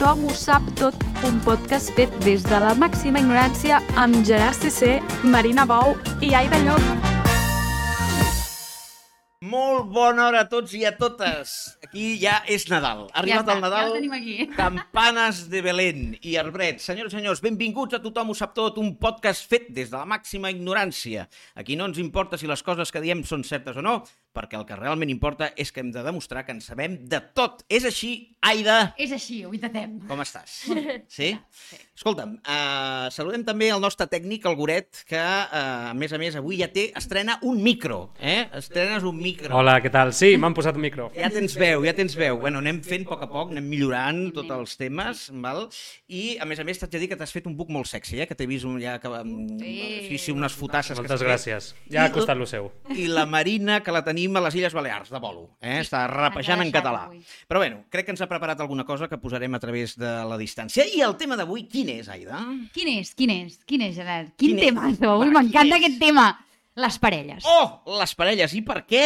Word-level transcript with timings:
Tothom 0.00 0.22
ho 0.30 0.32
sap 0.32 0.64
tot, 0.80 0.94
un 1.28 1.34
podcast 1.44 1.90
fet 1.92 2.14
des 2.24 2.40
de 2.48 2.58
la 2.62 2.70
màxima 2.72 3.20
ignorància 3.20 3.82
amb 4.00 4.22
Gerard 4.24 4.56
CC, 4.56 4.94
Marina 5.28 5.66
Bou 5.68 5.92
i 6.24 6.30
Aida 6.38 6.56
Llop. 6.62 7.10
Molt 9.50 9.90
bona 9.92 10.30
hora 10.30 10.46
a 10.46 10.48
tots 10.48 10.72
i 10.76 10.86
a 10.88 10.94
totes. 10.96 11.52
Aquí 11.84 12.14
ja 12.22 12.38
és 12.48 12.64
Nadal. 12.72 13.06
Ha 13.12 13.20
arribat 13.20 13.44
està, 13.44 13.58
el 13.58 13.62
Nadal. 13.66 13.84
ja 13.84 13.90
el 13.90 13.98
tenim 13.98 14.16
aquí. 14.16 14.34
Campanes 14.62 15.42
de 15.52 15.62
Belén 15.68 16.02
i 16.24 16.38
arbret. 16.40 16.80
Senyors 16.80 17.12
i 17.12 17.18
senyors, 17.18 17.44
benvinguts 17.44 17.96
a 17.96 18.00
Tothom 18.00 18.32
ho 18.32 18.38
sap 18.40 18.56
tot, 18.56 18.80
un 18.80 18.94
podcast 19.00 19.44
fet 19.52 19.68
des 19.68 19.92
de 19.92 19.98
la 19.98 20.08
màxima 20.08 20.48
ignorància. 20.52 21.26
Aquí 21.60 21.76
no 21.76 21.88
ens 21.88 22.00
importa 22.00 22.40
si 22.40 22.48
les 22.48 22.64
coses 22.64 22.88
que 22.88 23.04
diem 23.04 23.20
són 23.28 23.44
certes 23.44 23.76
o 23.76 23.84
no, 23.84 23.98
perquè 24.36 24.58
el 24.58 24.66
que 24.68 24.76
realment 24.78 25.10
importa 25.10 25.50
és 25.58 25.72
que 25.74 25.82
hem 25.82 25.90
de 25.94 26.02
demostrar 26.06 26.44
que 26.46 26.52
en 26.54 26.60
sabem 26.62 26.96
de 27.10 27.20
tot. 27.34 27.64
És 27.68 27.84
així, 27.88 28.36
Aida? 28.40 28.94
És 28.96 29.12
així, 29.12 29.42
ho 29.44 29.52
intentem. 29.56 29.98
Com 30.08 30.22
estàs? 30.24 30.62
Sí? 31.10 31.32
Escolta'm, 31.96 32.36
uh, 32.38 33.08
saludem 33.12 33.42
també 33.44 33.66
el 33.74 33.80
nostre 33.82 34.06
tècnic, 34.08 34.46
el 34.48 34.54
Goret, 34.56 35.02
que, 35.08 35.18
uh, 35.20 35.90
a 35.90 35.94
més 35.96 36.12
a 36.16 36.20
més, 36.22 36.36
avui 36.38 36.60
ja 36.62 36.68
té, 36.72 36.86
estrena 36.96 37.34
un 37.44 37.58
micro, 37.60 38.14
eh? 38.16 38.46
Estrenes 38.56 39.04
un 39.04 39.18
micro. 39.20 39.50
Hola, 39.58 39.74
què 39.84 39.90
tal? 39.92 40.14
Sí, 40.16 40.30
m'han 40.40 40.54
posat 40.56 40.78
un 40.78 40.84
micro. 40.86 41.10
Ja 41.16 41.28
tens 41.32 41.56
veu, 41.60 41.84
ja 41.84 41.92
tens 41.96 42.14
veu. 42.16 42.38
Bueno, 42.40 42.62
anem 42.62 42.78
fent 42.86 43.04
a 43.04 43.10
poc 43.10 43.24
a 43.26 43.28
poc, 43.28 43.50
anem 43.52 43.66
millorant 43.68 44.22
tots 44.36 44.54
els 44.56 44.76
temes, 44.80 45.26
val? 45.44 45.66
I, 46.08 46.38
a 46.40 46.48
més 46.48 46.62
a 46.62 46.66
més, 46.68 46.80
t'haig 46.80 46.94
de 46.94 47.02
dir 47.02 47.10
que 47.12 47.18
t'has 47.20 47.34
fet 47.34 47.50
un 47.50 47.58
book 47.58 47.68
molt 47.74 47.90
sexy, 47.90 48.22
eh? 48.22 48.28
Que 48.30 48.38
t'he 48.38 48.48
vist 48.48 48.64
un, 48.68 48.78
ja 48.80 48.96
que, 49.02 49.12
sí. 49.60 49.74
sí, 50.08 50.22
sí, 50.24 50.36
unes 50.36 50.56
fotasses 50.56 50.96
que 50.96 51.04
Moltes 51.04 51.20
fet. 51.20 51.28
gràcies. 51.28 51.70
Ja 51.92 52.06
ha 52.06 52.14
costat 52.14 52.40
lo 52.40 52.48
seu. 52.48 52.70
I 52.96 53.10
la 53.12 53.26
Marina, 53.28 53.82
que 53.84 53.92
la 53.92 54.04
tenim 54.20 54.36
a 54.36 54.42
les 54.44 54.54
Illes 54.60 54.74
Balears, 54.76 55.08
de 55.10 55.18
bolo. 55.22 55.46
Eh? 55.60 55.78
Està 55.80 56.04
rapejant 56.10 56.60
en 56.62 56.70
català. 56.74 57.06
Però 57.48 57.60
bueno, 57.62 57.84
crec 57.90 58.06
que 58.06 58.12
ens 58.14 58.20
ha 58.20 58.28
preparat 58.28 58.60
alguna 58.60 58.84
cosa 58.84 59.08
que 59.08 59.18
posarem 59.18 59.54
a 59.56 59.60
través 59.62 59.96
de 59.98 60.10
la 60.28 60.36
distància. 60.38 60.84
I 60.84 61.00
el 61.06 61.16
tema 61.16 61.36
d'avui, 61.40 61.64
quin 61.70 61.88
és, 61.96 62.08
Aida? 62.12 62.42
Quin 62.74 62.92
és? 63.00 63.14
Quin 63.16 63.30
és? 63.32 63.58
Quin 63.66 63.82
és, 63.88 63.96
Gerard? 63.96 64.32
Quin, 64.36 64.56
Quin 64.56 64.60
tema? 64.68 64.90
Avui 65.14 65.32
m'encanta 65.32 65.76
aquest 65.80 65.98
tema. 66.00 66.28
Les 66.76 66.98
parelles. 67.02 67.44
Oh, 67.48 67.80
les 67.98 68.14
parelles. 68.14 68.52
I 68.54 68.62
per 68.62 68.84
què? 68.86 69.04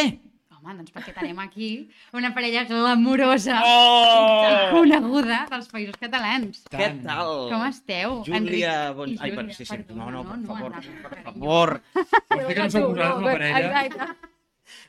Home, 0.55 0.73
doncs 0.79 0.93
perquè 0.95 1.11
tenim 1.13 1.37
aquí 1.43 1.89
una 2.17 2.31
parella 2.33 2.63
glamurosa, 2.65 3.59
Oh! 3.65 4.69
coneguda 4.73 5.43
dels 5.51 5.67
països 5.69 5.97
catalans. 6.01 6.63
Què 6.73 6.87
tal? 7.03 7.49
Com 7.51 7.65
esteu? 7.67 8.15
Júlia... 8.25 8.39
Enric? 8.39 8.95
Bon... 8.97 9.13
Ai, 9.19 9.29
per... 9.35 9.43
Júlia, 9.45 9.57
sí, 9.57 9.65
sí. 9.65 9.75
perdona, 9.75 10.07
No, 10.09 10.11
no, 10.11 10.23
per 10.29 10.37
no, 10.39 10.47
favor. 10.47 10.71
endavant, 10.73 11.01
Per 11.03 11.11
carinyo. 11.11 11.33
favor. 11.33 11.75
Potser 12.31 12.47
que 12.55 12.61
no 12.63 12.69
sou 12.73 12.87
vosaltres 12.89 13.19
una 13.19 13.31
parella. 13.35 13.83
Exacte. 13.85 14.33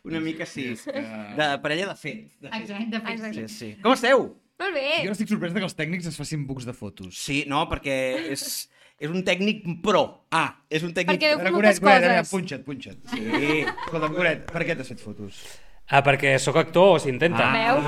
Una 0.05 0.21
mica 0.21 0.47
sí. 0.47 0.75
que- 0.85 0.93
De 1.37 1.59
parella 1.63 1.89
de 1.89 1.97
fet. 1.97 2.23
De 2.41 2.49
fet. 2.51 2.61
Exacte, 2.63 2.87
de 2.99 3.01
fet, 3.01 3.35
Sí, 3.35 3.49
sí. 3.49 3.55
sí. 3.75 3.77
Com 3.83 3.93
esteu? 3.93 4.37
Molt 4.59 4.73
bé. 4.75 5.03
Jo 5.05 5.13
estic 5.13 5.29
sorprès 5.29 5.53
que 5.53 5.61
els 5.61 5.77
tècnics 5.77 6.07
es 6.07 6.17
facin 6.17 6.47
bucs 6.47 6.65
de 6.65 6.73
fotos. 6.73 7.15
Sí, 7.19 7.45
no, 7.47 7.69
perquè 7.69 8.31
és, 8.33 8.71
és 8.99 9.11
un 9.11 9.23
tècnic 9.23 9.63
pro. 9.83 10.25
Ah, 10.31 10.63
és 10.71 10.83
un 10.83 10.95
tècnic... 10.97 11.21
Perquè- 11.21 11.35
A 11.35 11.37
veure, 11.43 11.51
moltes 11.53 11.81
Goret, 11.81 12.05
ara, 12.05 12.19
coses. 12.23 12.31
punxa't, 12.33 12.65
punxa't. 12.65 12.99
Sí. 13.13 13.65
Escolta'm, 13.85 14.15
Goret, 14.17 14.51
per 14.51 14.65
què 14.65 14.77
t'has 14.79 14.89
fet 14.89 15.01
fotos? 15.05 15.43
Ah, 15.89 16.01
perquè 16.03 16.33
sóc 16.43 16.57
actor 16.57 16.97
o 16.97 16.99
s'intenta. 16.99 17.45
Veus? 17.53 17.85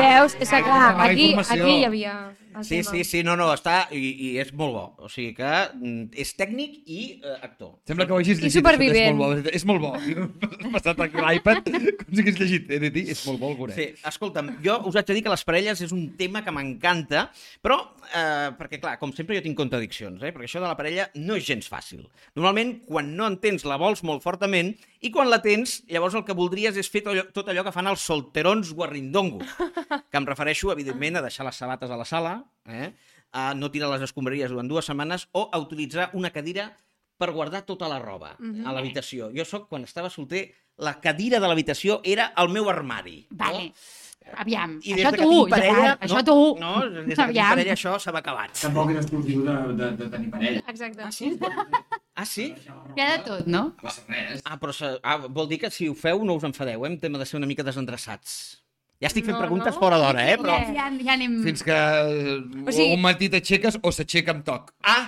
Veus? 0.00 0.32
És 0.42 0.48
que 0.50 0.58
clar, 0.64 0.96
aquí, 1.04 1.28
aquí 1.38 1.70
hi 1.76 1.84
havia 1.86 2.14
Sí, 2.62 2.80
tema. 2.82 2.90
sí, 2.90 3.04
sí, 3.04 3.22
no, 3.24 3.36
no, 3.36 3.48
està, 3.54 3.88
i, 3.94 3.98
i 3.98 4.28
és 4.42 4.52
molt 4.52 4.72
bo. 4.74 4.84
O 5.04 5.08
sigui 5.12 5.34
que 5.36 5.48
mm, 5.74 6.08
és 6.18 6.32
tècnic 6.38 6.80
i 6.86 7.00
eh, 7.22 7.36
actor. 7.46 7.76
Sembla 7.88 8.06
que 8.06 8.12
ho 8.14 8.18
hagis 8.18 8.38
I 8.38 8.46
llegit. 8.46 8.56
supervivent. 8.58 9.18
això, 9.20 9.54
És 9.54 9.64
molt 9.68 9.80
bo. 9.84 9.92
És 9.96 10.16
molt 10.16 10.30
bo. 10.32 10.68
Has 10.68 10.72
passat 10.78 11.02
aquí 11.06 11.22
l'iPad 11.22 11.62
com 11.68 12.14
si 12.14 12.22
hagués 12.24 12.40
llegit. 12.40 12.70
He 12.70 12.80
de 12.82 12.90
dir, 12.94 13.04
és 13.14 13.24
molt 13.26 13.40
bo 13.40 13.50
el 13.52 13.56
Goret. 13.60 13.76
Sí, 13.78 13.88
escolta'm, 14.10 14.50
jo 14.64 14.78
us 14.88 14.96
haig 14.98 15.06
de 15.08 15.18
dir 15.18 15.24
que 15.26 15.32
les 15.34 15.44
parelles 15.48 15.80
és 15.86 15.94
un 15.94 16.04
tema 16.18 16.42
que 16.44 16.54
m'encanta, 16.54 17.28
però, 17.64 17.78
eh, 18.10 18.50
perquè 18.58 18.80
clar, 18.82 18.96
com 19.00 19.12
sempre 19.16 19.36
jo 19.38 19.44
tinc 19.44 19.56
contradiccions, 19.58 20.22
eh, 20.22 20.32
perquè 20.34 20.48
això 20.50 20.62
de 20.62 20.68
la 20.68 20.76
parella 20.78 21.08
no 21.14 21.36
és 21.38 21.46
gens 21.46 21.68
fàcil. 21.70 22.04
Normalment, 22.34 22.78
quan 22.88 23.14
no 23.16 23.26
en 23.28 23.38
tens, 23.42 23.64
la 23.68 23.76
vols 23.80 24.02
molt 24.06 24.22
fortament, 24.24 24.74
i 25.00 25.12
quan 25.14 25.28
la 25.30 25.38
tens, 25.42 25.82
llavors 25.86 26.16
el 26.18 26.24
que 26.26 26.34
voldries 26.34 26.76
és 26.76 26.88
fer 26.90 27.04
tot 27.04 27.12
allò, 27.14 27.24
tot 27.32 27.48
allò 27.52 27.62
que 27.66 27.72
fan 27.74 27.86
els 27.86 28.02
solterons 28.02 28.72
guarrindongos, 28.74 29.46
que 30.10 30.18
em 30.18 30.26
refereixo, 30.26 30.72
evidentment, 30.74 31.16
a 31.20 31.22
deixar 31.22 31.46
les 31.46 31.56
sabates 31.56 31.90
a 31.90 31.96
la 31.96 32.04
sala, 32.08 32.32
eh, 32.66 32.92
a 33.32 33.52
no 33.54 33.70
tirar 33.70 33.90
les 33.92 34.02
escombraries 34.08 34.50
durant 34.50 34.68
dues 34.68 34.86
setmanes, 34.88 35.28
o 35.32 35.48
a 35.52 35.58
utilitzar 35.60 36.10
una 36.14 36.30
cadira 36.30 36.70
per 37.18 37.32
guardar 37.34 37.64
tota 37.66 37.88
la 37.90 37.98
roba 37.98 38.36
a 38.38 38.72
l'habitació. 38.72 39.32
Jo 39.34 39.44
sóc, 39.44 39.68
quan 39.68 39.82
estava 39.84 40.10
solter, 40.10 40.46
la 40.78 41.00
cadira 41.02 41.40
de 41.42 41.48
l'habitació 41.50 42.00
era 42.04 42.32
el 42.38 42.48
meu 42.54 42.68
armari. 42.70 43.26
Vale. 43.30 43.72
Aviam, 44.36 44.74
I 44.84 44.92
des 44.92 45.06
això 45.08 45.24
tu, 45.24 45.36
parella, 45.48 45.74
Gerard, 45.74 46.02
no, 46.02 46.06
això 46.06 46.20
tu. 46.26 46.34
No, 46.60 46.72
des 46.84 46.92
de 46.92 47.00
que 47.00 47.14
tinc 47.14 47.22
Aviam. 47.24 47.48
parella 47.54 47.72
això 47.72 47.94
s'ha 47.98 48.12
acabat. 48.18 48.52
Tampoc 48.60 48.90
és 48.92 48.98
exclusiu 49.00 49.44
de, 49.46 49.54
de, 49.78 49.88
de 49.96 50.08
tenir 50.12 50.28
parella. 50.34 50.62
Exacte. 50.68 51.02
Ah, 51.06 51.12
sí? 51.16 51.30
Ah, 52.14 52.26
sí? 52.28 52.46
Hi 52.96 53.00
ha 53.00 53.06
de 53.16 53.22
tot, 53.24 53.46
no? 53.48 53.62
No 53.70 53.82
passa 53.82 54.04
res. 54.06 54.42
Ah, 54.44 54.58
però 54.60 54.74
se... 54.76 54.90
ah, 55.02 55.16
vol 55.32 55.48
dir 55.48 55.58
que 55.62 55.70
si 55.72 55.88
ho 55.88 55.94
feu 55.96 56.20
no 56.28 56.36
us 56.36 56.44
enfadeu, 56.44 56.84
eh? 56.84 56.90
Em 56.92 56.98
tema 57.00 57.16
de 57.18 57.24
ser 57.30 57.38
una 57.40 57.48
mica 57.48 57.64
desendreçats. 57.64 58.58
Ja 59.00 59.06
estic 59.06 59.24
fent 59.28 59.36
No, 59.36 59.42
preguntes 59.44 59.74
no. 59.76 59.80
fora 59.80 59.98
d'hora, 60.00 60.24
eh? 60.32 60.36
Però... 60.40 60.56
Ja, 60.58 60.72
ja, 60.74 60.86
ja 61.06 61.12
anem... 61.14 61.36
Fins 61.44 61.62
que 61.62 61.76
O 62.66 62.72
sigui- 62.74 62.96
un 62.96 63.02
matí 63.04 63.28
t'aixeques 63.30 63.78
o 63.82 63.92
s'aixeca 63.94 64.34
amb 64.34 64.42
toc. 64.48 64.72
Ah! 64.82 65.04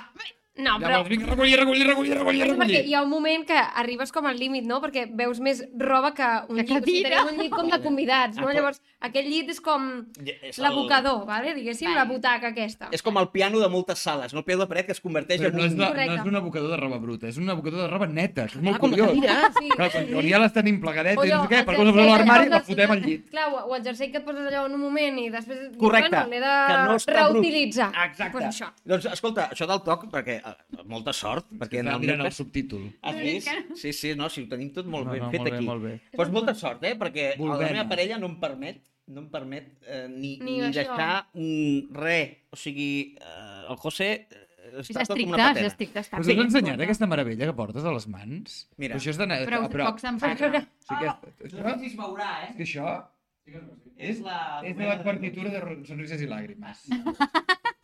No, 0.61 0.77
però... 0.79 0.91
Llavors, 0.99 1.09
vinga, 1.11 1.27
recollir, 1.31 1.57
recollir, 1.59 1.87
recollir, 1.89 2.15
recollir, 2.19 2.43
És 2.43 2.49
perquè 2.53 2.59
recollir. 2.59 2.85
hi 2.91 2.95
ha 2.95 3.03
un 3.03 3.11
moment 3.11 3.47
que 3.49 3.57
arribes 3.57 4.13
com 4.13 4.27
al 4.27 4.37
límit, 4.39 4.65
no? 4.69 4.81
Perquè 4.83 5.07
veus 5.17 5.41
més 5.41 5.63
roba 5.79 6.13
que 6.15 6.27
un 6.49 6.57
Que 6.61 6.65
llit. 6.65 6.71
O 6.77 6.85
sigui, 6.85 7.03
tenim 7.07 7.31
un 7.33 7.39
llit 7.43 7.53
com 7.55 7.71
de 7.71 7.81
convidats, 7.83 8.37
no? 8.39 8.49
Ah, 8.49 8.55
Llavors, 8.55 8.83
aquell 9.01 9.29
llit 9.31 9.49
és 9.55 9.61
com 9.61 10.07
És 10.25 10.59
el- 10.59 10.65
l'abocador, 10.65 11.25
vale? 11.27 11.55
diguéssim, 11.55 11.89
Vale. 11.89 11.99
la 12.01 12.05
butaca 12.11 12.49
aquesta. 12.53 12.89
És 12.93 13.03
com 13.03 13.17
el 13.19 13.29
piano 13.31 13.59
de 13.61 13.69
moltes 13.69 13.99
sales, 13.99 14.33
no 14.35 14.41
el 14.41 14.45
piano 14.45 14.63
de 14.65 14.69
paret 14.69 14.87
que 14.87 14.93
es 14.93 15.01
converteix 15.01 15.41
Però 15.41 15.49
en 15.51 15.57
no 15.57 15.65
és, 15.65 15.73
un... 15.73 15.79
la, 15.81 15.91
no 15.95 16.15
és 16.21 16.27
un 16.27 16.37
abocador 16.37 16.71
de 16.71 16.77
roba 16.77 16.99
bruta, 16.99 17.29
és 17.29 17.37
un 17.39 17.49
abocador 17.51 17.81
de 17.83 17.89
roba 17.89 18.07
neta, 18.07 18.47
que 18.47 18.59
és 18.59 18.63
molt 18.63 18.77
Ah, 18.77 18.81
curiós. 18.81 19.11
Sí, 19.59 19.69
Clar, 19.71 19.91
quan, 19.91 20.07
quan 20.13 20.29
ja 20.29 20.39
les 20.39 20.53
tenim 20.53 20.81
plegadetes, 20.81 21.19
O 21.19 21.25
sé 21.25 21.49
què, 21.55 21.65
per 21.65 21.77
cosa 21.77 21.91
a 21.91 22.05
l'armari, 22.11 22.49
la 22.51 22.61
fotem 22.61 22.91
al 22.91 23.01
llit. 23.03 23.29
Clar, 23.31 23.49
o 23.65 23.75
el 23.75 23.83
jersei 23.85 24.11
que 24.11 24.19
et 24.19 24.25
poses 24.25 24.47
allò 24.51 24.67
en 24.67 24.75
un 24.75 24.81
moment 24.81 25.19
i 25.19 25.29
després... 25.31 25.71
Correcte. 25.79 26.11
Bueno, 26.11 26.29
l'he 26.31 26.41
de 26.41 26.55
que 26.69 26.77
no 26.85 26.99
reutilitzar. 27.21 27.91
Exacte. 28.11 28.45
Això. 28.51 28.69
Doncs 28.85 29.07
escolta, 29.13 29.49
això 29.55 29.67
del 29.71 29.81
toc, 29.87 30.07
perquè 30.13 30.41
molta 30.91 31.13
sort, 31.17 31.47
perquè 31.61 31.81
en 31.81 31.89
Estava 31.89 31.97
el 31.97 32.05
meu 32.05 32.07
mirant 32.17 32.27
el 32.27 32.35
subtítol. 32.37 32.85
Has 33.03 33.17
vist? 33.21 33.49
Sí, 33.81 33.93
sí, 33.97 34.15
no, 34.19 34.29
si 34.33 34.45
ho 34.45 34.49
tenim 34.51 34.71
tot 34.77 34.87
molt 34.91 35.07
No, 35.09 35.13
ben 35.17 35.25
no, 35.25 35.31
fet 35.33 35.41
molt 35.41 35.51
bé, 35.51 35.57
aquí. 35.57 35.67
molt 35.67 35.83
bé. 35.87 35.95
Doncs 36.17 36.33
molta 36.35 36.55
sort, 36.55 36.85
eh? 36.85 36.95
Perquè 37.01 37.33
Volvem. 37.39 37.61
la 37.67 37.73
meva 37.79 37.89
parella 37.93 38.19
no 38.23 38.31
em 38.33 38.39
permet 38.43 38.83
no 39.11 39.25
em 39.25 39.31
permet 39.33 39.73
eh, 39.91 40.05
ni, 40.09 40.37
Ni 40.39 40.61
ni, 40.61 40.71
deixar 40.71 41.27
mm, 41.35 41.91
res. 41.99 42.37
O 42.55 42.57
sigui, 42.57 43.17
eh, 43.19 43.65
el 43.73 43.77
José 43.83 44.11
eh, 44.31 44.45
És 44.79 44.91
està 44.93 45.03
tot 45.09 45.19
com 45.19 45.33
una 45.33 45.41
és 45.41 45.49
patena. 45.49 45.67
estricte. 45.73 45.99
Està 46.05 46.21
Us 46.21 46.29
bé. 46.29 46.37
has 46.37 46.45
ensenyat 46.45 46.85
aquesta 46.87 47.09
meravella 47.11 47.49
que 47.51 47.57
portes 47.59 47.83
a 47.83 47.91
les 47.97 48.07
mans? 48.07 48.61
Mira. 48.79 48.95
Però 48.95 49.01
això 49.03 49.11
és 49.11 49.19
de... 49.19 49.27
Però, 49.51 49.63
però, 49.73 49.89
poc 49.91 49.99
se'n 50.05 50.21
parla. 50.23 50.61
sí 50.87 50.95
que 51.01 51.09
és, 51.49 51.55
això, 51.57 51.75
si 51.81 51.91
es 51.91 51.97
veurà, 51.99 52.31
eh? 52.45 52.53
és 52.53 52.57
que 52.61 52.69
això 52.69 52.93
és, 53.99 54.21
la... 54.23 54.39
és 54.63 54.77
de 54.79 54.87
la 54.87 55.01
partitura 55.03 55.51
de 55.51 55.65
Sonrises 55.91 56.23
i 56.23 56.31
Làgrimes. 56.31 56.87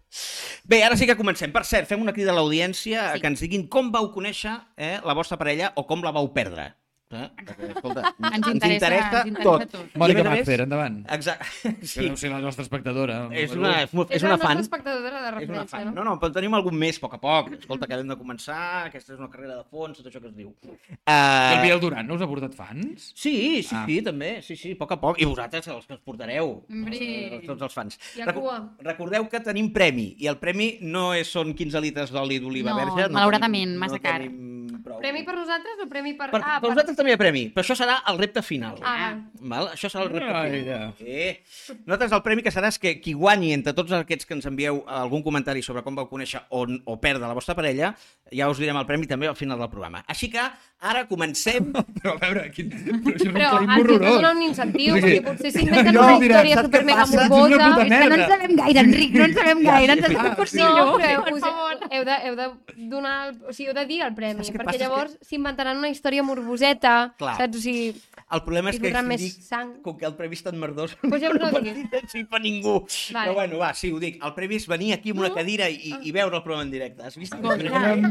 Bé, 0.65 0.83
ara 0.85 0.97
sí 0.97 1.07
que 1.07 1.17
comencem. 1.19 1.53
Per 1.53 1.65
cert, 1.65 1.89
fem 1.91 2.01
una 2.03 2.13
crida 2.17 2.33
a 2.33 2.37
l'audiència 2.39 3.13
Sí. 3.15 3.21
que 3.21 3.27
ens 3.31 3.41
diguin 3.45 3.67
com 3.69 3.91
vau 3.93 4.13
conèixer 4.15 4.55
eh, 4.77 4.99
la 5.05 5.15
vostra 5.15 5.37
parella 5.39 5.73
o 5.77 5.87
com 5.87 6.03
la 6.03 6.11
vau 6.15 6.33
perdre. 6.33 6.73
Eh? 7.09 7.29
Perquè, 7.39 7.69
escolta, 7.71 8.03
Ens 8.19 8.49
interessa, 8.51 8.89
ens 8.91 9.27
interessa 9.31 9.43
tot. 9.45 9.63
tot. 9.71 9.93
Mònica 9.95 10.25
Macfer, 10.27 10.57
endavant. 10.65 10.97
Exacte. 11.15 11.47
Que 11.79 11.87
Sí. 11.87 12.01
deu 12.03 12.17
ser 12.19 12.31
la 12.33 12.41
nostra 12.41 12.65
espectadora. 12.65 13.29
És 13.31 13.53
una, 13.55 13.85
és 13.85 13.93
una, 13.95 14.03
És 14.11 14.17
és 14.17 14.23
una 14.25 14.31
la 14.33 14.35
nostra 14.35 14.49
fan. 14.49 14.59
espectadora 14.59 15.21
de 15.23 15.29
És 15.45 15.49
una 15.49 15.61
referència, 15.63 15.79
fan. 15.79 15.85
no? 15.95 16.03
No, 16.03 16.05
no, 16.05 16.19
però 16.19 16.27
en 16.27 16.33
tenim 16.35 16.55
algun 16.59 16.75
més, 16.77 16.99
a 16.99 17.01
poc 17.01 17.15
a 17.15 17.21
poc. 17.21 17.53
Escolta, 17.61 17.87
que 17.87 17.95
hem 17.95 18.09
de 18.09 18.17
començar, 18.19 18.87
aquesta 18.89 19.13
és 19.15 19.21
una 19.21 19.31
carrera 19.31 19.55
de 19.55 19.63
fons, 19.71 19.97
tot 19.99 20.07
això 20.11 20.21
que 20.21 20.27
es 20.33 20.35
diu. 20.35 20.53
I 20.67 20.73
el 21.07 21.59
Uh, 21.61 21.63
Biel 21.63 21.79
Duran 21.81 22.07
no 22.09 22.15
us 22.15 22.23
ha 22.23 22.27
portat 22.27 22.53
fans? 22.55 23.13
sí, 23.15 23.63
sí, 23.63 23.77
Ah. 23.77 23.85
sí, 23.87 24.03
també, 24.03 24.43
sí, 24.43 24.57
sí, 24.57 24.73
a 24.73 24.77
poc 24.77 24.91
a 24.93 25.01
poc. 25.01 25.21
I 25.23 25.25
vosaltres, 25.27 25.69
els 25.69 25.87
que 25.87 25.95
us 25.95 26.01
portareu, 26.01 26.65
Hombre. 26.69 27.41
tots 27.47 27.63
els 27.63 27.73
fans. 27.73 28.01
Recu-. 28.17 28.51
Recordeu 28.81 29.29
que 29.29 29.39
tenim 29.39 29.73
premi, 29.73 30.17
i 30.19 30.27
el 30.27 30.39
premi 30.39 30.79
no 30.81 31.15
és, 31.15 31.29
són 31.31 31.55
15 31.55 31.81
litres 31.81 32.11
d'oli 32.11 32.41
d'oliva 32.41 32.71
No, 32.71 32.77
verge. 32.77 33.13
malauradament, 33.13 33.69
tenim, 33.71 33.79
massa 33.79 33.95
no 33.95 34.03
car. 34.03 34.19
Tenim 34.23 34.56
prou. 34.97 35.05
Premi 35.05 35.23
per 35.29 35.35
nosaltres 35.37 35.83
o 35.85 35.87
premi 35.91 36.15
per... 36.19 36.31
Per, 36.33 36.41
ah, 36.43 36.57
per 36.61 36.71
vosaltres 36.73 36.97
també 36.99 37.13
hi 37.13 37.17
ha 37.17 37.21
premi, 37.21 37.45
però 37.55 37.63
això 37.65 37.77
serà 37.79 37.99
el 38.11 38.19
repte 38.19 38.43
final. 38.43 38.81
Ah, 38.83 39.13
Val? 39.53 39.69
Això 39.77 39.91
serà 39.93 40.07
el 40.09 40.13
repte 40.15 40.33
Ah, 40.33 40.43
final. 40.51 40.67
ja. 40.67 40.81
Eh. 41.05 41.43
Nosaltres 41.85 42.17
el 42.19 42.23
premi 42.27 42.43
que 42.47 42.53
serà 42.55 42.73
és 42.73 42.79
que 42.83 42.97
qui 43.01 43.15
guanyi 43.17 43.53
entre 43.57 43.75
tots 43.77 43.93
aquests 43.93 44.27
que 44.27 44.35
ens 44.39 44.49
envieu 44.51 44.83
algun 44.89 45.23
comentari 45.23 45.63
sobre 45.63 45.85
com 45.87 45.95
vau 45.99 46.09
conèixer 46.11 46.43
o, 46.51 46.65
o 46.67 46.99
perdre 47.01 47.27
la 47.29 47.37
vostra 47.37 47.55
parella, 47.55 47.95
Ja 48.35 48.49
us 48.51 48.59
direm 48.59 48.75
el 48.81 48.87
premi 48.89 49.07
també 49.07 49.29
al 49.31 49.37
final 49.39 49.59
del 49.61 49.69
programa. 49.71 50.01
Així 50.11 50.27
que 50.33 50.43
ara 50.87 51.05
comencem... 51.07 51.69
Però 52.01 52.15
a 52.17 52.19
veure, 52.19 52.49
quin... 52.51 52.71
però 52.73 53.13
això 53.15 53.23
és 53.23 53.31
un 53.31 53.37
Però 53.37 53.51
claim 53.53 53.71
horrorós. 53.77 54.17
donen 54.17 54.37
un 54.37 54.43
incentiu, 54.49 54.97
O 54.97 54.99
sigui, 54.99 55.13
perquè 55.21 55.27
potser 55.29 55.53
s'inventen 55.55 55.95
no, 55.95 56.03
una 56.03 56.17
història 56.19 56.65
supermega 56.67 57.07
morbosa. 57.13 57.69
És 57.87 57.93
que 57.93 58.09
no 58.11 58.17
en 58.17 58.25
sabem 58.33 58.57
gaire, 58.61 58.83
Enric, 58.83 59.15
no 59.15 59.25
en 59.29 59.37
sabem 59.39 59.63
gaire, 59.67 59.97
ens 59.97 60.09
has 60.09 60.17
fet 60.17 60.37
cursillo. 60.41 60.73
No, 60.75 60.99
però 60.99 61.23
per 61.29 61.35
us, 61.37 61.47
favor. 61.47 61.87
heu, 61.91 62.05
de, 62.11 62.19
heu 62.27 62.37
de 62.43 62.49
donar, 62.91 63.15
el, 63.29 63.39
o 63.47 63.55
sigui, 63.55 63.71
heu 63.71 63.79
de 63.79 63.87
dir 63.93 64.03
el 64.09 64.15
premi, 64.19 64.43
perquè 64.51 64.67
passa? 64.73 64.83
Llavors 64.83 65.17
s'inventaran 65.31 65.79
una 65.79 65.93
història 65.95 66.27
morboseta, 66.27 66.97
Clar. 67.23 67.39
saps? 67.41 67.57
O 67.57 67.63
sigui, 67.63 67.95
El 68.27 68.43
problema 68.43 68.73
és 68.75 68.81
que 68.83 68.91
si 68.91 69.03
més 69.07 69.21
dic, 69.23 69.35
sang. 69.47 69.69
com 69.87 69.95
que 69.97 70.07
el 70.09 70.17
premi 70.19 70.35
és 70.35 70.43
tan 70.43 70.57
merdós, 70.59 70.97
Pues 70.99 71.23
ja 71.23 71.31
no 71.31 71.47
ho 71.47 71.51
no 71.53 72.27
per 72.27 72.41
ningú. 72.43 72.81
Vale. 73.15 73.29
Però 73.31 73.35
bueno, 73.35 73.59
va, 73.63 73.73
sí, 73.75 73.93
ho 73.95 74.01
dic. 74.03 74.19
El 74.25 74.35
premi 74.35 74.59
és 74.59 74.67
venir 74.67 74.93
aquí 74.97 75.15
amb 75.15 75.23
una 75.23 75.31
cadira 75.35 75.69
i, 75.71 75.95
i 76.03 76.11
veure 76.11 76.35
el 76.35 76.43
programa 76.43 76.67
en 76.67 76.73
directe. 76.75 77.05
Has 77.07 77.17
vist? 77.17 77.35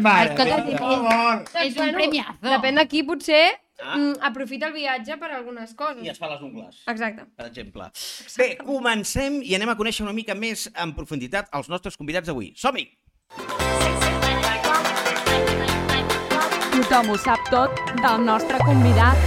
Mare, 0.06 0.32
Escolta, 0.32 0.58
meva. 0.64 1.44
és, 1.44 1.76
és 1.76 1.78
un 1.82 1.94
premiazo. 1.98 2.36
Depèn 2.46 2.76
d'aquí, 2.82 3.04
potser 3.08 3.44
Ah. 3.78 3.98
mm, 3.98 4.22
aprofita 4.24 4.68
el 4.70 4.74
viatge 4.74 5.18
per 5.20 5.32
algunes 5.36 5.74
coses. 5.76 6.00
I 6.06 6.08
es 6.14 6.18
fa 6.18 6.30
les 6.32 6.42
ungles. 6.42 6.78
Exacte. 6.88 7.26
per 7.36 7.48
exemple. 7.50 7.90
Bé, 8.38 8.56
comencem 8.64 9.42
i 9.44 9.56
anem 9.58 9.70
a 9.70 9.76
conèixer 9.76 10.06
una 10.06 10.14
mica 10.16 10.34
més 10.34 10.70
en 10.74 10.94
profunditat 10.96 11.50
els 11.52 11.68
nostres 11.68 11.98
convidats 11.98 12.28
d'avui. 12.32 12.54
Som-hi! 12.56 12.86
Tothom 16.72 17.10
ho 17.12 17.18
sap 17.18 17.44
tot 17.52 17.76
del 18.00 18.24
nostre 18.26 18.58
convidat. 18.64 19.18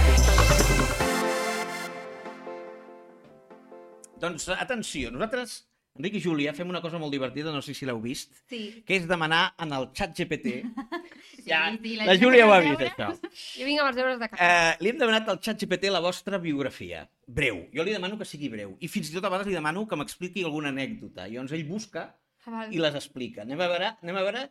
Doncs 4.19 4.49
atenció, 4.49 5.11
nosaltres, 5.11 5.68
Enric 5.99 6.15
i 6.15 6.21
Júlia, 6.23 6.53
fem 6.55 6.69
una 6.71 6.79
cosa 6.81 6.97
molt 6.97 7.11
divertida, 7.11 7.51
no 7.51 7.59
sé 7.61 7.73
si 7.75 7.85
l'heu 7.85 7.99
vist, 7.99 8.31
Sí. 8.47 8.81
que 8.87 8.95
és 8.95 9.07
demanar 9.07 9.53
en 9.59 9.73
el 9.75 9.89
xat 9.93 10.13
GPT... 10.15 10.61
ja, 11.49 11.65
sí, 11.81 11.95
la, 11.97 12.05
la 12.07 12.15
Júlia 12.21 12.45
ho 12.47 12.53
ha 12.55 12.59
vist, 12.63 12.79
això. 12.85 13.09
Jo 13.57 13.65
vinc 13.67 13.81
amb 13.81 13.89
els 13.89 13.97
deures 13.99 14.19
de 14.21 14.29
casa. 14.31 14.47
Eh, 14.47 14.77
li 14.83 14.93
hem 14.93 15.01
demanat 15.01 15.27
al 15.33 15.41
xat 15.43 15.59
GPT 15.59 15.91
la 15.91 15.99
vostra 16.03 16.39
biografia. 16.39 17.01
Breu. 17.27 17.65
Jo 17.75 17.83
li 17.83 17.91
demano 17.95 18.17
que 18.17 18.25
sigui 18.29 18.47
breu. 18.53 18.77
I 18.79 18.87
fins 18.87 19.11
i 19.11 19.17
tot 19.17 19.27
a 19.27 19.31
vegades 19.33 19.49
li 19.51 19.57
demano 19.57 19.83
que 19.87 19.99
m'expliqui 19.99 20.45
alguna 20.47 20.71
anècdota. 20.71 21.27
I 21.27 21.35
llavors 21.35 21.51
ell 21.57 21.65
busca 21.67 22.05
Ah, 22.47 22.51
val. 22.53 22.71
i 22.73 22.79
les 22.79 22.95
explica. 22.95 23.43
Anem 23.43 23.59
a 23.59 23.67
veure, 23.67 23.91
anem 24.01 24.15
a 24.15 24.23
veure 24.23 24.45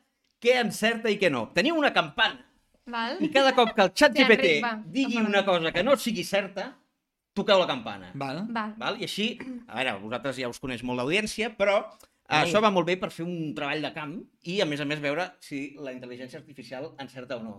què 0.44 0.58
encerta 0.60 1.08
i 1.10 1.16
què 1.18 1.30
no. 1.32 1.46
Teniu 1.56 1.74
una 1.80 1.94
campana 1.96 2.44
Val? 2.88 3.16
i 3.24 3.30
cada 3.32 3.54
cop 3.56 3.72
que 3.74 3.82
el 3.86 3.94
xat 3.96 4.12
Sí, 4.14 4.20
GPT 4.22 4.44
Enric, 4.52 4.62
va, 4.64 4.74
digui 4.86 5.16
una 5.24 5.42
cosa 5.48 5.72
que 5.72 5.82
no 5.82 5.96
sigui 5.96 6.22
certa, 6.24 6.74
toqueu 7.38 7.62
la 7.62 7.70
campana. 7.70 8.10
Val. 8.18 8.42
Val. 8.52 8.74
Val? 8.80 8.98
I 9.00 9.06
així, 9.08 9.30
a 9.66 9.78
veure, 9.78 9.96
vosaltres 10.02 10.36
ja 10.42 10.50
us 10.50 10.58
coneix 10.62 10.82
molt 10.86 10.98
l'audiència, 11.00 11.52
però 11.56 11.80
això 12.28 12.60
va 12.60 12.68
molt 12.74 12.86
bé 12.90 12.98
per 13.00 13.08
fer 13.14 13.24
un 13.24 13.54
treball 13.56 13.80
de 13.86 13.92
camp 13.94 14.18
i, 14.44 14.58
a 14.60 14.66
més 14.68 14.82
a 14.82 14.86
més, 14.88 15.00
veure 15.00 15.30
si 15.40 15.70
la 15.80 15.94
intel·ligència 15.96 16.36
artificial 16.42 16.90
encerta 17.00 17.38
o 17.38 17.42
no. 17.42 17.54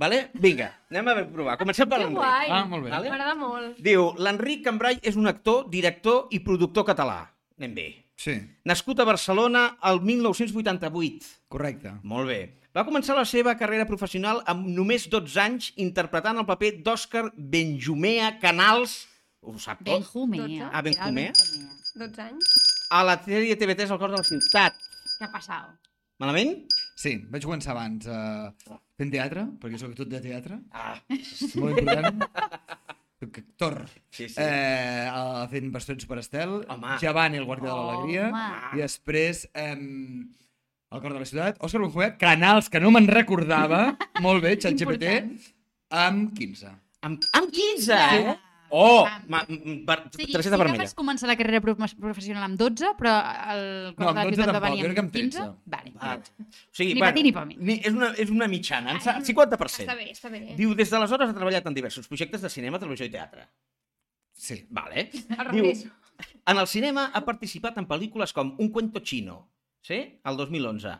Vale? 0.00 0.30
Vinga, 0.40 0.70
anem 0.88 1.08
a 1.10 1.14
provar. 1.28 1.56
Comencem 1.60 1.88
per 1.90 1.98
Que 1.98 2.04
l'Enric. 2.04 2.20
guai. 2.22 2.46
Ah, 2.54 2.62
molt 2.64 2.84
bé. 2.86 2.90
Vale? 2.94 3.10
M'agrada 3.10 3.34
molt. 3.36 3.80
Diu, 3.84 4.06
l'Enric 4.16 4.62
Cambrai 4.64 5.00
és 5.02 5.16
un 5.18 5.26
actor, 5.26 5.66
director 5.68 6.28
i 6.30 6.38
productor 6.40 6.86
català. 6.88 7.18
Anem 7.58 7.74
bé. 7.74 7.88
Sí, 8.20 8.34
Nascut 8.68 9.00
a 9.00 9.04
Barcelona 9.08 9.78
el 9.90 10.00
1988. 10.04 11.26
correcte. 11.48 11.92
Molt 12.02 12.28
bé. 12.28 12.59
Va 12.76 12.84
començar 12.86 13.16
la 13.18 13.24
seva 13.26 13.56
carrera 13.58 13.86
professional 13.88 14.42
amb 14.50 14.68
només 14.70 15.08
12 15.10 15.40
anys 15.42 15.70
interpretant 15.82 16.38
el 16.38 16.46
paper 16.46 16.70
d'Òscar 16.86 17.24
Benjumea 17.34 18.36
Canals, 18.42 18.92
ho 19.42 19.56
sap 19.58 19.80
tot, 19.82 20.04
Benjumea. 20.06 20.68
Ah, 20.72 20.82
Benjumea? 20.86 21.32
12 21.98 22.22
anys. 22.28 22.52
a 22.94 23.02
la 23.06 23.16
sèrie 23.24 23.56
TV3 23.58 23.90
El 23.94 23.98
cor 23.98 24.10
de 24.14 24.18
la 24.20 24.26
ciutat. 24.26 24.78
Què 25.18 25.26
ha 25.26 25.32
passat? 25.34 25.90
Malament? 26.22 26.54
Sí, 27.00 27.16
vaig 27.32 27.42
començar 27.48 27.72
abans 27.74 28.06
uh, 28.06 28.76
fent 29.00 29.10
teatre, 29.14 29.46
perquè 29.62 29.78
sóc 29.80 29.94
tot 29.98 30.10
de 30.12 30.20
teatre, 30.22 30.60
Ah, 30.70 30.94
molt 31.56 31.78
important. 31.80 32.20
Soc 33.20 33.36
actor. 33.42 33.74
sí, 34.14 34.28
sí. 34.32 34.40
Eh, 34.40 35.46
fent 35.52 35.72
Bastons 35.74 36.06
per 36.08 36.18
Estel, 36.22 36.60
Home. 36.72 36.94
Javant 37.02 37.34
i 37.34 37.40
el 37.40 37.44
Guàrdia 37.48 37.68
de 37.72 37.74
l'Alegria, 37.76 38.28
i 38.76 38.80
després 38.80 39.42
um, 39.52 40.22
El 40.90 41.00
cor 41.00 41.12
de 41.14 41.20
la 41.22 41.26
ciutat, 41.28 41.58
Òscar 41.62 41.80
Benjumea, 41.84 42.16
canals 42.18 42.66
que 42.70 42.80
no 42.82 42.90
me'n 42.90 43.06
recordava, 43.06 43.82
molt 44.24 44.42
bé, 44.42 44.56
ChatGPT, 44.58 45.10
amb 45.94 46.32
15. 46.34 46.70
Amb, 47.06 47.26
amb 47.38 47.52
15, 47.54 47.94
eh? 47.94 48.32
Oh! 48.72 49.02
Ma, 49.30 49.40
m- 49.50 49.80
per, 49.86 49.96
Sí, 50.14 50.26
sí 50.26 50.32
targeta 50.32 50.54
que 50.56 50.60
vermella. 50.62 50.82
vas 50.84 50.92
començar 50.94 51.26
la 51.30 51.34
carrera 51.38 51.60
prof- 51.62 51.94
professional 51.98 52.44
amb 52.46 52.58
12, 52.58 52.90
però 52.98 53.14
el 53.54 53.62
No, 53.88 53.94
cor 53.98 54.10
amb 54.10 54.18
de 54.18 54.20
la 54.20 54.24
12 54.26 54.34
ciutat 54.36 54.50
va 54.50 54.52
tampoc, 54.52 54.66
venir 54.70 54.82
jo 54.82 54.86
crec 54.86 54.94
que 54.98 55.02
amb 55.02 55.10
amb 55.10 55.16
15. 55.16 55.38
13. 55.38 55.54
Vale. 55.74 55.92
Ah, 55.98 56.16
o 56.18 56.76
sigui, 56.78 56.94
Ni 56.94 57.02
pa 57.02 57.10
ti 57.16 57.24
ni 57.26 57.32
pa 57.34 57.44
mi. 57.46 57.56
ni- 57.58 57.78
És 57.82 57.92
una, 57.94 58.10
és 58.14 58.30
una 58.30 58.46
mitjana, 58.50 58.94
en 58.94 59.00
sa- 59.02 59.16
50%. 59.26 59.86
Està 59.86 59.96
bé, 59.98 60.06
està 60.12 60.30
bé. 60.30 60.42
Diu, 60.58 60.74
des 60.78 60.90
d'aleshores 60.90 61.30
ha 61.30 61.34
treballat 61.38 61.66
en 61.66 61.74
diversos 61.74 62.06
projectes 62.10 62.42
de 62.42 62.50
cinema, 62.50 62.78
televisió 62.82 63.06
i 63.06 63.10
teatre. 63.14 63.48
Sí. 64.34 64.60
Vale. 64.70 65.08
Al 65.38 65.50
Diu, 65.54 65.66
en 66.46 66.58
el 66.58 66.66
cinema 66.70 67.10
ha 67.14 67.24
participat 67.26 67.78
en 67.78 67.86
pel·lícules 67.90 68.32
com 68.34 68.54
Un 68.58 68.70
cuento 68.70 69.00
chino, 69.02 69.48
sí? 69.82 70.00
El 70.24 70.36
2011. 70.36 70.94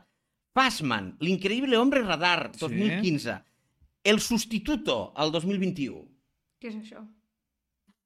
Passman, 0.53 1.13
L'increïble 1.21 1.77
hombre 1.79 2.03
radar, 2.03 2.51
2015. 2.59 3.37
El 4.03 4.19
sustituto, 4.21 5.13
el 5.17 5.31
2021. 5.33 6.01
Què 6.61 6.69
és 6.73 6.77
això? 6.81 7.03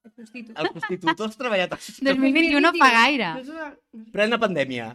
El 0.05 0.13
substitut. 0.13 0.59
El 0.59 0.69
sustituto 0.75 1.25
has 1.25 1.37
treballat 1.41 1.73
al 1.73 1.81
2021 2.11 2.61
no 2.61 2.73
fa 2.77 2.91
gaire. 2.93 3.31
Una- 3.47 3.71
plena 4.13 4.39
pandèmia. 4.43 4.91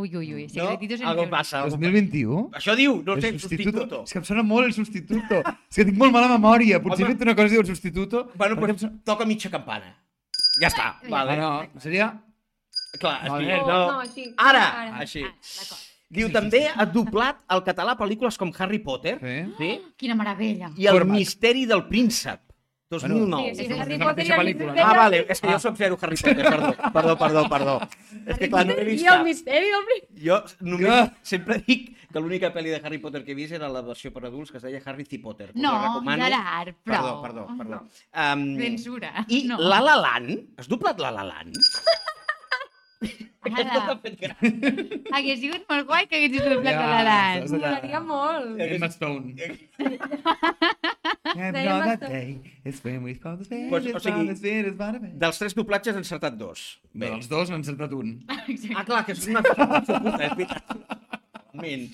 Ui, 0.00 0.08
ui, 0.16 0.28
ui. 0.32 0.46
No? 0.54 0.68
Algo 1.10 1.24
el- 1.26 1.30
passa. 1.30 1.58
Algo... 1.60 1.76
2021? 1.76 2.46
Això 2.56 2.76
diu, 2.78 3.02
no 3.04 3.18
El 3.18 3.20
sé, 3.26 3.32
sustituto. 3.38 4.04
És 4.06 4.14
que 4.14 4.20
em 4.22 4.24
sona 4.24 4.42
molt 4.46 4.70
el 4.70 4.72
substituto. 4.72 5.42
És 5.68 5.76
que 5.82 5.84
tinc 5.90 5.98
molt 6.00 6.14
mala 6.14 6.30
memòria. 6.32 6.78
Potser 6.80 7.04
he 7.04 7.10
fet 7.12 7.26
una 7.26 7.34
cosa 7.36 7.50
que 7.50 7.56
diu 7.58 7.60
el 7.66 7.68
substituto. 7.68 8.30
Bueno, 8.38 8.56
em 8.70 8.78
sona- 8.80 8.96
toca 9.04 9.26
mitja 9.28 9.50
campana. 9.52 9.92
Ja 10.62 10.70
està, 10.70 10.88
vale. 11.10 11.36
Ah, 11.36 11.66
no, 11.74 11.80
seria... 11.82 12.08
Clar, 12.98 13.28
Vale. 13.28 13.52
així, 13.52 13.62
No, 13.62 13.66
no. 13.66 13.92
no, 13.92 14.00
així. 14.00 14.34
Ara, 14.36 14.64
Ara. 14.82 14.96
així. 14.98 15.22
Ah. 15.24 15.76
Diu, 16.10 16.28
també 16.32 16.66
ha 16.74 16.84
doblat 16.86 17.36
al 17.46 17.62
català 17.62 17.96
pel·lícules 17.96 18.36
com 18.36 18.50
Harry 18.58 18.80
Potter 18.80 19.18
Sí. 19.20 19.54
sí? 19.58 19.82
Quina 19.96 20.14
meravella. 20.16 20.72
i 20.76 20.86
El 20.86 20.92
Cormac. 20.98 21.18
misteri 21.18 21.66
del 21.66 21.86
príncep, 21.86 22.40
2009. 22.90 23.54
Sí, 23.54 23.64
sí, 23.66 23.72
És 23.72 23.78
Harry 23.78 23.96
la 23.96 24.06
Potter 24.06 24.24
mateixa 24.26 24.34
i 24.34 24.34
el 24.34 24.40
pel·lícula, 24.56 24.82
Ah, 24.84 24.96
vale, 24.96 25.26
és 25.28 25.40
que 25.40 25.46
jo 25.52 25.58
sóc 25.60 25.76
zero 25.76 25.96
Harry 26.02 26.16
Potter, 26.16 26.42
perdó, 26.42 26.74
perdó, 26.92 27.16
perdó, 27.16 27.48
perdó. 27.48 27.80
És 28.26 28.38
que 28.38 28.48
clar, 28.50 28.66
no 28.66 28.74
l'he 28.74 28.84
vist 28.84 29.04
I 29.04 29.06
el 29.06 29.14
cap. 29.14 29.24
misteri 29.24 29.66
del 29.70 29.84
príncep. 29.86 30.26
Jo 30.26 30.44
només 30.66 30.88
Que? 30.90 31.12
sempre 31.22 31.58
dic 31.64 31.96
que 32.12 32.18
l'única 32.18 32.52
pel·li 32.52 32.70
de 32.70 32.80
Harry 32.84 32.98
Potter 32.98 33.24
que 33.24 33.30
he 33.30 33.34
vist 33.36 33.52
era 33.52 33.68
la 33.68 33.80
versió 33.82 34.12
per 34.12 34.24
adults 34.26 34.50
que 34.50 34.56
es 34.56 34.64
deia 34.64 34.82
Harry 34.84 35.04
C. 35.04 35.20
Potter. 35.20 35.52
No. 35.54 36.02
Gerard, 36.04 36.74
Perdó, 36.82 37.22
prou. 37.22 37.22
perdó, 37.22 37.46
perdó. 37.56 37.86
Um, 38.34 38.58
Censura. 38.58 39.24
I 39.28 39.44
No. 39.46 39.58
La 39.60 39.80
La 39.80 39.94
Land? 39.94 40.54
Has 40.58 40.66
doblat 40.66 40.98
La 40.98 41.12
La 41.12 41.22
Land? 41.22 41.54
Ara, 43.00 43.94
hagués 45.16 45.38
sigut 45.40 45.62
molt 45.70 45.86
guai 45.88 46.04
que 46.10 46.18
haguessis 46.18 46.42
doblat 46.44 46.74
Ja, 46.76 46.80
la 46.84 46.88
Laran. 46.98 47.38
estàs 47.46 47.54
allà. 47.56 47.70
Molaria 47.70 48.00
molt. 48.04 48.60
Emma 48.60 48.88
Stone. 48.96 49.32
Emma 51.34 51.96
day 51.96 52.40
is 52.64 52.82
when 52.84 53.02
we 53.02 53.14
call 53.14 53.36
the 53.36 53.44
spirit, 53.44 53.70
Pues, 53.70 53.86
o 53.94 54.00
sigui, 54.00 54.34
spirit. 54.36 54.76
Dels 55.22 55.38
tres 55.40 55.54
doblatges 55.56 55.94
he 55.96 56.02
encertat 56.02 56.36
dos. 56.36 56.80
Bé, 56.92 57.08
dels 57.08 57.28
dos 57.30 57.48
n'han 57.50 57.62
encertat 57.64 57.92
un. 57.96 58.18
Ah, 58.76 58.84
clar, 58.84 59.04
que 59.06 59.12
és 59.16 59.26
una 59.30 59.42
puta, 59.42 59.80
és 59.80 60.36
veritat. 60.36 60.62
Realment. 61.50 61.88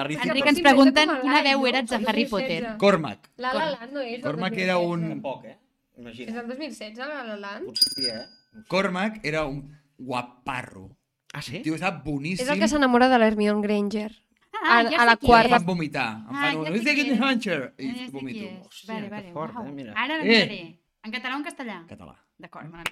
Harry 0.00 0.16
Enric, 0.22 0.46
ens 0.52 0.60
pregunten 0.64 1.10
a 1.10 1.16
quina 1.24 1.40
veu 1.44 1.64
eres 1.68 1.88
de 1.90 1.96
El 1.98 2.06
Harry 2.08 2.24
2016. 2.24 2.30
Potter. 2.30 2.76
Cormac. 2.82 3.26
La 3.42 3.50
La 3.56 3.66
Land 3.72 3.92
no 3.96 4.00
és 4.04 4.20
Cormac 4.22 4.54
era 4.56 4.76
2016. 4.78 4.92
un... 4.92 5.08
Tampoc, 5.16 5.44
eh? 5.44 5.56
És 5.56 6.00
Imagina't. 6.04 6.36
del 6.36 6.46
2016, 6.52 6.98
La 7.00 7.24
La 7.26 7.36
Land? 7.36 7.66
Potser 7.72 7.90
sí, 7.96 8.06
eh? 8.12 8.62
Cormac 8.68 9.18
era 9.24 9.44
un 9.46 9.60
guaparro. 10.00 10.88
Ah, 11.32 11.42
sí? 11.42 11.60
Tio, 11.62 11.76
està 11.76 11.90
boníssim. 12.04 12.44
És 12.44 12.50
el 12.50 12.58
que 12.58 12.68
s'enamora 12.68 13.08
de 13.12 13.18
l'Hermione 13.22 13.62
Granger. 13.62 14.10
Ah, 14.60 14.80
A- 14.80 14.90
ja 14.90 15.02
a 15.02 15.06
la 15.06 15.16
quarta. 15.16 15.46
Em 15.48 15.54
és. 15.54 15.58
fan 15.60 15.66
vomitar. 15.66 16.08
Em 16.18 16.34
Ah, 16.34 16.40
fan 16.42 16.64
ja 16.64 16.70
un... 16.72 16.82
sé 16.84 16.94
qui 16.96 17.04
és. 17.10 17.20
hunter. 17.20 17.60
I 17.78 17.90
Ja 17.94 18.08
vomito. 18.12 18.40
és. 18.44 18.66
Hòstia, 18.66 18.94
Vale, 18.94 19.04
que 19.06 19.10
vale. 19.14 19.32
fort, 19.32 19.54
uau. 19.54 19.66
eh? 19.68 19.72
Mira. 19.72 19.92
Ara 19.96 20.18
Eh. 20.24 20.76
En 21.02 21.12
català 21.12 21.34
o 21.34 21.38
en 21.38 21.44
castellà? 21.44 21.86
Català. 21.88 22.16
D'acord, 22.36 22.66
me. 22.68 22.82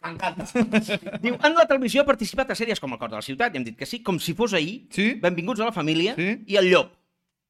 M'encanta. 0.00 0.46
Diu, 1.24 1.34
en 1.42 1.54
la 1.58 1.66
televisió 1.66 2.02
ha 2.02 2.06
participat 2.06 2.50
a 2.52 2.54
sèries 2.54 2.78
com 2.80 2.92
El 2.94 2.98
cor 2.98 3.10
de 3.10 3.16
la 3.16 3.22
ciutat, 3.22 3.52
i 3.52 3.58
hem 3.58 3.64
dit 3.64 3.76
que 3.76 3.84
sí, 3.84 3.98
com 4.02 4.18
si 4.22 4.32
fos 4.32 4.54
ahir, 4.54 4.86
Sí? 4.94 5.14
Benvinguts 5.20 5.60
a 5.60 5.64
la 5.66 5.72
família 5.72 6.14
Sí. 6.14 6.44
i 6.46 6.56
El 6.56 6.70
llop. 6.70 6.92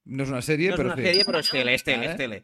No 0.05 0.23
és 0.23 0.29
una 0.33 0.41
sèrie, 0.41 0.69
No 0.69 0.75
és 0.75 0.79
però 0.81 0.85
una 0.91 0.95
sí. 0.97 1.03
sèrie, 1.03 1.25
però 1.25 1.39
és 1.39 1.49
tele, 1.51 1.73
és 1.75 1.83
tele, 1.83 2.05
és 2.09 2.17
tele. 2.17 2.43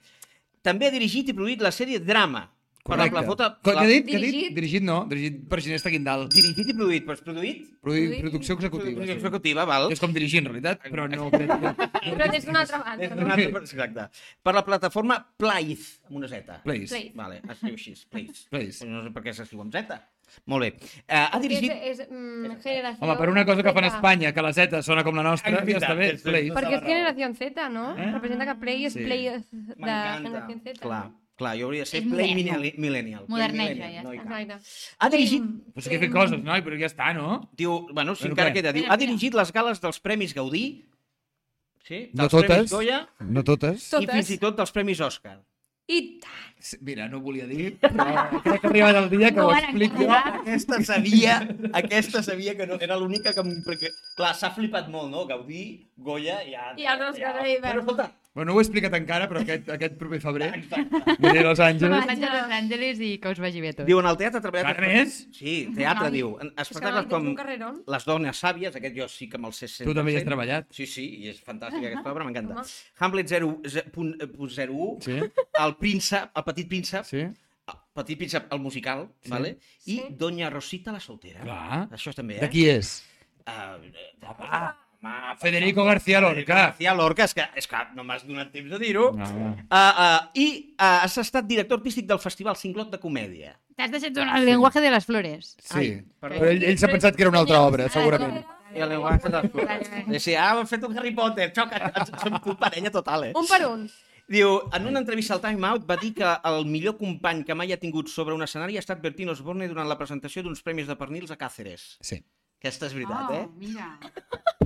També 0.61 0.85
ha 0.87 0.91
dirigit 0.91 1.27
i 1.29 1.33
produït 1.33 1.59
la 1.61 1.71
sèrie 1.71 1.99
Drama. 1.99 2.51
Per 2.85 2.97
la 2.99 3.07
Correcte. 3.09 3.45
Què 3.65 3.73
la- 3.73 3.81
ha 3.81 3.85
dit? 3.89 4.05
Què 4.05 4.15
ha 4.15 4.19
dit? 4.21 4.29
Dirigit? 4.29 4.51
Dirigit 4.55 4.83
no, 4.85 4.95
dirigit 5.09 5.37
per 5.49 5.57
Ginesta 5.65 5.89
Guindal. 5.89 6.27
Dirigit 6.29 6.67
i 6.69 6.73
produït, 6.77 7.05
però 7.07 7.15
és 7.17 7.23
produït? 7.25 7.63
Produ 7.81 8.19
producció 8.21 8.55
executiva. 8.59 8.91
Producció 8.91 9.15
sí. 9.15 9.17
executiva, 9.17 9.65
val. 9.65 9.87
És 9.91 9.99
com 10.03 10.13
dirigir, 10.13 10.43
en 10.43 10.51
realitat, 10.51 10.83
però 10.85 11.07
no 11.09 11.31
crec 11.33 11.49
que... 11.63 12.11
Però 12.13 12.27
des 12.29 12.45
d'una 12.45 12.61
altra 12.61 12.77
Des 12.99 13.09
banda. 13.09 13.15
d'una 13.23 13.33
altra- 13.39 13.61
Exacte. 13.65 14.05
Per 14.45 14.53
la 14.53 14.63
plataforma 14.69 15.17
Playz, 15.35 15.87
amb 16.05 16.19
una 16.21 16.29
Z. 16.29 16.59
Place. 16.63 17.01
Vale, 17.17 17.41
es 17.41 17.63
diu 17.65 17.73
així, 17.73 17.95
Playz. 18.11 18.45
Place. 18.53 18.85
No 18.85 19.01
sé 19.01 19.09
per 19.17 19.25
què 19.25 19.33
s'escriu 19.33 19.65
amb 19.65 19.73
Z. 19.73 19.97
Molt 20.45 20.61
bé. 20.67 20.69
Uh, 21.09 21.25
ha 21.31 21.39
dirigit... 21.41 21.71
És, 21.73 21.99
és 22.05 22.07
mm, 22.11 22.55
generació... 22.61 23.01
Home, 23.01 23.17
per 23.17 23.29
una 23.33 23.45
cosa 23.49 23.63
que 23.65 23.73
fan 23.73 23.85
a. 23.89 23.91
Espanya, 23.95 24.31
que 24.35 24.41
la 24.45 24.53
Z 24.53 24.81
sona 24.85 25.03
com 25.05 25.15
la 25.17 25.23
nostra, 25.25 25.57
ja 25.65 25.77
està 25.81 25.93
bé. 25.97 26.13
Play. 26.21 26.49
Perquè 26.53 26.77
és 26.77 26.85
generació 26.85 27.33
Z, 27.41 27.69
no? 27.73 27.91
Eh? 27.97 28.11
Representa 28.13 28.45
que 28.53 28.55
Play 28.61 28.85
és 28.89 28.93
Sí. 28.93 29.05
Play 29.05 29.25
de 29.29 29.41
generació 30.21 30.57
Z. 30.65 30.79
Clar, 30.81 31.03
clar, 31.35 31.53
jo 31.59 31.67
hauria 31.67 31.83
de 31.83 31.89
ser 31.89 32.01
És 32.03 32.09
Play. 32.09 32.33
Millennial. 32.35 32.65
millennial. 32.79 33.25
Moderneja, 33.27 33.89
ja 33.91 34.03
no 34.03 34.13
està. 34.15 34.39
Exacte. 34.41 34.95
Ha 34.99 35.09
dirigit... 35.13 35.47
Sí 35.77 35.89
que 35.89 35.95
he 35.97 36.03
fet 36.05 36.13
coses, 36.13 36.43
noi, 36.43 36.61
però 36.65 36.77
ja 36.79 36.87
està, 36.91 37.13
no? 37.17 37.41
Diu, 37.57 37.81
bueno, 37.93 38.15
si 38.15 38.29
encara 38.29 38.51
què? 38.53 38.61
queda, 38.61 38.71
diu, 38.75 38.85
ha 38.89 38.97
dirigit 39.01 39.35
les 39.35 39.51
gales 39.55 39.81
dels 39.83 39.99
Premis 39.99 40.33
Gaudí, 40.37 40.65
sí, 41.85 42.05
No 42.13 42.23
dels 42.25 42.31
totes. 42.37 42.47
Premis 42.53 42.71
Goya 42.71 43.01
No 43.19 43.43
totes. 43.43 43.89
i 44.01 44.07
fins 44.07 44.31
i 44.31 44.39
tot 44.41 44.55
dels 44.57 44.71
Premis 44.75 45.01
Òscar. 45.03 45.37
I 45.87 45.99
tant. 46.17 46.79
Mira, 46.81 47.05
no 47.11 47.19
ho 47.19 47.21
volia 47.21 47.45
dir, 47.45 47.75
però 47.83 48.23
crec 48.41 48.61
que 48.63 48.65
ha 48.65 48.69
arribat 48.71 48.95
el 49.03 49.09
dia 49.11 49.29
que 49.29 49.37
No 49.37 49.49
ho 49.51 49.53
explico. 49.53 49.99
encarar. 50.01 50.39
Aquesta 50.39 50.79
sabia, 50.87 51.35
aquesta 51.77 52.23
sabia 52.25 52.55
que 52.57 52.65
no, 52.65 52.79
era 52.81 52.97
l'única 52.97 53.35
que... 53.35 53.43
Perquè, 53.67 53.91
clar, 54.17 54.31
s'ha 54.33 54.49
flipat 54.55 54.87
molt, 54.89 55.11
no? 55.11 55.27
Gaudí, 55.29 55.65
Goya, 55.97 56.39
ja... 56.49 56.71
I 56.79 56.87
els 56.89 57.03
Òscar 57.11 57.35
ahí, 57.43 57.59
Però 57.61 57.83
escolta, 57.83 58.07
Bueno, 58.35 58.51
no 58.51 58.55
ho 58.57 58.59
he 58.59 58.63
explicat 58.65 58.93
encara, 58.97 59.29
però 59.31 59.39
aquest, 59.39 59.69
aquest 59.71 59.93
proper 59.95 60.17
febrer 60.19 60.49
aniré 60.51 61.39
a 61.39 61.43
Los 61.45 61.59
Angeles. 61.63 62.05
Vaig 62.09 62.23
a 62.27 62.31
Los 62.33 62.51
Angeles 62.51 62.99
i 62.99 63.13
que 63.23 63.31
us 63.31 63.39
vagi 63.39 63.61
bé 63.63 63.71
tot. 63.77 63.85
diu, 63.87 64.01
en 64.01 64.09
el 64.09 64.17
teatre 64.19 64.41
ha 64.41 64.43
treballat... 64.43 64.73
Encara 64.75 64.89
més? 64.91 65.15
Sí, 65.31 65.53
teatre, 65.77 66.09
Noi. 66.09 66.11
diu. 66.17 66.33
En 66.43 66.49
És 66.51 66.55
que 66.55 66.65
espectacles 66.65 67.07
com. 67.07 67.29
Les 67.95 68.05
dones 68.09 68.41
sàvies, 68.43 68.75
aquest 68.75 68.97
jo 68.99 69.07
sí 69.07 69.29
que 69.31 69.39
me'l 69.39 69.55
sé 69.55 69.69
100%. 69.71 69.87
Tu 69.87 69.95
també 69.95 70.11
hi 70.11 70.19
has 70.19 70.27
treballat. 70.27 70.67
Sí, 70.75 70.85
sí, 70.85 71.05
i 71.23 71.31
és 71.31 71.39
fantàstica 71.47 71.87
aquesta 71.93 72.11
obra, 72.11 72.27
m'encanta. 72.27 72.65
Hamlet 72.99 73.31
0, 73.31 73.53
ze- 73.71 73.85
punt, 73.95 74.11
eh, 74.19 74.27
punt 74.27 74.51
01, 74.51 74.97
Sí? 75.07 75.15
El 75.63 75.75
príncep, 75.79 76.35
el 76.35 76.43
petit 76.51 76.67
príncep, 76.67 77.05
Sí? 77.07 77.23
el 77.23 77.79
petit 77.95 78.17
príncep, 78.19 78.51
el 78.51 78.59
musical, 78.59 79.07
Sí. 79.23 79.31
vale? 79.31 79.57
i 79.85 79.95
Sí. 79.95 80.03
Doña 80.11 80.49
Rosita 80.49 80.91
la 80.91 80.99
soltera. 80.99 81.39
Clar. 81.39 81.87
Això 81.89 82.13
també, 82.13 82.35
eh? 82.35 82.41
De 82.41 82.49
qui 82.49 82.67
és? 82.67 82.97
Uh, 83.47 83.79
home, 85.05 85.37
Federico 85.39 85.83
García 85.83 86.21
Lorca. 86.21 86.55
García 86.55 86.93
Lorca, 86.93 87.23
és 87.23 87.33
que, 87.33 87.45
és 87.55 87.67
que 87.67 87.83
no 87.95 88.03
m'has 88.07 88.25
donat 88.27 88.51
temps 88.53 88.71
de 88.71 88.79
dir-ho. 88.81 89.11
No. 89.17 89.27
Uh, 89.67 89.75
uh, 89.75 90.17
I 90.33 90.47
uh, 90.73 91.05
has 91.05 91.17
estat 91.21 91.47
director 91.47 91.79
artístic 91.79 92.07
del 92.09 92.19
Festival 92.23 92.57
Cinglot 92.59 92.91
de 92.93 92.99
Comèdia. 93.01 93.55
T'has 93.75 93.91
deixat 93.91 94.15
donar 94.15 94.39
el 94.39 94.47
llenguatge 94.47 94.81
de 94.81 94.91
les 94.93 95.05
flores. 95.05 95.53
Sí, 95.59 95.77
Ai, 95.77 95.89
perdó. 96.23 96.39
però 96.39 96.51
ell, 96.53 96.63
ell 96.63 96.79
s'ha 96.79 96.89
pensat 96.91 97.15
que 97.15 97.25
era 97.25 97.33
una 97.33 97.43
altra 97.43 97.61
obra, 97.67 97.89
segurament. 97.91 98.41
I 98.75 98.83
el 98.83 98.91
llenguatge 98.95 99.31
de 99.31 99.43
les. 99.43 99.93
Decía, 100.07 100.47
ah, 100.47 100.57
hem 100.59 100.67
fet 100.67 100.83
un 100.87 100.97
Harry 100.97 101.13
Potter, 101.15 101.51
xoca, 101.55 101.91
som 102.23 102.39
tu 102.43 102.55
parella 102.59 102.91
total, 102.91 103.29
eh? 103.29 103.33
Un 103.35 103.47
per 103.51 103.65
un. 103.67 103.87
Diu, 104.31 104.55
en 104.73 104.87
una 104.89 105.03
entrevista 105.03 105.35
al 105.35 105.41
Time 105.43 105.67
Out 105.67 105.83
va 105.89 105.99
dir 106.01 106.15
que 106.15 106.29
el 106.49 106.63
millor 106.65 106.95
company 106.97 107.43
que 107.45 107.53
mai 107.53 107.75
ha 107.75 107.77
tingut 107.77 108.09
sobre 108.09 108.33
un 108.33 108.41
escenari 108.41 108.79
ha 108.79 108.81
estat 108.81 109.03
Bertín 109.03 109.29
Osborne 109.29 109.67
durant 109.69 109.85
la 109.85 109.99
presentació 109.99 110.41
d'uns 110.41 110.63
premis 110.65 110.87
de 110.89 110.95
pernils 110.97 111.29
a 111.29 111.37
Càceres. 111.37 111.83
Sí, 112.01 112.23
Aquesta 112.65 112.87
és 112.89 112.93
veritat, 112.97 113.29
Oh, 113.29 113.33
eh? 113.35 113.47
mira. 113.61 113.91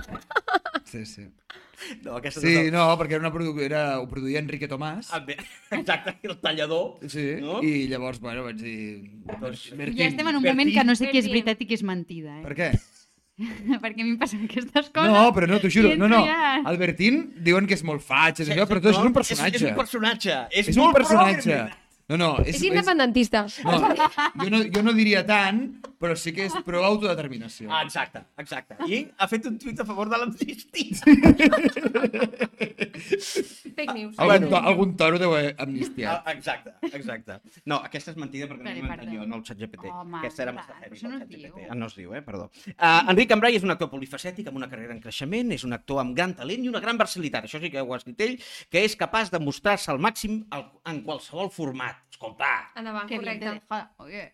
sí, 0.85 1.05
sí. 1.05 1.25
No, 2.03 2.17
aquesta 2.19 2.41
Sí, 2.43 2.51
és 2.67 2.71
no, 2.75 2.83
perquè 2.99 3.15
era 3.15 3.23
una 3.23 3.31
produ 3.31 3.53
era, 3.63 3.81
ho 4.01 4.07
produïa 4.11 4.39
Enrique 4.39 4.67
Tomàs. 4.71 5.09
Ah, 5.15 5.19
bé, 5.23 5.35
exacte, 5.77 6.15
el 6.27 6.37
tallador. 6.39 6.97
Sí, 7.11 7.25
no? 7.43 7.59
i 7.63 7.87
llavors, 7.91 8.19
bueno, 8.23 8.43
vaig 8.47 8.59
dir... 8.59 8.77
Doncs- 9.39 9.69
Bertín, 9.75 9.97
Ja 9.99 10.07
estem 10.11 10.27
en 10.31 10.39
un 10.39 10.43
Bertín, 10.43 10.55
moment 10.57 10.73
que 10.75 10.83
no 10.87 10.95
sé 10.95 11.07
què 11.09 11.19
és 11.19 11.27
Bertín. 11.27 11.35
veritat 11.39 11.63
i 11.63 11.67
què 11.69 11.77
és 11.79 11.83
mentida, 11.87 12.37
eh? 12.39 12.45
Per 12.47 12.55
què? 12.59 12.69
Perquè 13.83 13.99
a 14.03 14.03
mi 14.05 14.13
em 14.15 14.17
passen 14.19 14.43
aquestes 14.47 14.89
coses. 14.95 15.11
No, 15.15 15.27
però 15.35 15.47
no, 15.47 15.59
t'ho 15.63 15.71
juro. 15.71 15.93
No, 15.99 16.07
no. 16.11 16.23
ja- 16.27 16.57
El 16.67 16.79
Bertín 16.81 17.21
diuen 17.43 17.67
que 17.67 17.75
és 17.79 17.83
molt 17.87 18.03
faig, 18.03 18.41
és 18.43 18.49
això, 18.51 18.65
però 18.67 18.83
tot 18.83 18.91
és 18.95 18.99
un 19.03 19.15
personatge. 19.15 19.55
És, 19.55 19.61
és 19.63 19.69
un 19.71 19.77
personatge. 19.83 20.39
És, 20.51 20.67
És 20.71 20.75
un 20.79 20.83
molt 20.87 20.99
personatge. 20.99 21.61
No, 22.09 22.17
no, 22.17 22.27
és, 22.41 22.55
És 22.57 22.63
independentista. 22.65 23.43
no, 23.63 23.77
jo, 23.77 24.47
no, 24.49 24.59
jo 24.73 24.81
no 24.81 24.93
diria 24.97 25.19
tant, 25.27 25.59
però 25.99 26.15
sí 26.15 26.31
que 26.35 26.45
és 26.47 26.53
pro 26.65 26.79
autodeterminació. 26.87 27.67
Ah, 27.71 27.81
exacte, 27.83 28.21
exacte. 28.39 28.77
I 28.87 29.01
ha 29.19 29.27
fet 29.27 29.45
un 29.49 29.57
tuit 29.59 29.79
a 29.83 29.85
favor 29.87 30.07
de 30.11 30.17
l'amnistia. 30.21 30.95
Fake 33.75 33.93
news. 33.93 34.15
Algun, 34.17 34.27
bueno. 34.29 34.49
to, 34.49 34.61
algun 34.71 34.95
toro 34.99 35.19
deu 35.19 35.33
haver 35.35 35.55
amnistiat. 35.59 36.23
Ah, 36.23 36.31
exacte, 36.33 36.73
exacte. 36.93 37.39
No, 37.67 37.81
aquesta 37.83 38.13
és 38.13 38.19
mentida 38.21 38.47
perquè 38.47 38.63
no 38.63 38.71
l'he 38.71 38.79
inventat 38.79 39.03
perdó. 39.05 39.17
jo, 39.19 39.27
no 39.27 39.39
el 39.41 39.43
xat 39.49 39.59
GPT. 39.59 39.91
Home, 39.91 40.21
aquesta 40.21 40.45
era 40.47 40.55
massa 40.55 40.77
heavy. 40.79 40.95
això 40.95 41.11
no 41.11 41.17
el 41.17 41.21
es 41.21 41.27
xat 41.27 41.35
diu. 41.35 41.43
GPT. 41.49 41.67
Ah, 41.67 41.77
no 41.81 41.91
es 41.91 41.99
diu, 41.99 42.15
eh? 42.15 42.23
Perdó. 42.29 42.47
Uh, 42.71 43.11
Enric 43.11 43.29
Cambrai 43.33 43.59
és 43.59 43.67
un 43.67 43.75
actor 43.75 43.91
polifacètic 43.91 44.47
amb 44.49 44.61
una 44.63 44.71
carrera 44.71 44.95
en 44.95 45.03
creixement, 45.03 45.51
és 45.55 45.67
un 45.67 45.75
actor 45.75 45.99
amb 46.05 46.15
gran 46.15 46.33
talent 46.39 46.63
i 46.65 46.71
una 46.71 46.83
gran 46.83 46.97
versatilitat, 46.99 47.49
això 47.49 47.59
sí 47.59 47.71
que 47.73 47.83
ho 47.83 47.93
ha 47.93 47.99
escrit 47.99 48.25
ell, 48.25 48.39
que 48.71 48.87
és 48.87 48.95
capaç 48.99 49.35
de 49.35 49.43
mostrar-se 49.43 49.91
al 49.91 49.99
màxim 49.99 50.41
en 50.55 51.03
qualsevol 51.03 51.51
format. 51.51 51.99
Escolta, 52.09 52.71
Endavant, 52.79 53.07
correcte. 53.07 53.59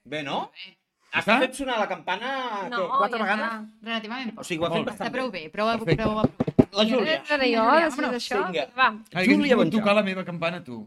bé, 0.06 0.24
no? 0.26 0.40
Ja 0.54 0.85
Has 1.16 1.24
està? 1.26 1.38
fet 1.40 1.54
sonar 1.56 1.78
la 1.80 1.88
campana 1.88 2.30
No, 2.70 2.82
què, 2.84 2.98
quatre 3.00 3.18
ja 3.20 3.24
vegades? 3.24 3.46
està. 3.46 3.88
Relativament 3.90 4.30
O 4.34 4.36
poc. 4.42 4.46
sigui, 4.50 4.62
ho 4.62 4.66
ha 4.68 4.70
fet. 4.74 4.82
Està 4.82 4.92
bastant 4.92 5.14
prou 5.16 5.32
bé. 5.32 5.44
prou, 5.50 5.68
prou, 5.72 5.86
Perfecte. 5.86 6.04
prou, 6.04 6.16
La 6.76 6.84
Júlia. 6.90 7.24
Ara 7.32 7.46
jo, 7.48 7.64
després 7.86 8.12
d'això. 8.12 8.42
vinga. 8.52 8.68
Va. 8.76 8.88
Ai, 9.14 9.26
Júlia 9.30 9.56
Bonjoc. 9.56 9.80
tocar 9.80 9.96
la 9.96 10.04
meva 10.04 10.26
campana, 10.26 10.62
tu. 10.64 10.86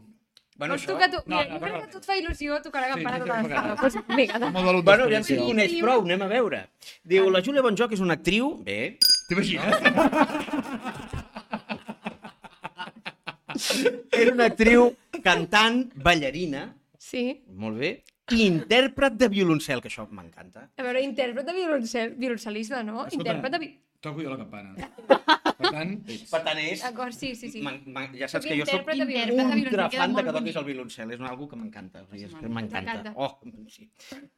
Bueno, 0.59 0.73
Vols 0.73 0.83
això... 0.83 0.91
tocar 0.91 1.09
tu? 1.09 1.17
No, 1.25 1.37
Mira, 1.37 1.47
no, 1.49 1.55
jo 1.55 1.59
crec 1.63 1.73
que 1.79 1.83
a 1.83 1.89
tu 1.89 1.97
et 1.97 2.05
fa 2.05 2.15
il·lusió 2.19 2.61
tocar 2.61 2.81
la 2.81 2.89
campana 2.93 3.15
sí, 3.15 3.21
tota 3.23 3.33
l'estona. 3.41 3.75
Doncs 3.79 3.95
vinga, 4.17 4.39
Bueno, 4.83 5.09
ja 5.09 5.23
Sí. 5.23 5.37
coneix 5.37 5.79
prou, 5.81 6.01
anem 6.03 6.21
a 6.21 6.27
veure. 6.27 6.59
Diu, 7.03 7.29
la 7.31 7.41
Júlia 7.41 7.61
Bonjoc 7.61 7.93
és 7.93 7.99
una 8.01 8.13
actriu... 8.19 8.61
Bé. 8.65 8.97
T'imagines? 9.29 9.75
Era 14.11 14.33
una 14.33 14.45
actriu, 14.45 14.95
cantant, 15.23 15.91
ballarina, 15.95 16.75
Sí. 16.97 17.41
molt 17.55 17.77
bé, 17.79 18.03
intèrpret 18.37 19.13
de 19.19 19.27
violoncel, 19.29 19.81
que 19.81 19.87
això 19.91 20.07
m'encanta. 20.09 20.69
A 20.77 20.83
veure, 20.85 21.01
intèrpret 21.03 21.45
de 21.45 21.53
violoncel, 21.53 22.15
violoncel·lista, 22.17 22.83
no? 22.83 23.05
Escolta. 23.05 23.17
Intèrpret 23.31 23.51
de... 23.55 23.59
vi- 23.65 23.75
Toco 23.99 24.21
jo 24.23 24.29
la 24.31 24.37
campana. 24.39 24.71
Per 25.59 25.71
tant, 25.73 25.89
ets. 26.07 26.29
Per 26.31 26.39
tant, 26.45 26.59
és... 26.63 26.79
D'acord, 26.85 27.11
sí, 27.11 27.33
sí, 27.35 27.49
sí. 27.51 27.59
Ja 28.15 28.29
saps 28.31 28.45
que 28.47 28.55
jo 28.55 28.63
soc 28.63 28.87
ultra 28.87 29.89
fan 29.91 30.13
de 30.15 30.23
que 30.23 30.31
toquis 30.37 30.55
el 30.55 30.63
violoncel. 30.69 31.11
És 31.11 31.19
una 31.19 31.33
cosa 31.35 31.49
que 31.51 31.57
m'encanta. 31.59 32.03
O 32.05 32.07
sigui, 32.13 32.29
és 32.29 32.35
que 32.39 32.47
m'encanta. 32.47 33.11
Oh, 33.19 33.33
sí. 33.67 33.89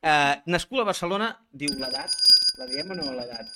Uh, 0.02 0.34
nascut 0.50 0.82
a 0.82 0.88
Barcelona, 0.90 1.30
diu 1.54 1.76
l'edat. 1.78 2.10
La 2.58 2.66
diem 2.72 2.90
o 2.90 2.98
no, 2.98 3.06
l'edat? 3.20 3.54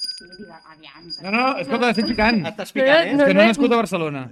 No, 1.24 1.32
no, 1.34 1.44
escolta, 1.64 1.90
estic 1.90 2.08
picant. 2.14 2.44
Estàs 2.52 2.70
No, 2.70 2.78
picant, 2.78 3.02
eh? 3.02 3.10
És 3.10 3.18
no. 3.18 3.26
que 3.26 3.34
no 3.34 3.42
he 3.42 3.50
nascut 3.50 3.74
a 3.74 3.82
Barcelona. 3.82 4.24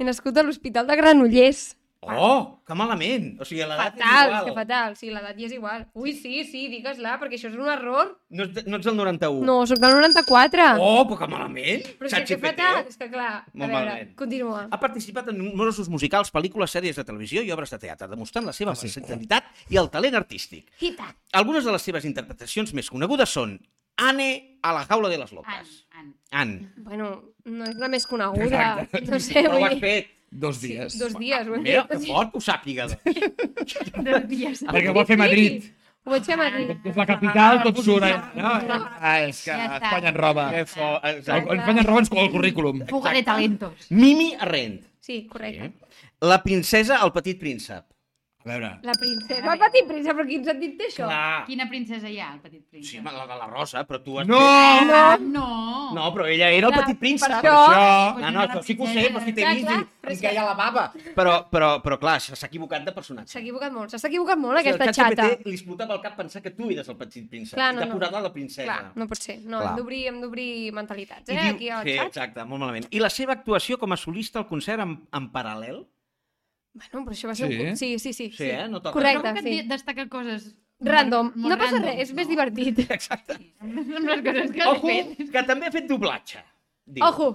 He 0.00 0.04
nascut 0.08 0.40
a 0.40 0.42
l'Hospital 0.48 0.88
de 0.88 0.96
Granollers. 0.96 1.66
Oh, 2.02 2.62
que 2.64 2.72
malament. 2.74 3.34
O 3.40 3.44
sigui, 3.44 3.60
l'edat 3.60 3.92
és 3.92 4.00
Fatal, 4.00 4.28
igual. 4.30 4.44
que 4.46 4.52
fatal. 4.56 4.94
Sí, 4.96 5.10
l'edat 5.12 5.36
ja 5.36 5.44
és 5.46 5.52
igual. 5.52 5.82
Ui, 5.92 6.14
sí, 6.16 6.44
sí, 6.48 6.62
digues-la, 6.72 7.18
perquè 7.20 7.36
això 7.36 7.50
és 7.50 7.58
un 7.60 7.68
error. 7.68 8.14
No, 8.32 8.46
ets, 8.46 8.64
no 8.66 8.78
ets 8.78 8.86
del 8.88 8.96
91. 8.96 9.44
No, 9.44 9.56
sóc 9.68 9.76
del 9.82 9.92
94. 9.98 10.68
Oh, 10.80 11.02
però 11.10 11.18
que 11.20 11.28
malament. 11.28 11.82
Però 11.98 12.08
és 12.08 12.14
que, 12.14 12.22
que 12.22 12.30
ChatGPT. 12.30 12.46
fatal. 12.46 12.86
És 12.88 12.96
que 12.96 13.10
clar, 13.12 13.28
a 13.42 13.44
Molt 13.52 13.66
veure, 13.66 13.74
malament. 13.84 14.14
continua. 14.16 14.62
Ha 14.70 14.80
participat 14.80 15.28
en 15.28 15.38
nombrosos 15.42 15.90
musicals, 15.92 16.32
pel·lícules, 16.32 16.72
sèries 16.72 16.96
de 16.96 17.04
televisió 17.04 17.42
i 17.44 17.52
obres 17.52 17.70
de 17.76 17.78
teatre, 17.84 18.08
demostrant 18.08 18.46
la 18.48 18.54
seva 18.56 18.72
versatilitat 18.72 19.44
i 19.68 19.76
el 19.76 19.90
talent 19.92 20.16
artístic. 20.16 20.72
Tant. 20.96 21.12
Algunes 21.36 21.64
de 21.68 21.72
les 21.76 21.82
seves 21.82 22.06
interpretacions 22.08 22.72
més 22.72 22.88
conegudes 22.88 23.28
són 23.28 23.58
Anne 24.00 24.56
a 24.64 24.72
la 24.72 24.86
jaula 24.88 25.10
de 25.12 25.18
les 25.20 25.28
An, 25.32 25.36
locas. 25.36 25.74
an. 25.92 26.14
Anne. 26.32 26.72
Bueno, 26.78 27.10
no 27.44 27.64
és 27.68 27.76
la 27.76 27.88
més 27.92 28.06
coneguda. 28.08 28.88
No 29.04 29.18
sé, 29.20 29.42
Però 29.42 29.50
ho 29.52 29.58
vull 29.58 29.66
has 29.68 29.74
dir... 29.76 29.80
fet. 29.84 30.16
Dos 30.30 30.60
dies. 30.62 30.96
Dos 30.98 31.14
dies, 31.18 31.46
ho 31.48 31.56
he 31.56 31.58
Mira, 31.58 31.86
que 31.90 31.98
fort 32.06 32.30
que 32.30 32.38
ho 32.38 32.40
sàpiga. 32.44 32.86
Dos 34.08 34.26
dies. 34.30 34.62
Perquè 34.62 34.90
ho 34.90 34.94
va 34.94 35.04
fer 35.08 35.18
Madrid. 35.18 35.64
Ho 36.06 36.14
vaig 36.14 36.24
fer 36.24 36.36
a 36.36 36.40
Madrid. 36.40 36.70
És 36.88 36.96
la 36.96 37.04
capital, 37.08 37.58
tot 37.66 37.80
surt. 37.84 38.06
No, 38.38 38.52
ah, 38.54 39.18
és 39.26 39.42
que 39.44 39.50
Ja. 39.50 39.66
Espanya 39.76 40.08
ens 40.14 40.16
roba. 40.16 40.46
Que 40.54 40.64
fort. 40.66 41.04
El- 41.04 41.18
Exacte. 41.18 41.56
Espanya 41.58 41.82
ens 41.82 41.88
roba 41.90 41.98
ens 42.04 42.12
el 42.12 42.30
currículum. 42.30 42.80
Fuga 42.88 43.12
de 43.12 43.22
talentos. 43.26 43.90
Mimi 43.90 44.32
Arrent. 44.38 44.80
Sí, 45.00 45.26
correcte. 45.26 45.72
La 46.20 46.42
princesa, 46.42 47.00
el 47.04 47.12
petit 47.12 47.38
príncep. 47.40 47.84
A 48.42 48.48
veure, 48.48 48.68
La 48.82 48.92
princesa. 48.96 49.52
El 49.52 49.58
petit 49.60 49.84
príncep, 49.86 50.14
però 50.16 50.24
quin 50.26 50.44
sentit 50.46 50.76
té 50.78 50.86
això? 50.88 51.04
Clar. 51.04 51.44
Quina 51.44 51.66
princesa 51.68 52.08
hi 52.08 52.14
ha, 52.24 52.30
el 52.32 52.38
petit 52.40 52.62
príncep? 52.70 52.88
Sí, 52.90 53.00
la, 53.04 53.12
la, 53.26 53.34
la 53.36 53.46
Rosa, 53.50 53.82
però 53.86 53.98
tu 54.02 54.14
has 54.18 54.26
No! 54.26 54.38
Ah, 54.40 55.18
no! 55.20 55.90
No, 55.92 56.06
però 56.14 56.24
ella 56.24 56.48
era 56.48 56.68
el 56.68 56.72
Clar, 56.72 56.86
petit 56.86 56.98
príncep. 57.02 57.28
per 57.28 57.40
Per 57.42 57.50
això- 57.50 57.66
això... 57.66 58.20
No, 58.22 58.30
no, 58.30 58.40
això 58.46 58.62
sí 58.64 58.76
que 58.78 58.82
ho 58.82 58.86
sé, 58.86 59.02
però 59.12 59.24
si 59.26 59.34
t'he 59.36 59.44
vist 59.50 59.66
clar, 59.66 59.80
i 59.82 60.14
que- 60.14 60.20
queia 60.22 60.44
la 60.46 60.54
bava. 60.54 60.86
Però, 61.14 61.34
però, 61.52 61.68
però 61.84 61.98
clar, 62.00 62.16
s'ha 62.22 62.46
equivocat 62.48 62.82
de 62.88 62.92
personatge. 62.96 63.28
S'ha 63.34 63.40
equivocat 63.44 63.72
molt. 63.76 63.90
S'ha 63.92 64.08
equivocat 64.08 64.38
molt, 64.38 64.56
O 64.56 64.58
sigui, 64.62 64.70
aquesta 64.70 64.88
el 64.88 64.94
xata. 64.94 65.22
ChatGPT 65.28 65.46
li 65.46 65.54
explotava 65.60 65.94
el 65.94 66.00
cap 66.00 66.16
pensar 66.16 66.40
que 66.42 66.50
tu 66.56 66.70
eres 66.70 66.88
el 66.88 66.96
petit 66.96 67.28
príncep. 67.28 67.54
Clar, 67.60 67.72
I 67.72 67.76
no, 67.76 67.80
t'ha 67.82 67.86
no. 67.92 67.98
posat 68.00 68.22
la 68.22 68.32
princesa. 68.32 68.64
Clar, 68.64 68.92
no 68.96 69.06
pot 69.06 69.18
ser. 69.20 69.38
No, 69.44 69.58
Clar. 69.60 69.68
hem 69.74 69.76
d'obrir 69.76 70.06
hem 70.08 70.20
d'obrir 70.24 70.72
mentalitats, 70.72 71.28
I 71.28 71.36
eh? 71.36 71.40
diu- 71.42 71.54
Aquí 71.56 71.68
al 71.68 71.84
sí, 71.84 71.98
xat. 71.98 72.06
exacte, 72.06 72.44
molt 72.44 72.60
malament. 72.60 72.86
I 72.90 73.00
la 73.04 73.10
seva 73.10 73.34
actuació 73.36 73.76
com 73.78 73.92
a 73.92 73.96
solista 73.98 74.38
al 74.38 74.48
concert 74.48 74.80
en, 74.80 74.96
en 75.12 75.30
paral·lel? 75.30 75.84
Bueno, 76.74 77.04
però 77.04 77.14
això 77.16 77.28
va 77.30 77.34
ser 77.34 77.48
Sí? 77.50 77.58
un... 77.66 77.76
Sí, 77.76 77.98
sí, 77.98 78.12
sí. 78.12 78.30
Sí, 78.36 78.44
eh? 78.50 78.68
No 78.70 78.80
toca. 78.80 78.92
Correcte, 78.94 79.22
Trobo 79.22 79.34
que 79.34 79.42
sí. 79.42 79.58
et 79.64 79.68
destaca 79.70 80.08
coses... 80.08 80.54
Random. 80.80 81.32
molt 81.36 81.52
No 81.52 81.56
passa 81.60 81.76
random, 81.76 81.90
res, 81.90 82.08
és 82.08 82.14
més 82.16 82.28
divertit. 82.30 82.78
Exacte. 82.96 83.34
Són 83.60 84.06
les 84.08 84.22
coses 84.24 84.50
que 84.54 84.62
has 84.64 84.70
Ojo, 84.78 84.88
fet. 84.88 85.30
que 85.34 85.42
també 85.44 85.66
ha 85.68 85.72
fet 85.74 85.86
doblatge. 85.90 86.40
Diu. 86.86 87.04
Ojo! 87.04 87.26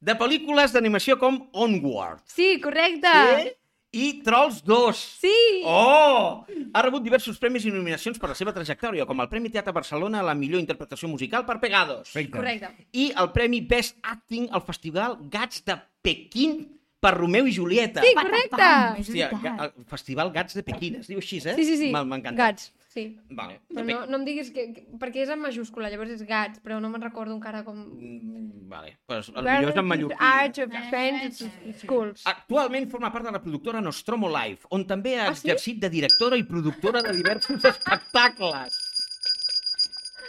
De 0.00 0.14
pel·lícules 0.18 0.72
d'animació 0.74 1.14
com 1.18 1.38
Onward. 1.52 2.24
Sí, 2.26 2.56
correcte! 2.62 3.12
Sí? 3.42 3.54
i 3.98 4.08
Trolls 4.22 4.58
2. 4.66 4.98
Sí! 5.22 5.62
Oh! 5.64 6.44
Ha 6.76 6.82
rebut 6.84 7.02
diversos 7.06 7.38
premis 7.40 7.64
i 7.64 7.70
nominacions 7.72 8.18
per 8.20 8.28
la 8.28 8.34
seva 8.36 8.52
trajectòria, 8.52 9.06
com 9.08 9.22
el 9.24 9.30
Premi 9.30 9.48
Teatre 9.48 9.72
Barcelona 9.72 10.20
a 10.20 10.26
la 10.26 10.34
millor 10.36 10.60
interpretació 10.60 11.08
musical 11.08 11.46
per 11.48 11.56
Pegados. 11.62 12.10
Perfecte. 12.10 12.34
Correcte. 12.36 12.68
I 12.92 13.06
el 13.16 13.30
Premi 13.32 13.62
Best 13.64 13.96
Acting 14.02 14.50
al 14.52 14.60
Festival 14.66 15.16
Gats 15.32 15.62
de 15.64 15.78
Pequín 16.04 16.77
per 17.00 17.14
Romeu 17.14 17.46
i 17.46 17.52
Julieta. 17.54 18.02
Sí, 18.02 18.10
correcte! 18.16 18.64
Hòstia, 19.02 19.28
el 19.68 19.84
Festival 19.86 20.32
Gats 20.34 20.56
de 20.58 20.64
Pequín, 20.66 20.96
es 21.02 21.06
diu 21.10 21.20
així, 21.22 21.38
eh? 21.44 21.54
Sí, 21.54 21.64
sí, 21.64 21.76
sí. 21.78 21.92
M'encanta. 21.94 22.34
Gats, 22.40 22.72
sí. 22.90 23.04
Vale. 23.30 23.60
Però 23.70 23.84
no, 23.86 24.00
no 24.10 24.18
em 24.18 24.24
diguis 24.26 24.50
que, 24.54 24.64
que... 24.74 24.82
Perquè 24.98 25.22
és 25.22 25.30
en 25.30 25.38
majúscula, 25.38 25.90
llavors 25.92 26.10
és 26.16 26.24
gats, 26.26 26.58
però 26.64 26.80
no 26.82 26.90
me'n 26.90 27.04
recordo 27.06 27.36
encara 27.36 27.62
com... 27.66 27.78
Mm, 27.78 28.66
Vale, 28.68 28.96
pues 29.08 29.30
el 29.32 29.46
millor 29.46 29.70
és 29.72 29.78
en 29.80 29.86
mallorquí. 29.88 30.18
Arts 30.20 30.58
of 30.66 30.74
Friends 30.90 31.38
Schools. 31.84 32.26
Actualment 32.28 32.90
forma 32.90 33.12
part 33.14 33.24
de 33.24 33.32
la 33.32 33.40
productora 33.40 33.80
Nostromo 33.80 34.28
Live, 34.34 34.66
on 34.74 34.84
també 34.90 35.14
ha 35.20 35.28
Ah, 35.30 35.34
sí? 35.34 35.46
exercit 35.48 35.78
de 35.86 35.88
directora 35.94 36.36
i 36.36 36.42
productora 36.44 37.00
de 37.06 37.14
diversos 37.16 37.64
espectacles. 37.72 38.76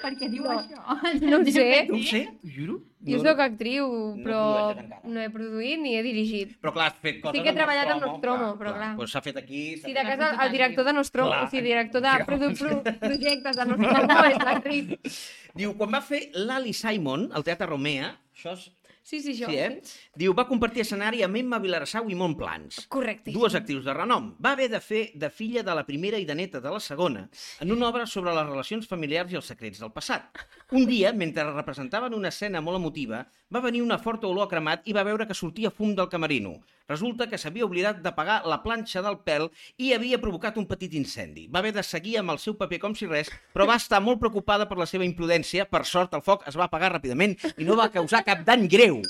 Per 0.02 0.14
què 0.16 0.30
diu 0.32 0.44
No. 0.48 0.54
això? 0.60 0.78
No 1.26 1.40
ho 1.42 1.46
sé. 1.52 1.66
No 1.90 1.98
ho 1.98 2.04
sé, 2.04 2.22
ho 2.44 2.50
juro. 2.56 2.78
Jo 3.08 3.18
No- 3.18 3.24
sóc 3.30 3.40
actriu, 3.40 3.86
però 4.26 4.40
encara. 4.74 4.98
no 5.08 5.22
he 5.24 5.30
produït 5.32 5.80
ni 5.80 5.94
he 5.96 6.02
dirigit. 6.04 6.58
Però 6.60 6.74
clar, 6.76 6.90
has 6.92 6.98
fet 7.00 7.22
coses 7.24 7.38
Sí 7.38 7.44
que 7.46 7.54
he 7.54 7.56
treballat 7.56 7.92
amb 7.94 8.04
Nostromo, 8.04 8.50
però 8.60 8.74
clar. 8.76 8.90
Doncs 8.98 9.14
s'ha 9.16 9.22
fet 9.24 9.38
aquí... 9.40 9.62
s'ha 9.80 9.88
Sí, 9.88 9.94
de 9.96 10.04
casa, 10.04 10.32
el 10.44 10.52
director 10.52 10.84
de 10.90 10.94
Nostromo, 10.98 11.30
Clar. 11.32 11.46
o 11.46 11.50
sigui, 11.54 11.64
director 11.70 12.02
de 12.04 12.16
projectes 13.06 13.56
de 13.62 13.66
Nostromo 13.72 14.26
és 14.34 14.42
l'actriz. 14.44 15.22
Diu, 15.56 15.74
quan 15.80 15.96
va 15.96 16.02
fer 16.04 16.26
l'Ali 16.36 16.74
Simon 16.76 17.30
al 17.32 17.44
Teatre 17.48 17.68
Romea, 17.72 18.12
això 18.36 18.56
és... 18.58 18.68
Sí, 19.10 19.24
sí, 19.24 19.32
això. 19.34 19.48
Sí, 19.50 19.58
eh? 19.58 19.80
Diu, 20.22 20.36
va 20.38 20.46
compartir 20.46 20.84
escenari 20.84 21.24
amb 21.26 21.40
Emma 21.40 21.58
Vilarassau 21.64 22.12
i 22.14 22.18
Montplans. 22.18 22.84
Correcte. 22.94 23.34
Dues 23.34 23.56
actrius 23.58 23.88
de 23.88 23.96
renom. 23.98 24.28
Va 24.38 24.52
haver 24.54 24.68
de 24.70 24.82
fer 24.86 25.02
de 25.18 25.32
filla 25.34 25.64
de 25.66 25.74
la 25.80 25.86
primera 25.88 26.20
i 26.22 26.28
de 26.30 26.36
neta 26.38 26.62
de 26.62 26.74
la 26.76 26.82
segona 26.84 27.24
en 27.64 27.74
una 27.74 27.88
obra 27.90 28.06
sobre 28.06 28.36
les 28.38 28.46
relacions 28.46 28.86
familiars 28.92 29.34
i 29.34 29.40
els 29.40 29.50
secrets 29.50 29.82
del 29.82 29.94
passat. 29.96 30.44
Un 30.78 30.86
dia, 30.86 31.10
mentre 31.10 31.48
representaven 31.50 32.14
una 32.14 32.30
escena 32.30 32.62
molt 32.62 32.78
emotiva, 32.78 33.24
va 33.54 33.62
venir 33.62 33.82
una 33.82 33.98
forta 33.98 34.28
olor 34.30 34.46
a 34.46 34.50
cremat 34.50 34.84
i 34.86 34.94
va 34.94 35.04
veure 35.06 35.26
que 35.26 35.34
sortia 35.34 35.72
fum 35.74 35.96
del 35.98 36.10
camerino. 36.10 36.60
Resulta 36.90 37.26
que 37.30 37.38
s'havia 37.38 37.66
oblidat 37.66 38.02
d'apagar 38.04 38.44
la 38.50 38.60
planxa 38.62 39.02
del 39.02 39.18
pèl 39.26 39.48
i 39.78 39.90
havia 39.94 40.20
provocat 40.22 40.58
un 40.62 40.68
petit 40.70 40.94
incendi. 40.98 41.48
Va 41.50 41.64
haver 41.64 41.74
de 41.74 41.84
seguir 41.86 42.20
amb 42.20 42.34
el 42.36 42.42
seu 42.42 42.54
paper 42.60 42.80
com 42.84 42.94
si 42.98 43.10
res, 43.10 43.32
però 43.54 43.66
va 43.70 43.80
estar 43.82 44.02
molt 44.06 44.22
preocupada 44.22 44.70
per 44.70 44.78
la 44.78 44.86
seva 44.90 45.06
imprudència. 45.06 45.66
Per 45.66 45.82
sort, 45.86 46.14
el 46.14 46.26
foc 46.26 46.46
es 46.50 46.58
va 46.58 46.70
apagar 46.70 46.94
ràpidament 46.94 47.38
i 47.58 47.66
no 47.66 47.78
va 47.80 47.90
causar 47.94 48.22
cap 48.28 48.46
dany 48.46 48.68
greu. 48.70 49.02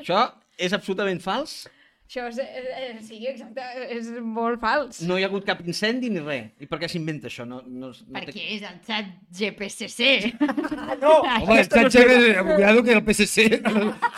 Això 0.00 0.26
és 0.56 0.72
absolutament 0.72 1.20
fals? 1.20 1.64
Això 2.04 2.26
és, 2.28 2.36
eh, 2.38 2.62
eh, 2.78 2.98
sí, 3.02 3.16
exacte, 3.26 3.62
és 3.90 4.10
molt 4.20 4.60
fals. 4.60 5.00
No 5.08 5.16
hi 5.18 5.24
ha 5.24 5.28
hagut 5.30 5.46
cap 5.48 5.62
incendi 5.64 6.10
ni 6.12 6.20
res. 6.22 6.50
I 6.60 6.66
per 6.68 6.78
què 6.82 6.88
s'inventa 6.92 7.30
això? 7.30 7.46
No, 7.48 7.62
no, 7.66 7.88
no 7.90 8.18
Perquè 8.20 8.42
és 8.54 8.62
el 8.68 8.76
xat 8.86 9.08
GPCC. 9.38 10.34
No! 11.00 11.14
Home, 11.24 11.56
el 11.58 11.64
xat 11.64 11.88
GPC, 11.96 12.44
cuidado 12.50 12.82
que 12.84 12.92
el 12.92 13.02
PSC... 13.08 13.46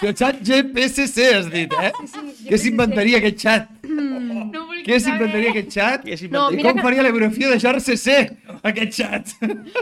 Si 0.00 0.06
el 0.10 0.16
xat 0.18 0.42
GPSC 0.42 1.28
has 1.38 1.48
dit, 1.52 1.72
eh? 1.80 1.92
Què 2.50 2.58
s'inventaria 2.60 3.20
aquest 3.22 3.38
xat? 3.46 3.70
No 3.86 4.66
vull 4.66 4.82
Què 4.86 4.98
s'inventaria 5.00 5.54
aquest 5.54 5.70
xat? 5.78 6.08
No? 6.34 6.48
I 6.52 6.60
com 6.66 6.76
que- 6.76 6.84
faria 6.84 7.06
la 7.06 7.12
biografia 7.14 7.52
de 7.54 7.60
George 7.62 7.86
CC, 7.86 8.18
aquest 8.66 8.98
xat? 8.98 9.36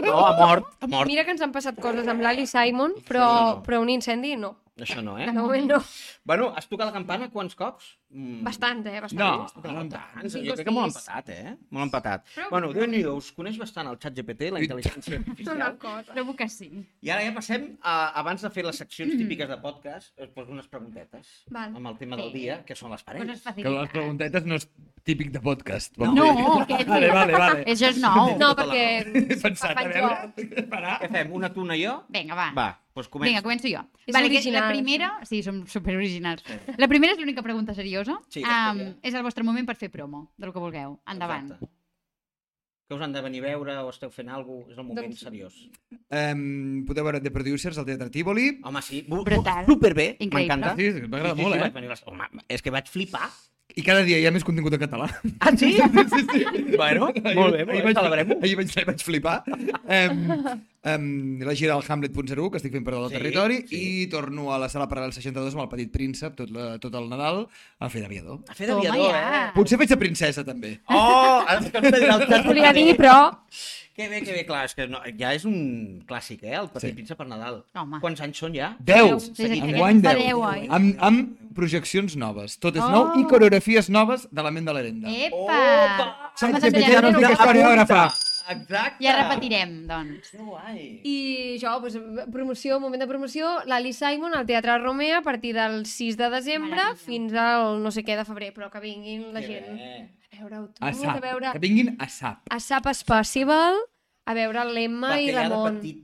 No, 0.05 0.21
ha 0.23 0.35
mort, 0.39 0.69
ha 0.79 0.87
mort. 0.87 1.09
Mira 1.09 1.25
que 1.25 1.33
ens 1.35 1.41
han 1.43 1.51
passat 1.55 1.81
coses 1.81 2.07
amb 2.07 2.23
l'Ali 2.23 2.45
Simon, 2.47 2.95
però, 3.09 3.27
però 3.65 3.81
un 3.83 3.91
incendi 3.91 4.37
no. 4.39 4.53
Això 4.79 5.01
no, 5.03 5.17
eh? 5.17 5.25
De 5.29 5.35
moment 5.35 5.69
no. 5.73 5.81
Bueno, 6.25 6.47
has 6.57 6.65
tocat 6.65 6.87
la 6.89 6.93
campana 6.95 7.27
quants 7.29 7.53
cops? 7.55 7.91
Mm. 8.09 8.39
Bastant, 8.47 8.79
eh? 8.89 8.99
Bastant. 9.03 9.19
No. 9.19 9.73
No, 9.75 9.83
tants. 9.91 10.33
Jo 10.41 10.55
crec 10.55 10.65
que 10.65 10.73
molt 10.73 10.89
empatat, 10.89 11.29
eh? 11.29 11.51
Molt 11.69 11.85
empatat. 11.85 12.23
Però- 12.33 12.47
Bueno, 12.49 12.71
déu 12.73 12.87
nhi 12.89 13.03
us 13.05 13.27
coneix 13.35 13.57
bastant 13.61 13.87
el 13.91 13.97
xat 14.01 14.15
GPT, 14.17 14.49
la 14.55 14.59
intel·ligència 14.63 15.17
Una 15.19 15.27
artificial. 15.27 15.77
cosa. 15.77 16.13
Trobo 16.13 16.35
que 16.35 16.47
sí. 16.49 16.69
I 17.05 17.09
ara 17.13 17.21
ja 17.27 17.33
passem, 17.35 17.67
a, 17.83 17.95
abans 18.21 18.41
de 18.41 18.49
fer 18.49 18.63
les 18.65 18.75
seccions 18.81 19.13
típiques 19.19 19.47
de 19.49 19.57
podcast, 19.61 20.15
us 20.19 20.29
poso 20.33 20.51
unes 20.51 20.67
preguntetes 20.67 21.43
Val. 21.51 21.75
amb 21.75 21.87
el 21.91 21.97
tema 21.99 22.15
del 22.17 22.31
Sí. 22.31 22.39
dia, 22.39 22.63
que 22.65 22.73
són 22.75 22.89
les 22.91 23.03
parelles. 23.03 23.43
Que 23.55 23.69
les 23.69 23.89
preguntetes 23.93 24.45
no 24.45 24.55
és 24.55 24.65
típic 25.03 25.29
de 25.31 25.39
podcast. 25.41 25.95
No, 25.97 26.11
dir. 26.11 26.47
aquest 26.63 26.87
Vale, 26.89 27.11
vale, 27.11 27.33
vale. 27.37 27.65
Això 27.69 27.91
és 27.93 27.97
nou. 28.01 28.33
No, 28.39 28.55
perquè... 28.57 28.85
He 29.29 29.37
pensat, 29.43 29.77
a 29.77 29.85
veure... 29.85 30.33
Què 31.05 31.11
fem, 31.11 31.31
una 31.37 31.53
tu, 31.53 31.61
una 31.61 31.77
jo? 31.77 31.99
Vinga, 32.09 32.33
va. 32.33 32.49
Va, 32.55 32.67
doncs 32.95 33.09
comença. 33.11 33.29
Vinga, 33.29 33.43
començo 33.45 33.69
jo. 33.69 33.83
És 34.07 34.13
vale, 34.13 34.29
que 34.29 34.37
original, 34.39 34.63
la 34.63 34.71
primera... 34.73 35.11
Sí, 35.27 35.43
som 35.43 35.61
superoriginals. 35.67 36.14
La 36.77 36.87
primera 36.87 37.13
és 37.13 37.19
l'única 37.19 37.41
pregunta 37.43 37.73
seriosa. 37.73 38.19
Sí. 38.29 38.43
um, 38.43 38.93
és 39.01 39.13
el 39.13 39.23
vostre 39.23 39.43
moment 39.43 39.65
per 39.67 39.75
fer 39.75 39.89
promo, 39.91 40.31
del 40.37 40.51
que 40.53 40.59
vulgueu. 40.59 40.99
Endavant. 41.07 41.51
Exacte. 41.51 41.71
Que 42.87 42.93
us 42.93 43.01
han 43.01 43.13
de 43.15 43.21
venir 43.25 43.39
a 43.41 43.47
veure 43.47 43.75
o 43.81 43.89
esteu 43.89 44.11
fent 44.13 44.27
alguna 44.29 44.61
cosa, 44.61 44.73
és 44.73 44.77
el 44.77 44.83
moment 44.85 45.07
Doncs- 45.07 45.23
seriós. 45.25 45.55
Um, 46.13 46.83
podeu 46.85 47.03
veure 47.07 47.19
The 47.19 47.31
Producers 47.33 47.79
al 47.81 47.85
Teatre 47.87 48.11
Tívoli. 48.13 48.59
Home, 48.63 48.81
sí, 48.85 49.01
bu- 49.07 49.23
bu- 49.23 49.25
Brutal. 49.25 49.65
superbé, 49.65 50.17
m'encanta. 50.21 50.75
Sí, 50.77 50.91
m'agrada 51.09 51.33
Sí, 51.33 51.41
sí, 51.41 51.47
molt, 51.47 51.55
sí, 51.55 51.67
eh? 51.67 51.71
venir 51.73 51.89
Home, 52.05 52.27
és 52.47 52.61
que 52.61 52.69
vaig 52.69 52.87
flipar. 52.87 53.29
I 53.75 53.81
cada 53.81 54.03
dia 54.05 54.19
hi 54.21 54.27
ha 54.27 54.31
més 54.31 54.43
contingut 54.45 54.71
en 54.77 54.79
català. 54.85 55.09
Ah, 55.41 55.49
sí? 55.57 55.73
sí, 55.73 56.21
sí. 56.31 56.45
Bueno, 56.77 57.07
molt 57.09 57.55
bé, 57.57 57.65
molt 57.65 57.73
bé, 57.73 57.81
vaig, 57.81 57.97
celebrem-ho. 57.97 58.37
ahir 58.43 58.55
vaig, 58.61 58.69
vaig 58.85 59.01
flipar. 59.03 59.41
Um, 59.49 60.61
um, 60.85 61.39
la 61.43 61.55
gira 61.57 61.75
del 61.75 61.83
Hamlet.0, 61.87 62.49
que 62.53 62.57
estic 62.61 62.73
fent 62.77 62.85
per 62.87 62.93
tot 62.95 63.07
el 63.07 63.13
Sí, 63.13 63.17
territori, 63.19 63.59
sí. 63.67 63.81
i 64.03 64.07
torno 64.11 64.51
a 64.53 64.59
la 64.61 64.69
sala 64.71 64.87
Paral·lel 64.89 65.13
62 65.17 65.53
amb 65.57 65.65
el 65.65 65.71
Petit 65.75 65.91
Príncep 65.93 66.35
tot, 66.39 66.51
la, 66.55 66.75
tot 66.79 66.93
el 66.95 67.09
Nadal 67.11 67.45
a 67.79 67.89
fer 67.89 68.01
d'aviador. 68.05 68.43
A 68.49 68.53
fer 68.57 68.67
d'aviador, 68.71 69.15
eh? 69.15 69.45
Potser 69.55 69.77
faig 69.81 69.89
de 69.91 69.97
princesa, 70.01 70.43
també. 70.47 70.77
Oh, 70.89 71.41
ara 71.45 71.59
és 71.65 71.71
que 71.71 71.81
no 71.81 71.89
t'he 71.91 71.99
dit 72.03 72.11
el 72.13 72.27
xat. 72.29 72.45
Volia 72.51 72.73
dir, 72.77 72.91
però... 72.99 73.17
Que 73.95 74.09
bé, 74.11 74.17
que 74.27 74.33
bé, 74.35 74.41
clar, 74.43 74.65
és 74.67 74.73
que 74.75 74.89
no, 74.91 74.99
ja 75.15 75.29
és 75.37 75.45
un 75.47 76.01
clàssic, 76.03 76.41
eh? 76.43 76.57
El 76.59 76.65
Petit 76.67 76.81
Sí. 76.83 76.87
sí. 76.91 76.95
Príncep 76.97 77.15
per 77.21 77.27
Nadal. 77.29 77.61
Home. 77.79 78.01
Quants 78.03 78.19
anys 78.25 78.41
són 78.43 78.51
ja? 78.57 78.73
10! 78.83 79.29
Des 79.37 79.53
de 79.53 79.55
que 79.55 79.69
Enguany 79.69 80.01
fa 80.03 80.11
10. 80.17 80.25
deu, 80.27 80.41
oi? 80.43 80.65
Amb, 80.67 80.97
amb 80.99 81.53
projeccions 81.55 82.17
noves. 82.19 82.57
Tot 82.59 82.75
és 82.75 82.83
Oh. 82.83 82.89
nou 82.91 83.13
i 83.21 83.23
coreografies 83.31 83.87
noves 83.87 84.27
de 84.29 84.43
la 84.43 84.51
ment 84.51 84.67
de 84.67 84.73
l'Herenda. 84.75 85.07
Epa! 85.07 85.61
Xat 86.35 86.49
Home, 86.49 86.59
GPT 86.59 86.75
doncs 86.75 86.91
ja, 86.91 87.01
no 87.07 87.21
ja, 87.23 87.29
fica 87.31 87.47
coreògrafa. 87.47 88.01
Exacte. 88.49 89.03
ja 89.03 89.15
repetirem, 89.17 89.87
doncs. 89.87 90.29
Que 90.31 90.37
guai. 90.37 91.01
I 91.03 91.15
això, 91.57 91.75
doncs, 91.81 91.97
promoció, 92.31 92.79
moment 92.79 93.01
de 93.01 93.07
promoció, 93.07 93.49
l'Ali 93.65 93.93
Simon 93.93 94.35
al 94.35 94.45
Teatre 94.45 94.77
Romea 94.79 95.19
a 95.19 95.21
partir 95.25 95.53
del 95.55 95.85
6 95.85 96.17
de 96.17 96.29
desembre 96.29 96.75
Meravella. 96.75 96.95
fins 96.95 97.33
al 97.33 97.81
no 97.83 97.91
sé 97.91 98.03
què 98.05 98.15
de 98.17 98.25
febrer, 98.25 98.53
però 98.53 98.69
que 98.71 98.79
vinguin 98.79 99.31
la 99.33 99.41
Que 99.41 99.47
gent 99.47 99.65
bé. 99.77 100.09
a 100.31 100.41
veure-ho 100.41 100.67
tot, 100.67 100.81
A 100.81 100.87
a 100.89 101.19
veure 101.19 101.51
Que 101.53 101.59
vinguin 101.59 101.95
a 101.99 102.07
SAP. 102.09 102.47
a 102.49 102.59
SAP 102.59 102.87
Festival, 103.05 103.75
a 104.25 104.33
veure 104.33 104.65
l'Emma 104.73 105.19
i 105.21 105.27
de 105.27 105.33
l'Amon. 105.33 105.79
petit, 105.79 106.01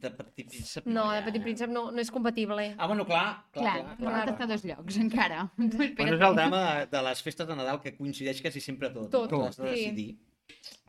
de 0.00 0.10
petit 0.10 0.48
príncep... 0.48 0.86
No, 0.86 1.04
hi 1.12 1.16
de 1.20 1.22
Petit 1.26 1.40
eh? 1.40 1.44
Príncep 1.44 1.70
no, 1.70 1.90
no 1.92 2.00
és 2.00 2.10
compatible. 2.10 2.74
Ah, 2.76 2.86
bueno, 2.86 3.04
clar, 3.06 3.44
clar, 3.52 3.62
Clar, 3.82 3.96
clar. 3.96 4.24
clar, 4.26 4.36
clar, 4.36 4.48
dos 4.48 4.64
llocs, 4.64 4.96
encara. 4.98 5.50
Bueno, 5.56 6.16
és 6.16 6.20
el 6.20 6.34
drama 6.34 6.86
de, 6.90 7.02
les 7.02 7.22
festes 7.22 7.46
de 7.46 7.54
Nadal 7.56 7.80
que 7.80 7.94
coincideix 7.96 8.42
quasi 8.42 8.60
sempre 8.60 8.90
tot. 8.90 9.10
Tot, 9.10 9.30
no? 9.30 9.46
Has 9.46 9.56
de 9.56 9.68
sí. 9.68 9.84
decidir. 9.84 10.18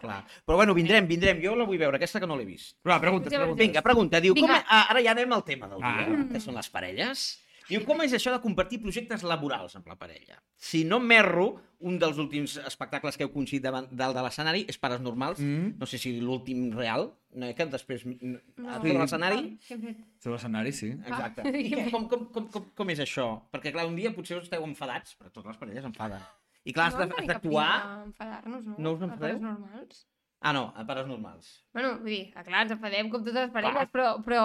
Clar. 0.01 0.21
Però 0.45 0.57
bueno, 0.59 0.73
vindrem, 0.77 1.07
vindrem. 1.07 1.39
Jo 1.43 1.55
la 1.55 1.65
vull 1.69 1.77
veure, 1.81 1.97
aquesta 2.01 2.19
que 2.19 2.27
no 2.27 2.35
l'he 2.39 2.45
vist. 2.49 2.75
Va, 2.87 2.99
preguntes, 2.99 3.31
preguntes. 3.33 3.61
Vinga, 3.65 3.81
pregunta. 3.85 4.19
Diu, 4.23 4.33
com... 4.35 4.43
Vinga. 4.49 4.63
ah, 4.67 4.87
ara 4.89 5.01
ja 5.05 5.13
anem 5.15 5.31
al 5.37 5.45
tema 5.45 5.67
del 5.71 5.79
Ah. 5.83 5.95
dia, 6.01 6.25
que 6.33 6.39
són 6.43 6.55
les 6.57 6.69
parelles. 6.69 7.29
Diu, 7.71 7.85
com 7.87 8.01
és 8.03 8.11
això 8.17 8.33
de 8.33 8.41
compartir 8.43 8.81
projectes 8.83 9.21
laborals 9.23 9.77
amb 9.77 9.85
la 9.87 9.95
parella? 9.95 10.41
Si 10.59 10.81
no 10.83 10.97
m'erro, 10.99 11.61
un 11.87 11.95
dels 12.01 12.17
últims 12.19 12.57
espectacles 12.67 13.15
que 13.15 13.23
heu 13.23 13.31
coincidit 13.31 13.63
davant, 13.63 13.87
dalt 13.95 14.17
de 14.17 14.21
l'escenari 14.25 14.65
és 14.67 14.77
Pares 14.81 14.99
Normals. 14.99 15.39
Mm. 15.39 15.77
No 15.79 15.87
sé 15.87 15.97
si 16.01 16.11
l'últim 16.19 16.65
real, 16.75 17.07
no, 17.31 17.47
eh, 17.47 17.53
que 17.55 17.65
després 17.71 18.03
no. 18.05 18.17
No. 18.57 18.73
sobre 18.75 18.97
l'escenari. 18.97 19.57
Fet? 19.69 19.87
Sobre 20.19 20.35
l'escenari, 20.35 20.73
sí. 20.75 20.91
Exacte. 20.91 21.47
I 21.47 21.71
què, 21.71 21.87
com, 21.93 22.09
com, 22.11 22.25
com, 22.33 22.49
com, 22.51 22.67
com 22.75 22.89
és 22.91 22.99
això? 22.99 23.29
Perquè, 23.53 23.71
clar, 23.71 23.87
un 23.87 23.95
dia 23.95 24.11
potser 24.11 24.41
esteu 24.41 24.65
enfadats, 24.67 25.15
però 25.15 25.31
totes 25.31 25.53
les 25.53 25.57
parelles 25.63 25.85
enfaden. 25.87 26.19
I 26.63 26.73
clar, 26.73 26.91
No 26.93 26.99
has 27.01 27.27
d'actuar... 27.27 27.69
pena 27.81 28.03
Enfadar-nos, 28.05 28.65
no? 28.65 28.75
No 28.77 28.93
us 28.93 29.01
enfadeu? 29.01 29.39
pares 29.39 29.41
normals. 29.41 30.03
Ah, 30.41 30.53
no, 30.53 30.73
a 30.75 30.85
pares 30.85 31.07
normals. 31.07 31.49
Bueno, 31.73 31.95
vull 32.01 32.13
dir, 32.13 32.21
clar, 32.33 32.63
ens 32.65 32.75
enfadem 32.75 33.09
com 33.09 33.23
totes 33.25 33.39
les 33.47 33.51
parelles, 33.53 33.89
però, 33.93 34.11
però 34.25 34.43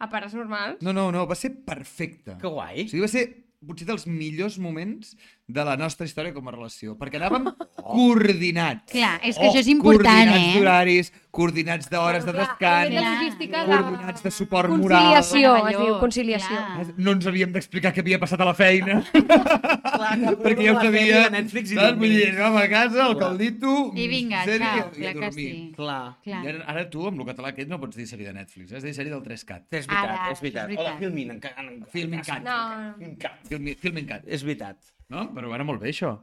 a 0.00 0.08
pares 0.12 0.34
normals. 0.36 0.80
No, 0.84 0.92
no, 0.96 1.10
no, 1.12 1.26
va 1.28 1.36
ser 1.38 1.52
perfecte. 1.64 2.36
Que 2.40 2.50
guai. 2.52 2.84
O 2.84 2.92
sigui, 2.92 3.02
va 3.04 3.10
ser 3.12 3.24
potser 3.66 3.86
dels 3.88 4.06
millors 4.06 4.58
moments 4.58 5.14
de 5.46 5.64
la 5.66 5.74
nostra 5.76 6.06
història 6.08 6.32
com 6.32 6.46
a 6.48 6.52
relació, 6.54 6.94
perquè 6.96 7.18
anàvem 7.20 7.50
coordinats. 7.84 8.92
Clar, 8.92 9.18
és 9.24 9.36
que 9.36 9.48
això 9.50 9.60
és 9.60 9.68
important, 9.72 10.08
coordinats 10.30 10.46
eh? 10.46 10.54
d'horaris, 10.58 11.10
coordinats 11.34 11.88
d'hores 11.90 12.24
de 12.24 12.32
descans, 12.36 12.92
Clar. 12.94 13.04
logística, 13.18 13.64
de... 13.66 13.78
coordinats 13.82 14.22
de 14.24 14.30
suport 14.32 14.70
moral. 14.70 15.10
Conciliació, 15.10 15.54
es 15.68 15.78
diu, 15.80 15.94
conciliació. 16.00 16.56
clar. 16.60 16.86
No 17.04 17.14
ens 17.18 17.26
havíem 17.30 17.52
d'explicar 17.56 17.92
què 17.96 18.04
havia 18.04 18.20
passat 18.22 18.40
a 18.40 18.48
la 18.48 18.54
feina, 18.56 19.00
Clar, 19.94 20.14
perquè 20.44 20.68
ja 20.68 20.74
ho 20.76 20.80
sabia. 20.82 21.24
Netflix 21.34 21.74
i 21.74 21.78
Saps? 21.78 21.98
Vull 22.00 22.14
dir, 22.14 22.28
anàvem 22.32 22.60
a 22.62 22.66
casa, 22.72 23.00
el 23.08 23.16
Clar. 23.16 23.20
caldito, 23.24 23.74
I 23.98 24.06
vinga, 24.10 24.44
sèrie 24.48 24.70
xau, 24.70 24.88
i 25.02 25.08
a 25.08 25.12
clar 25.12 25.14
que 25.14 25.20
dormir. 25.28 25.48
sí. 25.50 25.62
Clar. 25.76 26.00
Clar. 26.24 26.40
I 26.44 26.52
ara, 26.54 26.64
ara 26.74 26.86
tu, 26.92 27.04
amb 27.10 27.20
el 27.24 27.28
català 27.32 27.52
aquest, 27.52 27.68
no 27.72 27.80
pots 27.82 27.98
dir 27.98 28.06
sèrie 28.10 28.30
de 28.30 28.36
Netflix, 28.38 28.70
eh? 28.72 28.78
has 28.78 28.86
de 28.86 28.90
dir 28.92 28.96
sèrie 28.96 29.12
del 29.12 29.22
3CAT. 29.26 29.66
És 29.74 29.88
veritat, 29.90 30.14
Ara, 30.14 30.30
és 30.32 30.42
veritat. 30.44 30.70
és 30.74 30.78
O 30.80 30.86
de. 30.88 30.94
Filmin. 31.02 31.34
En, 31.34 31.40
en, 31.50 31.68
en, 31.74 31.84
Filmin 31.92 32.22
Cat. 32.24 32.42
No, 32.46 32.58
no. 32.78 32.94
Filmin 32.98 33.16
Cat. 33.26 33.38
Filmi, 33.54 33.74
Filming 33.80 34.06
Cat. 34.10 34.22
És 34.26 34.44
veritat. 34.46 34.78
No? 35.12 35.28
Però 35.34 35.50
ara 35.54 35.64
molt 35.66 35.80
bé, 35.82 35.90
això. 35.94 36.14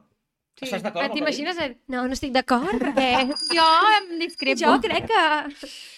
Sí. 0.58 0.66
Estàs 0.66 0.82
d'acord? 0.84 1.06
Eh, 1.06 1.14
T'imagines? 1.14 1.56
el, 1.64 1.76
No, 1.88 2.02
no 2.06 2.12
estic 2.12 2.32
d'acord, 2.34 2.74
perquè 2.76 3.06
Jo 3.56 3.68
em 3.96 4.18
discrepo. 4.20 4.58
jo 4.60 4.74
crec 4.84 5.06
que... 5.08 5.22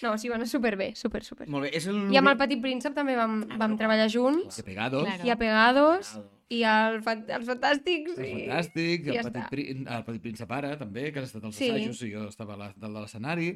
No, 0.05 0.13
sí, 0.17 0.29
bueno, 0.31 0.45
superbé, 0.47 0.93
super, 0.95 1.23
super. 1.27 1.49
Molt 1.51 1.67
bé, 1.67 1.71
és 1.75 1.87
el... 1.91 1.97
I 2.13 2.21
amb 2.21 2.31
el 2.31 2.37
Petit 2.39 2.61
Príncep 2.63 2.95
també 2.95 3.17
vam, 3.19 3.41
vam 3.59 3.75
treballar 3.75 4.07
junts, 4.13 4.55
Que 4.61 4.63
pegados. 4.69 5.03
Claro. 5.09 5.27
i 5.27 5.33
a 5.33 5.35
Pegados, 5.41 6.13
i 6.55 6.61
el, 6.71 7.01
els 7.03 7.49
Fantàstics, 7.49 8.15
Sí. 8.15 8.29
i... 8.29 8.45
Fantàstic, 8.45 9.09
i 9.09 9.11
el, 9.11 9.19
ja 9.19 9.25
petit, 9.27 9.83
el 9.97 10.07
Petit 10.07 10.23
Príncep 10.29 10.55
ara, 10.55 10.71
també, 10.79 11.09
que 11.11 11.19
has 11.19 11.27
estat 11.33 11.43
als 11.51 11.59
Sí. 11.59 11.69
assajos, 11.73 12.01
i 12.07 12.13
jo 12.15 12.23
estava 12.31 12.55
a 12.55 12.61
la, 12.63 12.71
dalt 12.77 12.93
de 12.95 13.01
l'escenari, 13.01 13.49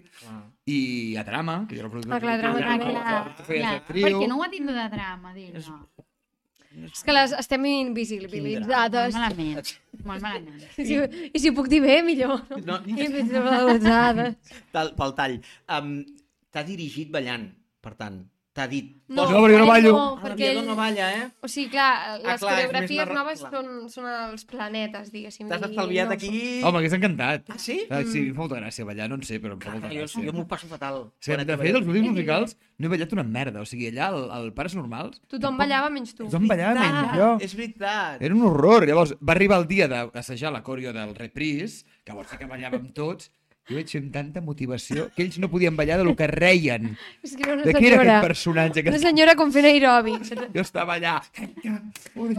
i 0.67 1.15
a 1.15 1.23
Drama, 1.23 1.61
que 1.69 1.79
jo 1.79 1.85
era 1.85 1.93
productor. 1.95 2.17
Ah, 2.17 2.19
clar, 2.19 2.37
Drama 2.43 2.59
Ah, 2.59 2.77
clar. 3.47 3.73
actriu. 3.77 4.03
Per 4.03 4.13
què 4.19 4.27
no 4.27 4.35
ho 4.41 4.43
ha 4.43 4.51
dit 4.51 4.67
de 4.67 4.87
drama, 4.97 5.33
dill, 5.33 5.53
no? 5.63 5.79
És 6.85 7.01
que 7.05 7.13
les 7.15 7.33
estem 7.33 7.65
invisibilitzades. 7.65 9.15
Molt 9.15 9.37
malament. 9.37 9.71
Molt 10.05 10.21
malament. 10.21 10.65
I 10.77 10.85
si, 10.85 10.99
I 11.33 11.41
si 11.41 11.51
puc 11.57 11.69
dir 11.71 11.81
bé, 11.81 11.99
millor. 12.05 12.43
No, 12.65 12.77
Invisibilitzades. 12.85 14.57
Tal, 14.75 14.93
pel 14.97 15.15
tall. 15.17 15.39
Um, 15.67 15.95
T'ha 16.49 16.63
dirigit 16.65 17.11
ballant, 17.13 17.43
per 17.85 17.93
tant. 17.97 18.23
T'ha 18.57 18.65
dit... 18.67 18.95
No, 19.09 19.23
No, 19.29 19.39
perquè 19.43 19.57
no 19.61 19.65
ballo. 19.69 19.91
No, 19.93 20.05
Ah, 20.17 20.21
perquè 20.23 20.47
l'aviador 20.49 20.63
no 20.65 20.75
balla, 20.75 21.05
eh? 21.15 21.25
O 21.45 21.47
sigui, 21.47 21.69
clar, 21.71 22.17
les 22.17 22.23
clar, 22.23 22.35
és 22.35 22.41
coreografies 22.43 22.97
narra- 22.99 23.13
noves 23.19 23.39
clar. 23.43 23.51
són, 23.53 23.67
són 23.93 24.07
els 24.09 24.43
planetes, 24.49 25.11
diguéssim. 25.13 25.47
T'has 25.49 25.63
estalviat 25.69 26.09
no 26.09 26.15
aquí... 26.17 26.31
Home, 26.63 26.73
m'hagués 26.75 26.95
encantat. 26.97 27.45
Ah, 27.53 27.57
sí? 27.61 27.77
Ah, 27.93 28.01
sí, 28.09 28.23
em 28.27 28.33
fa 28.33 28.41
molta 28.41 28.57
gràcia 28.59 28.85
ballar, 28.89 29.07
no 29.09 29.19
en 29.19 29.23
sé, 29.29 29.39
però 29.41 29.53
em 29.53 29.61
fa 29.61 29.71
molta 29.75 29.87
Ah, 29.87 29.93
jo, 29.93 30.01
gràcia. 30.03 30.25
jo 30.25 30.33
m'ho 30.33 30.47
passo 30.49 30.67
fatal. 30.67 30.99
Sí, 31.21 31.31
de 31.37 31.57
fet, 31.61 31.75
els 31.79 31.87
últims 31.87 32.09
musicals 32.09 32.57
no 32.77 32.89
he 32.89 32.93
ballat 32.95 33.13
una 33.17 33.23
merda. 33.23 33.61
O 33.61 33.69
sigui, 33.69 33.87
allà, 33.93 34.09
al, 34.09 34.27
al 34.39 34.51
Pares 34.57 34.75
Normals, 34.75 35.21
Tothom 35.29 35.57
ballava 35.61 35.89
menys 35.93 36.13
tu. 36.17 36.25
tothom 36.25 36.47
ballava 36.49 36.73
menys 36.81 36.99
Ah, 37.13 37.17
jo. 37.17 37.31
és 37.45 37.55
veritat. 37.55 38.21
Era 38.21 38.33
un 38.35 38.41
horror. 38.49 38.85
Llavors, 38.89 39.13
va 39.21 39.33
arribar 39.37 39.61
el 39.61 39.67
dia 39.69 39.87
d'assajar 39.87 40.51
la 40.51 40.63
coreo 40.63 40.91
del 40.93 41.13
reprise, 41.15 41.85
que 42.03 42.11
llavors 42.11 42.29
sí 42.33 42.37
que 42.41 42.49
ballàvem 42.49 42.91
tots, 42.93 43.31
i 43.69 43.75
vaig 43.77 43.91
amb 43.99 44.11
tanta 44.13 44.41
motivació 44.41 45.09
que 45.15 45.23
ells 45.23 45.37
no 45.39 45.49
podien 45.49 45.75
ballar 45.77 45.97
de 46.01 46.03
lo 46.07 46.15
que 46.17 46.27
reien. 46.27 46.91
És 47.23 47.35
que 47.35 47.43
era 47.45 47.53
una 47.53 47.63
De 47.67 47.73
qui 47.73 47.85
era 47.87 47.97
senyora. 47.99 48.17
aquest 48.17 48.27
personatge? 48.27 48.83
Que 48.83 48.89
Una 48.89 48.99
senyora 49.03 49.35
com 49.35 49.51
fent 49.53 49.65
aeròbics. 49.69 50.33
jo 50.55 50.61
estava 50.61 50.95
allà. 50.97 51.19
Oh. 52.15 52.29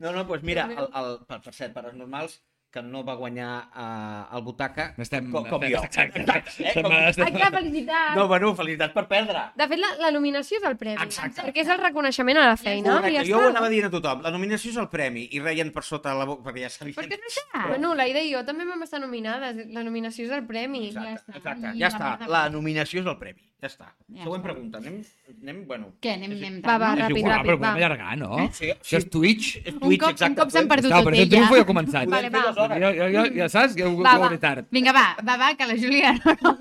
No, 0.00 0.12
no, 0.12 0.24
doncs 0.24 0.28
pues 0.28 0.42
mira, 0.42 0.64
el, 0.72 0.86
el, 0.96 1.18
per, 1.28 1.40
per 1.44 1.52
cert, 1.52 1.74
per 1.74 1.82
als 1.84 1.96
normals, 1.98 2.38
que 2.70 2.82
no 2.86 3.00
va 3.02 3.14
guanyar 3.18 3.48
uh, 3.74 4.36
el 4.36 4.42
Butaca 4.46 4.84
Estem... 5.02 5.30
com, 5.32 5.44
com 5.50 5.64
jo. 5.66 5.80
Exacte. 5.82 6.22
Eh? 6.22 6.70
Estem, 6.70 6.84
Com... 6.86 6.92
clar, 7.34 7.50
felicitats. 7.56 8.14
No, 8.16 8.28
bueno, 8.30 8.52
felicitats 8.54 8.94
per 8.94 9.04
perdre. 9.10 9.42
De 9.58 9.66
fet, 9.72 9.80
la, 9.82 9.90
la 10.04 10.10
nominació 10.14 10.60
és 10.60 10.68
el 10.70 10.76
premi. 10.78 11.02
Exacte. 11.02 11.42
Perquè 11.48 11.64
és 11.64 11.72
el 11.74 11.82
reconeixement 11.82 12.38
a 12.38 12.46
la 12.52 12.56
feina. 12.60 12.94
Correcte, 13.00 13.12
i 13.16 13.18
ja 13.18 13.26
jo 13.26 13.42
ho 13.42 13.50
anava 13.50 13.72
dient 13.74 13.90
a 13.90 13.92
tothom. 13.96 14.22
La 14.22 14.30
nominació 14.36 14.70
és 14.70 14.80
el 14.84 14.88
premi 14.92 15.26
i 15.34 15.42
reien 15.42 15.74
per 15.74 15.82
sota 15.88 16.14
la 16.14 16.28
boca, 16.30 16.46
perquè 16.46 16.66
ja 16.68 16.72
sabien... 16.76 16.94
Perquè 17.00 17.18
és 17.18 17.26
veritat. 17.26 17.68
Bueno, 17.74 17.94
l'Aida 17.98 18.22
i 18.22 18.30
jo 18.36 18.44
també 18.46 18.68
vam 18.70 18.86
estar 18.86 19.02
nominades. 19.02 19.64
La 19.74 19.82
nominació 19.86 20.30
és 20.30 20.34
el 20.38 20.46
premi. 20.46 20.86
Exacte, 20.94 21.10
Ja 21.10 21.18
està. 21.18 21.38
exacte, 21.42 21.76
I 21.76 21.80
ja 21.82 21.88
la 21.90 21.94
està. 21.98 22.34
La 22.38 22.46
nominació 22.54 23.02
és 23.02 23.10
el 23.10 23.18
premi. 23.18 23.42
Ja 23.60 23.68
està. 23.68 23.90
Ja 24.08 24.22
Següent 24.24 24.40
està. 24.40 24.46
pregunta. 24.46 24.78
Anem, 24.80 24.94
anem 25.42 25.56
bueno... 25.68 25.90
Què, 26.00 26.14
anem, 26.16 26.30
anem 26.38 26.54
Va, 26.64 26.78
va, 26.80 26.94
no? 26.96 27.02
ràpid, 27.02 27.18
igual, 27.20 27.34
ràpid, 27.34 27.44
però 27.50 27.56
va. 27.58 27.60
podem 27.66 27.82
allargar, 27.82 28.14
no? 28.16 28.38
Sí, 28.56 28.70
Això 28.72 28.96
és 29.02 29.06
Twitch. 29.12 29.50
És 29.60 29.74
Un 29.74 29.82
Twitch, 29.82 30.00
cop, 30.00 30.08
un 30.08 30.14
exacte. 30.16 30.38
cop 30.40 30.54
s'han 30.54 30.70
perdut 30.70 30.94
tot 30.94 31.10
ella. 31.12 31.26
triomfo 31.34 31.58
ja 31.58 31.66
ha 31.66 31.68
començat. 31.68 32.08
Vale, 32.14 32.30
va. 32.32 32.40
Ja, 32.68 32.90
ja, 32.92 33.08
ja, 33.14 33.24
ja 33.40 33.48
saps 33.48 33.74
que 33.78 33.84
ho, 33.86 33.94
Va, 33.98 34.16
va. 34.16 34.26
veuré 34.28 34.38
tard. 34.42 34.66
Vinga, 34.70 34.92
va, 34.92 35.14
va, 35.24 35.36
va, 35.40 35.54
que 35.56 35.66
la 35.66 35.76
Júlia... 35.80 36.14
No... 36.42 36.56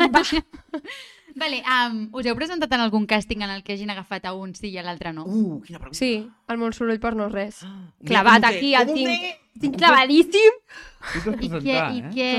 vale, 1.39 1.59
um, 1.63 1.99
us 2.19 2.25
heu 2.27 2.35
presentat 2.35 2.71
en 2.75 2.81
algun 2.83 3.05
càsting 3.07 3.43
en 3.45 3.51
el 3.53 3.61
que 3.63 3.75
hagin 3.75 3.91
agafat 3.93 4.25
a 4.27 4.33
un 4.35 4.53
sí 4.57 4.71
i 4.73 4.79
a 4.81 4.83
l'altre 4.83 5.13
no? 5.15 5.23
Uh, 5.27 5.59
quina 5.65 5.79
pregunta. 5.79 5.99
Sí, 5.99 6.25
el 6.49 6.57
molt 6.59 6.75
soroll 6.75 6.99
per 6.99 7.13
no 7.15 7.29
res. 7.31 7.61
Mira 7.63 8.09
Clavat 8.09 8.47
aquí, 8.49 8.73
el 8.75 8.91
tinc, 8.91 9.27
tinc 9.61 9.77
clavadíssim. 9.79 10.57
Tu 10.99 11.21
t'has 11.23 11.29
I 11.31 11.47
què, 11.47 11.53
presentat, 11.53 11.93
i 11.95 12.01
eh? 12.01 12.09
què, 12.15 12.31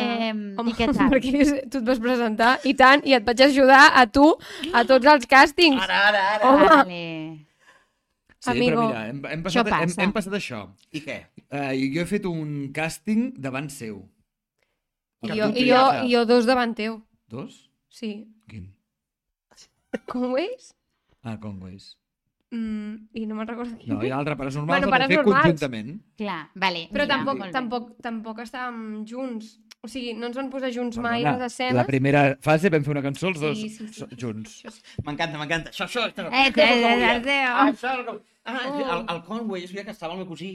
Home, 0.60 0.72
i 0.72 0.74
què 0.76 0.88
tal? 0.92 1.12
perquè 1.14 1.44
tu 1.72 1.80
et 1.80 1.86
vas 1.86 2.02
presentar, 2.02 2.50
i 2.68 2.74
tant, 2.76 3.04
i 3.08 3.16
et 3.16 3.24
vaig 3.24 3.40
ajudar 3.46 3.86
a 3.96 4.04
tu, 4.10 4.26
a 4.74 4.82
tots 4.88 5.14
els 5.14 5.24
càstings. 5.30 5.80
Ara, 5.86 6.02
ara, 6.10 6.26
ara. 6.34 6.50
Home. 6.50 6.68
Vale. 6.74 7.00
Sí, 8.40 8.50
Amigo. 8.54 8.80
però 8.80 8.86
mira, 8.88 9.00
hem, 9.08 9.18
hem, 9.28 9.40
passat, 9.44 9.66
Això 9.68 9.82
hem, 9.84 9.90
hem 10.00 10.12
passat 10.16 10.36
això. 10.38 10.60
I 10.96 11.02
què? 11.04 11.16
Uh, 11.50 11.72
jo 11.94 12.02
he 12.04 12.06
fet 12.06 12.26
un 12.30 12.50
càsting 12.74 13.32
davant 13.42 13.68
seu. 13.74 14.04
I 15.26 15.32
jo, 15.36 15.48
i, 15.52 15.64
jo. 15.68 15.80
I 16.06 16.12
jo 16.14 16.24
dos 16.28 16.46
davant 16.48 16.74
teu. 16.78 17.00
Dos? 17.28 17.56
Sí. 17.90 18.12
Quin? 18.48 18.68
És? 20.38 20.70
Ah, 21.26 21.36
Conways. 21.42 21.96
Mm, 22.50 23.08
I 23.14 23.26
no 23.30 23.36
me'n 23.38 23.46
recordo 23.46 23.76
quin. 23.78 23.92
No, 23.94 24.00
hi 24.02 24.10
ha 24.10 24.16
l'altre 24.16 24.34
pares 24.38 24.56
normals, 24.58 24.80
Bueno, 24.80 24.90
pares 24.90 25.10
fer 25.10 25.18
normals. 25.20 25.44
conjuntament. 25.44 25.90
Clar, 26.18 26.38
vale. 26.54 26.86
Però 26.90 27.04
mira, 27.04 27.10
tampoc, 27.16 27.42
bé. 27.44 27.50
tampoc, 27.54 27.90
tampoc 28.02 28.40
estàvem 28.46 28.80
junts. 29.06 29.52
O 29.82 29.88
sigui, 29.88 30.14
no 30.18 30.26
ens 30.28 30.36
van 30.36 30.48
posar 30.52 30.70
junts 30.74 30.98
mai 31.00 31.22
Perdona, 31.22 31.38
les 31.44 31.52
escenes. 31.52 31.76
La 31.78 31.86
primera 31.86 32.22
fase 32.42 32.70
vam 32.74 32.82
fer 32.84 32.90
una 32.94 33.02
cançó 33.04 33.28
els 33.30 33.38
dos 33.40 33.56
Sí, 33.58 33.68
sí, 33.70 33.86
sí. 33.94 34.08
junts. 34.18 34.58
M'encanta, 35.06 35.38
m'encanta. 35.38 35.70
Això, 35.70 35.86
això... 35.86 36.08
això. 36.10 36.26
Eh, 36.26 36.48
eh, 36.48 36.52
eh, 36.56 36.66
eh, 36.66 37.22
eh, 37.22 37.44
Ah, 37.46 37.68
oh. 37.68 37.70
això, 37.72 37.94
el, 38.00 38.20
ah, 38.44 38.58
el, 38.66 39.06
el 39.14 39.22
Conway, 39.28 39.62
és 39.64 39.70
veritat 39.72 39.86
que 39.92 39.96
estava 39.98 40.14
el 40.14 40.20
meu 40.24 40.26
cosí. 40.28 40.50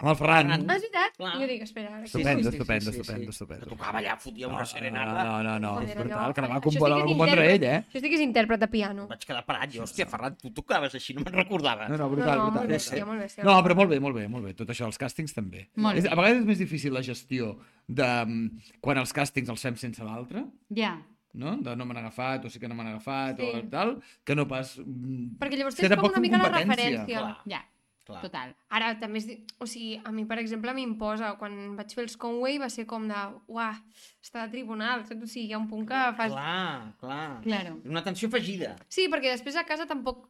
Amb 0.00 0.08
el 0.10 0.16
Ferran. 0.16 0.46
Ferran. 0.48 0.70
Ah, 0.70 0.74
és 0.76 0.82
veritat? 0.82 1.16
Clar. 1.18 1.32
Jo 1.36 1.46
dic, 1.46 1.62
espera. 1.62 1.88
ara 1.90 1.98
que- 2.00 2.04
Estupendo, 2.06 2.38
Sí, 2.38 2.44
sí, 2.44 2.50
sí, 2.50 2.56
estupendo, 2.56 2.80
sí, 2.80 2.90
sí, 2.92 3.00
estupendo, 3.00 3.24
sí. 3.24 3.30
estupendo. 3.36 3.64
Que 3.66 3.70
tocava 3.76 3.98
allà, 4.00 4.16
fotia 4.18 4.48
una 4.48 4.58
No, 4.60 4.66
serenata. 4.66 5.24
no, 5.24 5.42
no, 5.42 5.58
no, 5.60 5.68
és 5.80 5.86
Joder, 5.90 5.98
brutal, 5.98 6.18
allò- 6.18 6.34
que 6.34 6.40
la 6.40 6.48
va 6.48 6.54
sí 6.54 6.60
compondre, 6.62 6.88
la 6.90 6.96
és 6.96 7.02
va 7.02 7.06
compondre 7.10 7.52
ell, 7.54 7.64
eh? 7.64 7.84
Això 7.92 8.00
sí 8.00 8.08
que 8.08 8.14
és 8.14 8.20
intèrpret 8.20 8.60
de 8.60 8.68
piano. 8.68 9.06
Vaig 9.08 9.24
quedar 9.26 9.44
parat, 9.44 9.70
jo. 9.74 9.82
Hòstia, 9.82 10.06
Ferran, 10.06 10.36
tu 10.36 10.50
tocaves 10.52 10.94
així, 10.94 11.12
no 11.14 11.20
me'n 11.20 11.34
recordava. 11.34 11.88
No, 11.88 11.96
no, 11.98 12.04
No, 12.04 12.10
brutal, 12.10 12.38
no, 12.38 12.44
molt 12.44 12.52
brutal. 12.60 12.68
bèstia, 12.76 13.04
molt 13.06 13.20
bèstia. 13.20 13.44
No, 13.44 13.62
però 13.62 13.74
molt 13.76 13.90
bé, 13.90 14.00
molt 14.00 14.16
bé, 14.16 14.28
molt 14.28 14.44
bé. 14.46 14.54
Tot 14.54 14.68
això, 14.68 14.86
els 14.86 14.98
càstings 14.98 15.34
també. 15.34 15.68
Molt 15.76 15.98
és, 15.98 16.04
bé. 16.04 16.10
a 16.10 16.14
vegades 16.14 16.38
és 16.40 16.44
més 16.46 16.58
difícil 16.58 16.92
la 16.94 17.02
gestió 17.02 17.58
de 17.86 18.24
mm, 18.24 18.50
quan 18.80 18.96
els 18.98 19.12
càstings 19.12 19.48
els 19.50 19.60
fem 19.60 19.76
sense 19.76 20.02
l'altre, 20.02 20.46
Ja. 20.70 20.98
no? 21.34 21.56
De 21.58 21.76
no 21.76 21.84
m'han 21.84 21.98
agafat, 21.98 22.44
o 22.46 22.48
sí 22.50 22.58
que 22.58 22.68
no 22.68 22.74
m'han 22.74 22.86
agafat, 22.88 23.38
Sí. 23.38 23.44
o 23.54 23.68
tal, 23.68 24.00
que 24.24 24.34
no 24.34 24.48
pas... 24.48 24.78
mm, 24.78 25.36
Perquè 25.38 25.56
llavors 25.58 25.76
tens 25.76 25.94
com 25.94 26.08
una 26.10 26.20
mica 26.20 26.38
la 26.38 26.48
referència. 26.48 27.04
Clar, 27.06 27.38
Ja, 27.46 27.64
clar. 28.10 28.22
total. 28.26 28.54
Ara, 28.78 28.90
també 29.00 29.18
és... 29.22 29.26
di- 29.30 29.38
O 29.58 29.66
sigui, 29.70 30.00
a 30.04 30.12
mi, 30.12 30.24
per 30.28 30.38
exemple, 30.42 30.74
m'imposa. 30.76 31.32
Quan 31.40 31.76
vaig 31.78 31.94
fer 31.94 32.04
els 32.04 32.16
Conway 32.20 32.58
va 32.62 32.68
ser 32.72 32.86
com 32.90 33.06
de... 33.08 33.22
Uah, 33.48 33.76
està 34.22 34.44
de 34.46 34.52
tribunal. 34.58 35.06
Saps? 35.06 35.22
O 35.22 35.30
sigui, 35.30 35.46
hi 35.48 35.54
ha 35.54 35.62
un 35.62 35.68
punt 35.70 35.86
que 35.88 36.02
fas... 36.18 36.32
Clar, 36.34 36.92
clar. 37.00 37.40
Claro. 37.46 37.78
Una 37.84 38.02
tensió 38.04 38.28
afegida. 38.28 38.76
Sí, 38.88 39.08
perquè 39.12 39.32
després 39.36 39.56
a 39.56 39.64
casa 39.68 39.86
tampoc 39.90 40.26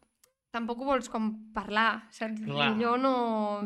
tampoc 0.51 0.81
ho 0.83 0.87
vols 0.89 1.07
com 1.07 1.29
parlar, 1.55 2.09
saps? 2.11 2.41
Clar. 2.43 2.73
Millor 2.75 2.97
no... 2.99 3.11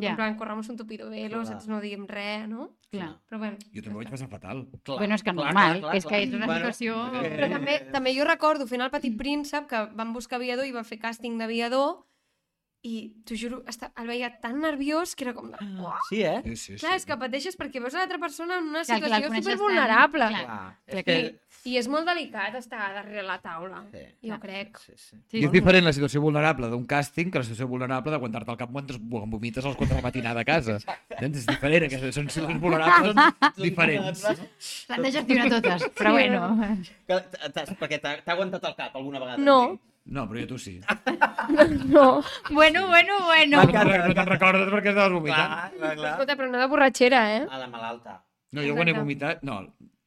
Ja. 0.03 0.11
En 0.11 0.16
plan, 0.18 0.35
corramos 0.37 0.68
un 0.68 0.77
tupido 0.77 1.07
velo, 1.09 1.38
Clar. 1.40 1.46
saps? 1.55 1.64
No 1.70 1.79
diguem 1.81 2.03
res, 2.05 2.42
no? 2.50 2.66
Clar. 2.92 3.07
Però 3.24 3.38
bueno, 3.40 3.57
Jo 3.72 3.81
també 3.81 3.94
ho 3.96 4.03
vaig 4.03 4.11
passar 4.12 4.29
fatal. 4.29 4.61
Clar, 4.85 4.98
Bueno, 5.00 5.16
és 5.16 5.22
que 5.24 5.33
clar, 5.33 5.46
normal, 5.46 5.79
clar, 5.79 5.81
clar, 5.81 5.94
és 5.96 6.05
que 6.05 6.11
clar. 6.11 6.20
és 6.27 6.35
una 6.37 6.46
Bueno, 6.50 6.61
situació... 6.74 6.98
eh, 7.22 7.31
Però 7.38 7.48
també, 7.55 7.79
també 7.94 8.12
jo 8.18 8.27
recordo 8.29 8.66
fent 8.68 8.85
el 8.85 8.92
Petit 8.92 9.16
Príncep 9.16 9.64
que 9.70 9.81
van 9.96 10.12
buscar 10.12 10.37
aviador 10.37 10.68
i 10.68 10.74
van 10.77 10.85
fer 10.85 11.00
càsting 11.00 11.40
d'aviador 11.40 12.03
i 12.84 12.94
t'ho 13.24 13.36
juro, 13.40 13.62
està, 13.70 13.88
el 13.96 14.06
veia 14.10 14.28
tan 14.42 14.58
nerviós 14.60 15.14
que 15.16 15.24
era 15.24 15.32
com 15.32 15.46
de... 15.48 15.56
Uah. 15.80 15.96
Sí, 16.10 16.18
eh? 16.20 16.42
Sí, 16.44 16.56
sí, 16.56 16.72
sí. 16.74 16.80
Clar, 16.82 16.98
és 16.98 17.06
que 17.08 17.16
pateixes 17.16 17.56
perquè 17.56 17.80
veus 17.80 17.94
a 17.96 18.02
l'altra 18.02 18.18
persona 18.20 18.58
en 18.60 18.68
una 18.68 18.82
Clar, 18.84 18.98
situació 19.00 19.30
supervulnerable. 19.38 20.26
tant, 20.28 20.44
Clar. 20.44 20.58
Clar, 20.84 20.98
És 21.00 21.06
que... 21.08 21.16
I, 21.24 21.32
I 21.64 21.78
és 21.80 21.86
molt 21.88 22.04
delicat 22.04 22.58
estar 22.58 22.90
darrere 22.92 23.22
la 23.24 23.38
taula, 23.40 23.78
Sí. 23.88 24.02
jo 24.28 24.36
crec. 24.42 24.76
Sí, 24.82 24.92
sí. 25.00 25.16
Sí, 25.32 25.38
I 25.40 25.46
és 25.46 25.54
diferent 25.54 25.86
la 25.88 25.94
situació 25.96 26.20
vulnerable 26.20 26.68
d'un 26.68 26.84
càsting 26.84 27.30
que 27.32 27.40
la 27.40 27.46
situació 27.48 27.70
vulnerable 27.70 28.12
d'aguantar-te 28.12 28.52
al 28.52 28.58
cap 28.60 28.68
mentre 28.76 28.98
vomites 29.00 29.64
als 29.64 29.78
4 29.80 29.94
de 29.94 30.02
la 30.02 30.04
matinada 30.04 30.44
a 30.44 30.44
casa. 30.44 30.76
Entens? 31.08 31.38
És 31.40 31.46
diferent, 31.48 31.88
que 31.88 32.02
són 32.12 32.28
situacions 32.28 32.60
vulnerables 32.60 33.16
diferents. 33.56 34.26
S'han 34.60 35.02
de 35.08 35.14
gestionar 35.16 35.48
totes, 35.56 35.88
però 35.96 36.12
Sí, 36.12 36.20
bueno. 36.20 36.76
Que 37.08 37.22
Perquè 37.80 37.96
t'ha 38.02 38.18
t'ha 38.20 38.32
aguantat 38.36 38.64
el 38.68 38.76
cap 38.76 38.94
alguna 39.00 39.18
vegada. 39.24 39.40
No, 39.40 39.78
No, 40.04 40.26
però 40.28 40.42
jo 40.42 40.48
tu 40.52 40.58
sí. 40.60 40.74
no. 41.94 42.22
Bueno, 42.50 42.86
bueno, 42.88 43.16
bueno. 43.24 43.62
No, 43.64 43.72
te'n 43.72 43.88
no 44.08 44.16
te'n 44.18 44.28
recordes 44.28 44.68
perquè 44.68 44.92
estaves 44.92 45.14
vomitant. 45.16 45.48
Clar, 45.48 45.70
clar, 45.78 45.94
clar. 45.96 46.12
Escolta, 46.12 46.36
però 46.36 46.50
no 46.52 46.60
de 46.60 46.68
borratxera, 46.68 47.22
eh? 47.38 47.42
A 47.48 47.62
la 47.62 47.68
malalta. 47.72 48.18
No, 48.52 48.62
jo 48.62 48.76
quan 48.76 48.92
he 48.92 48.94
vomitat... 48.96 49.40
No, 49.48 49.62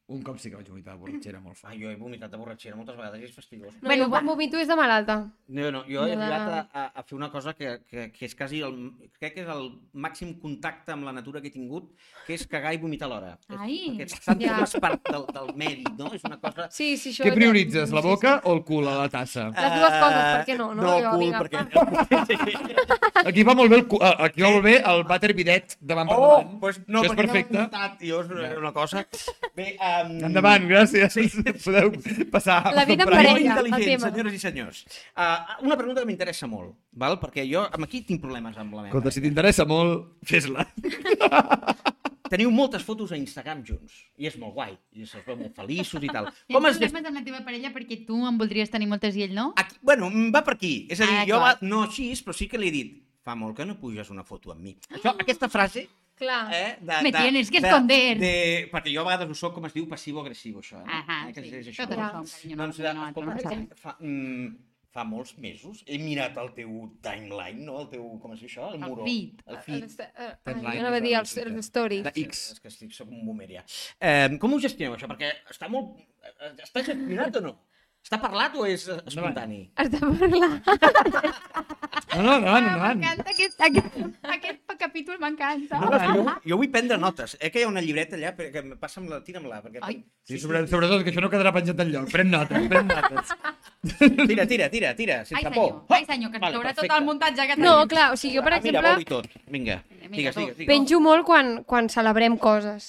un 0.08 0.22
cop 0.24 0.38
sí 0.40 0.48
que 0.48 0.56
vaig 0.56 0.68
vomitar 0.70 0.94
de 0.94 1.00
borratxera 1.02 1.40
molt 1.40 1.56
Ah, 1.58 1.68
fort. 1.68 1.74
jo 1.82 1.90
he 1.90 1.96
vomitat 2.00 2.30
de 2.32 2.38
borratxera 2.40 2.76
moltes 2.76 2.96
vegades 2.96 3.20
i 3.20 3.24
és 3.24 3.32
fastigós. 3.36 3.74
No, 3.82 3.88
Bueno, 3.88 4.08
quan 4.08 4.24
vomito 4.26 4.56
és 4.56 4.66
de 4.68 4.74
malalta. 4.76 5.16
No, 5.48 5.70
no, 5.70 5.82
jo 5.84 6.06
he 6.06 6.12
arribat 6.16 6.48
a, 6.48 6.60
a, 6.72 6.84
a 7.00 7.02
fer 7.02 7.16
una 7.18 7.30
cosa 7.30 7.52
que, 7.52 7.80
que, 7.90 8.10
que 8.12 8.24
és 8.24 8.34
quasi 8.34 8.62
el, 8.64 8.78
crec 9.18 9.34
que 9.34 9.42
és 9.42 9.48
el 9.52 9.68
màxim 9.92 10.32
contacte 10.40 10.92
amb 10.92 11.04
la 11.04 11.12
natura 11.12 11.42
que 11.42 11.48
he 11.48 11.50
tingut, 11.52 11.90
que 12.26 12.34
és 12.38 12.46
cagar 12.46 12.72
i 12.72 12.78
vomitar 12.80 13.04
alhora. 13.10 13.34
Ai. 13.48 13.98
Perquè 13.98 14.18
tant 14.24 14.40
Ja. 14.40 14.54
formes 14.56 14.76
part 14.80 15.10
del, 15.12 15.26
del 15.34 15.52
medi, 15.54 15.84
no? 15.98 16.08
És 16.14 16.24
una 16.24 16.40
cosa... 16.40 16.70
Sí, 16.70 16.96
sí, 16.96 17.10
això... 17.12 17.24
Què 17.28 17.34
prioritzes, 17.34 17.92
la 17.92 18.00
Sí, 18.00 18.08
boca 18.08 18.40
o 18.44 18.54
el 18.54 18.64
cul 18.64 18.88
a 18.88 18.96
la 19.02 19.08
tassa? 19.12 19.50
Les 19.52 19.76
dues 19.76 19.98
coses, 20.00 20.24
per 20.32 20.44
què 20.48 20.56
no? 20.56 20.72
No, 20.74 20.82
No, 20.88 20.96
Jo, 21.04 21.10
cul, 21.10 21.20
vinga, 21.20 21.44
perquè... 21.44 22.48
Aquí 23.28 23.42
va 23.44 23.54
molt 23.58 23.70
bé 23.70 23.76
el, 23.82 23.86
cu- 23.90 24.00
aquí 24.02 24.42
va 24.42 24.50
molt 24.54 24.64
bé 24.64 24.76
el 24.80 25.02
vàter 25.08 25.32
bidet 25.36 25.76
davant 25.80 26.08
per 26.08 26.16
Oh, 26.16 26.28
davant. 26.38 26.58
pues 26.60 26.80
no, 26.86 27.02
Això 27.02 27.10
és 27.10 27.12
perquè 27.12 27.16
perfecte. 27.26 27.52
No 27.52 27.60
he 27.60 27.66
vomitat, 27.68 27.98
tio, 27.98 28.20
és 28.22 28.30
una, 28.30 28.48
una 28.62 28.72
cosa. 28.72 29.04
Bé, 29.56 29.76
uh, 29.76 29.97
Um, 30.04 30.14
Endavant, 30.28 30.66
gràcies. 30.68 31.16
Podeu 31.64 31.92
passar. 32.32 32.60
La 32.76 32.84
vida 32.88 33.04
en 33.06 33.10
parella. 33.10 33.32
Molt 33.32 33.42
el 33.42 33.48
intel·ligent, 33.48 33.84
tema. 33.94 34.10
senyores 34.10 34.36
i 34.36 34.40
senyors. 34.42 34.82
Uh, 35.16 35.64
una 35.66 35.76
pregunta 35.80 36.02
que 36.04 36.10
m'interessa 36.10 36.48
molt, 36.50 36.74
val? 36.92 37.18
perquè 37.22 37.44
jo 37.48 37.64
amb 37.66 37.86
aquí 37.88 38.02
tinc 38.06 38.22
problemes 38.22 38.56
amb 38.58 38.74
la 38.76 38.84
meva. 38.86 38.92
Escolta, 38.92 39.14
si 39.14 39.24
t'interessa 39.24 39.66
molt, 39.68 40.10
fes-la. 40.28 40.66
Teniu 42.28 42.50
moltes 42.52 42.82
fotos 42.84 43.12
a 43.14 43.16
Instagram 43.16 43.62
junts, 43.64 44.02
i 44.20 44.28
és 44.28 44.34
molt 44.36 44.52
guai, 44.52 44.74
i 44.92 45.06
es 45.06 45.14
veu 45.24 45.36
molt 45.38 45.54
feliços 45.56 46.02
i 46.04 46.10
tal. 46.12 46.26
Tens 46.28 46.52
Com 46.58 46.66
es... 46.68 46.76
problemes 46.76 47.08
amb 47.08 47.16
la 47.16 47.24
teva 47.24 47.40
parella 47.46 47.70
perquè 47.72 48.02
tu 48.04 48.18
en 48.28 48.36
voldries 48.40 48.68
tenir 48.68 48.88
moltes 48.90 49.16
i 49.16 49.24
ell 49.24 49.32
no? 49.36 49.46
Aquí, 49.56 49.78
bueno, 49.80 50.10
mm, 50.12 50.28
va 50.34 50.42
per 50.44 50.58
aquí. 50.58 50.74
És 50.92 51.00
a 51.00 51.08
dir, 51.08 51.22
Ah, 51.22 51.24
jo 51.30 51.38
va, 51.40 51.54
no 51.64 51.86
així, 51.86 52.10
però 52.20 52.36
sí 52.36 52.50
que 52.50 52.60
li 52.60 52.68
he 52.68 52.74
dit 52.74 52.92
fa 53.24 53.34
molt 53.36 53.56
que 53.56 53.64
no 53.68 53.78
puges 53.80 54.08
una 54.12 54.24
foto 54.24 54.52
amb 54.52 54.62
mi. 54.64 54.76
Això, 54.92 55.16
aquesta 55.16 55.48
frase... 55.52 55.86
Clar. 56.18 56.52
Eh, 56.52 56.76
de, 56.80 57.00
Me 57.02 57.12
de, 57.12 57.18
tienes 57.18 57.50
que 57.50 57.60
de- 57.60 57.68
esconder. 57.68 58.18
De, 58.18 58.32
perquè 58.72 58.92
jo 58.94 59.00
a 59.02 59.08
vegades 59.10 59.30
ho 59.30 59.34
soc, 59.38 59.54
com 59.54 59.66
es 59.68 59.74
diu, 59.74 59.86
passivo-agressiu, 59.88 60.58
això. 60.62 60.80
Eh? 60.82 60.88
Ahà, 61.00 61.18
eh, 61.28 61.32
que 61.36 61.42
sí. 61.44 61.52
és 61.62 61.68
això. 61.74 61.86
Tot 61.86 61.96
carinyo, 61.96 62.56
no, 62.56 62.62
doncs, 62.64 62.78
no, 62.78 62.88
eh, 62.88 62.94
no, 62.94 63.06
escolta, 63.08 63.54
no, 63.54 63.60
no, 63.68 63.76
fa, 63.76 63.96
mm, 64.00 64.56
fa 64.90 65.02
molts 65.04 65.34
mesos 65.38 65.82
he 65.86 65.98
mirat 66.00 66.36
el 66.40 66.48
teu 66.56 66.70
timeline, 67.04 67.60
no? 67.66 67.76
El 67.82 67.88
teu, 67.92 68.06
com 68.22 68.32
es 68.34 68.40
diu 68.40 68.48
això? 68.48 68.70
El, 68.72 68.78
El 68.80 68.88
muro. 68.88 69.04
feed. 69.04 69.42
El 69.46 69.56
El, 69.56 69.62
feed. 69.62 70.00
eh, 70.00 70.08
eh, 70.16 70.30
Timeline, 70.44 70.74
jo 70.80 70.80
anava 70.86 70.96
a 70.96 71.04
dir 71.04 71.14
els, 71.20 71.36
el 71.36 71.52
els 71.54 71.66
stories. 71.68 72.04
De 72.08 72.12
X. 72.24 72.44
És 72.56 72.60
que 72.64 72.68
estic, 72.72 72.92
soc 72.96 73.08
un 73.12 73.20
boomer 73.26 73.50
ja. 73.52 73.64
Eh, 74.00 74.38
com 74.40 74.54
ho 74.54 74.58
gestioneu, 74.64 74.96
això? 74.96 75.06
Perquè 75.12 75.30
està 75.52 75.68
molt... 75.70 76.00
eh, 76.24 76.54
Està 76.64 76.82
gestionat 76.82 77.36
o 77.36 77.44
no? 77.44 77.54
Està 78.08 78.16
parlat 78.22 78.54
o 78.56 78.64
és 78.64 78.86
espontani? 78.88 79.66
Has 79.76 79.90
de 79.92 79.98
parlar. 80.00 80.46
No, 82.16 82.22
no, 82.24 82.32
endavant, 82.38 82.46
Ah, 82.48 82.60
endavant. 82.62 83.00
M'encanta 83.02 83.30
aquest, 83.34 83.58
aquest, 83.66 83.98
aquest 84.32 84.72
capítol, 84.80 85.18
m'encanta. 85.20 85.76
No, 85.82 85.90
no, 85.92 85.98
que 86.00 86.14
jo, 86.16 86.22
jo 86.52 86.56
vull 86.62 86.70
prendre 86.72 86.96
notes. 86.96 87.34
Eh 87.38 87.50
que 87.52 87.60
hi 87.60 87.66
ha 87.66 87.68
una 87.68 87.82
llibreta 87.84 88.16
allà, 88.16 88.30
perquè 88.38 88.62
em 88.62 88.70
passa 88.80 89.02
amb 89.02 89.10
la... 89.12 89.18
Tira'm-la, 89.26 89.58
perquè... 89.66 89.82
Ai. 89.84 89.98
Sí, 90.24 90.38
sobre, 90.40 90.62
sobretot 90.72 91.04
que 91.04 91.12
això 91.12 91.20
no 91.20 91.28
quedarà 91.28 91.52
penjat 91.52 91.82
enlloc. 91.84 92.08
Pren 92.14 92.30
notes, 92.32 92.64
pren 92.72 92.88
notes. 92.88 93.34
Tira, 94.30 94.46
tira, 94.48 94.70
tira, 94.72 94.94
tira, 94.96 95.18
sense 95.28 95.38
Ai, 95.38 95.52
por. 95.52 95.52
senyor, 95.52 95.84
ai, 95.98 96.04
senyor, 96.08 96.30
que 96.32 96.38
ens 96.40 96.46
Vale, 96.46 96.56
caurà 96.56 96.72
tot 96.80 96.94
el 96.96 97.04
muntatge 97.06 97.44
que 97.50 97.56
No, 97.60 97.74
tenim. 97.76 97.88
clar, 97.92 98.06
o 98.14 98.16
sigui, 98.18 98.38
jo, 98.38 98.42
per 98.42 98.54
Ah, 98.56 98.60
Mira, 98.64 98.80
exemple, 98.80 98.92
vol 98.96 99.04
i 99.04 99.08
tot. 99.12 99.28
Vinga, 99.46 99.76
Vinga, 99.84 100.08
digues, 100.16 100.34
digues, 100.40 100.56
digues. 100.56 100.70
penjo 100.72 100.98
molt 101.04 101.26
quan, 101.28 101.52
quan 101.68 101.92
celebrem 101.92 102.38
coses. 102.40 102.88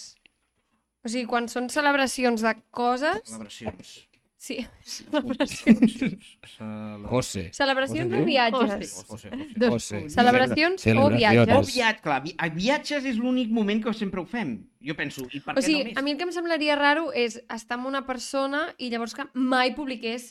O 1.04 1.12
sigui, 1.12 1.28
quan 1.28 1.52
són 1.52 1.68
celebracions 1.70 2.42
de 2.48 2.56
coses... 2.72 3.20
Celebracions. 3.28 3.98
Sí, 4.40 4.56
celebracions. 4.88 5.96
Cele- 6.56 7.08
José. 7.10 7.50
Celebracions 7.52 8.08
José 8.08 8.22
o 8.22 8.26
viatges? 8.26 8.94
José, 9.10 9.32
José. 9.60 10.00
Celebracions 10.14 10.86
o 10.96 11.10
viatges? 11.12 11.58
O 11.58 11.64
viatge, 11.68 12.02
clar, 12.06 12.22
vi 12.24 12.32
viatges 12.56 13.04
és 13.10 13.20
l'únic 13.20 13.52
moment 13.52 13.84
que 13.84 13.92
sempre 13.94 14.22
ho 14.24 14.26
fem. 14.26 14.54
Jo 14.80 14.96
penso, 14.96 15.26
i 15.36 15.42
per 15.44 15.58
O 15.58 15.60
què 15.60 15.66
sigui, 15.68 15.82
no 15.84 15.90
més? 15.92 16.00
a 16.00 16.06
mi 16.08 16.16
el 16.16 16.22
que 16.22 16.28
em 16.30 16.32
semblaria 16.32 16.78
raro 16.80 17.10
és 17.12 17.36
estar 17.52 17.76
amb 17.76 17.92
una 17.92 18.06
persona 18.08 18.70
i 18.80 18.88
llavors 18.94 19.14
que 19.18 19.28
mai 19.36 19.76
publiqués 19.76 20.30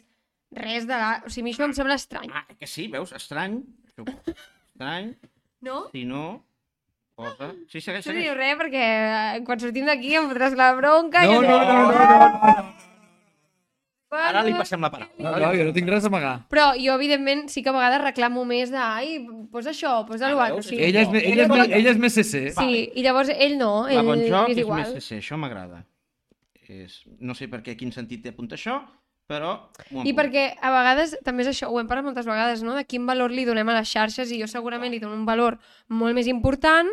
res 0.57 0.89
de 0.89 0.97
la... 0.97 1.13
O 1.27 1.29
sigui, 1.29 1.45
a 1.45 1.47
mi 1.51 1.53
això 1.53 1.69
em 1.69 1.77
sembla 1.77 2.01
estrany. 2.01 2.33
Ah, 2.33 2.47
que 2.57 2.67
sí, 2.67 2.89
veus? 2.89 3.13
Estrany. 3.13 3.61
Estrany. 3.93 5.13
No? 5.69 5.83
Si 5.93 6.07
no, 6.09 6.25
posa... 7.13 7.53
Sí, 7.69 7.83
segueix, 7.85 8.07
No 8.09 8.15
segueix. 8.15 8.25
diu 8.25 8.41
res 8.41 8.57
perquè 8.65 8.85
eh, 8.89 9.41
quan 9.45 9.61
sortim 9.61 9.85
d'aquí 9.85 10.17
em 10.17 10.33
fotràs 10.33 10.57
la 10.57 10.73
bronca. 10.81 11.29
No, 11.29 11.43
i 11.43 11.45
no, 11.45 11.61
no, 11.61 11.75
no, 11.77 11.93
no, 11.93 12.53
no. 12.57 12.69
Ara 14.11 14.41
li 14.47 14.55
passem 14.57 14.81
la 14.81 14.89
paraula. 14.91 15.13
No, 15.21 15.33
no, 15.37 15.51
jo 15.53 15.65
no 15.69 15.73
tinc 15.77 15.89
res 15.93 16.05
a 16.05 16.09
amagar. 16.09 16.35
Però 16.49 16.71
jo, 16.81 16.95
evidentment, 16.95 17.47
sí 17.53 17.63
que 17.63 17.69
a 17.69 17.75
vegades 17.77 18.01
reclamo 18.07 18.45
més 18.49 18.71
de 18.73 18.79
ai, 18.81 19.19
posa 19.53 19.71
això, 19.75 19.99
posa 20.09 20.31
Ah, 20.31 20.35
l'altre. 20.35 20.61
O 20.61 20.63
sigui, 20.65 20.83
Ella 20.87 21.03
és, 21.05 21.09
ella 21.13 21.45
és, 21.45 21.73
ella 21.77 21.91
és 21.93 21.99
més 22.01 22.15
CC. 22.17 22.45
sí, 22.57 22.79
i 22.95 23.03
llavors 23.05 23.29
ell 23.35 23.59
no, 23.61 23.85
La 23.87 23.99
ell 24.01 24.07
bon 24.07 24.23
joc 24.25 24.49
és 24.49 24.57
és 24.57 24.63
igual. 24.65 24.81
més 24.81 24.95
CC, 25.05 25.19
això 25.21 25.37
m'agrada. 25.37 25.85
És... 26.69 27.03
No 27.21 27.35
sé 27.37 27.49
per 27.53 27.61
què, 27.65 27.77
quin 27.77 27.93
sentit 27.93 28.23
té 28.25 28.33
apuntar 28.33 28.57
això, 28.57 28.79
però... 29.29 29.55
I 30.05 30.13
perquè 30.17 30.55
a 30.57 30.73
vegades, 30.73 31.15
també 31.25 31.45
és 31.45 31.53
això, 31.53 31.69
ho 31.69 31.79
hem 31.81 31.87
parlat 31.89 32.05
moltes 32.09 32.25
vegades, 32.29 32.63
no? 32.65 32.75
de 32.77 32.85
quin 32.89 33.05
valor 33.09 33.31
li 33.31 33.45
donem 33.45 33.69
a 33.69 33.77
les 33.81 33.89
xarxes 33.93 34.33
i 34.33 34.41
jo 34.41 34.49
segurament 34.49 34.93
li 34.93 35.01
dono 35.05 35.17
un 35.21 35.27
valor 35.29 35.59
molt 35.89 36.17
més 36.17 36.27
important. 36.33 36.89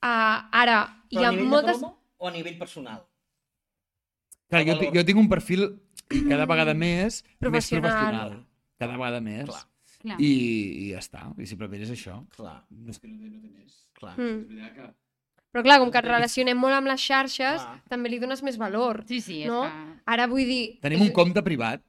Uh, 0.00 0.38
ara, 0.54 0.84
hi 1.10 1.16
Però 1.18 1.26
ha 1.26 1.28
a 1.28 1.32
nivell 1.34 1.50
moltes... 1.50 1.78
de 1.78 1.82
promo 1.82 1.96
o 2.20 2.28
a 2.28 2.30
nivell 2.30 2.58
personal? 2.58 3.02
Clar, 4.50 4.64
jo, 4.66 4.74
jo 4.94 5.02
tinc 5.06 5.18
un 5.20 5.28
perfil 5.30 5.60
cada 6.28 6.46
vegada 6.46 6.74
més 6.74 7.22
Professional. 7.38 7.82
més 7.82 7.92
professional. 7.94 8.46
Cada 8.80 8.96
vegada 8.96 9.20
més. 9.20 9.44
Clar. 9.50 9.62
Clar. 10.00 10.16
I, 10.18 10.30
I 10.30 10.84
ja 10.94 10.98
està. 11.02 11.26
I 11.38 11.46
simplement 11.46 11.82
és 11.84 11.90
això. 11.92 12.18
Clar, 12.36 12.62
No 12.70 12.90
és 12.90 12.98
que- 12.98 13.10
clar. 14.00 14.14
Mm. 14.16 14.90
Però 15.52 15.62
clar, 15.66 15.78
com 15.82 15.90
que 15.90 15.98
et 15.98 16.06
relacionem 16.06 16.56
molt 16.56 16.72
amb 16.76 16.86
les 16.86 17.00
xarxes, 17.02 17.60
Clar. 17.60 17.80
també 17.90 18.08
li 18.08 18.20
dones 18.22 18.40
més 18.46 18.56
valor. 18.56 19.02
Sí, 19.08 19.20
sí, 19.20 19.40
és 19.42 19.48
No? 19.50 19.64
que... 19.66 20.00
Ara 20.06 20.26
vull 20.30 20.46
dir... 20.46 20.78
Tenim 20.80 21.02
un 21.02 21.10
compte 21.12 21.42
privat. 21.42 21.82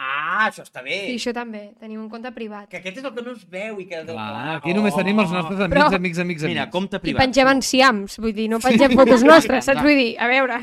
Ah, 0.00 0.48
això 0.50 0.62
està 0.66 0.82
bé. 0.82 1.06
Sí, 1.08 1.14
això 1.18 1.32
també, 1.34 1.72
tenim 1.80 2.00
un 2.02 2.08
compte 2.10 2.30
privat. 2.34 2.68
Que 2.70 2.78
aquest 2.82 2.98
és 3.00 3.04
el 3.06 3.14
que 3.14 3.22
no 3.22 3.32
es 3.32 3.44
veu 3.50 3.80
i 3.80 3.86
que... 3.88 4.02
Clar, 4.04 4.56
aquí 4.58 4.74
només 4.74 4.94
tenim 4.98 5.18
els 5.24 5.30
nostres 5.32 5.58
amics, 5.60 5.74
Però- 5.78 5.86
amics, 5.96 6.18
amics, 6.22 6.42
amics. 6.44 6.52
Mira, 6.52 6.68
compte 6.70 6.98
I 6.98 7.04
privat. 7.06 7.22
pengem 7.24 7.48
enciams, 7.54 8.18
vull 8.22 8.34
dir, 8.36 8.48
no 8.50 8.60
pengem 8.62 8.94
fotos 8.98 9.24
nostres, 9.30 9.64
saps? 9.70 9.80
Vull 9.82 9.96
dir, 9.98 10.10
a 10.20 10.28
veure, 10.30 10.60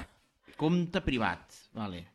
Compte 0.55 1.01
privat, 1.03 1.51
vale. 1.73 2.05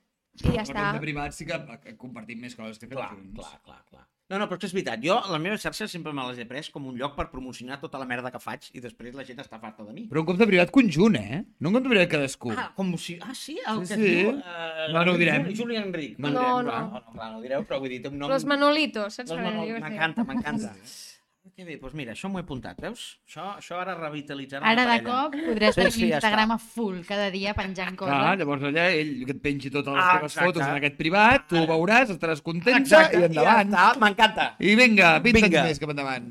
I 0.44 0.54
ja 0.56 0.62
està. 0.62 0.86
compte 0.90 1.00
privat 1.04 1.32
sí 1.36 1.44
que 1.46 1.58
compartim 1.98 2.40
més 2.40 2.54
coses 2.56 2.78
que 2.78 2.86
fem 2.88 2.96
Clar, 2.96 3.10
junts. 3.12 3.36
clar, 3.40 3.60
clar, 3.64 3.84
clar. 3.90 4.06
No, 4.30 4.38
no, 4.38 4.46
però 4.46 4.54
és 4.54 4.60
que 4.60 4.66
és 4.68 4.72
veritat. 4.76 5.00
Jo, 5.02 5.16
les 5.32 5.40
meves 5.42 5.58
xarxes 5.60 5.90
sempre 5.90 6.12
me 6.14 6.22
les 6.28 6.38
he 6.38 6.44
pres 6.46 6.68
com 6.70 6.84
un 6.86 6.94
lloc 6.96 7.16
per 7.16 7.24
promocionar 7.32 7.80
tota 7.82 7.98
la 7.98 8.06
merda 8.06 8.30
que 8.30 8.38
faig 8.38 8.68
i 8.78 8.80
després 8.80 9.12
la 9.18 9.24
gent 9.26 9.40
està 9.42 9.58
farta 9.58 9.82
de 9.82 9.92
mi. 9.92 10.04
Però 10.06 10.22
un 10.22 10.26
compte 10.28 10.46
privat 10.46 10.70
conjunt, 10.70 11.16
eh? 11.18 11.40
No 11.58 11.72
un 11.72 11.74
compte 11.74 11.90
privat 11.90 12.08
cadascú. 12.12 12.52
Ah, 12.54 12.68
com 12.76 12.92
si... 12.96 13.18
Ah, 13.20 13.34
sí? 13.34 13.58
El 13.66 13.82
Sí, 13.84 13.94
que 13.94 13.98
sí. 13.98 14.14
diu... 14.20 14.30
Uh, 14.36 14.92
No, 14.94 15.04
no 15.04 15.16
ho 15.16 15.18
direm. 15.18 15.48
Juli, 15.52 15.76
Enric. 15.82 16.16
No, 16.20 16.30
No, 16.30 16.40
direm, 16.46 16.70
no. 16.70 16.78
no, 16.78 17.00
no, 17.00 17.12
clar, 17.12 17.32
no 17.32 17.38
ho 17.38 17.42
direu, 17.42 17.64
però 17.66 17.80
vull 17.82 17.90
dir, 17.90 18.02
té 18.04 18.08
un 18.08 18.18
nom... 18.22 18.30
Los 18.30 18.44
Manolitos, 18.46 19.14
saps? 19.18 19.30
Los 19.30 19.38
Perquè 19.40 19.50
Manol- 19.50 19.66
jo 19.66 19.74
què 19.74 19.82
sé. 19.82 19.88
M'encanta, 19.88 20.24
m'encanta. 20.30 20.74
Que 21.56 21.64
bé, 21.66 21.76
doncs 21.80 21.94
mira, 21.98 22.12
això 22.14 22.28
m'ho 22.30 22.38
he 22.40 22.44
apuntat, 22.44 22.78
veus? 22.80 23.02
Això, 23.26 23.46
això 23.58 23.78
ara 23.80 23.94
revitalitzarà 23.98 24.64
Ara 24.70 24.84
la 24.86 24.98
de 24.98 25.04
cop 25.04 25.34
podràs 25.34 25.74
Sí, 25.74 25.80
tenir 25.80 25.92
sí, 25.96 26.04
ja 26.08 26.18
Instagram 26.20 26.54
a 26.54 26.58
full 26.62 27.00
cada 27.08 27.26
dia 27.34 27.52
penjant 27.58 27.96
coses. 27.98 28.14
Clar, 28.14 28.36
llavors 28.40 28.62
allà 28.70 28.86
ell 28.96 29.10
que 29.26 29.34
et 29.36 29.42
pengi 29.42 29.70
totes 29.72 29.92
les 29.92 30.04
Ah, 30.04 30.14
teves 30.18 30.32
exacte. 30.32 30.46
fotos 30.46 30.62
en 30.68 30.78
aquest 30.78 30.96
privat, 30.96 31.48
tu 31.50 31.58
ho 31.60 31.66
veuràs, 31.68 32.12
estaràs 32.14 32.40
contenta 32.42 32.78
Exacte, 32.78 33.18
i 33.20 33.26
endavant. 33.28 33.70
Ja 33.74 33.90
m'encanta. 34.00 34.46
I 34.60 34.74
vinga, 34.78 35.18
20 35.20 35.40
Vinga. 35.42 35.60
anys 35.64 35.68
més 35.74 35.82
cap 35.82 35.90
endavant. 35.96 36.30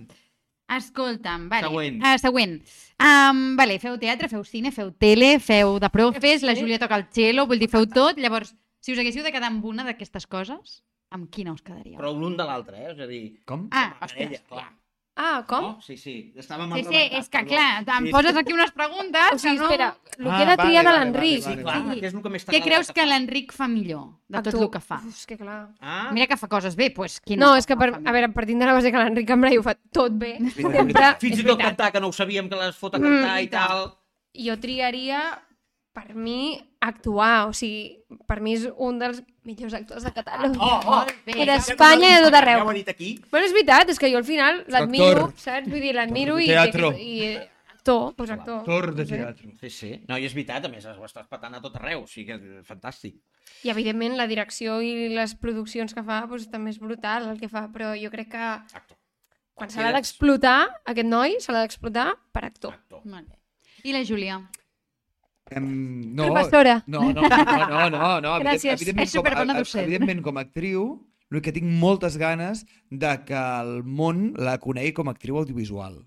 Escolta'm, 0.69 1.47
vale. 1.49 1.65
Següent. 1.67 2.01
Uh, 2.03 2.17
següent. 2.21 2.57
Um, 3.01 3.55
vale, 3.57 3.79
feu 3.81 3.97
teatre, 3.97 4.29
feu 4.29 4.43
cine, 4.45 4.71
feu 4.71 4.91
tele, 4.91 5.39
feu 5.39 5.79
de 5.81 5.89
profes, 5.89 6.43
la 6.45 6.53
Júlia 6.55 6.77
toca 6.79 6.95
el 6.99 7.07
cello, 7.09 7.47
vull 7.49 7.59
dir, 7.59 7.69
feu 7.71 7.87
tot. 7.89 8.17
Llavors, 8.21 8.53
si 8.79 8.93
us 8.93 8.99
haguéssiu 9.01 9.23
de 9.23 9.31
quedar 9.33 9.49
amb 9.49 9.65
una 9.65 9.83
d'aquestes 9.87 10.27
coses, 10.29 10.83
amb 11.09 11.29
quina 11.33 11.53
us 11.55 11.63
quedaríeu? 11.65 11.97
Però 11.97 12.11
l'un 12.13 12.37
de 12.37 12.45
l'altre, 12.45 12.77
eh? 12.77 12.91
És 12.93 12.99
a 13.01 13.07
dir... 13.09 13.23
Com? 13.49 13.67
Ah, 13.71 13.95
parella, 13.99 14.37
clar. 14.47 14.67
Ah, 15.21 15.43
com? 15.45 15.61
No? 15.65 15.81
Sí, 15.83 15.97
sí, 15.99 16.13
estàvem 16.39 16.69
Sí, 16.77 16.83
sí, 16.87 16.99
és 17.19 17.27
que 17.27 17.41
clar, 17.43 17.83
em 17.83 18.05
Sí, 18.07 18.11
poses 18.13 18.31
sí. 18.31 18.39
aquí 18.39 18.53
unes 18.55 18.71
preguntes 18.71 19.33
O 19.33 19.37
sigui, 19.41 19.57
no... 19.57 19.65
espera, 19.65 19.89
el 20.17 20.27
Ah, 20.29 20.37
que 20.37 20.43
he 20.43 20.45
de 20.45 20.55
vale, 20.55 20.63
triar 20.69 20.83
de 20.85 20.89
vale, 20.91 20.99
l'Enric. 21.05 21.43
Sí, 21.43 21.55
vale, 21.63 21.93
Sí. 21.95 21.99
que 21.99 22.07
és 22.07 22.13
el 22.13 22.21
que 22.23 22.29
més 22.29 22.45
Què 22.47 22.61
creus 22.63 22.91
que 22.95 23.05
l'Enric 23.05 23.51
fa 23.51 23.67
millor 23.67 24.05
de 24.29 24.41
tot 24.47 24.53
el 24.61 24.69
que 24.71 24.79
fa? 24.79 25.01
Uf, 25.03 25.09
és 25.19 25.25
que 25.27 25.37
clar. 25.37 25.57
Ah, 25.81 26.09
Mira 26.13 26.27
que 26.31 26.37
fa 26.39 26.47
coses 26.47 26.77
bé, 26.79 26.87
doncs 26.95 27.19
quina 27.19 27.45
No, 27.45 27.55
és 27.59 27.65
que, 27.67 27.75
per, 27.75 27.89
a 27.99 28.11
veure, 28.15 28.31
partint 28.31 28.59
de 28.63 28.65
la 28.65 28.73
base 28.79 28.91
que 28.93 28.97
l'Enric 29.03 29.27
Cambrai 29.27 29.57
ho 29.59 29.63
fa 29.67 29.75
tot 29.91 30.11
bé, 30.15 30.37
sempre, 30.55 31.15
fins 31.19 31.39
i 31.39 31.43
tot 31.43 31.59
cantar, 31.59 31.91
que 31.91 31.99
no 31.99 32.07
ho 32.07 32.13
sabíem, 32.15 32.47
que 32.47 32.55
les 32.55 32.77
fot 32.79 32.95
a 32.95 32.99
cantar 33.03 33.35
Mm, 33.35 33.43
i 33.43 33.47
tal. 33.49 33.97
jo 34.39 34.55
triaria, 34.57 35.41
per 35.91 36.15
mi, 36.15 36.61
actuar. 36.79 37.49
O 37.49 37.53
sigui, 37.53 37.99
per 38.27 38.39
mi 38.43 38.55
és 38.57 38.65
un 38.75 38.99
dels 39.01 39.21
millors 39.47 39.75
actors 39.77 40.05
de 40.07 40.11
Catalunya. 40.15 40.59
Oh, 40.59 40.97
oh, 40.99 41.05
bé. 41.25 41.35
I 41.43 41.47
d'Espanya 41.49 42.09
i 42.09 42.17
de 42.17 42.25
tot 42.27 42.39
arreu. 42.39 42.63
Ja 42.63 42.65
ho 42.67 42.73
he 42.73 42.79
dit 42.81 42.91
aquí. 42.91 43.13
Bueno, 43.31 43.47
és 43.47 43.55
veritat, 43.55 43.93
és 43.93 44.01
que 44.01 44.11
jo 44.11 44.19
al 44.21 44.27
final 44.27 44.63
l'admiro, 44.71 45.29
saps? 45.37 45.69
Vull 45.69 45.83
dir, 45.83 45.95
l'admiro 45.97 46.37
i... 46.39 46.49
Teatro. 46.51 46.91
I, 46.95 47.09
i, 47.15 47.31
actor, 47.73 48.13
doncs 48.17 48.33
actor. 48.35 48.61
Actor 48.61 48.89
de 48.95 49.05
teatre. 49.09 49.51
Sí, 49.61 49.71
sí. 49.73 49.91
No, 50.07 50.19
i 50.19 50.27
és 50.27 50.35
veritat, 50.35 50.67
a 50.67 50.71
més, 50.71 50.85
ho 50.85 51.07
estàs 51.07 51.27
patant 51.31 51.57
a 51.57 51.61
tot 51.63 51.75
arreu, 51.79 52.03
o 52.05 52.09
sigui 52.09 52.29
que 52.29 52.37
és 52.39 52.67
fantàstic. 52.67 53.17
I, 53.63 53.71
evidentment, 53.73 54.15
la 54.19 54.27
direcció 54.29 54.79
i 54.85 55.09
les 55.13 55.35
produccions 55.39 55.95
que 55.95 56.03
fa 56.05 56.21
doncs, 56.29 56.47
també 56.51 56.73
és 56.75 56.79
brutal 56.79 57.29
el 57.31 57.39
que 57.41 57.49
fa, 57.51 57.67
però 57.73 57.91
jo 57.97 58.11
crec 58.13 58.31
que 58.35 58.45
Actor. 58.45 58.97
quan 59.55 59.73
se 59.73 59.81
l'ha 59.83 59.91
d'explotar, 59.95 60.59
aquest 60.93 61.09
noi 61.09 61.39
se 61.43 61.51
l'ha 61.51 61.65
d'explotar 61.65 62.13
per 62.31 62.45
actor. 62.47 62.77
Actor. 62.77 63.03
Molt 63.05 63.27
bé. 63.27 63.39
I 63.87 63.95
la 63.95 64.03
Júlia? 64.03 64.41
Em, 65.51 66.13
no, 66.15 66.27
Professora. 66.31 66.83
No, 66.87 67.01
no, 67.11 67.21
no, 67.21 67.29
no, 67.69 67.89
no, 67.89 68.09
no. 68.21 68.33
Gràcies. 68.43 68.75
Evidentment, 68.77 69.07
És 69.07 69.15
superbona 69.15 69.53
com, 69.55 69.63
docent. 69.63 69.83
evidentment, 69.87 70.21
com 70.25 70.37
a 70.37 70.43
actriu, 70.45 70.83
el 71.31 71.41
que 71.45 71.53
tinc 71.55 71.65
moltes 71.81 72.17
ganes 72.17 72.65
de 72.89 73.13
que 73.25 73.37
el 73.37 73.83
món 73.83 74.33
la 74.37 74.57
conegui 74.61 74.93
com 74.97 75.09
a 75.09 75.15
actriu 75.17 75.37
audiovisual. 75.41 75.99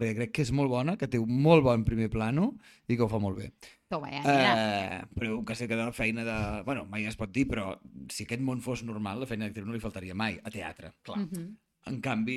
Perquè 0.00 0.14
crec 0.16 0.32
que 0.32 0.42
és 0.46 0.52
molt 0.54 0.70
bona, 0.72 0.94
que 0.96 1.08
té 1.10 1.18
un 1.20 1.32
molt 1.42 1.64
bon 1.66 1.82
primer 1.84 2.08
plano 2.12 2.54
i 2.88 2.96
que 2.96 3.02
ho 3.04 3.08
fa 3.10 3.18
molt 3.20 3.36
bé. 3.40 3.50
Toma, 3.90 4.08
ja, 4.12 4.20
mira. 4.22 4.52
Eh, 4.54 5.00
però 5.18 5.40
que 5.44 5.56
sé 5.58 5.66
que 5.68 5.74
de 5.76 5.82
la 5.82 5.92
feina 5.92 6.22
de... 6.24 6.36
Bueno, 6.64 6.86
mai 6.88 7.04
es 7.10 7.16
pot 7.18 7.32
dir, 7.34 7.46
però 7.50 7.72
si 8.08 8.24
aquest 8.24 8.40
món 8.40 8.62
fos 8.64 8.84
normal, 8.86 9.18
la 9.20 9.26
feina 9.28 9.48
d'actriu 9.48 9.66
no 9.66 9.74
li 9.74 9.82
faltaria 9.82 10.14
mai, 10.14 10.38
a 10.44 10.52
teatre. 10.54 10.92
Clar. 11.02 11.18
Mhm. 11.26 11.48
En 11.90 12.00
canvi, 12.04 12.36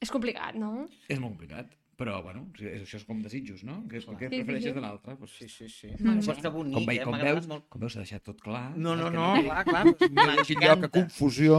És 0.00 0.10
complicat, 0.10 0.56
no? 0.56 0.88
és 1.08 1.18
molt 1.20 1.36
complicat. 1.36 1.70
Però, 1.98 2.20
bueno, 2.22 2.44
això 2.54 2.94
és 3.00 3.02
com 3.08 3.18
desitjos, 3.24 3.64
no? 3.66 3.80
Que, 3.90 3.98
què 3.98 4.04
Sí, 4.06 4.12
sí, 4.14 4.28
prefereixes 4.30 4.68
sí. 4.70 4.74
de 4.76 4.82
l'altre? 4.84 5.16
Pues, 5.18 5.32
Sí, 5.34 5.48
sí, 5.50 5.66
sí. 5.68 5.88
Això 5.98 6.30
bé. 6.30 6.36
està 6.36 6.52
bonic, 6.54 6.74
com, 6.76 6.84
ve, 6.86 6.94
eh? 6.94 7.02
com, 7.02 7.16
M'ha 7.16 7.24
veus, 7.26 7.48
molt. 7.50 7.64
com 7.68 7.80
veus, 7.82 7.92
s'ha 7.96 8.04
deixat 8.04 8.22
tot 8.22 8.38
clar. 8.40 8.68
No, 8.76 8.94
no, 8.94 9.08
que 9.10 9.16
no, 9.16 9.24
té- 9.34 9.42
clar, 9.48 9.64
clar. 9.66 9.82
No 10.14 10.26
hi 10.30 10.36
hagi 10.44 10.54
lloc 10.60 10.84
a 10.86 10.90
confusió. 10.94 11.56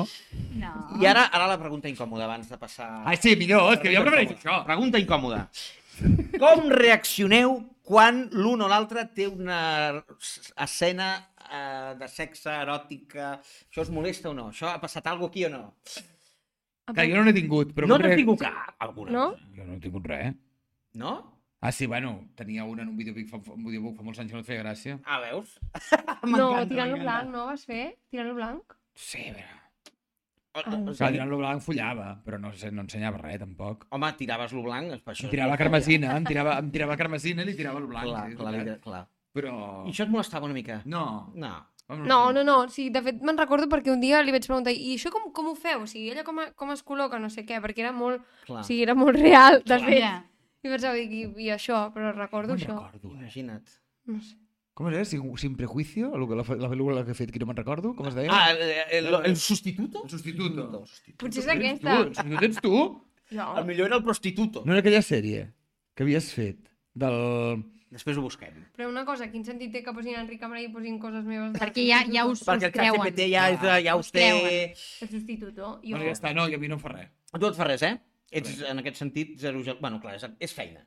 No. 0.61 0.71
I 1.01 1.09
ara, 1.11 1.25
ara 1.35 1.49
la 1.51 1.57
pregunta 1.59 1.91
incòmoda, 1.91 2.23
abans 2.29 2.47
de 2.47 2.57
passar... 2.61 2.87
Ah, 3.05 3.17
sí, 3.19 3.35
millor, 3.35 3.73
és 3.75 3.83
que 3.83 3.91
jo 3.93 4.05
prefereixo 4.07 4.37
això. 4.39 4.61
Pregunta 4.69 5.01
incòmoda. 5.03 5.41
Com 6.39 6.69
reaccioneu 6.71 7.57
quan 7.83 8.29
l'un 8.31 8.61
o 8.63 8.69
l'altre 8.71 9.03
té 9.13 9.27
una 9.27 9.59
escena 10.55 11.09
eh, 11.51 11.95
de 11.99 12.07
sexe 12.07 12.53
eròtica? 12.61 13.33
Això 13.67 13.83
us 13.83 13.91
molesta 13.91 14.29
o 14.31 14.33
no? 14.37 14.47
Això 14.53 14.71
ha 14.71 14.79
passat 14.79 15.11
alguna 15.11 15.27
aquí 15.33 15.43
o 15.43 15.51
no? 15.51 15.63
Que 16.95 17.05
jo 17.09 17.17
no 17.19 17.25
n'he 17.27 17.33
tingut, 17.35 17.73
però... 17.75 17.87
no 17.87 17.97
n'has 18.01 18.15
tingut 18.19 18.39
cap? 18.41 18.73
Alguna? 18.85 19.11
No? 19.11 19.25
Jo 19.57 19.65
no 19.67 19.75
he 19.77 19.79
tingut 19.83 20.07
res. 20.09 20.33
No? 20.95 21.13
Ah, 21.61 21.71
sí, 21.75 21.85
bueno, 21.91 22.13
tenia 22.39 22.63
una 22.63 22.83
en 22.85 22.89
un 22.93 22.97
videobook 22.97 23.27
fa, 23.29 23.39
un 23.51 23.65
videobook 23.65 23.97
fa 23.97 24.03
molts 24.07 24.19
anys 24.23 24.31
que 24.31 24.37
no 24.37 24.43
et 24.45 24.47
feia 24.47 24.61
gràcia. 24.63 24.99
Ah, 25.03 25.19
veus? 25.25 25.57
No, 26.31 26.51
tirant-lo 26.69 26.99
blanc, 27.01 27.29
no 27.33 27.45
vas 27.49 27.65
fer? 27.67 27.95
Tirant-lo 28.11 28.35
blanc? 28.37 28.75
Sí, 28.95 29.25
a 29.29 29.33
veure... 29.33 29.55
O- 30.49 30.61
o- 30.61 30.63
o 30.63 30.83
Clar, 30.87 30.95
sigui, 30.97 31.11
tirant-lo 31.17 31.37
blanc 31.37 31.61
follava, 31.61 32.07
però 32.25 32.39
no, 32.41 32.49
sé, 32.57 32.71
no 32.73 32.81
ensenyava 32.87 33.19
res, 33.21 33.37
tampoc. 33.43 33.83
Home, 33.95 34.07
tiraves 34.17 34.55
lo 34.55 34.63
blanc, 34.65 34.95
és 34.95 35.03
per 35.05 35.13
això. 35.13 35.27
Em 35.27 35.33
tirava 35.35 35.57
carmesina, 35.61 36.15
em 36.17 36.25
tirava, 36.31 36.55
em 36.63 36.71
tirava 36.73 36.95
carmesina 36.99 37.43
i 37.43 37.49
li 37.51 37.57
tirava 37.59 37.79
el 37.83 37.85
blanc. 37.91 38.07
Clar, 38.09 38.23
sí, 38.31 38.39
clar, 38.39 38.53
veritat. 38.55 38.81
clar. 38.87 39.03
Però... 39.35 39.53
I 39.85 39.91
això 39.93 40.07
et 40.07 40.13
molestava 40.15 40.47
una 40.49 40.55
mica? 40.57 40.79
No. 40.89 41.03
No. 41.37 41.51
No, 41.89 42.31
no, 42.31 42.43
no. 42.43 42.57
Sí, 42.69 42.89
de 42.93 43.01
fet, 43.01 43.21
me'n 43.25 43.37
recordo 43.37 43.65
perquè 43.67 43.89
un 43.91 43.99
dia 44.01 44.21
li 44.21 44.31
vaig 44.31 44.45
preguntar 44.45 44.71
i 44.71 44.93
això 44.95 45.09
com, 45.11 45.31
com 45.33 45.47
ho 45.49 45.55
feu? 45.57 45.81
O 45.83 45.87
sigui, 45.89 46.11
ella 46.11 46.23
com, 46.23 46.37
a, 46.39 46.51
com 46.53 46.69
es 46.71 46.83
col·loca, 46.85 47.17
no 47.19 47.29
sé 47.33 47.45
què, 47.47 47.57
perquè 47.63 47.79
era 47.87 47.91
molt... 47.91 48.21
Clar. 48.45 48.61
O 48.61 48.67
sigui, 48.67 48.83
era 48.85 48.93
molt 48.95 49.17
real, 49.17 49.59
de 49.65 49.77
Clar. 49.77 49.87
fet. 49.87 50.03
Ja. 50.03 50.13
I 50.61 50.67
pensava, 50.69 50.97
i, 50.99 51.23
i 51.39 51.49
això, 51.55 51.87
però 51.95 52.11
recordo 52.13 52.53
Me'n 52.53 52.61
això. 52.61 52.75
recordo. 52.75 53.09
eh? 53.15 53.19
Imagina't. 53.23 53.73
No 54.05 54.21
sé. 54.21 54.35
Com 54.79 54.87
es 54.87 54.93
deia? 54.95 55.05
Sin, 55.09 55.23
sin 55.37 55.55
prejuicio? 55.57 56.13
El 56.15 56.27
que- 56.29 56.35
La, 56.37 56.43
la 56.61 56.69
pel·lícula 56.71 57.01
que 57.03 57.11
he 57.11 57.17
fet, 57.17 57.31
que 57.31 57.39
no 57.41 57.47
me'n 57.49 57.57
recordo? 57.57 57.95
Com 57.95 58.07
es 58.07 58.15
deia? 58.15 58.29
Ah, 58.31 58.51
el, 58.51 59.07
el, 59.07 59.09
el 59.25 59.35
sustituto? 59.37 60.03
el 60.05 60.09
substituto. 60.09 60.83
Potser 61.17 61.41
és 61.41 61.47
Tu, 61.49 61.51
aquesta. 61.57 61.97
el 61.97 62.13
substituto 62.15 62.45
ets 62.45 62.61
tu? 62.61 62.75
Jo. 63.33 63.47
El 63.57 63.65
millor 63.65 63.87
era 63.89 63.97
el 63.97 64.03
prostituto. 64.03 64.63
No 64.65 64.71
era 64.73 64.79
aquella 64.85 65.01
sèrie 65.01 65.49
que 65.95 66.03
havies 66.05 66.29
fet 66.33 66.69
del... 66.93 67.63
Després 67.89 68.19
ho 68.19 68.21
busquem. 68.21 68.59
Però 68.77 68.87
una 68.91 69.01
cosa, 69.05 69.25
quin 69.31 69.41
sentit 69.45 69.71
té 69.73 69.81
que 69.85 69.93
posin 69.95 70.19
Enric 70.19 70.39
Cambra 70.41 70.59
i 70.61 70.67
posin 70.69 70.99
coses 71.01 71.23
meves? 71.25 71.55
Perquè 71.57 71.87
ja, 71.87 72.03
ja 72.05 72.25
us, 72.29 72.43
Perquè 72.45 72.53
us 72.53 72.67
el 72.67 72.67
xat 72.67 72.75
creuen. 72.77 73.01
GPT 73.07 73.25
ja, 73.31 73.47
és, 73.49 73.65
ja 73.87 73.95
us 73.97 74.05
Us 74.05 74.13
té... 74.13 74.27
creuen. 74.27 74.77
El 75.07 75.09
substituto. 75.15 75.71
Jo... 75.81 75.95
Bueno, 75.95 76.05
ja 76.05 76.13
està, 76.13 76.33
no, 76.37 76.45
i 76.49 76.53
a 76.53 76.61
mi 76.61 76.69
no 76.69 76.77
em 76.77 76.83
fa 76.83 76.93
res. 76.93 77.09
Tu 77.33 77.49
et 77.49 77.57
fa 77.57 77.65
res, 77.69 77.85
eh? 77.87 77.95
Ets, 78.29 78.59
en 78.69 78.83
aquest 78.83 79.01
sentit, 79.01 79.33
zero 79.41 79.63
gel... 79.65 79.79
Bueno, 79.81 79.97
clar, 80.03 80.19
és, 80.19 80.27
és 80.45 80.53
feina. 80.53 80.85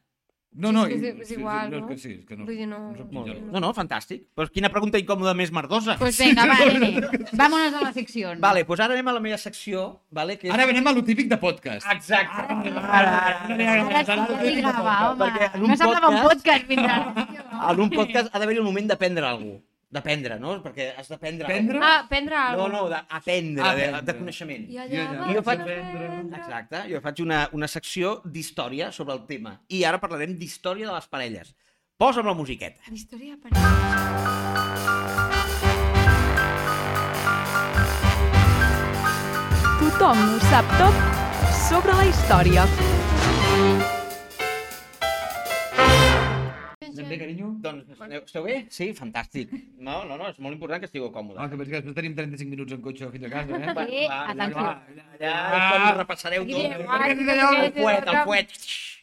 No, 0.54 0.68
Sí, 0.68 0.74
no, 0.74 0.80
és 0.86 0.92
que 0.92 0.98
i- 0.98 1.08
és- 1.08 1.20
és 1.22 1.30
igual, 1.38 1.70
no? 1.70 1.78
no? 1.80 1.86
És 1.88 1.88
que 1.88 1.96
sí, 1.98 2.10
és 2.20 2.24
que 2.28 2.36
no... 2.36 2.44
Vull 2.44 2.56
dir, 2.58 2.66
no-. 2.68 2.92
Sí. 2.94 3.38
No, 3.52 3.60
no, 3.64 3.70
fantàstic. 3.72 4.26
Però 4.36 4.50
quina 4.52 4.68
pregunta 4.68 4.98
incòmoda 5.00 5.32
més 5.34 5.50
merdosa. 5.50 5.96
Pues 5.98 6.18
vinga, 6.20 6.44
va, 6.46 6.58
nene. 6.66 7.08
Vámonos 7.32 7.72
a 7.72 7.80
la 7.86 7.92
secció. 7.96 8.34
Vale, 8.38 8.64
doncs 8.68 8.80
ara 8.84 8.92
anem 8.92 9.08
a 9.08 9.14
la 9.16 9.20
meva 9.24 9.38
secció, 9.40 10.02
vale, 10.10 10.36
que 10.36 10.48
és... 10.48 10.52
Ara 10.54 10.66
venem 10.68 10.86
a 10.86 10.92
lo 10.92 11.02
típic 11.02 11.30
de 11.32 11.38
podcast. 11.40 11.86
Exacte. 11.90 12.44
Ara, 12.52 12.68
ara, 12.92 13.16
ara, 13.48 13.88
Ara 14.02 14.26
sí 14.28 14.38
que 14.44 14.50
li 14.50 14.60
grava, 14.60 14.96
home. 15.10 15.24
Perquè 15.24 15.50
en 15.56 15.62
un 15.64 15.70
No 15.72 15.76
semblava 15.80 16.08
un 16.12 16.20
podcast- 16.28 16.66
fins 16.68 16.82
ara. 16.84 17.28
En 17.72 17.80
un 17.80 17.90
podcast 17.90 18.28
ha 18.34 18.38
d'haver-hi 18.38 18.58
el 18.60 18.64
moment 18.68 18.92
d'aprendre 18.92 19.24
alguna 19.26 19.56
cosa. 19.56 19.71
D'aprendre, 19.92 20.38
no? 20.40 20.54
Perquè 20.64 20.86
has 20.96 21.08
d'aprendre... 21.12 21.44
Prendre? 21.50 21.78
Ah, 21.84 22.06
prendre 22.08 22.34
alguna 22.38 22.68
No, 22.68 22.84
no, 22.84 22.88
d'aprendre, 22.88 23.74
de, 23.76 24.00
de 24.08 24.14
coneixement. 24.16 24.64
I 24.70 24.72
I 24.72 24.78
allà 24.86 25.02
allà- 25.10 25.18
vas 25.26 25.34
Jo 25.36 25.42
faig- 25.44 25.60
aprendre. 25.66 26.38
Exacte, 26.40 26.80
jo 26.94 27.00
faig 27.04 27.20
una, 27.26 27.42
una 27.52 27.68
secció 27.68 28.14
d'història 28.24 28.90
sobre 28.90 29.12
el 29.18 29.26
tema. 29.28 29.58
I 29.68 29.84
ara 29.84 30.00
parlarem 30.00 30.32
d'història 30.40 30.88
de 30.88 30.94
les 30.96 31.06
parelles. 31.12 31.52
Posa'm 32.00 32.26
la 32.26 32.34
musiqueta. 32.34 32.80
Història 32.90 33.36
de 33.36 33.42
parella. 33.44 34.72
Tothom 39.82 40.18
ho 40.34 40.38
sap 40.50 40.72
tot 40.78 41.00
sobre 41.68 41.96
la 41.98 42.06
història. 42.10 42.66
Anem 46.92 47.08
bé, 47.08 47.18
carinyo? 47.22 47.48
Doncs, 47.64 47.88
esteu, 47.94 48.22
esteu 48.26 48.42
bé? 48.44 48.56
Sí, 48.68 48.88
fantàstic. 48.98 49.52
No, 49.78 50.04
no, 50.08 50.16
no, 50.20 50.28
és 50.28 50.38
molt 50.38 50.54
important 50.54 50.80
que 50.82 50.86
estigueu 50.90 51.08
Ah, 51.08 51.14
còmodes. 51.16 51.50
que 51.50 51.56
penso 51.56 51.70
que 51.70 51.78
després 51.80 51.94
tenim 51.96 52.14
35 52.14 52.50
minuts 52.50 52.72
en 52.76 52.82
cotxe 52.82 53.10
fins 53.14 53.24
a 53.26 53.30
casa, 53.30 53.56
eh? 53.56 53.74
Va, 53.74 53.86
Sí, 53.86 54.02
va, 54.08 54.20
atenció. 54.30 54.62
va, 54.62 54.82
Ja, 55.20 55.34
ja, 55.52 55.94
repassareu 55.96 56.44
tot. 56.46 56.58
El 56.58 57.72
fuet, 57.72 58.08
el 58.08 58.24
fuet. 58.24 58.48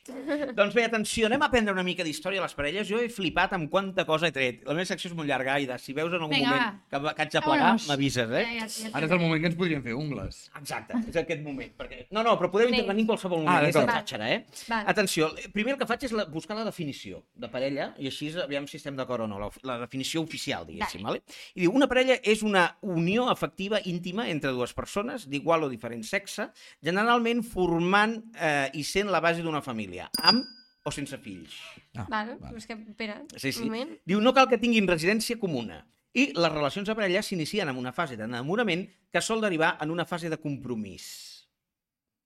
Doncs 0.58 0.76
bé, 0.76 0.86
atenció, 0.88 1.28
anem 1.30 1.44
a 1.44 1.50
aprendre 1.50 1.74
una 1.76 1.84
mica 1.86 2.06
d'història 2.06 2.42
de 2.42 2.46
les 2.48 2.56
parelles. 2.58 2.88
Jo 2.90 3.00
he 3.02 3.10
flipat 3.14 3.54
amb 3.58 3.70
quanta 3.72 4.06
cosa 4.08 4.30
he 4.30 4.36
tret. 4.36 4.62
La 4.68 4.76
meva 4.78 4.88
secció 4.90 5.12
és 5.12 5.16
molt 5.18 5.30
llarga, 5.30 5.56
Aida. 5.56 5.78
Si 5.82 5.96
veus 5.98 6.12
en 6.14 6.22
algun 6.22 6.36
Vinga, 6.36 6.52
moment 6.52 6.80
que, 6.90 7.02
que 7.16 7.26
haig 7.26 7.34
de 7.36 7.44
plegar, 7.46 7.72
m'avises, 7.90 8.34
eh? 8.34 8.44
Ja, 8.46 8.56
ja, 8.60 8.68
ja, 8.70 8.92
Ara 8.94 9.10
és 9.10 9.16
el 9.16 9.22
moment 9.22 9.44
que 9.44 9.52
ens 9.52 9.58
podríem 9.60 9.84
fer 9.86 9.96
ungles. 9.98 10.42
Exacte, 10.60 11.02
és 11.10 11.20
aquest 11.24 11.44
moment. 11.46 11.74
Perquè... 11.80 12.02
No, 12.16 12.24
no, 12.26 12.36
però 12.40 12.52
podeu 12.54 12.72
intervenir 12.72 13.06
en 13.06 13.12
qualsevol 13.12 13.44
moment. 13.44 13.56
Ah, 13.56 13.70
és 13.70 13.76
la 13.76 13.86
d'acord. 13.86 14.04
xàxera, 14.04 14.30
eh? 14.36 14.64
Val. 14.70 14.88
Atenció, 14.94 15.32
primer 15.56 15.76
el 15.76 15.82
que 15.82 15.90
faig 15.90 16.06
és 16.10 16.16
la, 16.16 16.28
buscar 16.32 16.58
la 16.60 16.66
definició 16.68 17.24
de 17.40 17.52
parella, 17.52 17.92
i 18.00 18.10
així 18.12 18.32
aviam 18.44 18.68
si 18.70 18.80
estem 18.80 18.98
d'acord 19.00 19.26
o 19.26 19.30
no, 19.30 19.42
la, 19.42 19.50
la 19.68 19.80
definició 19.84 20.24
oficial, 20.26 20.68
diguéssim. 20.70 21.04
Vale. 21.06 21.24
I 21.56 21.66
diu, 21.66 21.74
una 21.76 21.88
parella 21.92 22.20
és 22.24 22.44
una 22.46 22.66
unió 22.82 23.28
afectiva 23.32 23.82
íntima 23.90 24.28
entre 24.30 24.54
dues 24.56 24.74
persones 24.78 25.28
d'igual 25.30 25.66
o 25.66 25.70
diferent 25.72 26.04
sexe, 26.08 26.50
generalment 26.86 27.42
formant 27.46 28.16
eh, 28.36 28.70
i 28.78 28.84
sent 28.88 29.10
la 29.12 29.22
base 29.24 29.44
d'una 29.46 29.62
família, 29.66 29.99
amb 30.24 30.46
o 30.88 30.92
sense 30.96 31.18
fills. 31.20 31.54
Ah, 31.96 32.06
Val, 32.10 32.38
vale. 32.40 32.58
és 32.58 32.66
que, 32.66 32.74
espera, 32.88 33.22
Sí, 33.36 33.52
sí. 33.52 33.62
un 33.64 33.68
moment. 33.74 33.92
Diu, 34.06 34.22
no 34.24 34.34
cal 34.34 34.48
que 34.50 34.58
tinguin 34.58 34.88
residència 34.88 35.38
comuna. 35.38 35.84
I 36.14 36.32
les 36.34 36.52
relacions 36.52 36.88
de 36.88 36.96
parella 36.98 37.22
s'inicien 37.22 37.70
amb 37.70 37.78
una 37.78 37.92
fase 37.94 38.16
d'enamorament 38.18 38.88
que 39.12 39.22
sol 39.22 39.42
derivar 39.42 39.76
en 39.82 39.92
una 39.92 40.06
fase 40.06 40.30
de 40.30 40.38
compromís. 40.42 41.36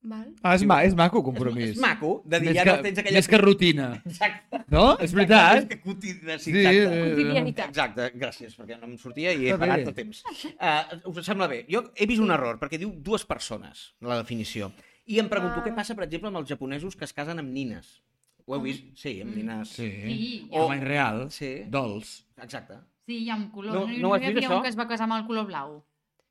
Val. 0.03 0.33
Ah, 0.43 0.53
és, 0.55 0.63
ma 0.67 0.81
és 0.83 0.93
maco, 0.99 1.21
compromís. 1.23 1.69
És, 1.71 1.75
és 1.77 1.81
maco, 1.81 2.21
de 2.27 2.39
dir, 2.43 2.49
Més 2.51 2.57
ja 2.57 2.63
que, 2.67 2.71
no 2.75 2.83
tens 2.83 2.97
aquella... 2.99 3.17
més 3.21 3.27
que 3.31 3.37
rutina. 3.39 3.85
Exacte. 4.05 4.59
No? 4.67 4.81
És 4.99 5.13
veritat. 5.15 5.61
És 5.61 5.67
que 5.69 5.77
quotidianitat. 5.79 6.41
Sí, 6.43 6.51
exacte. 6.51 6.81
eh, 6.81 7.03
Quotidianitat. 7.07 7.69
Exacte, 7.71 8.07
gràcies, 8.19 8.57
perquè 8.59 8.79
no 8.81 8.89
em 8.89 8.97
sortia 8.99 9.31
i 9.31 9.45
he 9.47 9.53
Està 9.53 9.59
bé. 9.61 9.69
parat 9.69 9.87
a 9.87 9.93
temps. 9.95 10.23
Uh, 10.57 11.09
us 11.13 11.25
sembla 11.25 11.47
bé? 11.47 11.61
Jo 11.71 11.85
he 11.95 12.07
vist 12.09 12.19
un 12.23 12.31
error, 12.35 12.59
perquè 12.59 12.77
diu 12.81 12.91
dues 12.99 13.23
persones, 13.23 13.93
la 14.03 14.19
definició. 14.19 14.73
I 15.05 15.19
em 15.19 15.27
pregunto 15.29 15.59
Ah. 15.59 15.63
què 15.65 15.73
passa, 15.75 15.95
per 15.95 16.05
exemple, 16.05 16.27
amb 16.29 16.37
els 16.37 16.49
japonesos 16.49 16.95
que 16.95 17.05
es 17.05 17.13
casen 17.13 17.39
amb 17.39 17.49
nines. 17.51 18.01
Ho 18.45 18.55
heu 18.55 18.61
vist? 18.61 18.83
Sí, 18.99 19.21
amb 19.21 19.35
nines... 19.35 19.69
Sí. 19.69 19.89
Sí, 19.89 20.47
O- 20.51 20.65
Home, 20.65 20.79
real. 20.83 21.29
Sí. 21.31 21.63
Dolç. 21.69 22.25
Exacte. 22.41 22.75
Sí, 23.05 23.17
hi 23.23 23.29
ha 23.29 23.35
un 23.35 23.49
color. 23.51 23.73
No- 23.73 23.87
No, 23.87 24.09
no 24.09 24.17
hi 24.17 24.25
havia 24.25 24.47
això? 24.47 24.57
un 24.57 24.63
que 24.63 24.69
es 24.69 24.77
va 24.79 24.87
casar 24.87 25.05
amb 25.09 25.13
el 25.21 25.25
color 25.27 25.45
blau. 25.47 25.83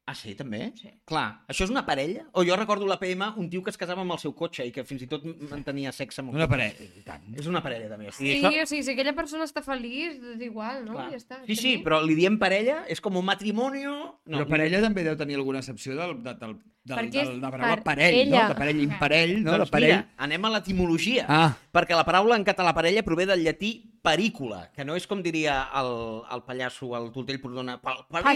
Ah, 0.05 0.17
sí, 0.19 0.33
també? 0.35 0.73
Sí. 0.75 0.89
Clar, 1.07 1.45
això 1.47 1.63
és 1.63 1.71
una 1.71 1.85
parella? 1.87 2.25
O 2.35 2.43
jo 2.45 2.57
recordo 2.59 2.89
la 2.91 2.97
PM, 2.99 3.23
un 3.39 3.49
tio 3.49 3.63
que 3.63 3.71
es 3.71 3.77
casava 3.79 4.03
amb 4.03 4.11
el 4.11 4.19
seu 4.19 4.33
cotxe 4.35 4.65
i 4.67 4.73
que 4.75 4.83
fins 4.85 5.05
i 5.05 5.07
tot 5.07 5.23
mantenia 5.49 5.93
sexe 5.95 6.21
amb 6.21 6.31
el 6.33 6.41
Una 6.41 6.49
cotxe. 6.49 6.73
parella. 6.75 6.89
I 6.99 7.05
tant. 7.07 7.29
És 7.39 7.47
una 7.47 7.63
parella, 7.63 7.89
també. 7.89 8.09
O 8.09 8.13
sigui, 8.13 8.33
Sí, 8.33 8.41
això- 8.43 8.65
o 8.65 8.67
sigui, 8.67 8.83
si 8.83 8.91
aquella 8.97 9.13
persona 9.15 9.45
està 9.45 9.63
feliç, 9.63 10.19
és 10.35 10.41
igual, 10.43 10.85
no? 10.85 10.95
Clar. 10.95 11.11
Ja 11.13 11.17
està. 11.17 11.39
Sí, 11.47 11.55
sí, 11.55 11.79
però 11.85 12.01
li 12.05 12.17
diem 12.19 12.37
parella, 12.37 12.85
és 12.89 13.01
com 13.01 13.17
un 13.17 13.25
matrimoni... 13.25 13.85
No, 13.85 14.19
Però 14.27 14.49
parella 14.49 14.81
també 14.83 15.05
deu 15.05 15.17
tenir 15.17 15.37
alguna 15.37 15.59
excepció 15.63 15.95
del, 15.95 16.21
del, 16.23 16.37
del, 16.39 16.57
del, 16.83 17.11
del, 17.11 17.11
de 17.13 17.39
la 17.41 17.51
paraula 17.51 17.77
per 17.77 17.85
parell, 17.85 18.15
ella. 18.27 18.43
no? 18.43 18.49
De 18.49 18.55
parell, 18.59 18.81
imparell, 18.83 19.37
no? 19.45 19.51
Doncs 19.53 19.69
de 19.71 19.71
parell. 19.71 19.89
mira, 19.95 20.09
anem 20.19 20.45
a 20.45 20.51
l'etimologia. 20.51 21.27
Ah, 21.29 21.57
Perquè 21.73 21.95
la 21.95 22.05
paraula 22.05 22.35
en 22.37 22.45
català 22.45 22.75
parella 22.75 23.05
prové 23.05 23.25
del 23.27 23.45
llatí 23.45 23.92
perícula, 24.03 24.65
que 24.75 24.85
no 24.85 24.97
és 24.99 25.07
com 25.07 25.21
diria 25.23 25.55
el, 25.79 25.91
el 26.35 26.43
pallasso, 26.43 26.89
el 26.99 27.11
Tortell 27.15 27.39
Prodona, 27.43 27.77
pel- 27.83 28.01
Pel·lícula. 28.11 28.33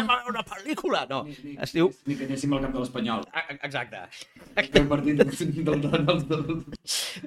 Anem 0.00 0.10
a 0.10 0.16
veure 0.18 0.32
una 0.34 0.42
pel·lícula! 0.48 1.04
No, 1.10 1.20
es 1.62 1.72
diu... 1.76 1.92
Ni 2.06 2.16
que 2.18 2.26
anéssim 2.26 2.52
al 2.56 2.64
camp 2.64 2.74
de 2.74 2.82
l'Espanyol. 2.82 3.22
Exacte. 3.60 4.02
Un 4.82 4.88
partit 4.90 5.22
del, 5.22 5.80
del, 5.86 6.66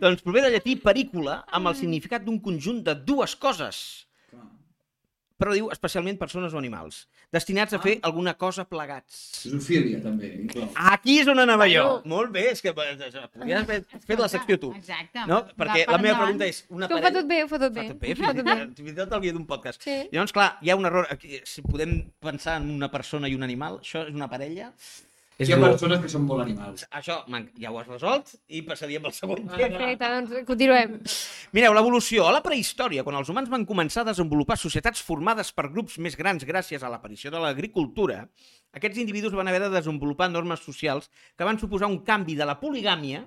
Doncs 0.03 0.21
prové 0.25 0.43
del 0.43 0.53
llatí 0.57 0.75
perícula 0.83 1.39
amb 1.47 1.71
el 1.71 1.75
significat 1.79 2.23
d'un 2.27 2.39
conjunt 2.43 2.83
de 2.83 2.95
dues 3.07 3.35
coses, 3.39 3.79
però 5.39 5.53
diu 5.55 5.69
especialment 5.71 6.17
persones 6.19 6.53
o 6.53 6.59
animals, 6.59 7.05
destinats 7.33 7.73
a 7.73 7.79
fer 7.79 7.95
alguna 8.03 8.33
cosa 8.37 8.65
plegats. 8.67 9.19
Zoofília, 9.47 10.01
també, 10.03 10.33
inclou. 10.43 10.67
Aquí 10.91 11.15
és 11.23 11.29
on 11.31 11.39
anava 11.39 11.65
jo. 11.71 11.85
Bueno. 12.03 12.15
Molt 12.15 12.33
bé, 12.35 12.43
és 12.51 12.61
que 12.61 12.73
eh, 12.73 12.75
podries 12.75 13.61
haver 13.63 13.79
fet 14.09 14.19
la 14.19 14.27
secció 14.31 14.59
tu. 14.59 14.73
Exacte. 14.75 15.23
No? 15.31 15.41
Perquè 15.55 15.85
per 15.85 15.95
la 15.95 16.01
meva 16.03 16.13
endavant. 16.13 16.25
pregunta 16.25 16.49
és... 16.51 16.61
Una 16.69 16.89
Que 16.91 16.99
ho 16.99 17.01
fa 17.07 17.13
tot 17.15 17.29
bé, 17.31 17.41
ho 17.45 17.47
fa 17.51 17.61
tot 17.63 17.73
bé. 17.73 17.87
Fa 17.87 17.93
tot 17.95 18.01
bé, 18.03 18.11
Ho 18.13 18.21
fa 18.21 18.33
tot 18.35 18.45
bé. 18.51 18.57
fins 18.77 18.91
i 18.91 18.97
tot 18.99 19.15
el 19.17 19.23
guia 19.25 19.33
d'un 19.37 19.47
podcast. 19.49 19.81
Sí. 19.87 19.97
Llavors, 20.11 20.35
clar, 20.35 20.49
hi 20.61 20.69
ha 20.73 20.75
un 20.79 20.85
error. 20.91 21.07
Aquí, 21.15 21.39
si 21.47 21.63
podem 21.63 22.01
pensar 22.19 22.59
en 22.61 22.69
una 22.75 22.91
persona 22.91 23.31
i 23.31 23.35
un 23.39 23.47
animal, 23.47 23.79
això 23.79 24.03
és 24.07 24.13
una 24.15 24.27
parella. 24.29 24.73
És 25.39 25.47
Hi 25.47 25.53
ha 25.55 25.57
bo. 25.57 25.69
persones 25.69 26.01
que 26.03 26.09
són 26.11 26.25
molt 26.27 26.43
animals. 26.43 26.81
Això 26.99 27.21
man, 27.31 27.45
ja 27.55 27.69
ho 27.71 27.77
has 27.79 27.87
resolt 27.87 28.33
i 28.51 28.59
passaríem 28.67 29.05
al 29.07 29.13
segon 29.15 29.45
tema. 29.45 29.55
Perfecte, 29.61 30.09
doncs 30.11 30.47
continuem. 30.49 30.97
Mireu, 31.55 31.75
l'evolució. 31.77 32.25
A 32.27 32.33
la 32.35 32.41
prehistòria, 32.43 33.05
quan 33.07 33.15
els 33.15 33.31
humans 33.31 33.47
van 33.53 33.63
començar 33.69 34.03
a 34.03 34.09
desenvolupar 34.09 34.57
societats 34.59 34.99
formades 34.99 35.53
per 35.55 35.69
grups 35.71 35.95
més 36.03 36.19
grans 36.19 36.43
gràcies 36.43 36.83
a 36.83 36.91
l'aparició 36.91 37.31
de 37.31 37.39
l'agricultura, 37.39 38.25
aquests 38.75 38.99
individus 38.99 39.37
van 39.39 39.47
haver 39.47 39.63
de 39.63 39.71
desenvolupar 39.77 40.27
normes 40.27 40.59
socials 40.59 41.07
que 41.37 41.47
van 41.47 41.61
suposar 41.61 41.87
un 41.87 42.01
canvi 42.03 42.35
de 42.35 42.45
la 42.45 42.59
poligàmia 42.59 43.23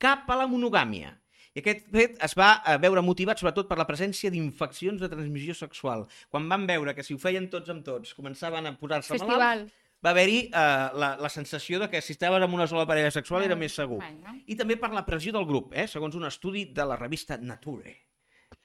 cap 0.00 0.24
a 0.32 0.40
la 0.40 0.48
monogàmia 0.48 1.12
I 1.54 1.60
aquest 1.60 1.84
fet 1.92 2.16
es 2.24 2.32
va 2.34 2.48
eh, 2.64 2.80
veure 2.82 3.04
motivat 3.04 3.38
sobretot 3.38 3.68
per 3.68 3.76
la 3.78 3.86
presència 3.86 4.32
d'infeccions 4.32 4.98
de 4.98 5.12
transmissió 5.12 5.54
sexual. 5.54 6.08
Quan 6.32 6.48
van 6.50 6.64
veure 6.66 6.96
que 6.96 7.04
si 7.06 7.14
ho 7.14 7.20
feien 7.20 7.46
tots 7.52 7.70
amb 7.70 7.84
tots 7.86 8.16
començaven 8.16 8.66
a 8.66 8.78
posar-se 8.80 9.20
malalts. 9.22 9.83
Va 10.04 10.12
haver-hi 10.12 10.40
eh, 10.46 10.88
la, 11.00 11.14
la 11.20 11.30
sensació 11.32 11.80
de 11.80 11.88
que 11.92 12.02
si 12.04 12.12
estaves 12.12 12.42
amb 12.44 12.56
una 12.56 12.66
sola 12.68 12.84
parella 12.88 13.12
sexual 13.14 13.46
era 13.46 13.56
més 13.56 13.76
segur. 13.76 14.02
I 14.46 14.58
també 14.58 14.76
per 14.80 14.92
la 14.92 15.04
pressió 15.06 15.32
del 15.32 15.46
grup, 15.48 15.72
eh? 15.72 15.86
segons 15.88 16.18
un 16.18 16.28
estudi 16.28 16.66
de 16.76 16.84
la 16.90 16.98
revista 17.00 17.38
Nature. 17.40 17.94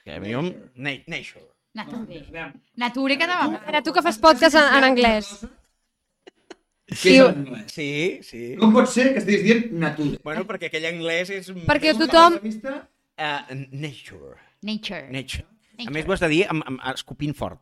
Que 0.04 0.18
a 0.18 0.20
mi 0.20 0.36
em... 0.36 0.52
Nature. 0.76 1.48
Nature. 1.80 2.52
Nature 2.76 3.18
cada 3.18 3.40
vegada. 3.46 3.64
Era 3.68 3.82
tu 3.86 3.94
que 3.94 4.04
fas 4.04 4.20
podcast 4.20 4.58
en, 4.60 4.68
en 4.80 4.88
anglès. 4.90 5.32
Anglès? 5.44 5.56
Sí, 7.70 8.20
sí. 8.26 8.42
Com 8.58 8.74
pot 8.74 8.90
ser 8.90 9.12
que 9.14 9.22
estiguis 9.22 9.46
dient 9.46 9.72
natura? 9.78 10.18
Bueno, 10.26 10.46
perquè 10.50 10.72
aquell 10.72 10.88
anglès 10.90 11.30
és... 11.36 11.52
Perquè 11.70 11.94
tothom... 11.98 12.40
Uh, 13.20 13.56
nature. 13.76 14.40
Nature. 14.66 15.06
Nature. 15.14 15.46
A 15.80 15.86
Nature. 15.86 15.94
més, 15.94 16.08
ho 16.08 16.16
has 16.16 16.24
de 16.24 16.30
dir 16.32 16.44
amb, 16.52 16.66
amb, 16.68 16.82
escopint 16.94 17.36
fort. 17.38 17.62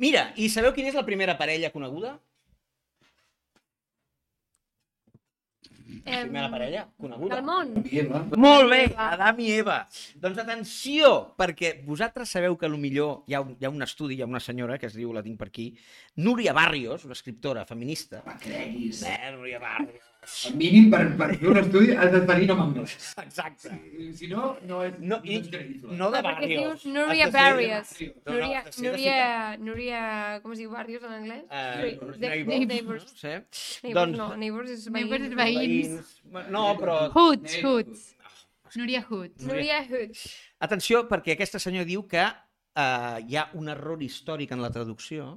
Mira, 0.00 0.30
i 0.40 0.48
sabeu 0.52 0.72
quina 0.76 0.92
és 0.92 0.96
la 0.96 1.04
primera 1.04 1.36
parella 1.40 1.72
coneguda? 1.74 2.14
La 6.04 6.22
primera 6.24 6.50
parella 6.50 6.84
coneguda. 6.98 7.36
Del 7.36 7.46
món. 7.46 7.72
Eva. 7.90 8.24
Molt 8.36 8.70
bé, 8.72 8.82
Adam 8.96 9.40
i 9.44 9.50
Eva. 9.60 9.78
Doncs 10.20 10.42
atenció, 10.42 11.12
perquè 11.38 11.74
vosaltres 11.86 12.32
sabeu 12.36 12.56
que 12.58 12.70
millor 12.80 13.24
hi 13.28 13.36
ha, 13.36 13.42
un, 13.44 13.56
hi 13.60 13.68
ha 13.68 13.72
un 13.72 13.86
estudi, 13.86 14.18
hi 14.18 14.24
ha 14.24 14.30
una 14.30 14.42
senyora 14.42 14.78
que 14.80 14.88
es 14.90 14.96
diu, 14.98 15.12
la 15.14 15.24
tinc 15.26 15.38
per 15.40 15.50
aquí, 15.50 15.70
Núria 16.24 16.54
Barrios, 16.56 17.04
una 17.08 17.18
escriptora 17.18 17.66
feminista. 17.68 18.24
Va, 18.26 18.38
creguis. 18.40 19.04
Eh, 19.06 19.34
Núria 19.36 19.60
Barrios. 19.62 20.09
Al 20.20 20.54
mínim, 20.60 20.90
per, 20.92 21.00
per 21.16 21.26
fer 21.40 21.48
un 21.48 21.58
estudi, 21.58 21.94
has 21.96 22.10
de 22.12 22.20
tenir 22.28 22.46
nom 22.50 22.58
anglès. 22.62 22.92
Exacte. 23.22 23.70
Si, 23.72 24.08
si 24.18 24.28
no, 24.28 24.50
no 24.68 24.82
és, 24.84 24.98
No, 25.00 25.16
i, 25.24 25.38
és 25.38 25.48
creïble. 25.48 25.96
no 25.96 26.10
de 26.12 26.18
Ah, 26.18 26.22
Barrios. 26.26 26.84
Núria 26.86 27.30
Barrios. 27.32 27.94
No, 28.00 28.10
no, 28.26 28.34
Núria, 28.34 28.60
ser 28.70 28.82
de 28.82 28.90
Núria, 28.90 29.56
Núria, 29.58 30.02
com 30.42 30.52
es 30.52 30.58
diu 30.60 30.70
Barrios 30.70 31.02
en 31.08 31.12
anglès? 31.16 31.42
Eh, 31.48 31.64
Neighbors. 31.80 32.18
neighbors, 32.20 32.68
Neighbors. 32.68 33.06
Sí. 33.16 33.34
Neighbors, 33.82 33.94
Doncs- 34.10 34.16
no, 34.18 34.28
Neighbors 34.36 34.70
és 34.76 34.86
Neighbors 34.90 35.22
és 35.30 35.34
veïns. 35.34 35.56
veïns. 35.56 36.14
Veïns. 36.36 36.50
No, 36.50 36.66
però... 36.78 36.98
Hoods, 37.14 37.56
Hoods. 37.64 38.06
Núria 38.76 39.04
Hoods. 39.08 39.42
Núria 39.48 39.80
Hood. 39.88 40.12
Atenció, 40.60 41.06
perquè 41.08 41.32
aquesta 41.34 41.58
senyora 41.58 41.88
diu 41.88 42.04
que 42.06 42.22
eh, 42.22 43.16
hi 43.26 43.36
ha 43.40 43.48
un 43.54 43.68
error 43.72 44.00
històric 44.04 44.52
en 44.52 44.60
la 44.62 44.70
traducció, 44.70 45.32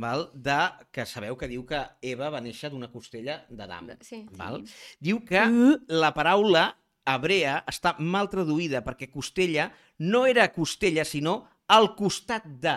val? 0.00 0.28
De, 0.34 0.58
que 0.94 1.04
sabeu 1.06 1.36
que 1.38 1.48
diu 1.50 1.64
que 1.68 1.80
Eva 2.02 2.30
va 2.32 2.40
néixer 2.44 2.70
d'una 2.72 2.90
costella 2.92 3.40
d'Adam. 3.50 3.92
Sí. 4.06 4.24
Val? 4.38 4.62
Diu 5.00 5.20
que 5.26 5.44
la 5.88 6.12
paraula 6.16 6.68
hebrea 7.08 7.62
està 7.70 7.94
mal 7.98 8.28
traduïda 8.32 8.82
perquè 8.84 9.08
costella 9.10 9.70
no 9.98 10.26
era 10.28 10.48
costella, 10.52 11.04
sinó 11.08 11.40
al 11.68 11.94
costat 11.96 12.46
de. 12.46 12.76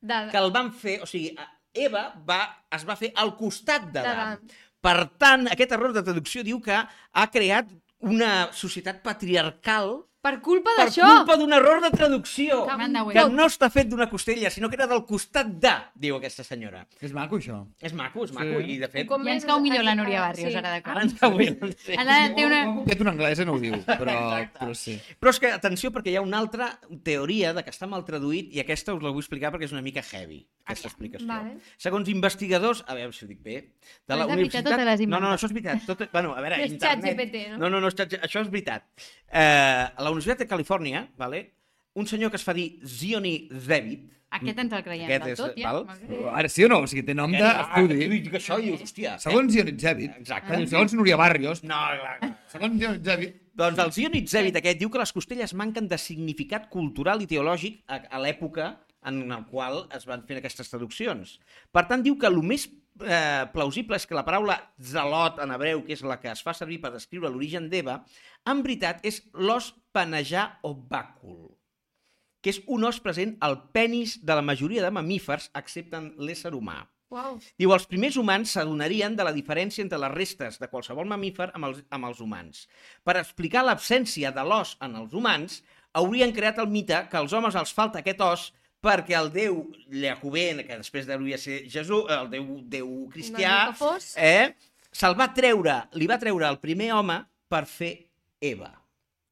De, 0.00 0.16
Que 0.32 0.40
el 0.40 0.50
van 0.52 0.72
fer, 0.72 1.00
o 1.04 1.06
sigui, 1.08 1.34
Eva 1.76 2.06
va, 2.26 2.40
es 2.72 2.86
va 2.88 2.96
fer 2.96 3.12
al 3.20 3.34
costat 3.36 3.90
d'Adam. 3.92 4.40
d'Adam. 4.40 4.58
Per 4.80 4.96
tant, 5.20 5.44
aquest 5.52 5.74
error 5.76 5.92
de 5.92 6.02
traducció 6.02 6.42
diu 6.42 6.60
que 6.64 6.76
ha 6.76 7.26
creat 7.30 7.68
una 8.00 8.48
societat 8.56 9.02
patriarcal 9.04 9.98
Per 10.20 10.34
culpa 10.44 10.68
per 10.76 10.84
d'això! 10.84 11.06
culpa 11.24 11.34
d'un 11.40 11.52
error 11.56 11.78
de 11.80 11.88
traducció. 11.96 12.66
Que 12.68 12.74
Manda, 12.76 13.04
Que 13.08 13.22
no 13.32 13.46
està 13.48 13.70
fet 13.72 13.88
d'una 13.88 14.06
costella, 14.10 14.50
sinó 14.52 14.68
que 14.68 14.76
era 14.76 14.86
del 14.86 15.06
costat 15.08 15.46
de, 15.62 15.72
diu 15.94 16.16
aquesta 16.18 16.44
senyora. 16.44 16.82
És 17.00 17.14
maco, 17.16 17.38
això. 17.40 17.62
És 17.80 17.94
maco, 17.96 18.24
és 18.24 18.32
maco, 18.36 18.60
Sí. 18.60 18.74
i 18.74 18.78
de 18.82 18.88
fet... 18.92 19.06
Com 19.08 19.24
Ja 19.24 19.32
ens 19.32 19.46
cau 19.48 19.60
millor 19.64 19.82
la 19.82 19.94
Núria 19.94 20.20
Barrios, 20.20 20.52
sí. 20.52 20.58
ara 20.58 20.68
Ara 20.68 20.76
d'acord. 20.76 21.02
ens 21.02 21.14
cau. 21.18 21.38
Sí. 21.40 21.96
Ara 21.96 22.18
té 22.36 22.44
una... 22.44 22.60
Aquest 22.84 23.00
un 23.00 23.08
anglès 23.14 23.40
no 23.46 23.54
ho 23.54 23.58
diu, 23.58 23.74
però, 23.86 24.18
però 24.58 24.74
sí. 24.74 24.98
Però 25.18 25.30
és 25.32 25.40
que, 25.40 25.52
atenció, 25.56 25.90
perquè 25.90 26.12
hi 26.12 26.16
ha 26.20 26.22
una 26.26 26.36
altra 26.38 26.68
teoria 27.02 27.54
de 27.56 27.64
que 27.64 27.70
està 27.72 27.88
mal 27.88 28.04
traduït 28.04 28.52
i 28.52 28.60
aquesta 28.60 28.92
us 28.92 29.02
la 29.02 29.08
vull 29.14 29.24
explicar 29.24 29.50
perquè 29.54 29.64
és 29.70 29.72
una 29.72 29.80
mica 29.82 30.02
heavy, 30.04 30.44
aquesta 30.70 30.90
explicació. 30.90 31.28
Vale. 31.28 31.56
Segons 31.80 32.10
investigadors, 32.12 32.82
a 32.86 32.96
veure 32.98 33.16
si 33.16 33.24
ho 33.24 33.28
dic 33.28 33.40
bé, 33.44 33.56
de 34.08 34.18
la 34.18 34.26
o 34.26 34.36
te 34.50 34.84
l'has 34.84 35.02
No, 35.06 35.20
no, 35.20 35.32
això 35.34 35.50
és 35.50 35.56
veritat. 35.56 35.86
Tot... 35.88 36.04
Bueno, 36.12 36.34
a 36.34 36.44
veure, 36.44 36.60
No 36.60 36.68
és 36.68 36.76
internet... 36.76 37.10
ChatGPT, 37.10 37.42
no? 37.52 37.58
No, 37.64 37.72
no, 37.74 37.82
no, 37.84 37.90
és 37.90 37.98
xat... 37.98 38.16
això 38.20 38.44
és 38.44 38.52
veritat. 38.52 38.86
Eh, 39.26 39.42
a 39.42 40.06
la 40.06 40.14
Universitat 40.14 40.44
de 40.44 40.48
Califòrnia, 40.50 41.04
vale, 41.20 41.44
un 42.00 42.06
senyor 42.06 42.30
que 42.32 42.40
es 42.40 42.46
fa 42.46 42.54
dir 42.56 42.72
Zioni 42.86 43.36
Zevit, 43.66 44.08
Aquest 44.30 44.60
ens 44.62 44.74
el 44.76 44.82
creiem 44.86 45.08
Aquest 45.08 45.24
del 45.24 45.32
és, 45.32 45.40
tot, 45.40 45.56
ja. 45.58 45.72
val? 45.74 46.28
Ara 46.38 46.48
sí 46.54 46.62
o 46.62 46.68
no? 46.70 46.76
O 46.84 46.86
sigui, 46.86 47.02
té 47.02 47.16
nom 47.18 47.32
d'estudi. 47.34 48.04
Ah, 48.06 48.10
dic 48.12 48.36
això 48.38 48.60
i 48.62 48.68
dius, 48.68 48.84
hòstia... 48.86 49.16
Segons 49.18 49.50
Dionit 49.50 49.80
Zèbit, 49.82 50.20
Exacte. 50.22 50.60
segons 50.70 50.94
Núria 50.94 51.18
Barrios, 51.18 51.64
No, 51.66 51.80
clar, 51.98 52.12
clar. 52.20 52.30
segons 52.52 52.78
Dionit 52.78 53.08
Zèbit, 53.10 53.40
Doncs 53.60 53.80
el 53.82 53.90
Zionitzèvit 53.92 54.56
aquest 54.56 54.78
diu 54.80 54.90
que 54.92 55.00
les 55.00 55.10
costelles 55.12 55.52
manquen 55.58 55.88
de 55.90 55.98
significat 56.00 56.68
cultural 56.72 57.20
i 57.20 57.26
teològic 57.28 57.82
a, 57.90 57.98
a 58.08 58.20
l'època 58.22 58.70
en 59.06 59.22
el 59.32 59.46
qual 59.48 59.86
es 59.96 60.06
van 60.08 60.24
fer 60.28 60.38
aquestes 60.40 60.70
traduccions. 60.72 61.38
Per 61.72 61.86
tant, 61.88 62.04
diu 62.04 62.18
que 62.20 62.28
el 62.28 62.40
més 62.44 62.66
eh, 62.68 63.46
plausible 63.54 63.96
és 63.96 64.06
que 64.06 64.16
la 64.16 64.24
paraula 64.26 64.58
zelot 64.76 65.40
en 65.42 65.54
hebreu, 65.54 65.84
que 65.86 65.94
és 65.96 66.04
la 66.06 66.20
que 66.20 66.30
es 66.32 66.42
fa 66.44 66.54
servir 66.56 66.80
per 66.82 66.92
descriure 66.94 67.30
l'origen 67.30 67.70
d'Eva, 67.72 68.00
en 68.50 68.62
veritat 68.66 69.04
és 69.06 69.22
l'os 69.34 69.72
panejar 69.96 70.60
o 70.66 70.74
bàcul, 70.74 71.50
que 72.40 72.52
és 72.54 72.62
un 72.68 72.86
os 72.88 73.00
present 73.00 73.36
al 73.40 73.58
penis 73.74 74.18
de 74.24 74.36
la 74.36 74.44
majoria 74.44 74.84
de 74.84 74.94
mamífers, 74.94 75.50
excepte 75.56 75.96
en 75.96 76.12
l'ésser 76.20 76.54
humà. 76.56 76.82
Uau. 77.10 77.40
Diu, 77.58 77.72
els 77.74 77.88
primers 77.90 78.14
humans 78.20 78.52
s'adonarien 78.54 79.16
de 79.18 79.24
la 79.26 79.34
diferència 79.34 79.82
entre 79.82 79.98
les 79.98 80.12
restes 80.14 80.60
de 80.60 80.68
qualsevol 80.70 81.08
mamífer 81.10 81.48
amb 81.58 81.66
els, 81.66 81.80
amb 81.90 82.06
els 82.06 82.20
humans. 82.22 82.68
Per 83.02 83.16
explicar 83.18 83.64
l'absència 83.66 84.30
de 84.30 84.44
l'os 84.46 84.76
en 84.86 84.94
els 85.00 85.16
humans, 85.18 85.58
haurien 85.98 86.30
creat 86.30 86.60
el 86.62 86.70
mite 86.70 87.00
que 87.10 87.18
als 87.18 87.34
homes 87.34 87.58
els 87.58 87.74
falta 87.74 87.98
aquest 87.98 88.22
os 88.22 88.44
perquè 88.80 89.16
el 89.18 89.30
déu 89.32 89.62
Llacobé, 89.92 90.48
que 90.64 90.80
després 90.80 91.08
hauria 91.08 91.36
de 91.36 91.42
ser 91.42 91.58
Jesús, 91.68 92.08
el 92.08 92.30
déu, 92.32 92.46
déu 92.64 92.90
cristià, 93.12 93.70
eh, 94.16 94.54
se'l 94.92 95.16
va 95.18 95.30
treure, 95.36 95.82
li 95.94 96.08
va 96.10 96.18
treure 96.18 96.48
el 96.48 96.58
primer 96.58 96.92
home 96.96 97.20
per 97.48 97.66
fer 97.68 97.94
Eva. 98.40 98.72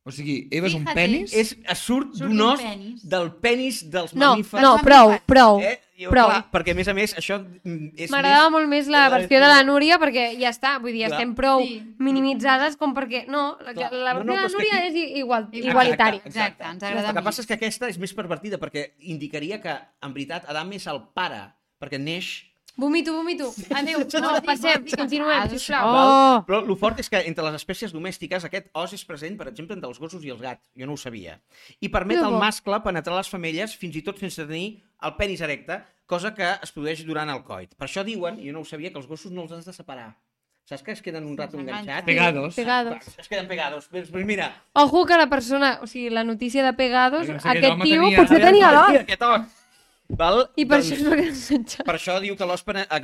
O 0.09 0.13
sigui, 0.13 0.49
Eva 0.51 0.67
és 0.67 0.75
un 0.75 0.87
Fíjate. 0.87 0.95
penis, 0.97 1.33
És, 1.37 1.57
es 1.63 1.79
surt 1.79 2.15
Surt 2.15 2.23
d'un 2.31 2.37
d'un 2.39 2.49
os 2.55 2.61
penis. 2.63 3.03
del 3.09 3.33
penis 3.35 3.91
dels 3.91 4.15
No, 4.15 4.31
mamífers. 4.33 4.63
no, 4.63 4.79
prou, 4.81 5.19
prou. 5.27 5.61
Eh? 5.61 5.79
Jo, 5.99 6.11
prou. 6.11 6.29
clar, 6.31 6.45
perquè, 6.53 6.71
a 6.71 6.75
més 6.79 6.87
a 6.87 6.95
més, 6.95 7.13
això 7.19 7.41
mm, 7.65 7.89
és 7.99 8.11
M'agradava 8.11 8.51
molt 8.55 8.69
més 8.71 8.87
la 8.87 9.09
la 9.09 9.09
versió 9.19 9.41
de 9.41 9.49
la 9.49 9.65
Núria 9.65 9.99
perquè 9.99 10.39
ja 10.39 10.49
està, 10.49 10.79
vull 10.81 10.93
dir, 10.93 11.07
Clar. 11.09 11.19
estem 11.19 11.35
prou 11.35 11.61
Sí. 11.67 11.83
minimitzades 11.99 12.77
com 12.77 12.95
perquè... 12.95 13.27
No, 13.27 13.59
la, 13.61 13.75
Clar. 13.75 13.93
la 13.93 14.15
No, 14.15 14.21
versió 14.21 14.25
no, 14.25 14.33
de 14.33 14.39
però 14.39 14.43
la 14.43 14.47
és 14.47 14.53
que 14.55 14.59
Núria 14.59 14.79
aquí- 14.79 14.87
és 15.13 15.19
igual, 15.19 15.43
Exacte. 15.51 15.69
igualitària. 15.69 16.21
Exacte, 16.25 16.65
ens 16.65 16.83
agrada 16.83 17.09
El 17.09 17.15
que 17.15 17.21
més. 17.21 17.25
passa 17.25 17.41
és 17.43 17.47
que 17.49 17.55
aquesta 17.55 17.89
és 17.89 17.99
més 17.99 18.15
pervertida 18.15 18.59
perquè 18.59 18.93
indicaria 19.01 19.61
que, 19.61 19.75
en 20.03 20.15
veritat, 20.15 20.45
Adam 20.49 20.73
és 20.73 20.87
el 20.87 21.03
pare, 21.13 21.53
perquè 21.81 21.99
neix... 21.99 22.45
Vomito, 22.79 23.13
vomito. 23.13 23.53
Adéu. 23.75 24.07
No, 24.23 24.31
passem, 24.47 24.85
continuem, 24.87 25.49
sisplau. 25.51 25.89
Oh! 25.91 26.37
Però 26.47 26.61
el 26.63 26.77
fort 26.79 27.01
és 27.03 27.11
que 27.11 27.21
entre 27.27 27.43
les 27.49 27.57
espècies 27.59 27.91
domèstiques 27.95 28.47
aquest 28.47 28.71
os 28.79 28.95
és 28.95 29.03
present, 29.09 29.35
per 29.41 29.49
exemple, 29.51 29.75
entre 29.75 29.91
els 29.91 29.99
gossos 29.99 30.23
i 30.25 30.31
els 30.31 30.41
gats. 30.41 30.63
Jo 30.79 30.87
no 30.87 30.95
ho 30.95 31.01
sabia. 31.01 31.41
I 31.83 31.91
permet 31.91 32.23
al 32.23 32.39
mascle 32.39 32.79
penetrar 32.87 33.19
les 33.19 33.31
femelles 33.33 33.75
fins 33.77 33.99
i 33.99 34.05
tot 34.07 34.23
sense 34.23 34.47
tenir 34.47 34.79
el 35.03 35.17
penis 35.19 35.43
erecte, 35.43 35.81
cosa 36.07 36.33
que 36.39 36.47
es 36.55 36.73
produeix 36.75 37.03
durant 37.07 37.35
el 37.35 37.43
coit. 37.43 37.75
Per 37.75 37.91
això 37.91 38.07
diuen, 38.07 38.39
jo 38.39 38.55
no 38.55 38.63
ho 38.63 38.69
sabia, 38.69 38.95
que 38.95 39.03
els 39.03 39.11
gossos 39.11 39.35
no 39.35 39.43
els 39.49 39.59
has 39.59 39.67
de 39.67 39.75
separar. 39.75 40.13
Saps 40.69 40.83
que 40.85 40.93
es 40.93 41.01
queden 41.03 41.25
un 41.27 41.37
rato 41.37 41.59
enganxats? 41.59 42.05
pegados. 42.05 42.55
Pegados. 42.55 43.07
Es 43.19 43.27
queden 43.27 43.49
pegados. 43.49 43.89
Pues, 43.91 44.11
pues 44.11 44.27
mira, 44.27 44.53
Ojo 44.75 45.07
que 45.07 45.17
la 45.17 45.27
persona, 45.27 45.79
o 45.83 45.87
sigui, 45.87 46.11
la 46.11 46.25
notícia 46.25 46.63
de 46.63 46.75
Pegados, 46.75 47.27
No 47.27 47.41
sé 47.41 47.49
aquest 47.49 47.73
home 47.73 47.85
tio 47.85 48.03
tenia. 48.03 48.19
potser 48.19 48.41
tenia 48.43 48.73
l'os. 48.73 49.01
Aquest 49.01 49.23
os. 49.23 49.58
Val? 50.09 50.47
I 50.57 50.65
per 50.65 50.79
Doncs- 50.81 50.93
això 50.95 51.11
quedar 51.13 51.27
enganxat. 51.29 51.83
Per 51.85 51.95
això 51.95 52.15
diu 52.21 52.35
que 52.35 52.47
l'os 52.49 52.63
pena- 52.65 52.87
eh, 52.91 53.03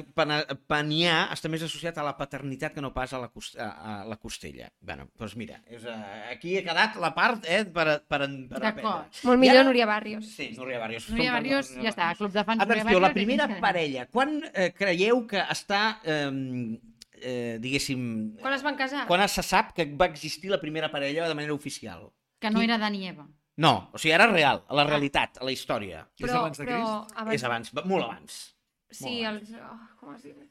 està 1.35 1.51
més 1.53 1.63
associat 1.63 1.99
a 1.99 2.03
la 2.07 2.15
paternitat 2.17 2.73
que 2.73 2.81
no 2.81 2.95
pas 2.95 3.13
a 3.13 3.19
la, 3.21 3.29
cos- 3.29 3.55
a, 3.61 4.01
a 4.01 4.05
la 4.09 4.17
costella. 4.17 4.71
bueno, 4.81 5.11
doncs 5.19 5.37
mira, 5.37 5.61
és, 5.69 5.85
uh, 5.85 5.93
aquí 6.33 6.57
ha 6.57 6.63
quedat 6.65 6.97
la 6.97 7.13
part 7.15 7.45
eh, 7.47 7.65
per, 7.67 8.01
per, 8.09 8.21
per 8.49 8.61
D'acord. 8.61 9.21
Molt 9.23 9.39
millor 9.39 9.57
ara- 9.61 9.65
Núria 9.69 9.87
Barrios. 9.87 10.25
Sí, 10.35 10.55
Núria 10.57 10.79
Barrios. 10.79 11.11
Núria 11.11 11.25
Som- 11.31 11.35
Barrios, 11.35 11.71
ja 11.77 11.91
està, 11.93 12.17
club 12.17 12.33
de 12.33 12.45
fans 12.45 12.59
Núria 12.65 12.81
Atenció, 12.83 12.99
la 13.01 13.09
Barrios, 13.09 13.15
primera 13.15 13.45
ens 13.45 13.53
quedem. 13.53 13.61
parella. 13.61 14.07
Quan 14.09 14.43
eh, 14.55 14.73
creieu 14.73 15.27
que 15.27 15.39
està, 15.45 16.01
eh, 16.05 16.81
eh, 17.21 17.59
diguéssim... 17.61 18.37
Quan 18.41 18.55
es 18.55 18.63
van 18.65 18.77
casar? 18.77 19.07
Quan 19.07 19.29
se 19.29 19.43
sap 19.43 19.75
que 19.77 19.85
va 19.95 20.07
existir 20.07 20.51
la 20.51 20.61
primera 20.61 20.91
parella 20.91 21.29
de 21.29 21.35
manera 21.35 21.53
oficial? 21.53 22.09
Que 22.41 22.51
no 22.51 22.61
era 22.63 22.79
Dani 22.79 23.05
i 23.05 23.09
Eva. 23.09 23.29
No, 23.63 23.91
o 23.95 24.01
sigui, 24.01 24.15
era 24.17 24.27
real, 24.31 24.65
a 24.67 24.75
la 24.75 24.87
realitat, 24.89 25.39
a 25.39 25.47
la 25.47 25.53
història. 25.55 26.03
És 26.19 26.31
abans 26.31 26.59
de 26.59 26.67
però 26.67 26.81
abans... 27.15 27.35
És 27.37 27.45
abans, 27.47 27.71
molt 27.85 28.09
abans. 28.09 28.41
Sí, 28.91 29.21
els... 29.27 29.55
Oh, 29.61 29.79
com 30.01 30.17
es 30.17 30.27
diu? 30.27 30.43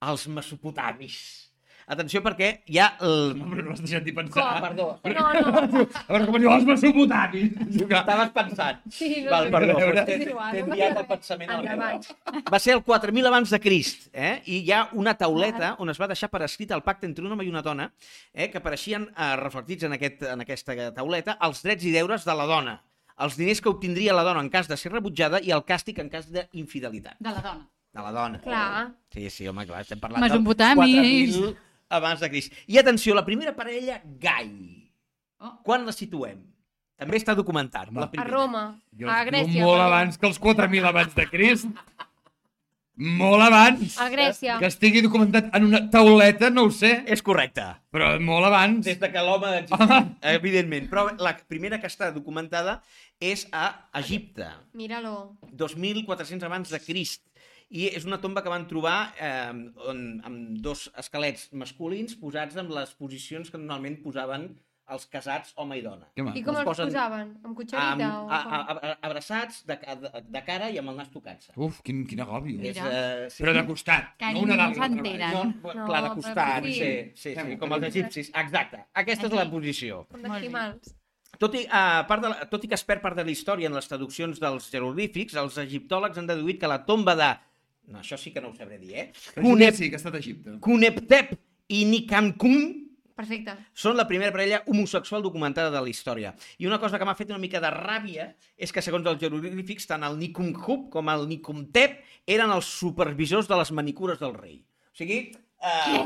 els 0.00 0.26
mesopotamis. 0.32 1.16
Atenció 1.90 2.20
perquè 2.22 2.48
hi 2.70 2.78
ha 2.78 2.86
el... 3.02 3.32
No, 3.40 3.48
però 3.50 3.64
no 3.66 3.72
has 3.74 3.80
deixat 3.82 4.06
pensar. 4.14 4.44
perdó. 4.62 4.86
No, 5.10 5.24
no. 5.34 5.84
A 6.06 6.12
veure, 6.12 6.26
com 6.28 6.36
diu 6.38 6.50
els 6.54 6.66
mesopotamis. 6.68 7.56
Estaves 7.82 8.30
pensant. 8.36 8.82
Sí, 8.94 9.08
no 9.24 9.32
Val, 9.32 9.48
perdó, 9.54 9.74
A 9.74 9.80
veure. 9.80 10.04
t'he 10.06 10.60
enviat 10.62 11.00
el 11.02 11.08
pensament 11.08 11.50
al 11.50 11.64
Endavant. 11.66 12.06
Va 12.52 12.60
ser 12.62 12.76
el 12.76 12.84
4.000 12.86 13.26
abans 13.32 13.50
de 13.50 13.60
Crist, 13.62 14.06
eh? 14.14 14.36
i 14.46 14.60
hi 14.66 14.74
ha 14.76 14.84
una 15.00 15.16
tauleta 15.18 15.72
on 15.82 15.90
es 15.90 15.98
va 16.00 16.08
deixar 16.10 16.30
per 16.30 16.44
escrit 16.46 16.70
el 16.76 16.84
pacte 16.86 17.08
entre 17.10 17.26
un 17.26 17.34
home 17.34 17.44
i 17.46 17.50
una 17.50 17.62
dona, 17.66 17.88
eh? 18.32 18.46
que 18.52 18.60
apareixien 18.62 19.08
eh, 19.10 19.32
reflectits 19.42 19.88
en, 19.88 19.96
aquest, 19.98 20.22
en 20.30 20.44
aquesta 20.46 20.76
tauleta 20.96 21.36
els 21.46 21.62
drets 21.66 21.84
i 21.90 21.92
deures 21.94 22.24
de 22.26 22.36
la 22.38 22.46
dona, 22.50 22.76
els 23.20 23.36
diners 23.36 23.60
que 23.60 23.68
obtindria 23.72 24.14
la 24.16 24.22
dona 24.24 24.40
en 24.44 24.48
cas 24.52 24.70
de 24.70 24.78
ser 24.80 24.92
rebutjada 24.94 25.42
i 25.44 25.50
el 25.52 25.66
càstig 25.66 25.98
en 26.00 26.08
cas 26.12 26.30
d'infidelitat. 26.30 27.18
De 27.20 27.34
la 27.34 27.42
dona. 27.42 27.66
De 27.90 28.04
la 28.06 28.12
dona. 28.14 28.38
Clar. 28.44 28.84
Sí, 29.12 29.26
sí, 29.34 29.48
home, 29.50 29.66
clar, 29.66 29.82
estem 29.82 29.98
parlant 29.98 30.22
Mesopotamis. 30.22 31.34
4.000 31.90 31.96
abans 31.96 32.20
de 32.20 32.30
Crist. 32.30 32.52
I 32.66 32.78
atenció, 32.78 33.14
la 33.14 33.24
primera 33.24 33.54
parella 33.56 34.00
gai. 34.20 34.90
Oh. 35.40 35.58
Quan 35.64 35.86
la 35.86 35.92
situem? 35.92 36.38
També 37.00 37.16
està 37.16 37.34
documentat. 37.34 37.88
Home. 37.88 38.00
La 38.00 38.06
A 38.06 38.10
primera. 38.10 38.30
Roma. 38.30 38.64
Jo 38.98 39.08
A 39.08 39.24
Grècia. 39.24 39.64
molt 39.64 39.80
abans 39.80 40.18
que 40.18 40.26
els 40.28 40.38
4.000 40.40 40.84
abans 40.86 41.14
de 41.14 41.26
Crist. 41.30 41.66
Molt 43.00 43.40
abans. 43.40 43.94
A 43.98 44.10
Grècia. 44.12 44.58
Que 44.60 44.66
estigui 44.68 45.00
documentat 45.00 45.48
en 45.56 45.64
una 45.64 45.86
tauleta, 45.88 46.50
no 46.50 46.66
ho 46.68 46.70
sé, 46.70 47.02
És 47.06 47.22
correcte. 47.22 47.62
però 47.90 48.20
molt 48.20 48.44
abans. 48.44 48.84
Des 48.84 48.98
de 49.00 49.10
que 49.10 49.22
l'home 49.24 49.48
existeix, 49.62 50.10
evidentment. 50.20 50.90
Però 50.90 51.06
la 51.18 51.32
primera 51.48 51.80
que 51.80 51.86
està 51.88 52.10
documentada 52.12 52.82
és 53.18 53.46
a 53.52 53.88
Egipte, 53.94 54.46
Míralo. 54.74 55.36
2400 55.52 56.44
abans 56.44 56.68
de 56.68 56.80
Crist. 56.80 57.22
I 57.70 57.86
és 57.94 58.02
una 58.08 58.18
tomba 58.18 58.42
que 58.42 58.50
van 58.50 58.64
trobar 58.70 59.12
eh, 59.14 59.52
on, 59.90 60.00
amb 60.26 60.56
dos 60.64 60.88
esquelets 60.98 61.52
masculins 61.54 62.16
posats 62.18 62.58
en 62.58 62.70
les 62.74 62.90
posicions 62.98 63.50
que 63.52 63.60
normalment 63.60 64.00
posaven 64.02 64.48
els 64.90 65.04
casats, 65.06 65.52
home 65.62 65.76
i 65.78 65.82
dona. 65.84 66.08
I 66.18 66.42
com 66.42 66.56
Els 66.56 66.64
els 66.64 66.66
posen 66.66 66.88
posaven? 66.88 67.28
Amb 67.46 67.54
cotxerita? 67.54 67.92
Amb, 67.92 68.02
o 68.02 68.32
a, 68.34 68.38
a, 68.40 68.58
a, 68.88 68.94
abraçats 69.06 69.60
de, 69.68 69.76
de, 70.02 70.22
de 70.34 70.40
cara 70.48 70.66
i 70.74 70.80
amb 70.80 70.90
el 70.90 70.96
nas 70.98 71.12
tocant-se. 71.14 71.52
Uf, 71.54 71.78
quin, 71.86 72.00
quin 72.10 72.24
agòbio. 72.24 72.58
És, 72.66 72.80
eh, 72.82 73.28
sí. 73.30 73.44
Però 73.44 73.54
de 73.54 73.62
costat, 73.68 74.16
Carinyo, 74.18 74.48
no 74.48 74.56
una 74.56 74.56
no 74.56 74.74
dalt. 74.80 75.04
baix. 75.04 75.20
No, 75.22 75.44
No, 75.44 75.84
clar, 75.86 76.00
de 76.02 76.08
però 76.08 76.16
costat, 76.16 76.66
sí. 76.66 76.72
sí, 76.74 76.90
sí, 77.14 77.34
sí, 77.38 77.58
com 77.60 77.76
els 77.76 77.86
egipcis. 77.92 78.32
Exacte. 78.42 78.82
Aquesta 79.04 79.30
és 79.30 79.36
la 79.38 79.46
posició. 79.52 80.00
Com 80.10 80.26
d'esquimals. 80.26 80.96
Tot 81.38 81.54
i, 81.54 81.62
a 81.70 82.02
part 82.10 82.26
de 82.26 82.32
la, 82.34 82.48
tot 82.50 82.66
i 82.66 82.68
que 82.72 82.74
es 82.74 82.82
perd 82.84 83.00
part 83.06 83.14
de 83.16 83.22
la 83.24 83.30
història 83.30 83.70
en 83.70 83.78
les 83.78 83.86
traduccions 83.86 84.42
dels 84.42 84.66
jeroglífics, 84.74 85.38
els 85.38 85.60
egiptòlegs 85.62 86.18
han 86.18 86.26
deduït 86.26 86.58
que 86.58 86.68
la 86.74 86.80
tomba 86.90 87.14
de... 87.14 87.30
No, 87.90 88.00
això 88.02 88.18
sí 88.20 88.30
que 88.32 88.40
no 88.42 88.52
ho 88.52 88.56
sabré 88.56 88.78
dir, 88.78 88.94
eh? 88.94 89.06
Cunep, 89.34 89.74
sí 89.74 89.90
que 89.90 89.98
ha 89.98 90.02
estat 90.02 90.14
a 90.14 90.22
Egipte. 90.22 90.56
Cuneptep 90.62 91.34
i 91.74 91.82
Nicancum 91.90 92.62
Perfecte. 93.18 93.56
són 93.76 93.98
la 93.98 94.06
primera 94.08 94.32
parella 94.32 94.62
homosexual 94.70 95.22
documentada 95.26 95.72
de 95.74 95.82
la 95.82 95.90
història. 95.90 96.32
I 96.58 96.70
una 96.70 96.78
cosa 96.80 96.98
que 96.98 97.08
m'ha 97.08 97.16
fet 97.18 97.34
una 97.34 97.42
mica 97.42 97.60
de 97.60 97.70
ràbia 97.74 98.30
és 98.56 98.72
que, 98.72 98.82
segons 98.84 99.06
els 99.10 99.20
jeroglífics, 99.20 99.90
tant 99.90 100.06
el 100.06 100.16
Nikumhub 100.22 100.88
com 100.94 101.10
el 101.12 101.26
Nikumtep 101.28 102.00
eren 102.30 102.54
els 102.54 102.70
supervisors 102.80 103.50
de 103.50 103.58
les 103.60 103.74
manicures 103.76 104.22
del 104.22 104.36
rei. 104.38 104.60
O 104.90 104.96
sigui... 105.02 105.22
Eh, 105.60 106.00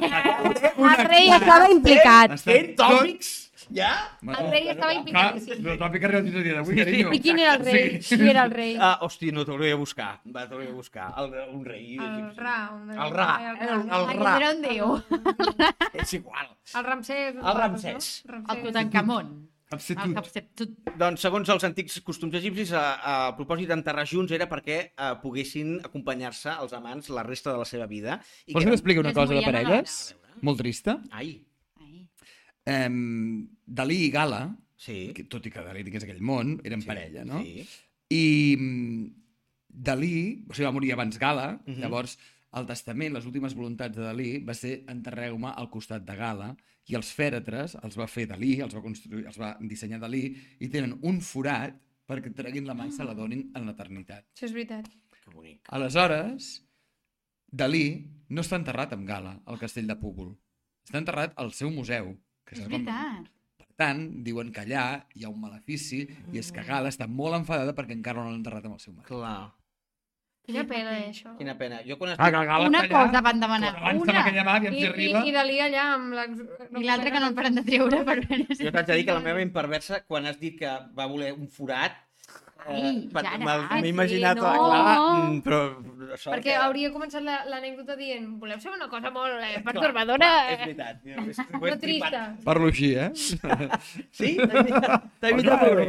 El 0.75 1.07
rei 1.07 1.29
estava 1.31 1.69
implicat. 1.71 2.33
Està 2.35 2.51
fent 2.51 2.73
tòpics, 2.81 3.29
ja? 3.71 3.91
El 4.27 4.49
rei 4.51 4.67
estava 4.73 4.93
implicadíssim. 4.97 5.61
però 5.63 5.77
tòpic 5.85 6.03
que 6.03 6.09
arriba 6.09 6.23
fins 6.27 6.35
al 6.41 6.43
dia 6.49 6.57
d'avui, 6.59 6.77
carinyo. 6.81 7.13
I 7.15 7.21
quin 7.23 7.39
era 7.39 7.55
el 7.55 7.63
rei? 7.69 7.87
Qui 8.03 8.29
era 8.33 8.45
el 8.49 8.51
rei? 8.57 8.75
Ah, 8.81 8.99
hòstia, 9.07 9.33
no 9.37 9.45
t'hauria 9.47 9.77
de 9.77 9.79
buscar. 9.79 10.11
Va, 10.27 10.45
t'hauria 10.51 10.73
de 10.73 10.75
buscar. 10.75 11.07
El, 11.23 11.33
un 11.55 11.65
rei. 11.65 11.95
El. 12.03 12.21
Ra. 12.37 12.59
El 12.99 13.15
Ra. 13.15 13.31
El, 13.53 13.63
El, 13.69 13.87
el 14.11 14.21
Ra. 14.27 14.37
era 14.43 14.51
un 14.57 14.63
déu. 14.67 14.99
És 16.03 16.13
igual. 16.19 16.51
el 16.75 16.85
Ramsès. 16.91 17.35
El 17.39 17.59
Ramsès. 17.63 18.13
El 18.35 18.63
Tutankamon. 18.67 19.35
Cap 19.75 19.83
ser 19.85 19.97
El 19.99 20.09
tu. 20.09 20.15
Capseptut. 20.19 20.75
Doncs, 21.01 21.21
segons 21.27 21.51
els 21.55 21.65
antics 21.69 22.01
costums 22.07 22.35
egipcis, 22.39 22.73
a, 22.73 22.83
a, 22.97 23.15
el 23.29 23.35
propòsit 23.39 23.69
d'enterrar 23.71 24.05
junts 24.11 24.33
era 24.37 24.47
perquè 24.51 24.79
a, 24.97 25.15
poguessin 25.23 25.77
acompanyar-se 25.85 26.55
els 26.63 26.73
amants 26.77 27.11
la 27.15 27.23
resta 27.27 27.53
de 27.53 27.59
la 27.63 27.67
seva 27.69 27.87
vida. 27.91 28.21
I 28.47 28.55
Vols 28.57 28.65
que 28.69 28.75
t'expliqui 28.77 29.03
una 29.05 29.13
Es 29.15 29.19
cosa 29.19 29.35
de 29.37 29.43
parelles? 29.47 29.99
Molt 30.45 30.59
trista. 30.63 30.99
Ai, 31.13 31.35
Ai. 31.81 32.07
Um, 32.67 33.49
Dalí 33.67 33.99
i 34.07 34.11
Gala, 34.15 34.43
sí. 34.77 35.13
que, 35.17 35.27
tot 35.29 35.45
i 35.47 35.53
que 35.53 35.63
Dalí 35.67 35.85
tingués 35.85 36.07
aquell 36.07 36.23
món, 36.25 36.57
eren 36.65 36.81
sí, 36.83 36.89
parella, 36.89 37.25
no? 37.29 37.43
Sí. 37.45 37.67
I 38.15 38.25
mm, 38.59 39.05
Dalí, 39.85 40.45
o 40.49 40.55
sigui, 40.55 40.67
va 40.69 40.73
morir 40.77 40.93
abans 40.95 41.19
Gala, 41.19 41.59
Mhm. 41.67 41.81
llavors 41.83 42.19
el 42.59 42.67
testament, 42.69 43.15
les 43.17 43.27
últimes 43.27 43.55
voluntats 43.57 43.97
de 43.97 44.05
Dalí 44.05 44.31
va 44.47 44.55
ser 44.57 44.77
enterreu-me 44.91 45.53
al 45.55 45.71
costat 45.73 46.05
de 46.07 46.17
Gala 46.19 46.53
i 46.91 46.97
els 46.99 47.11
fèretres 47.17 47.77
els 47.83 47.97
va 47.99 48.07
fer 48.11 48.27
Dalí, 48.31 48.59
els 48.65 48.77
va, 48.77 48.83
construir, 48.85 49.25
els 49.31 49.41
va 49.41 49.55
dissenyar 49.61 50.01
Dalí 50.03 50.27
i 50.61 50.71
tenen 50.73 50.99
un 51.03 51.21
forat 51.25 51.77
perquè 52.09 52.33
treguin 52.37 52.69
la 52.69 52.77
mà 52.77 52.89
i 52.89 52.93
se 52.93 53.05
la 53.07 53.17
donin 53.17 53.47
en 53.57 53.67
l'eternitat. 53.69 54.27
Això 54.35 54.49
és 54.49 54.55
veritat. 54.57 54.91
Que 55.15 55.33
bonic. 55.33 55.63
Aleshores, 55.73 56.51
Dalí 57.49 57.87
no 58.29 58.45
està 58.45 58.59
enterrat 58.61 58.93
amb 58.97 59.09
Gala 59.09 59.39
al 59.49 59.61
castell 59.61 59.89
de 59.89 59.97
Púbol. 59.97 60.35
Està 60.85 61.01
enterrat 61.01 61.33
al 61.41 61.55
seu 61.57 61.73
museu. 61.73 62.13
Que 62.45 62.59
És 62.59 62.65
és 62.65 62.69
com... 62.69 62.85
veritat. 62.85 63.31
Per 63.57 63.69
tant, 63.81 64.05
diuen 64.27 64.53
que 64.55 64.63
allà 64.67 64.87
hi 65.17 65.25
ha 65.25 65.33
un 65.33 65.41
malefici 65.41 66.05
i 66.05 66.41
és 66.43 66.53
que 66.53 66.63
Gala 66.67 66.93
està 66.93 67.09
molt 67.09 67.41
enfadada 67.41 67.75
perquè 67.75 67.97
encara 67.97 68.21
no 68.21 68.29
l'han 68.29 68.43
enterrat 68.43 68.69
amb 68.69 68.77
el 68.77 68.83
seu 68.85 68.93
marit. 68.93 69.09
Clar. 69.09 69.55
Quina 70.45 70.63
pena, 70.69 70.91
eh, 71.01 71.09
això. 71.09 71.31
Quina 71.39 71.55
pena. 71.57 71.79
Jo 71.89 71.97
quan 71.97 72.11
Ah, 72.13 72.17
estic... 72.19 72.35
que 72.35 72.45
Gala 72.51 72.69
Una 72.69 72.81
allà, 72.85 72.91
cosa 72.93 73.21
van 73.25 73.39
demanar. 73.41 73.71
Abans 73.81 74.03
Una. 74.05 74.21
aquella 74.21 74.45
mà, 74.45 74.57
aviam 74.61 74.75
I, 74.77 74.83
i, 74.83 74.87
arriba. 74.91 75.23
I 75.25 75.33
Dalí 75.33 75.61
allà 75.65 75.85
amb 75.95 76.13
l'ex... 76.19 76.43
I 76.81 76.85
l'altra 76.85 77.11
que 77.15 77.21
no 77.23 77.31
el 77.33 77.35
paren 77.39 77.55
de 77.61 77.63
treure 77.65 78.03
per 78.05 78.19
veure 78.27 78.55
si... 78.59 78.65
Jo 78.67 78.73
t'haig 78.75 78.91
de 78.91 78.99
dir 79.01 79.07
que 79.09 79.17
la 79.17 79.25
meva 79.25 79.41
imperversa, 79.41 80.03
quan 80.05 80.27
has 80.29 80.37
dit 80.43 80.59
que 80.61 80.75
va 80.99 81.07
voler 81.09 81.33
un 81.33 81.49
forat, 81.49 81.97
Ai, 82.67 83.09
per- 83.13 83.25
Jara. 83.25 83.39
m'ha- 83.45 83.69
m'he 83.77 83.83
Sí, 83.83 83.89
imaginat 83.89 84.37
no. 84.37 84.43
la 84.43 84.53
Clara, 84.59 84.95
mm, 85.25 85.43
però 85.45 85.59
això 86.15 86.31
Perquè 86.33 86.43
que... 86.43 86.55
hauria 86.57 86.91
començat 86.93 87.23
la- 87.23 87.45
l'anècdota 87.51 87.97
dient 87.97 88.39
voleu 88.41 88.59
saber 88.61 88.77
una 88.79 88.89
cosa 88.89 89.11
molt 89.11 89.35
eh, 89.43 89.61
Clar, 89.61 89.65
pertorbadora? 89.65 90.17
clar, 90.19 90.53
És 90.53 90.55
eh, 90.55 90.65
veritat. 90.65 90.97
És, 91.05 91.39
ho 91.39 91.45
no 91.53 91.61
tripat. 91.61 91.81
trista. 91.81 92.23
Parlo 92.45 92.67
així, 92.69 92.95
eh? 92.95 93.11
Sí? 94.11 94.37
T'ha 94.37 95.31
imitat- 95.31 95.61
bé. 95.65 95.87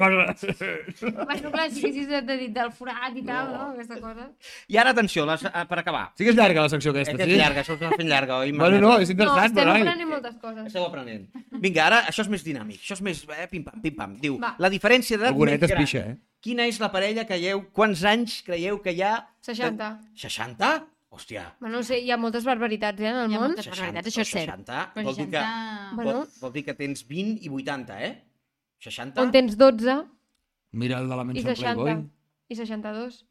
Bueno, 1.26 1.52
clar, 1.52 1.72
si 1.72 1.86
haguessis 1.86 2.08
de 2.10 2.38
dit 2.38 2.54
del 2.54 2.72
forat 2.72 3.16
i 3.16 3.24
tal, 3.26 3.52
no? 3.54 3.64
Aquesta 3.74 4.00
cosa. 4.02 4.30
I 4.68 4.78
ara, 4.78 4.92
atenció, 4.96 5.26
les, 5.26 5.44
eh, 5.46 5.66
per 5.70 5.80
acabar. 5.80 6.12
Sí 6.18 6.24
que 6.24 6.32
és 6.32 6.38
llarga 6.38 6.62
la 6.66 6.70
secció 6.70 6.92
aquesta, 6.92 7.16
que 7.18 7.24
és 7.24 7.30
sí? 7.32 7.38
llarga, 7.40 7.62
això 7.64 7.76
s'està 7.78 7.96
fent 7.96 8.10
llarga, 8.10 8.38
oi? 8.44 8.52
Bueno, 8.52 8.80
no, 8.82 8.98
és 9.00 9.10
No, 9.10 9.14
interessant, 9.16 9.46
estem 9.52 9.64
però... 9.64 9.74
ai. 9.76 9.82
aprenent 9.82 10.10
moltes 10.10 10.36
coses. 10.42 10.66
Esteu 10.68 10.86
aprenent. 10.86 11.28
Vinga, 11.52 11.86
ara 11.86 12.00
això 12.10 12.22
és 12.26 12.30
més 12.30 12.44
dinàmic, 12.46 12.80
això 12.82 12.94
és 12.98 13.02
més 13.06 13.26
eh, 13.30 13.48
pim-pam, 13.52 13.82
pim-pam. 13.82 14.16
Diu, 14.22 14.40
Va. 14.42 14.56
la 14.60 14.70
diferència 14.70 15.18
de... 15.18 15.28
El 15.28 15.34
gonet 15.38 15.64
es 15.64 15.72
pixa, 15.76 16.00
eh? 16.00 16.18
Quina 16.46 16.68
és 16.70 16.78
la 16.82 16.92
parella 16.94 17.24
que 17.26 17.34
creieu, 17.34 17.64
quants 17.74 18.04
anys 18.06 18.42
creieu 18.46 18.78
que 18.84 18.94
hi 18.94 19.02
ha? 19.02 19.16
60. 19.48 19.88
60? 20.22 20.76
Hòstia, 21.16 21.46
Bueno, 21.62 21.78
no 21.78 21.84
sé, 21.88 22.02
hi 22.04 22.10
ha 22.12 22.18
moltes 22.20 22.44
barbaritats, 22.44 23.00
eh, 23.00 23.08
en 23.08 23.16
el 23.22 23.32
Hi 23.32 23.38
ha 23.38 23.40
món. 23.40 23.54
moltes 23.54 23.70
barbaritats, 23.72 24.10
això 24.12 24.22
és 24.26 24.32
cert. 24.34 24.52
60, 24.52 24.80
Però 24.94 25.06
vol 25.08 25.16
dir, 25.16 25.28
que, 25.32 25.44
60... 25.44 25.96
Bueno. 25.96 26.16
vol, 26.18 26.26
vol 26.42 26.54
dir 26.58 26.64
que 26.68 26.76
tens 26.76 27.06
20 27.08 27.46
i 27.48 27.52
80, 27.56 28.00
eh? 28.04 28.12
60? 28.84 29.22
On 29.24 29.32
tens 29.32 29.56
12 29.58 29.96
Mira 30.76 31.00
el 31.00 31.08
de 31.08 31.16
la 31.16 31.24
60. 31.24 31.56
Playboy. 31.62 32.04
I 32.52 32.56
62. 32.60 33.26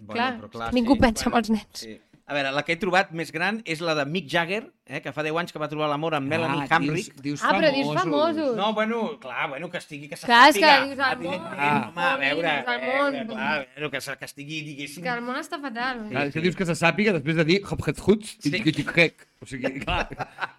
Bueno, 0.00 0.14
clar, 0.14 0.30
però 0.40 0.50
clar, 0.50 0.70
ningú 0.74 0.96
sí, 0.96 1.00
pensa 1.04 1.28
en 1.28 1.36
els 1.36 1.50
nens. 1.52 1.82
Sí. 1.84 1.92
A 2.30 2.34
veure, 2.36 2.52
la 2.54 2.62
que 2.62 2.76
he 2.76 2.78
trobat 2.78 3.08
més 3.18 3.32
gran 3.34 3.56
és 3.66 3.80
la 3.82 3.90
de 3.98 4.04
Mick 4.06 4.28
Jagger, 4.30 4.60
eh, 4.86 5.00
que 5.02 5.10
fa 5.10 5.24
10 5.26 5.34
anys 5.40 5.50
que 5.50 5.58
va 5.58 5.66
trobar 5.66 5.88
l'amor 5.90 6.14
amb 6.14 6.28
Melanie 6.30 6.62
Ah, 6.62 6.76
Hamrick. 6.76 7.08
dius, 7.16 7.22
dius 7.24 7.40
Ah, 7.42 7.56
però 7.56 7.72
dius 7.74 7.88
famosos. 7.96 8.52
No, 8.56 8.68
bueno, 8.72 9.18
clar, 9.18 9.48
bueno, 9.50 9.68
que 9.68 9.78
estigui, 9.78 10.06
que 10.08 10.14
se 10.16 10.26
Clar, 10.28 10.44
és 10.50 10.54
que 10.54 10.70
dius 10.86 11.00
el 11.08 11.18
món, 11.24 11.40
Ah. 11.58 11.88
home, 11.90 12.04
a 12.04 12.16
veure, 12.20 12.52
dius 12.52 12.68
el 12.68 12.68
a 12.68 12.78
veure, 12.78 13.26
clar, 13.26 13.66
veure, 13.74 13.90
que, 13.90 14.16
que 14.20 14.24
estigui, 14.28 14.60
diguéssim... 14.68 15.02
Que 15.02 15.08
el 15.16 15.22
món 15.26 15.40
està 15.42 15.58
fatal. 15.60 16.04
Ah, 16.14 16.24
és 16.28 16.32
que 16.32 16.40
dius 16.44 16.54
que 16.54 16.66
se 16.70 16.76
sàpiga 16.78 17.12
després 17.18 17.34
de 17.40 17.44
dir 17.50 17.58
hop 17.68 17.82
het 17.88 17.98
huts 18.06 18.36
i 18.38 18.42
Sí. 18.46 18.50
tic 18.52 18.70
tic 18.76 18.94
hec. 18.96 19.26
O 19.42 19.46
sigui, 19.50 19.80
clar, 19.80 20.06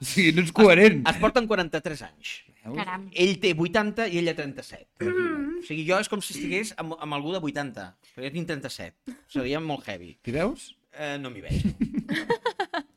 o 0.01 0.03
sigui, 0.03 0.34
no 0.36 0.41
ets 0.41 0.51
coherent. 0.51 1.07
Es 1.07 1.15
porten 1.24 1.47
43 1.47 2.01
anys. 2.01 2.36
Caram. 2.76 3.07
Ell 3.13 3.39
té 3.39 3.55
80 3.55 4.09
i 4.11 4.17
ella 4.17 4.36
37. 4.36 4.88
O 5.07 5.63
sigui, 5.63 5.88
jo 5.88 5.99
és 6.03 6.09
com 6.09 6.19
si 6.19 6.34
estigués 6.36 6.74
amb, 6.78 6.97
amb 6.99 7.13
algú 7.13 7.32
de 7.32 7.39
80, 7.39 7.95
però 8.13 8.28
jo 8.28 8.32
tinc 8.36 8.47
37. 8.47 9.15
Seria 9.30 9.59
molt 9.63 9.88
heavy. 9.88 10.17
T'hi 10.22 10.32
veus? 10.36 10.76
Eh, 10.92 11.16
no 11.22 11.32
m'hi 11.32 11.42
veig. 11.44 11.64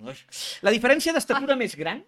Ui. 0.05 0.19
La 0.67 0.73
diferència 0.75 1.15
d'estatura 1.15 1.57
més 1.59 1.77
gran 1.79 2.03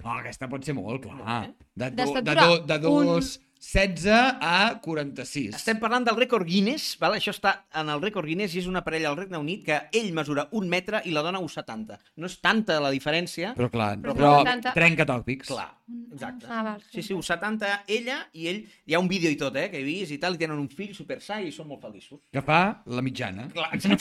Oh, 0.00 0.14
aquesta 0.16 0.48
pot 0.48 0.64
ser 0.64 0.72
molt, 0.76 1.04
clar. 1.04 1.40
De, 1.76 1.90
do, 1.92 2.04
de, 2.24 2.34
do, 2.38 2.52
de 2.64 2.78
dos 2.80 3.34
16 3.60 4.08
a 4.40 4.80
46. 4.80 5.52
Estem 5.54 5.76
parlant 5.82 6.06
del 6.06 6.16
rècord 6.16 6.46
Guinness, 6.48 6.94
val? 6.98 7.12
això 7.18 7.34
està 7.34 7.52
en 7.76 7.90
el 7.92 8.00
rècord 8.00 8.24
Guinness 8.24 8.54
i 8.56 8.62
és 8.62 8.66
una 8.70 8.80
parella 8.86 9.10
al 9.10 9.18
Regne 9.18 9.36
Unit 9.36 9.66
que 9.66 9.76
ell 10.00 10.08
mesura 10.16 10.46
un 10.56 10.66
metre 10.72 11.02
i 11.04 11.12
la 11.12 11.20
dona 11.26 11.42
1,70. 11.44 11.98
No 12.16 12.30
és 12.30 12.38
tanta 12.40 12.78
la 12.80 12.88
diferència, 12.90 13.52
Però 13.58 13.68
clar, 13.70 13.98
Però 14.00 14.14
però, 14.16 14.32
tanta- 14.48 14.72
trenca 14.72 15.04
tòpics. 15.04 15.52
clar, 15.52 15.68
exacte. 16.14 16.46
Ah, 16.48 16.62
val. 16.70 16.80
Sí, 16.90 17.02
sí, 17.02 17.12
1,70 17.12 17.84
ella 17.86 18.22
i 18.32 18.48
ell, 18.48 18.62
hi 18.86 18.94
ha 18.96 18.98
un 18.98 19.08
vídeo 19.12 19.28
i 19.30 19.36
tot, 19.36 19.54
eh, 19.56 19.68
que 19.70 19.78
he 19.80 19.84
vist 19.84 20.10
i 20.12 20.18
tal, 20.18 20.34
i 20.34 20.38
tenen 20.40 20.58
un 20.58 20.68
fill 20.72 20.94
super 20.96 21.20
sa 21.20 21.38
i 21.44 21.52
són 21.52 21.68
molt 21.68 21.82
feliços. 21.84 22.18
Que 22.32 22.40
fa 22.40 22.80
la 22.86 23.02
mitjana. 23.04 23.50
Clar, 23.52 23.70
No? 23.90 23.96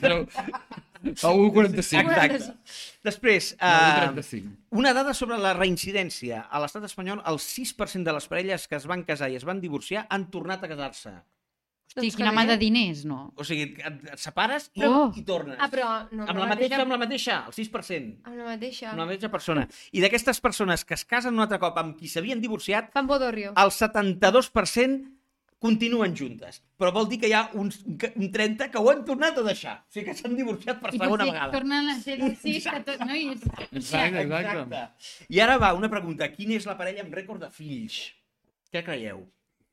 Però, 0.00 0.24
A 1.04 1.30
1,45. 1.34 2.00
Exacte. 2.00 2.54
Després, 3.04 3.52
uh, 3.60 4.14
1,35. 4.14 4.56
una 4.80 4.92
dada 4.96 5.12
sobre 5.14 5.36
la 5.38 5.52
reincidència. 5.54 6.46
A 6.50 6.60
l'estat 6.62 6.84
espanyol, 6.88 7.20
el 7.26 7.38
6% 7.42 8.04
de 8.08 8.12
les 8.16 8.26
parelles 8.30 8.66
que 8.68 8.76
es 8.80 8.86
van 8.90 9.04
casar 9.04 9.30
i 9.30 9.36
es 9.36 9.44
van 9.44 9.60
divorciar 9.60 10.06
han 10.10 10.30
tornat 10.32 10.64
a 10.64 10.68
casar-se. 10.72 11.14
Hosti, 11.94 12.00
Doncs 12.00 12.16
quina 12.18 12.32
mà 12.34 12.42
de 12.48 12.56
diners, 12.58 13.04
no? 13.06 13.18
O 13.38 13.44
sigui, 13.46 13.68
et, 13.76 13.98
et 14.16 14.18
separes 14.18 14.70
i, 14.74 14.80
Però- 14.80 15.12
i 15.14 15.22
tornes. 15.22 15.58
Ah, 15.60 15.68
però... 15.70 15.90
No, 16.10 16.24
amb 16.26 16.40
la 16.40 16.48
mateixa, 16.50 16.80
amb 16.82 16.90
la 16.90 16.98
mateixa, 16.98 17.36
el 17.46 17.52
6%. 17.54 18.16
Amb 18.24 18.38
la 18.40 18.46
mateixa. 18.48 18.88
Amb 18.90 18.98
la 19.04 19.06
mateixa 19.12 19.30
persona. 19.30 19.66
I 19.92 20.00
d'aquestes 20.02 20.40
persones 20.42 20.82
que 20.88 20.96
es 20.96 21.04
casen 21.04 21.36
un 21.36 21.44
altre 21.44 21.60
cop 21.62 21.76
amb 21.78 21.94
qui 22.00 22.08
s'havien 22.10 22.40
divorciat, 22.42 22.90
Fan 22.96 23.06
bodorrio. 23.06 23.52
el 23.54 23.70
72% 23.70 25.04
continuen 25.64 26.12
juntes. 26.18 26.60
Però 26.78 26.90
vol 26.92 27.06
dir 27.08 27.18
que 27.22 27.28
hi 27.30 27.34
ha 27.36 27.44
uns, 27.60 27.78
un 27.88 28.26
30 28.32 28.70
que 28.72 28.78
ho 28.82 28.90
han 28.92 29.04
tornat 29.08 29.38
a 29.40 29.44
deixar. 29.46 29.76
O 29.80 29.92
sigui 29.94 30.06
que 30.10 30.16
s'han 30.18 30.34
divorciat 30.36 30.80
per 30.82 30.92
I 30.92 30.98
segona 31.00 31.24
potser 31.24 31.32
vegada. 31.32 31.52
tornen 31.56 31.88
a 31.88 32.00
ser 32.00 32.18
sis, 32.42 32.66
que 32.68 32.80
tot... 32.88 33.00
No? 33.08 33.14
I... 33.16 33.30
Exacte, 33.70 34.26
exacte. 34.26 34.82
I 35.32 35.40
ara 35.46 35.56
va, 35.62 35.72
una 35.78 35.88
pregunta. 35.92 36.28
Quina 36.34 36.58
és 36.60 36.66
la 36.68 36.76
parella 36.80 37.02
amb 37.06 37.16
rècord 37.16 37.40
de 37.46 37.48
fills? 37.54 38.02
Què 38.74 38.84
creieu? 38.84 39.24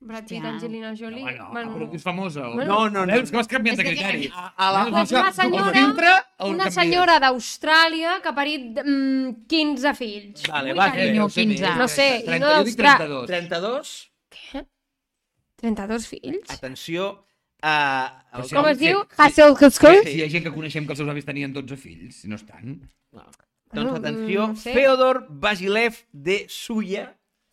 Brad 0.02 0.26
Pitt, 0.26 0.42
Ja. 0.42 0.50
Angelina 0.50 0.96
Jolie. 0.98 1.22
No, 1.38 1.52
Bueno, 1.54 1.74
però 1.76 1.88
és 1.94 2.02
famosa. 2.02 2.48
O... 2.50 2.56
Bueno. 2.56 2.72
No, 2.74 2.90
no, 2.90 3.04
no. 3.06 3.14
Veus 3.20 3.30
que 3.30 3.38
vas 3.38 3.50
canviant 3.52 3.78
de 3.78 3.84
És 3.84 3.90
que- 3.92 3.96
criteri. 4.00 4.32
A, 4.34 4.48
a 4.58 4.70
la... 4.74 4.80
No, 4.88 5.04
una 5.04 5.32
senyora- 5.36 5.74
filtre 5.76 6.14
una 6.48 6.72
senyora 6.74 7.20
d'Austràlia 7.22 8.16
que 8.24 8.32
ha 8.32 8.34
parit 8.40 8.80
mm, 8.82 9.44
15 9.52 9.94
fills. 10.00 10.48
Vale, 10.50 10.72
Ui, 10.74 10.80
va, 10.80 10.88
carinyo, 10.96 11.28
Eh, 11.30 11.36
15. 11.36 11.76
No 11.78 11.88
sé, 11.88 12.08
i 12.24 12.26
30, 12.32 12.40
no 12.48 12.56
jo 12.56 12.64
dic 12.72 12.80
d'Austra- 12.82 12.98
32. 12.98 13.28
32. 13.36 14.72
32 15.62 16.08
fills? 16.10 16.50
Atenció. 16.50 17.12
Uh, 17.62 18.10
Però 18.34 18.44
si 18.50 18.56
Com 18.58 18.68
es 18.72 18.80
diu? 18.82 19.04
Hassel 19.22 19.54
sí, 20.08 20.16
hi 20.18 20.24
ha 20.26 20.30
gent 20.34 20.44
que 20.48 20.54
coneixem 20.56 20.88
que 20.88 20.96
els 20.96 21.02
seus 21.04 21.10
avis 21.14 21.28
tenien 21.28 21.54
12 21.54 21.78
fills, 21.78 22.16
si 22.24 22.28
no 22.32 22.40
estan. 22.40 22.80
no. 23.14 23.26
Doncs 23.72 24.00
atenció, 24.02 24.48
no 24.52 24.56
sé. 24.60 24.74
Feodor 24.76 25.28
Basilev 25.30 25.96
de 26.12 26.42
Suya, 26.50 27.06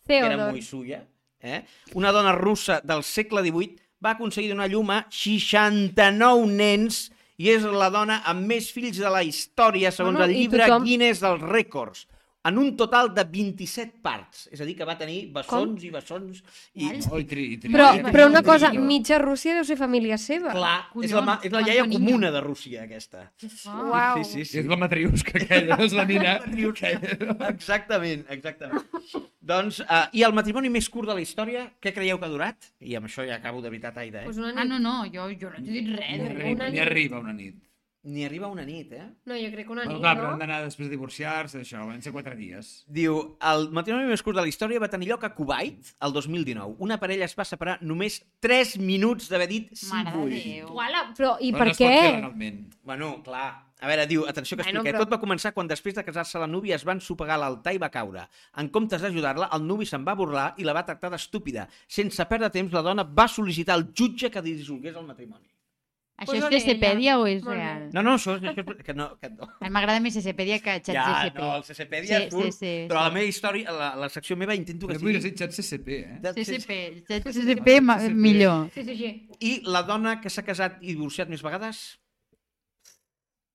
que 0.06 0.16
era 0.18 0.48
muy 0.50 0.62
suya, 0.62 1.04
eh? 1.40 1.60
una 1.94 2.10
dona 2.10 2.32
russa 2.32 2.80
del 2.82 3.04
segle 3.06 3.44
XVIII, 3.44 3.76
va 4.04 4.16
aconseguir 4.16 4.50
donar 4.50 4.66
llum 4.72 4.90
a 4.90 5.04
69 5.14 6.48
nens 6.50 7.04
i 7.38 7.52
és 7.52 7.62
la 7.70 7.86
dona 7.94 8.22
amb 8.26 8.48
més 8.50 8.72
fills 8.74 8.98
de 8.98 9.10
la 9.14 9.22
història, 9.22 9.92
segons 9.94 10.16
Bueno, 10.18 10.26
el 10.26 10.34
i 10.34 10.40
llibre 10.42 10.64
tothom- 10.66 10.88
Guinness 10.88 11.20
dels 11.22 11.44
rècords. 11.44 12.06
En 12.48 12.58
un 12.58 12.70
total 12.76 13.12
de 13.14 13.24
27 13.24 13.98
parts. 14.02 14.48
És 14.52 14.60
a 14.60 14.64
dir, 14.64 14.74
que 14.78 14.84
va 14.88 14.96
tenir 14.98 15.18
bessons 15.34 15.84
i 15.84 15.90
bessons. 15.94 16.42
I, 16.74 16.88
Oh, 17.10 17.18
i 17.20 17.24
tri, 17.28 17.44
i 17.54 17.56
tri, 17.58 17.70
Però, 17.72 17.90
i 17.94 18.02
tri- 18.02 18.12
però 18.12 18.26
una 18.30 18.42
cosa, 18.42 18.70
mitja 18.72 19.18
Rússia 19.18 19.54
deu 19.54 19.64
ser 19.68 19.76
família 19.76 20.16
seva. 20.18 20.52
clar, 20.52 20.78
és 20.86 20.92
Collons, 20.92 21.12
la, 21.12 21.22
ma- 21.26 21.38
és 21.42 21.52
la 21.52 21.60
iaia 21.66 21.84
comuna 21.88 22.30
de 22.30 22.40
Rússia, 22.40 22.82
aquesta. 22.84 23.26
Uau. 23.66 24.24
Sí, 24.24 24.30
sí, 24.32 24.44
sí. 24.44 24.58
És 24.62 24.66
la 24.66 24.76
matriusca 24.80 25.38
aquella, 25.38 25.76
és 25.84 25.92
la 25.92 26.04
nina. 26.08 26.38
Exactament, 27.52 28.24
exactament. 28.30 28.82
doncs, 29.40 29.80
uh, 29.80 30.06
i 30.12 30.22
el 30.26 30.34
matrimoni 30.36 30.68
més 30.72 30.88
curt 30.92 31.08
de 31.08 31.14
la 31.16 31.22
història, 31.24 31.66
què 31.80 31.92
creieu 31.94 32.18
que 32.20 32.26
ha 32.26 32.32
durat? 32.32 32.70
I 32.80 32.96
amb 32.98 33.06
això 33.08 33.24
ja 33.26 33.36
acabo 33.38 33.62
de 33.64 33.70
veritat, 33.70 33.96
Aida, 33.98 34.22
eh? 34.22 34.24
Pues 34.28 34.38
una 34.38 34.52
Ah, 34.54 34.64
nit. 34.64 34.72
no, 34.72 34.78
no, 34.78 35.04
jo, 35.12 35.28
jo 35.40 35.50
no 35.50 35.56
t'he 35.56 35.70
dit 35.72 35.88
res. 35.94 36.04
Ni 36.18 36.28
arriba, 36.28 36.68
ni 36.70 36.78
arriba 36.80 37.18
una 37.20 37.32
nit. 37.32 37.56
Ni 38.08 38.22
arriba 38.24 38.46
una 38.48 38.64
nit, 38.64 38.92
eh? 38.96 39.04
No, 39.28 39.36
jo 39.36 39.48
crec 39.52 39.66
que 39.68 39.72
una 39.74 39.84
nit, 39.84 39.98
clar, 40.00 40.14
però 40.16 40.30
han 40.30 40.38
no? 40.38 40.40
d'anar 40.40 40.62
després 40.64 40.88
de 40.88 40.94
divorciar-se, 40.94 41.60
això, 41.60 41.82
van 41.86 42.00
ser 42.00 42.12
4 42.14 42.34
dies. 42.38 42.70
Diu, 42.88 43.18
el 43.50 43.68
matrimoni 43.76 44.08
més 44.08 44.22
curt 44.24 44.38
de 44.38 44.44
la 44.46 44.48
història 44.48 44.80
va 44.80 44.88
tenir 44.88 45.10
lloc 45.10 45.26
a 45.28 45.32
Kuwait 45.36 45.90
el 46.06 46.12
2019. 46.16 46.76
Una 46.86 46.96
parella 47.02 47.26
es 47.28 47.36
va 47.36 47.44
separar 47.44 47.78
només 47.82 48.20
3 48.40 48.78
minuts 48.80 49.28
d'haver 49.28 49.48
dit 49.50 49.68
sí 49.76 49.90
Mare 49.92 50.10
de 50.14 50.16
vull. 50.16 50.32
Déu. 50.38 50.70
Uala, 50.78 51.02
però 51.18 51.34
i 51.40 51.52
Però 51.52 51.58
per 51.58 51.66
no 51.66 51.72
es 51.74 51.78
pot 51.82 51.86
què? 51.90 51.98
fer 52.00 52.14
legalment. 52.16 52.62
Bueno, 52.82 53.10
clar. 53.26 53.48
A 53.80 53.86
veure, 53.86 54.06
diu, 54.10 54.24
atenció 54.26 54.56
que 54.56 54.64
Bueno, 54.64 54.80
explica. 54.80 54.96
però- 54.98 55.04
Tot 55.04 55.12
va 55.12 55.20
començar 55.22 55.52
quan 55.54 55.68
després 55.68 55.94
de 55.94 56.02
casar-se 56.04 56.38
la 56.40 56.48
núvia 56.48 56.74
es 56.76 56.84
van 56.84 57.00
sopegar 57.00 57.36
l'altar 57.38 57.74
i 57.74 57.78
va 57.78 57.90
caure. 57.90 58.24
En 58.56 58.70
comptes 58.70 59.00
d'ajudar-la, 59.02 59.50
el 59.52 59.62
nuvi 59.68 59.84
se'n 59.86 60.02
va 60.08 60.14
burlar 60.18 60.54
i 60.56 60.64
la 60.64 60.72
va 60.72 60.84
tractar 60.84 61.10
d'estúpida. 61.12 61.68
Sense 61.86 62.24
perdre 62.26 62.48
temps, 62.50 62.72
la 62.72 62.82
dona 62.82 63.04
va 63.04 63.28
sol·licitar 63.28 63.74
al 63.76 63.92
jutge 63.94 64.30
que 64.30 64.42
dissolgués 64.42 64.96
el 64.96 65.06
matrimoni. 65.06 65.44
Això 66.18 66.32
Pues 66.32 66.40
és 66.42 66.46
ella? 66.48 66.58
CCpedia 66.74 67.12
o 67.20 67.26
és 67.30 67.44
real? 67.46 67.84
No, 67.94 68.02
no, 68.02 68.16
això 68.18 68.32
és... 68.34 68.42
Això 68.50 68.64
és 68.74 68.82
que 68.82 68.94
no, 68.98 69.04
que 69.22 69.28
no. 69.30 69.46
A 69.60 69.68
mi 69.68 69.70
m'agrada 69.70 70.00
més 70.02 70.16
CCpedia 70.18 70.56
que 70.58 70.72
Ja, 70.74 70.80
ChatGPT. 70.88 71.38
no, 71.38 71.50
el 71.56 71.62
CCpedia 71.68 72.18
Sí, 72.24 72.30
surt, 72.32 72.48
sí, 72.48 72.52
sí, 72.58 72.72
però 72.90 73.04
sí. 73.04 73.04
la 73.06 73.12
meva 73.14 73.28
història, 73.30 73.72
la, 73.76 73.90
la 74.02 74.08
secció 74.10 74.36
meva 74.36 74.56
intento 74.58 74.88
que 74.90 74.96
Però 74.98 75.04
sigui... 75.06 75.20
ser 75.22 75.32
xat 75.38 75.54
CCP, 75.54 75.88
eh? 76.00 76.18
de- 76.24 76.34
CCP, 76.34 76.80
CCP 77.06 77.78
ma- 77.80 78.00
CCP. 78.02 78.14
millor. 78.26 78.66
Sí, 78.74 78.82
sí, 78.84 78.96
sí. 78.98 79.12
I 79.46 79.52
la 79.70 79.84
dona 79.86 80.16
que 80.20 80.28
s'ha 80.28 80.42
casat 80.42 80.82
i 80.82 80.96
divorciat 80.96 81.30
més 81.30 81.42
vegades? 81.46 81.84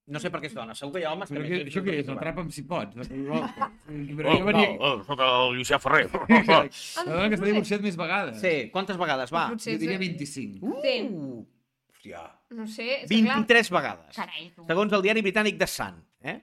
No 0.05 0.19
sé 0.19 0.27
per 0.31 0.39
què 0.43 0.49
és 0.49 0.55
dona, 0.55 0.73
segur 0.75 0.97
que 0.97 0.99
hi 0.99 1.05
ha 1.07 1.13
homes 1.15 1.29
que... 1.31 1.35
Però 1.37 1.43
vist 1.47 1.67
això 1.69 1.79
què 1.83 1.85
que 1.85 1.93
és? 1.99 2.01
El 2.03 2.07
trobar. 2.09 2.23
trapa'm 2.25 2.49
si 2.51 2.63
pots. 2.67 3.07
Però 3.07 4.33
jo 4.35 4.47
venia... 4.49 4.73
oh, 4.83 4.97
soc 5.07 5.21
el 5.23 5.53
Llucià 5.59 5.79
Ferrer. 5.79 6.09
La 6.27 7.05
dona 7.07 7.29
que 7.31 7.37
s'ha 7.39 7.45
divorciat 7.47 7.83
més 7.85 7.95
vegades. 7.99 8.39
Sí, 8.43 8.51
quantes 8.73 8.99
vegades, 8.99 9.31
va? 9.31 9.45
Jo 9.53 9.59
diria 9.79 9.95
és- 9.95 10.03
25. 10.03 10.73
Sí. 10.83 10.95
Uh, 11.07 11.39
hòstia. 11.93 12.25
No 12.53 12.67
sé, 12.69 12.87
és 13.03 13.09
que 13.09 13.21
clar... 13.25 13.39
23 13.41 13.71
vegades. 13.73 14.15
Carai, 14.15 14.49
tu. 14.55 14.65
Segons 14.69 14.93
el 14.93 15.05
diari 15.05 15.23
britànic 15.25 15.59
The 15.61 15.69
Sun. 15.69 16.01
Eh? 16.23 16.37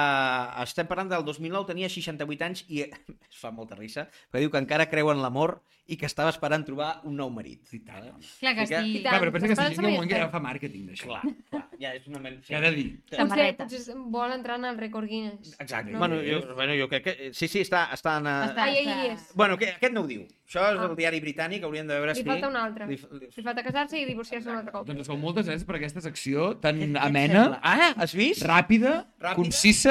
Uh, 0.00 0.62
estem 0.64 0.86
parlant 0.88 1.10
del 1.12 1.24
2009, 1.26 1.66
tenia 1.72 1.88
68 1.92 2.44
anys 2.46 2.64
i 2.72 2.82
es 2.86 3.40
fa 3.40 3.50
molta 3.52 3.76
risa, 3.78 4.06
perquè 4.30 4.44
diu 4.46 4.52
que 4.54 4.62
encara 4.62 4.88
creu 4.90 5.10
en 5.12 5.20
l'amor 5.22 5.58
i 5.90 5.96
que 5.98 6.06
estava 6.06 6.30
esperant 6.30 6.62
trobar 6.64 7.00
un 7.08 7.16
nou 7.18 7.30
marit. 7.34 7.66
I 7.74 7.80
tant. 7.82 8.04
Clar 8.38 8.52
que 8.54 8.66
Sí 8.66 8.74
que- 8.74 8.82
sí. 8.82 8.92
I 9.00 9.02
tant. 9.02 9.10
Clar, 9.10 9.20
però 9.24 9.32
pensa 9.34 9.48
que 9.50 9.56
si 9.74 9.80
mai 9.82 9.96
un 9.98 10.06
que 10.06 10.14
està. 10.14 10.20
ja 10.22 10.28
fa 10.30 10.38
màrqueting 10.40 10.84
d'això. 10.86 11.08
Clar, 11.10 11.22
clar, 11.50 11.62
ja 11.82 11.94
és 11.98 12.06
una... 12.06 12.20
men- 12.22 12.36
Què 12.46 12.54
ha 12.56 12.60
de 12.62 12.70
dir? 12.76 12.86
Potser, 13.10 13.48
potser 13.58 13.96
vol 14.14 14.30
entrar 14.36 14.60
en 14.62 14.68
el 14.70 14.78
rècord 14.78 15.08
Guinness. 15.10 15.56
Exacte. 15.58 15.90
No. 15.90 15.98
Bueno, 15.98 16.20
jo, 16.22 16.54
bueno, 16.54 16.76
jo 16.78 16.86
crec 16.92 17.02
que... 17.08 17.30
Sí, 17.34 17.48
sí, 17.50 17.64
està, 17.66 17.88
està 17.96 18.18
en... 18.20 18.28
Uh... 18.30 18.44
Està- 18.52 18.68
Ai, 18.68 18.76
ai, 18.84 18.92
ai, 18.94 19.08
és. 19.16 19.24
Bueno, 19.34 19.58
que, 19.58 19.72
aquest 19.74 19.92
no 19.96 20.04
ho 20.06 20.06
diu. 20.06 20.22
Això 20.50 20.62
és 20.66 20.78
Ah. 20.80 20.86
el 20.90 20.94
diari 20.98 21.20
britànic, 21.22 21.62
haurien 21.66 21.86
de 21.90 21.94
veure 21.98 22.14
Li 22.14 22.22
si... 22.22 22.26
falta 22.26 22.48
un 22.50 22.56
altre. 22.58 22.86
Li, 22.90 22.96
li... 23.18 23.28
Li 23.36 23.42
falta 23.46 23.62
casar-se 23.66 23.98
i 23.98 24.06
divorciar-se 24.06 24.48
un 24.50 24.56
altre 24.60 24.72
cop. 24.74 24.86
Doncs 24.86 25.02
es 25.04 25.10
fa 25.10 25.16
moltes 25.18 25.46
gràcies 25.50 25.66
per 25.66 25.76
aquesta 25.78 26.02
secció 26.06 26.52
tan 26.62 26.80
amena? 27.02 27.44
Ah, 27.62 27.92
has 28.02 28.14
vist? 28.18 28.42
ràpida, 28.46 28.94
Ràpida. 29.18 29.34
concisa, 29.38 29.89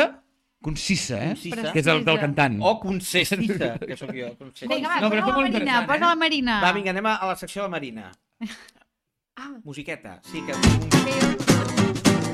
concisa, 0.62 1.20
eh? 1.24 1.34
Concisa. 1.36 1.72
Que 1.74 1.80
és 1.84 1.88
el 1.92 2.04
del 2.08 2.20
cantant. 2.22 2.58
O 2.62 2.76
concessita, 2.82 3.76
que 3.80 3.98
sóc 4.00 4.12
jo. 4.16 4.34
Concessita. 4.40 4.74
Vinga, 4.74 4.96
va, 4.96 5.00
No, 5.04 5.12
però 5.14 5.24
posa 5.24 5.32
la 5.32 5.38
molt 5.38 5.48
Marina, 5.48 5.60
interessant, 5.60 5.88
posa 5.94 6.04
eh? 6.04 6.08
la 6.08 6.16
Marina. 6.26 6.60
Va, 6.66 6.74
vinga, 6.80 6.96
anem 6.96 7.10
a, 7.12 7.16
a 7.16 7.32
la 7.32 7.40
secció 7.40 7.64
de 7.64 7.68
la 7.70 7.74
Marina. 7.78 8.12
Ah. 9.40 9.54
Musiqueta. 9.64 10.18
Sí, 10.28 10.42
que... 10.44 10.52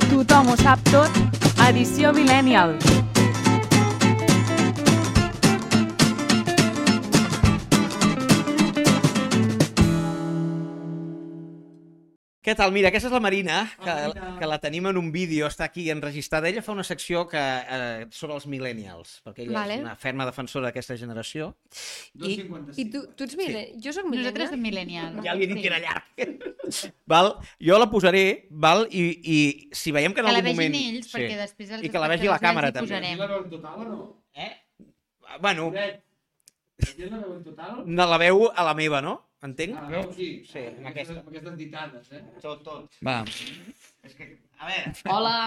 Tothom 0.09 0.49
ho 0.49 0.55
sap 0.57 0.81
tot, 0.89 1.19
edició 1.67 2.15
Millennial. 2.17 2.73
Què 12.45 12.53
tal? 12.53 12.69
Mira, 12.75 12.91
aquesta 12.91 13.09
és 13.09 13.13
la 13.15 13.19
Marina, 13.23 13.55
que, 13.81 13.93
que 14.37 14.45
la 14.45 14.59
tenim 14.61 14.85
en 14.91 14.99
un 14.99 15.07
vídeo, 15.11 15.47
està 15.49 15.65
aquí 15.65 15.87
enregistrada. 15.89 16.45
Ella 16.51 16.61
fa 16.61 16.75
una 16.75 16.83
secció 16.85 17.23
que, 17.27 17.39
eh, 17.41 18.05
sobre 18.13 18.35
els 18.37 18.45
millennials, 18.45 19.15
perquè 19.25 19.47
ella 19.47 19.55
Vale. 19.63 19.79
és 19.79 19.81
una 19.81 19.95
ferma 19.97 20.27
defensora 20.29 20.67
d'aquesta 20.69 20.93
generació. 21.01 21.47
I 22.13 22.35
2,55. 22.45 22.77
I 22.77 22.85
tu, 22.93 23.01
tu 23.17 23.25
ets 23.25 23.35
millennial? 23.39 23.81
Jo 23.81 23.95
sóc 23.97 24.05
Nosaltres 24.11 24.53
som 24.53 24.61
millennial. 24.61 25.09
millennials. 25.15 25.25
ja 25.25 25.33
li 25.33 25.47
he 25.47 25.51
dit 25.55 25.63
que 25.63 25.71
era 25.73 25.81
llarg. 25.81 26.53
val? 27.15 27.33
Jo 27.65 27.79
la 27.81 27.89
posaré, 27.89 28.25
val? 28.51 28.85
I, 28.93 29.03
i 29.25 29.39
si 29.73 29.91
veiem 29.95 30.13
que 30.13 30.21
en 30.21 30.29
Que 30.29 30.31
la 30.31 30.37
algun 30.37 30.51
vegin 30.53 30.71
moment... 30.71 30.95
ells, 30.99 31.09
perquè 31.17 31.35
després 31.41 31.71
els 31.79 31.83
I 31.83 31.89
que 31.89 31.97
la 32.05 32.07
vegi 32.13 32.29
la 32.29 32.37
càmera, 32.39 32.69
també. 32.71 32.93
posarem. 32.93 33.17
la 33.25 33.27
veu 33.33 33.41
en 33.41 33.49
total 33.57 33.81
o 33.81 33.89
no? 33.89 34.01
Eh? 34.37 34.51
Bueno, 35.41 35.71
Tens 36.77 37.09
la 37.09 37.17
veu 37.17 37.37
en 37.39 37.43
total? 37.43 37.83
no 37.87 38.05
la 38.05 38.17
veu 38.21 38.51
a 38.53 38.63
la 38.69 38.73
meva, 38.77 39.01
no? 39.01 39.24
Entenc? 39.43 39.77
Ah, 39.77 39.89
veu 39.91 40.07
sí. 40.15 40.29
Sí, 40.47 40.63
amb 40.71 40.89
aquesta. 40.93 41.19
Amb 41.19 41.29
aquestes 41.33 41.57
ditades, 41.59 42.11
eh? 42.15 42.23
Tot, 42.41 42.63
tot. 42.65 42.99
Va, 43.05 43.21
És 44.05 44.13
que, 44.13 44.25
a 44.59 44.67
veure... 44.69 44.91
Hola, 45.11 45.37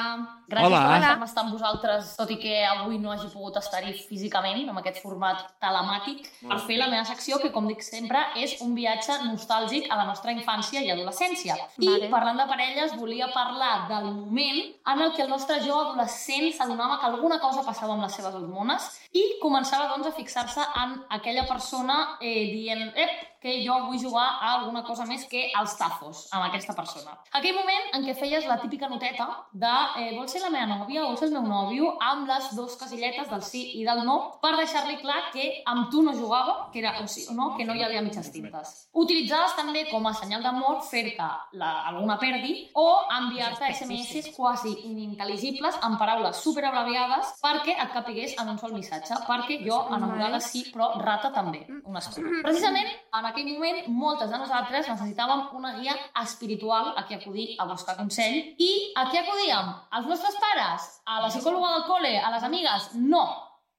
gràcies 0.50 0.66
Hola. 0.66 0.78
per 0.82 0.96
deixar-me 0.98 1.26
estar 1.28 1.42
amb 1.44 1.54
vosaltres, 1.54 2.10
tot 2.18 2.30
i 2.34 2.36
que 2.42 2.56
avui 2.66 2.98
no 3.00 3.12
hagi 3.12 3.28
pogut 3.32 3.56
estar-hi 3.60 3.94
físicament, 3.96 4.64
amb 4.68 4.80
aquest 4.82 4.98
format 5.04 5.44
telemàtic, 5.62 6.26
per 6.42 6.58
fer 6.66 6.76
la 6.80 6.88
meva 6.90 7.04
secció, 7.08 7.38
que 7.42 7.52
com 7.54 7.68
dic 7.70 7.84
sempre, 7.86 8.20
és 8.42 8.56
un 8.64 8.74
viatge 8.76 9.16
nostàlgic 9.24 9.88
a 9.88 10.00
la 10.00 10.08
nostra 10.10 10.34
infància 10.34 10.82
i 10.84 10.90
adolescència. 10.92 11.56
I 11.78 11.88
Vale. 11.88 12.10
parlant 12.12 12.42
de 12.42 12.48
parelles, 12.50 12.96
volia 13.00 13.30
parlar 13.34 13.86
del 13.92 14.10
moment 14.10 14.60
en 14.92 15.04
el 15.06 15.14
que 15.16 15.24
el 15.24 15.32
nostre 15.32 15.60
jo 15.64 15.78
adolescent 15.86 16.50
s'adonava 16.58 16.98
que 17.00 17.08
alguna 17.08 17.40
cosa 17.40 17.64
passava 17.66 17.94
amb 17.94 18.04
les 18.04 18.18
seves 18.18 18.34
hormones 18.34 18.90
i 19.16 19.24
començava 19.42 19.88
doncs 19.94 20.10
a 20.10 20.16
fixar-se 20.16 20.64
en 20.82 20.98
aquella 21.16 21.46
persona 21.48 22.18
eh, 22.20 22.50
dient 22.52 22.92
ep, 22.94 23.24
que 23.38 23.52
jo 23.62 23.74
vull 23.86 24.00
jugar 24.02 24.26
a 24.42 24.54
alguna 24.58 24.82
cosa 24.82 25.04
més 25.06 25.22
que 25.30 25.44
als 25.54 25.76
tafos 25.78 26.24
amb 26.34 26.48
aquesta 26.48 26.74
persona. 26.74 27.14
Aquell 27.38 27.54
moment 27.54 27.92
en 27.94 28.02
què 28.02 28.16
feies 28.18 28.48
la 28.50 28.58
típica 28.58 28.88
pregunteta 28.88 29.26
de 29.52 29.74
eh, 30.00 30.16
vols 30.16 30.32
ser 30.32 30.42
la 30.42 30.50
meva 30.50 30.66
nòvia 30.74 31.04
o 31.04 31.10
vols 31.10 31.20
ser 31.22 31.28
el 31.28 31.36
meu 31.36 31.46
nòvio 31.46 31.92
amb 32.02 32.26
les 32.28 32.50
dos 32.56 32.74
casilletes 32.80 33.28
del 33.30 33.42
sí 33.46 33.62
i 33.78 33.84
del 33.86 34.02
no 34.06 34.40
per 34.42 34.56
deixar-li 34.58 34.98
clar 35.02 35.30
que 35.32 35.62
amb 35.70 35.90
tu 35.92 36.02
no 36.02 36.14
jugava, 36.16 36.70
que 36.72 36.80
era 36.82 36.96
o 37.02 37.06
sí 37.06 37.26
o 37.30 37.36
no, 37.36 37.52
que 37.56 37.64
no 37.64 37.74
hi 37.74 37.84
havia 37.84 38.02
mitges 38.02 38.32
tintes. 38.34 38.88
Utilitzades 38.92 39.54
també 39.56 39.84
com 39.90 40.06
a 40.06 40.14
senyal 40.14 40.42
d'amor 40.42 40.82
fer-te 40.88 41.28
alguna 41.62 42.18
perdi 42.18 42.68
o 42.74 42.88
enviar-te 43.20 43.70
SMS 43.70 44.34
quasi 44.36 44.74
inintel·ligibles 44.90 45.78
amb 45.82 45.98
paraules 45.98 46.42
superabreviades 46.42 47.36
perquè 47.42 47.76
et 47.78 47.94
capigués 47.94 48.34
en 48.40 48.50
un 48.50 48.58
sol 48.58 48.74
missatge, 48.74 48.97
perquè 49.26 49.58
jo 49.64 49.78
enamorada 49.94 50.40
sí, 50.44 50.64
però 50.72 50.90
rata 51.00 51.30
també, 51.34 51.64
una 51.84 52.02
estona. 52.02 52.42
Precisament, 52.44 52.90
en 53.18 53.28
aquell 53.30 53.50
moment, 53.52 53.82
moltes 53.88 54.30
de 54.30 54.38
nosaltres 54.40 54.88
necessitàvem 54.90 55.48
una 55.58 55.74
guia 55.78 55.96
espiritual 56.22 56.94
a 56.96 57.04
qui 57.08 57.18
acudir 57.18 57.48
a 57.58 57.68
buscar 57.70 57.96
consell 57.98 58.38
i 58.58 58.70
a 58.96 59.08
qui 59.10 59.20
acudíem? 59.20 59.74
Als 59.90 60.08
nostres 60.10 60.38
pares? 60.42 60.88
A 61.06 61.20
la 61.24 61.32
psicòloga 61.32 61.74
del 61.76 61.84
col·le? 61.90 62.16
A 62.20 62.32
les 62.34 62.48
amigues? 62.48 62.90
No! 62.94 63.26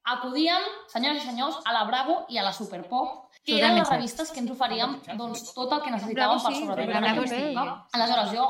Acudíem, 0.10 0.64
senyores 0.90 1.22
i 1.22 1.28
senyors, 1.28 1.58
a 1.66 1.74
la 1.76 1.84
Bravo 1.86 2.24
i 2.34 2.40
a 2.40 2.44
la 2.46 2.54
Superpop, 2.56 3.30
que 3.46 3.58
eren 3.60 3.78
les 3.78 3.90
revistes 3.90 4.32
que 4.34 4.42
ens 4.42 4.52
oferíem 4.54 4.96
doncs, 5.20 5.52
tot 5.56 5.74
el 5.76 5.84
que 5.84 5.92
necessitàvem 5.94 6.40
Bravo, 6.40 6.46
per 6.46 6.56
sobreviure 6.58 7.28
sí. 7.28 7.42
època. 7.52 7.76
Aleshores, 7.98 8.32
jo 8.34 8.48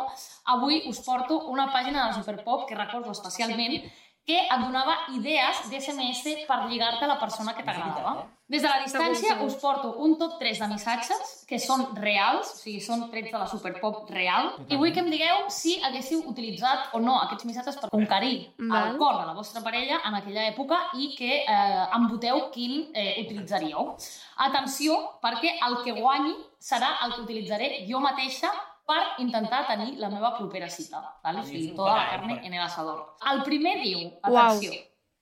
avui 0.55 0.81
us 0.89 1.01
porto 1.05 1.39
una 1.53 1.67
pàgina 1.73 2.01
de 2.01 2.05
la 2.11 2.17
Superpop 2.17 2.67
que 2.69 2.77
recordo 2.79 3.11
especialment 3.15 3.81
que 4.29 4.37
et 4.45 4.59
donava 4.61 4.93
idees 5.17 5.63
d'SMS 5.71 6.45
per 6.45 6.59
lligar-te 6.69 7.07
a 7.07 7.09
la 7.09 7.17
persona 7.17 7.55
que 7.57 7.65
t'agradava. 7.65 8.27
Des 8.49 8.61
de 8.61 8.69
la 8.69 8.79
distància 8.81 9.35
us 9.45 9.55
porto 9.61 9.91
un 10.05 10.15
top 10.17 10.37
3 10.41 10.61
de 10.63 10.67
missatges 10.71 11.33
que 11.49 11.59
són 11.61 11.83
reals, 11.97 12.53
o 12.53 12.59
sigui, 12.63 12.79
són 12.81 13.03
trets 13.11 13.29
de 13.33 13.41
la 13.41 13.47
Superpop 13.49 14.09
real, 14.13 14.51
i 14.69 14.77
vull 14.77 14.93
que 14.93 15.03
em 15.03 15.09
digueu 15.13 15.43
si 15.53 15.75
haguéssiu 15.85 16.23
utilitzat 16.29 16.95
o 16.97 17.01
no 17.01 17.17
aquests 17.23 17.45
missatges 17.49 17.77
per 17.81 17.91
conquerir 17.93 18.35
el 18.61 18.97
cor 19.01 19.19
de 19.19 19.27
la 19.29 19.35
vostra 19.37 19.61
parella 19.65 20.01
en 20.05 20.17
aquella 20.17 20.47
època 20.49 20.79
i 20.97 21.11
que 21.17 21.43
eh, 21.43 21.85
em 21.97 22.09
voteu 22.09 22.47
quin 22.53 22.89
eh, 22.93 23.21
utilitzaríeu. 23.25 23.93
Atenció, 24.49 24.97
perquè 25.25 25.57
el 25.69 25.81
que 25.85 25.97
guanyi 25.97 26.35
serà 26.61 26.95
el 27.05 27.17
que 27.17 27.25
utilitzaré 27.25 27.71
jo 27.89 28.01
mateixa 28.01 28.53
per 28.89 29.01
intentar 29.21 29.67
tenir 29.67 29.99
la 30.01 30.09
meva 30.09 30.35
propera 30.35 30.67
cita. 30.67 30.99
¿vale? 31.23 31.41
O 31.41 31.43
sigui, 31.43 31.75
toda 31.75 31.95
la 31.95 32.09
carne 32.09 32.39
en 32.43 32.53
el 32.53 32.61
asador. 32.61 33.15
El 33.31 33.43
primer 33.43 33.81
diu, 33.83 34.07
atenció, 34.23 34.71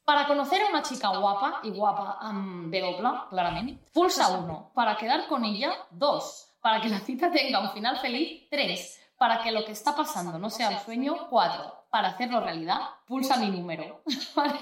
Para 0.07 0.25
conocer 0.25 0.61
a 0.61 0.69
una 0.69 0.81
chica 0.83 1.09
guapa, 1.09 1.59
y 1.63 1.69
guapa 1.69 2.17
amb 2.21 2.71
B 2.71 2.79
doble, 2.79 3.09
claramente, 3.29 3.91
pulsa 3.91 4.29
1. 4.29 4.71
Para 4.73 4.95
quedar 4.95 5.27
con 5.27 5.43
ella, 5.43 5.69
2. 5.91 6.59
Para 6.61 6.79
que 6.79 6.87
la 6.87 6.99
cita 6.99 7.29
tenga 7.29 7.59
un 7.59 7.71
final 7.71 7.97
feliz, 7.97 8.47
3. 8.49 8.99
Para 9.17 9.43
que 9.43 9.51
lo 9.51 9.65
que 9.65 9.73
está 9.73 9.93
pasando 9.93 10.39
no 10.39 10.49
sea 10.49 10.69
un 10.69 10.79
sueño, 10.79 11.27
4. 11.29 11.73
Para 11.89 12.09
hacerlo 12.09 12.39
realidad, 12.39 12.79
pulsa 13.05 13.35
mi 13.35 13.49
número. 13.49 14.01
¿Vale? 14.35 14.59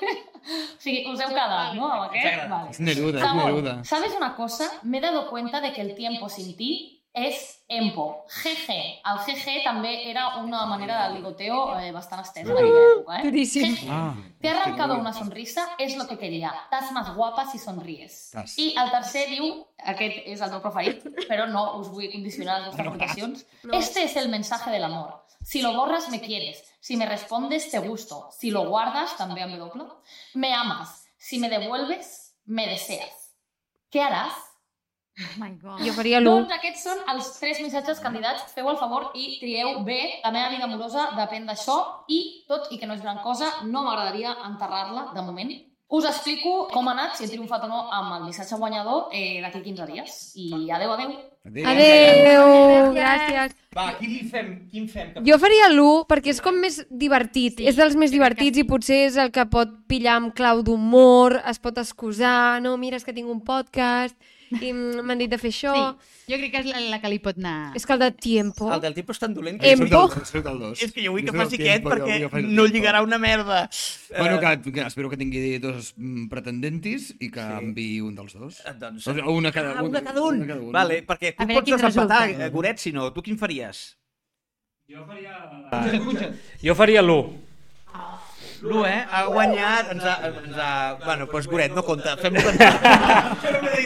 O 0.78 0.82
sigui, 0.82 1.06
us 1.12 1.20
heu 1.20 1.30
quedat, 1.30 1.76
no? 1.76 1.92
Amb 1.92 2.10
aquest? 2.10 2.50
Vale. 2.50 2.70
Neruda, 2.80 3.20
Segon, 3.20 3.38
Neruda. 3.38 3.84
¿sabes 3.84 4.14
una 4.18 4.36
cosa? 4.36 4.66
Me 4.82 4.98
he 4.98 5.02
dado 5.02 5.30
cuenta 5.30 5.62
de 5.62 5.74
que 5.74 5.82
el 5.82 5.94
tiempo 5.94 6.28
sin 6.28 6.58
ti 6.58 6.95
es 7.16 7.64
empo. 7.68 8.26
GG. 8.28 8.70
El 9.10 9.20
GG 9.26 9.64
també 9.64 10.10
era 10.12 10.38
una 10.38 10.66
manera 10.68 11.08
de 11.08 11.16
ligoteo 11.16 11.80
eh, 11.80 11.92
bastant 11.96 12.22
estesa 12.22 12.52
en 12.52 12.58
aquella 12.58 12.82
època, 12.92 13.20
eh? 13.22 13.32
GG. 13.32 13.90
Ah, 13.90 14.14
Te 14.42 14.50
ha 14.50 14.62
arrancado 14.62 14.96
una 15.00 15.14
sonrisa, 15.14 15.64
es 15.80 15.96
lo 15.98 16.06
que 16.08 16.18
quería. 16.18 16.54
Estás 16.66 16.92
más 16.92 17.16
guapa 17.16 17.48
si 17.50 17.58
sonríes. 17.58 18.30
Tas. 18.34 18.58
I 18.60 18.76
el 18.78 18.92
tercer 18.92 19.30
diu, 19.32 19.48
aquest 19.80 20.28
és 20.28 20.42
el 20.46 20.52
meu 20.52 20.62
preferit, 20.62 21.08
però 21.30 21.48
no 21.50 21.64
us 21.80 21.88
vull 21.90 22.12
condicionar 22.12 22.60
les 22.60 22.68
vostres 22.68 22.88
aportacions. 22.88 23.46
Este 23.72 24.04
es 24.04 24.16
el 24.18 24.30
mensaje 24.30 24.70
del 24.70 24.84
amor. 24.84 25.24
Si 25.42 25.62
lo 25.62 25.74
borras, 25.74 26.10
me 26.10 26.20
quieres. 26.22 26.64
Si 26.80 26.98
me 26.98 27.06
respondes, 27.06 27.70
te 27.72 27.80
gusto. 27.80 28.30
Si 28.38 28.52
lo 28.52 28.68
guardas, 28.68 29.16
també 29.18 29.42
amb 29.42 29.56
doble. 29.58 29.86
Me 30.34 30.54
amas. 30.54 31.06
Si 31.18 31.40
me 31.40 31.50
devuelves, 31.50 32.36
me 32.46 32.68
deseas. 32.68 33.32
¿Qué 33.90 34.02
harás? 34.02 34.34
Oh 35.16 35.36
my 35.40 35.54
God. 35.62 35.80
Jo 35.80 35.94
faria 35.96 36.20
l'1. 36.20 36.28
Doncs 36.28 36.56
aquests 36.58 36.82
són 36.90 37.04
els 37.14 37.30
tres 37.40 37.62
missatges 37.64 38.02
candidats. 38.04 38.50
Feu 38.56 38.68
el 38.68 38.80
favor 38.82 39.14
i 39.16 39.38
trieu 39.40 39.78
bé. 39.88 40.00
La 40.26 40.34
meva 40.36 40.50
vida 40.52 40.68
amorosa 40.68 41.12
depèn 41.16 41.48
d'això 41.48 41.78
i, 42.12 42.20
tot 42.50 42.68
i 42.76 42.82
que 42.82 42.90
no 42.90 42.98
és 42.98 43.06
gran 43.06 43.22
cosa, 43.24 43.48
no 43.64 43.86
m'agradaria 43.86 44.36
enterrar-la 44.50 45.14
de 45.16 45.24
moment. 45.24 45.56
Us 45.96 46.08
explico 46.10 46.66
com 46.68 46.88
ha 46.90 46.96
anat, 46.98 47.14
si 47.16 47.24
he 47.24 47.30
triomfat 47.30 47.64
o 47.64 47.70
no 47.70 47.84
amb 47.94 48.16
el 48.18 48.24
missatge 48.26 48.58
guanyador 48.60 49.14
eh, 49.14 49.40
d'aquí 49.44 49.62
15 49.64 49.88
dies. 49.94 50.20
I 50.36 50.66
adeu, 50.74 50.92
adeu. 50.98 51.16
Adéu. 51.46 51.68
Adéu, 51.70 52.94
gràcies. 52.98 53.56
Va, 53.78 53.92
quin 54.00 54.10
li 54.10 54.24
fem? 54.28 54.52
Quin 54.72 54.88
fem? 54.90 55.14
Que... 55.14 55.24
Jo 55.30 55.38
faria 55.40 55.70
l'1 55.70 56.08
perquè 56.10 56.34
és 56.34 56.42
com 56.44 56.58
més 56.60 56.82
divertit. 56.90 57.62
Sí, 57.62 57.70
és 57.70 57.78
dels 57.78 57.96
més 58.02 58.12
divertits 58.12 58.60
i 58.60 58.66
potser 58.68 59.04
és 59.06 59.20
el 59.22 59.32
que 59.32 59.46
pot 59.48 59.78
pillar 59.88 60.18
amb 60.20 60.36
clau 60.36 60.66
d'humor, 60.66 61.38
es 61.46 61.62
pot 61.62 61.78
excusar, 61.80 62.58
no, 62.66 62.76
mira, 62.82 62.98
és 62.98 63.06
que 63.06 63.16
tinc 63.16 63.30
un 63.30 63.46
podcast 63.46 64.18
i 64.62 64.72
mm, 64.74 65.02
m'han 65.06 65.18
dit 65.20 65.30
de 65.32 65.38
fer 65.42 65.50
això. 65.52 65.74
Sí, 65.76 66.34
jo 66.34 66.38
crec 66.40 66.52
que 66.54 66.62
és 66.64 66.68
la, 66.70 66.80
la 66.94 67.00
que 67.02 67.10
li 67.12 67.20
pot 67.20 67.38
anar... 67.38 67.72
És 67.76 67.86
que 67.86 67.94
el 67.94 68.00
de 68.00 68.10
tiempo... 68.12 68.70
El 68.74 68.82
del 68.82 68.94
tipus 68.98 69.20
tan 69.20 69.34
dolent 69.34 69.60
que... 69.62 69.72
Em- 69.74 69.84
Surt 69.88 70.46
el-. 70.52 70.74
És 70.80 70.92
que 70.96 71.04
jo 71.06 71.12
vull 71.16 71.24
que 71.26 71.32
el 71.34 71.38
faci 71.44 71.58
tiempo, 71.58 71.90
aquest 71.92 72.04
perquè 72.06 72.20
jo- 72.24 72.30
jo 72.30 72.42
no 72.42 72.48
tiempo. 72.48 72.66
lligarà 72.74 73.02
una 73.04 73.18
merda. 73.20 73.70
Bueno, 74.18 74.38
Eh, 74.42 74.60
que, 74.64 74.72
que 74.72 74.82
espero 74.88 75.10
que 75.10 75.18
tingui 75.18 75.58
dos 75.60 75.94
mm, 75.98 76.28
pretendentes 76.30 77.12
i 77.20 77.30
que 77.30 77.42
Sí. 77.46 77.60
enviï 77.66 78.02
un 78.02 78.16
dels 78.16 78.34
dos. 78.34 78.62
eh, 78.66 78.74
doncs, 78.80 79.04
sigui, 79.06 79.22
una 79.22 79.52
cada, 79.52 79.78
ah, 79.80 79.84
una 79.84 80.02
cada 80.02 80.22
un. 80.22 80.42
Una 80.42 80.48
cada 80.48 80.62
un. 80.62 80.72
Vale, 80.72 81.02
perquè 81.06 81.36
tu 81.38 81.48
pots 81.48 81.72
desempatar, 81.76 82.30
eh, 82.32 82.50
Goret, 82.50 82.78
si 82.80 82.92
no. 82.92 83.12
Tu 83.14 83.22
quin 83.22 83.38
faries? 83.38 83.98
Jo 84.90 85.06
faria... 85.06 85.34
Jo 86.62 86.76
faria 86.76 87.02
l'1. 87.02 87.45
L'1, 88.62 88.86
eh? 88.88 89.06
Ha 89.12 89.24
guanyat, 89.28 89.92
ens 89.94 90.04
ha... 90.04 90.14
Ens 90.30 90.58
ha... 90.58 90.70
Bueno, 91.04 91.26
doncs 91.32 91.48
Goret, 91.52 91.74
no 91.76 91.84
compta. 91.84 92.16
Fem-ho. 92.18 92.40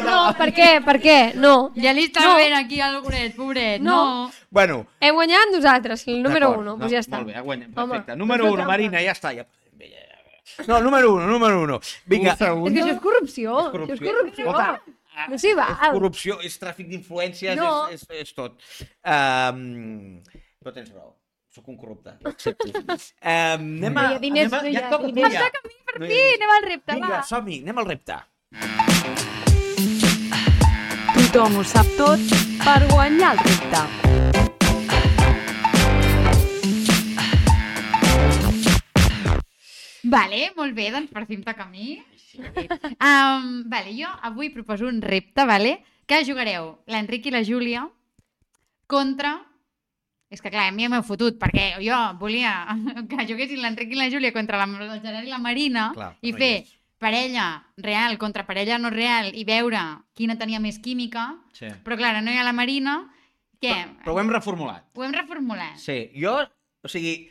No, 0.09 0.19
per 0.37 0.49
què? 0.55 0.67
Per 0.85 0.95
què? 1.03 1.17
No. 1.37 1.71
Ja 1.77 1.91
li 1.93 2.05
està 2.07 2.21
No. 2.23 2.31
no. 2.31 2.35
veient 2.39 2.55
aquí 2.57 2.79
el 2.81 2.99
Goret, 3.03 3.35
pobret. 3.35 3.81
No. 3.81 3.97
No. 4.05 4.31
Bueno, 4.49 4.85
Hem 4.99 5.15
guanyat 5.15 5.51
nosaltres, 5.53 6.07
el 6.07 6.21
número 6.23 6.47
d'acord. 6.49 6.61
1, 6.63 6.65
No, 6.65 6.77
doncs 6.77 6.93
ja 6.93 7.01
està. 7.03 7.17
Molt 7.19 7.27
bé, 7.29 7.35
ha 7.37 7.41
guanyat. 7.45 7.69
Home, 7.75 7.89
Perfecte. 7.91 8.15
Número 8.17 8.43
no 8.45 8.51
1, 8.51 8.55
trampa. 8.61 8.71
Marina, 8.71 9.01
ja 9.05 9.13
està. 9.17 9.33
Ja... 9.35 9.45
No, 10.67 10.79
número 10.81 11.13
1, 11.15 11.27
número 11.29 11.61
1. 11.61 11.79
Vinga. 12.09 12.31
És 12.33 12.39
que 12.39 12.47
això 12.49 12.87
és 12.95 12.99
corrupció. 13.03 13.59
És 13.59 13.71
corrupció. 13.71 13.93
Això 13.95 14.03
és 14.03 14.09
corrupció. 14.09 14.45
Escolta, 14.49 14.97
No 15.29 15.37
s'hi 15.37 15.53
va. 15.53 15.67
És 15.75 15.93
corrupció, 15.93 16.39
és 16.47 16.59
tràfic 16.59 16.87
d'influències, 16.89 17.55
No. 17.59 17.87
és, 17.91 18.01
és, 18.09 18.21
és 18.23 18.33
tot. 18.33 18.55
Um, 19.03 20.21
però 20.63 20.73
tens 20.73 20.89
raó. 20.95 21.13
Soc 21.49 21.67
un 21.67 21.77
corrupte, 21.77 22.11
ho 22.23 22.29
accepto. 22.29 22.67
Um, 22.69 23.63
anem 23.81 23.97
a... 23.97 24.01
No 24.01 24.09
hi 24.11 24.15
ha 24.15 24.19
diners, 24.21 24.53
anem 24.53 24.59
a, 24.59 24.61
no 24.61 24.69
hi 24.69 24.73
ja 24.75 24.81
ha 24.81 24.85
et 24.85 24.91
toca 24.93 25.07
diners. 25.07 25.33
ja. 25.33 25.47
A 25.47 25.63
mi, 25.65 25.77
per 25.87 25.95
No 25.99 26.05
hi 26.05 26.09
fi, 26.11 26.19
diners. 26.19 26.35
anem 26.37 26.53
al 26.55 26.67
repte, 26.69 26.93
Vinga, 26.99 27.09
va. 27.15 27.21
som-hi, 27.31 27.57
anem 27.63 27.81
al 27.81 27.89
repte. 27.89 28.19
Tothom 31.17 31.57
ho 31.57 31.65
sap 31.73 31.89
tot 31.97 32.37
per 32.63 32.77
guanyar 32.93 33.33
el 33.33 33.43
repte. 33.49 34.89
Vale, 40.09 40.51
molt 40.55 40.73
bé, 40.77 40.87
doncs 40.93 41.11
per 41.11 41.25
fi 41.27 41.35
em 41.37 41.43
toca 41.43 41.65
a 41.65 41.69
mi. 41.69 41.97
Um, 42.39 43.65
vale, 43.69 43.91
jo 43.97 44.07
avui 44.29 44.49
proposo 44.53 44.87
un 44.87 45.01
repte, 45.01 45.43
vale? 45.45 45.79
Que 46.07 46.21
jugareu 46.25 46.71
l'Enric 46.89 47.27
i 47.29 47.35
la 47.35 47.43
Júlia 47.45 47.83
contra... 48.89 49.35
És 50.29 50.41
que 50.41 50.51
clar, 50.53 50.67
a 50.69 50.71
mi 50.71 50.85
m'heu 50.87 51.01
fotut, 51.03 51.39
perquè 51.41 51.71
jo 51.81 51.97
volia 52.21 52.51
que 53.09 53.25
juguessin 53.25 53.61
l'Enric 53.63 53.91
i 53.95 53.97
la 53.97 54.09
Júlia 54.13 54.31
contra 54.35 54.59
la, 54.61 54.67
el 54.69 55.01
Gerard 55.01 55.25
i 55.25 55.31
la 55.31 55.39
Marina 55.41 55.87
Clar, 55.95 56.11
i 56.21 56.31
no 56.31 56.37
fer 56.37 56.51
és. 56.61 56.75
parella 57.01 57.47
real 57.77 58.17
contra 58.21 58.45
parella 58.45 58.77
no 58.77 58.91
real 58.93 59.31
i 59.33 59.43
veure 59.47 59.81
quina 60.13 60.37
tenia 60.37 60.59
més 60.59 60.77
química, 60.79 61.31
Sí. 61.53 61.65
però 61.83 61.97
clar, 61.97 62.21
no 62.21 62.29
hi 62.31 62.37
ha 62.37 62.43
la 62.45 62.53
Marina, 62.53 62.99
què? 63.59 63.73
Però, 63.73 63.97
però 64.05 64.13
ho 64.13 64.19
hem 64.21 64.29
reformulat. 64.31 64.85
Ho 64.95 65.03
hem 65.03 65.13
reformulat. 65.17 65.77
Sí, 65.81 66.11
jo... 66.15 66.37
O 66.81 66.87
sigui, 66.87 67.25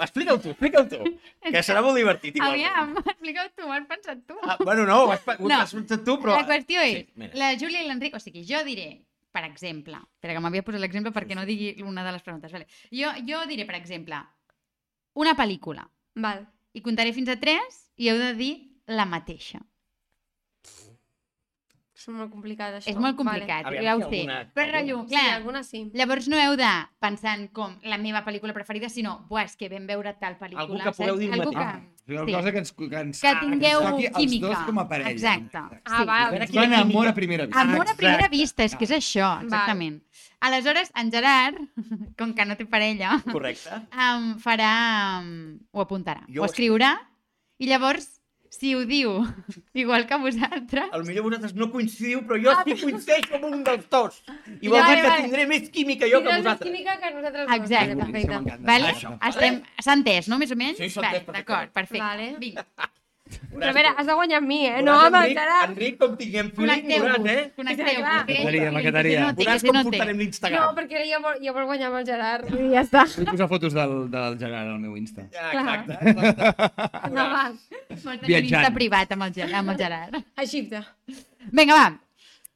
explica-ho 0.00 0.38
tu, 0.40 0.48
explica-ho 0.54 0.86
tu, 0.88 1.02
que 1.44 1.60
serà 1.66 1.82
molt 1.84 1.98
divertit. 1.98 2.36
igualment. 2.38 2.62
Aviam, 2.70 2.94
explica-ho 3.12 3.50
tu, 3.56 3.66
ho 3.66 3.72
has 3.74 3.84
pensat 3.90 4.22
tu. 4.24 4.38
Ah, 4.46 4.56
bueno, 4.62 4.86
no, 4.88 5.02
ho 5.04 5.10
has, 5.12 5.20
ho 5.36 5.48
No. 5.50 5.58
has 5.58 5.74
pensat 5.74 6.04
tu, 6.06 6.14
però... 6.22 6.38
La 6.38 6.46
qüestió 6.48 6.80
és, 6.80 6.94
Sí, 7.02 7.08
mira. 7.20 7.34
la 7.36 7.50
Júlia 7.60 7.82
i 7.82 7.88
l'Enric, 7.90 8.14
o 8.16 8.20
sigui, 8.22 8.46
jo 8.48 8.62
diré, 8.64 9.02
per 9.32 9.44
exemple, 9.44 9.94
espera 10.14 10.34
que 10.34 10.40
m'havia 10.42 10.62
posat 10.66 10.80
l'exemple 10.82 11.12
perquè 11.14 11.36
no 11.38 11.44
digui 11.46 11.82
una 11.86 12.02
de 12.04 12.12
les 12.12 12.22
preguntes, 12.22 12.50
vale. 12.52 12.66
jo, 12.90 13.10
jo 13.26 13.44
diré, 13.46 13.64
per 13.66 13.76
exemple, 13.76 14.18
una 15.14 15.34
pel·lícula, 15.36 15.88
Val. 16.14 16.46
i 16.72 16.80
contaré 16.82 17.12
fins 17.12 17.28
a 17.28 17.36
tres 17.38 17.90
i 17.96 18.08
heu 18.10 18.18
de 18.18 18.34
dir 18.34 18.52
la 18.86 19.04
mateixa. 19.06 19.60
És 22.00 22.08
molt 22.08 22.30
complicat, 22.32 22.72
això. 22.78 22.88
És 22.88 22.96
molt 22.96 23.16
complicat, 23.18 23.66
Aviam 23.68 23.84
ja 23.84 23.94
ho 23.96 24.00
sé. 24.00 24.20
alguna- 24.22 24.52
Però 24.54 24.72
rotllo, 24.72 25.02
Sí, 25.02 25.08
clar, 25.10 25.34
alguna 25.34 25.62
sí. 25.62 25.90
llavors 25.92 26.28
no 26.28 26.36
heu 26.40 26.56
de 26.56 26.70
pensar 26.98 27.38
en 27.38 27.48
com 27.48 27.78
la 27.82 27.98
meva 27.98 28.24
pel·lícula 28.24 28.54
preferida, 28.54 28.88
sinó, 28.88 29.26
buah, 29.28 29.44
és 29.44 29.54
que 29.56 29.68
vam 29.68 29.86
veure 29.86 30.14
tal 30.18 30.38
pel·lícula, 30.38 30.62
Algú 30.62 30.78
que 30.78 30.92
pugueu 30.92 31.14
saps? 31.14 31.18
dir 31.20 31.28
el 31.34 31.40
Algú 31.40 31.52
mateix. 31.52 31.82
que... 31.82 31.99
Una 32.16 32.26
Sí. 32.26 32.32
cosa 32.32 32.52
que 32.52 32.58
ens, 32.58 32.72
que 32.72 32.84
ens, 33.00 33.20
Que 33.20 33.34
tingueu 33.40 33.80
ens 33.80 33.90
toqui 33.90 34.06
els 34.06 34.16
química. 34.16 34.46
dos 34.46 34.58
com 34.66 34.78
a 34.78 34.88
parella. 34.88 35.10
Exacte. 35.10 35.58
Ah, 35.58 35.98
sí. 36.00 36.04
va, 36.06 36.30
veure 36.30 36.46
quina 36.46 36.60
van 36.60 36.70
química. 36.70 36.80
amor 36.80 37.08
a 37.08 37.14
primera 37.14 37.46
vista. 37.46 37.60
Amor 37.60 37.88
a 37.88 37.94
primera 37.94 38.16
Exacte. 38.26 38.36
vista, 38.36 38.64
és 38.64 38.74
que 38.76 38.84
és 38.84 38.90
això, 38.90 39.42
exactament. 39.42 40.02
Aleshores, 40.40 40.90
en 40.94 41.10
Gerard, 41.12 41.56
com 42.18 42.32
que 42.34 42.44
no 42.46 42.56
té 42.56 42.64
parella, 42.66 43.22
Correcte. 43.30 43.70
um, 43.92 44.38
farà... 44.38 45.20
Um, 45.20 45.58
ho 45.72 45.80
apuntarà, 45.82 46.24
Jo 46.28 46.40
ho 46.42 46.44
ho 46.44 46.46
escriurà, 46.48 46.98
i 47.58 47.66
llavors, 47.66 48.19
si 48.50 48.74
ho 48.74 48.80
diu 48.84 49.12
igual 49.82 50.04
que 50.10 50.16
vosaltres, 50.18 50.88
A 50.92 50.98
lo 50.98 51.04
millor 51.06 51.24
vosaltres 51.28 51.54
no 51.54 51.70
coincidiu, 51.70 52.24
però 52.26 52.36
jo 52.42 52.54
sí 52.66 52.76
coincideixo 52.82 53.36
amb 53.38 53.46
un 53.48 53.62
dels 53.64 53.86
dos. 53.88 54.20
I 54.60 54.68
vol 54.68 54.80
Vale, 54.80 54.90
dir 54.90 55.02
que 55.02 55.08
vale. 55.08 55.22
tindré 55.24 55.46
més 55.46 55.70
química 55.70 56.08
jo 56.10 56.18
que 56.20 56.28
Tindràs 56.28 56.36
més 56.36 56.44
vosaltres. 56.44 56.70
química 56.70 56.98
que 57.00 57.14
nosaltres 57.14 57.46
dos. 57.46 57.56
Exacte. 57.56 57.94
Vale, 57.94 58.14
Això 58.20 58.42
perfecte. 58.42 58.66
vale? 58.66 59.28
Estem... 59.30 59.60
S'ha 59.80 59.94
entès, 60.00 60.28
no, 60.28 60.38
més 60.42 60.50
o 60.50 60.58
menys? 60.60 60.78
Sí, 60.82 60.90
s'ha 60.90 61.00
Vale, 61.06 61.22
entès 61.22 61.38
D'acord, 61.40 61.72
perfecte. 61.72 62.02
Vale. 62.04 62.34
Vinga, 62.42 62.66
Però 63.50 63.68
a 63.70 63.72
veure, 63.76 63.90
has 63.96 64.06
de 64.06 64.14
guanyar 64.14 64.38
amb 64.40 64.48
mi, 64.48 64.58
eh? 64.66 64.82
No 64.82 64.94
el 65.06 65.14
Enric, 65.14 65.36
Gerard. 65.38 65.70
Enric, 65.70 65.96
com 66.00 66.16
tinguem 66.16 66.50
feeling, 66.56 66.86
veuràs, 66.90 67.26
eh? 67.30 67.52
maquetaria. 67.56 69.20
no 69.20 69.34
té, 69.34 69.44
Veuràs 69.44 69.64
com 69.66 69.74
no 69.76 69.82
portarem 69.86 70.16
No, 70.16 70.22
l'Instagram. 70.22 70.74
perquè 70.76 71.00
ella 71.04 71.18
vol, 71.22 71.38
ja 71.44 71.52
vol 71.52 71.66
guanyar 71.70 71.88
amb 71.90 71.98
el 72.00 72.06
Gerard. 72.06 72.50
I 72.54 72.68
ja 72.74 72.82
està. 72.86 73.04
Vull 73.16 73.30
posar 73.32 73.48
fotos 73.48 73.72
del, 73.76 73.94
del 74.10 74.38
Gerard 74.38 74.68
al 74.74 74.78
meu 74.80 74.96
Insta. 74.96 75.26
Ja, 75.32 75.50
exacte. 75.52 75.98
exacte. 76.10 77.08
Endavant. 77.10 77.58
Vols 77.90 78.20
tenir. 78.20 78.44
Insta 78.44 78.70
privat 78.74 79.12
amb 79.16 79.22
el, 79.28 79.34
Ger- 79.34 79.52
amb 79.62 79.70
el 79.74 79.76
Gerard. 79.84 80.16
A 80.36 80.42
Egipte. 80.46 80.82
Vinga, 81.52 81.74
va. 81.74 82.00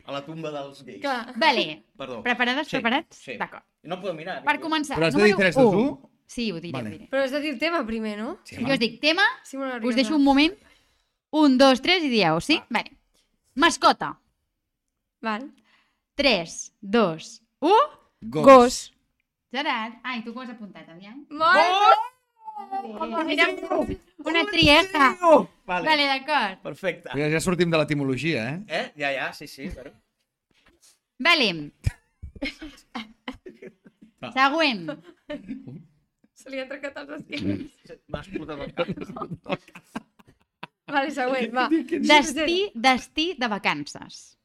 A 0.06 0.12
la 0.12 0.24
tumba 0.24 0.50
dels 0.52 0.82
gais. 0.84 1.00
Clar. 1.00 1.32
Vale. 1.36 1.82
Perdó. 1.96 2.22
Preparades, 2.22 2.66
Sí, 2.68 2.76
preparats? 2.76 3.16
sí. 3.16 3.36
D'acord. 3.40 3.62
No 3.84 4.00
podeu 4.00 4.14
mirar. 4.14 4.42
Per 4.44 4.58
començar, 4.60 4.96
Però 4.98 5.06
has 5.08 5.14
de 5.14 5.22
dir 5.22 5.32
número 5.32 5.50
3, 5.52 5.54
2, 5.56 5.74
u. 5.74 5.78
1? 5.80 6.10
Sí, 6.26 6.50
ho 6.52 6.58
diré, 6.60 6.72
Vale. 6.72 6.88
ho 6.88 6.92
diré. 6.92 7.08
Però 7.10 7.22
has 7.22 7.30
de 7.32 7.40
dir 7.40 7.50
el 7.52 7.58
tema 7.58 7.84
primer, 7.86 8.18
no? 8.18 8.38
Sí, 8.44 8.56
Jo 8.64 8.72
us 8.72 8.78
dic 8.80 9.00
tema, 9.00 9.22
Sí, 9.44 9.56
us 9.58 9.94
deixo 9.96 10.16
un 10.16 10.24
moment. 10.24 10.54
Un, 11.34 11.58
dos, 11.58 11.80
tres 11.82 12.04
i 12.06 12.08
dieu, 12.12 12.38
sí? 12.38 12.60
Vale. 12.70 12.92
Mascota. 13.58 14.12
Val. 15.20 15.48
3, 16.14 16.72
2, 16.80 17.42
1. 17.58 17.72
Gos. 18.22 18.44
Gos. 18.46 18.76
Gerard. 19.50 19.96
Ai, 20.04 20.22
tu 20.22 20.30
ho 20.30 20.44
has 20.44 20.52
apuntat, 20.52 20.86
aviam. 20.88 21.24
Molt 21.30 22.12
Mira, 23.26 23.48
una 24.22 24.44
trieja. 24.46 25.10
Vale. 25.66 25.88
Vale, 25.88 26.06
d'acord. 26.12 26.62
Perfecte. 26.62 27.10
Ja, 27.18 27.26
ja 27.26 27.42
sortim 27.42 27.74
de 27.74 27.82
l'etimologia, 27.82 28.46
eh? 28.52 28.56
Eh? 28.68 28.86
Ja, 29.02 29.10
ja, 29.10 29.32
sí, 29.34 29.50
sí. 29.50 29.66
Però... 29.74 29.90
Vale. 31.18 31.50
Següent. 34.38 34.86
Se 36.38 36.54
li 36.54 36.62
han 36.62 36.70
trencat 36.70 37.02
els 37.02 37.14
esquins. 37.18 37.94
M'ha 38.06 38.22
explotat 38.22 38.68
el 38.68 38.74
cap. 38.78 40.04
Vale, 40.86 41.10
següent, 41.16 41.52
va. 41.54 41.68
Destí, 41.70 42.58
destí 42.74 43.34
de 43.38 43.48
vacances. 43.48 44.38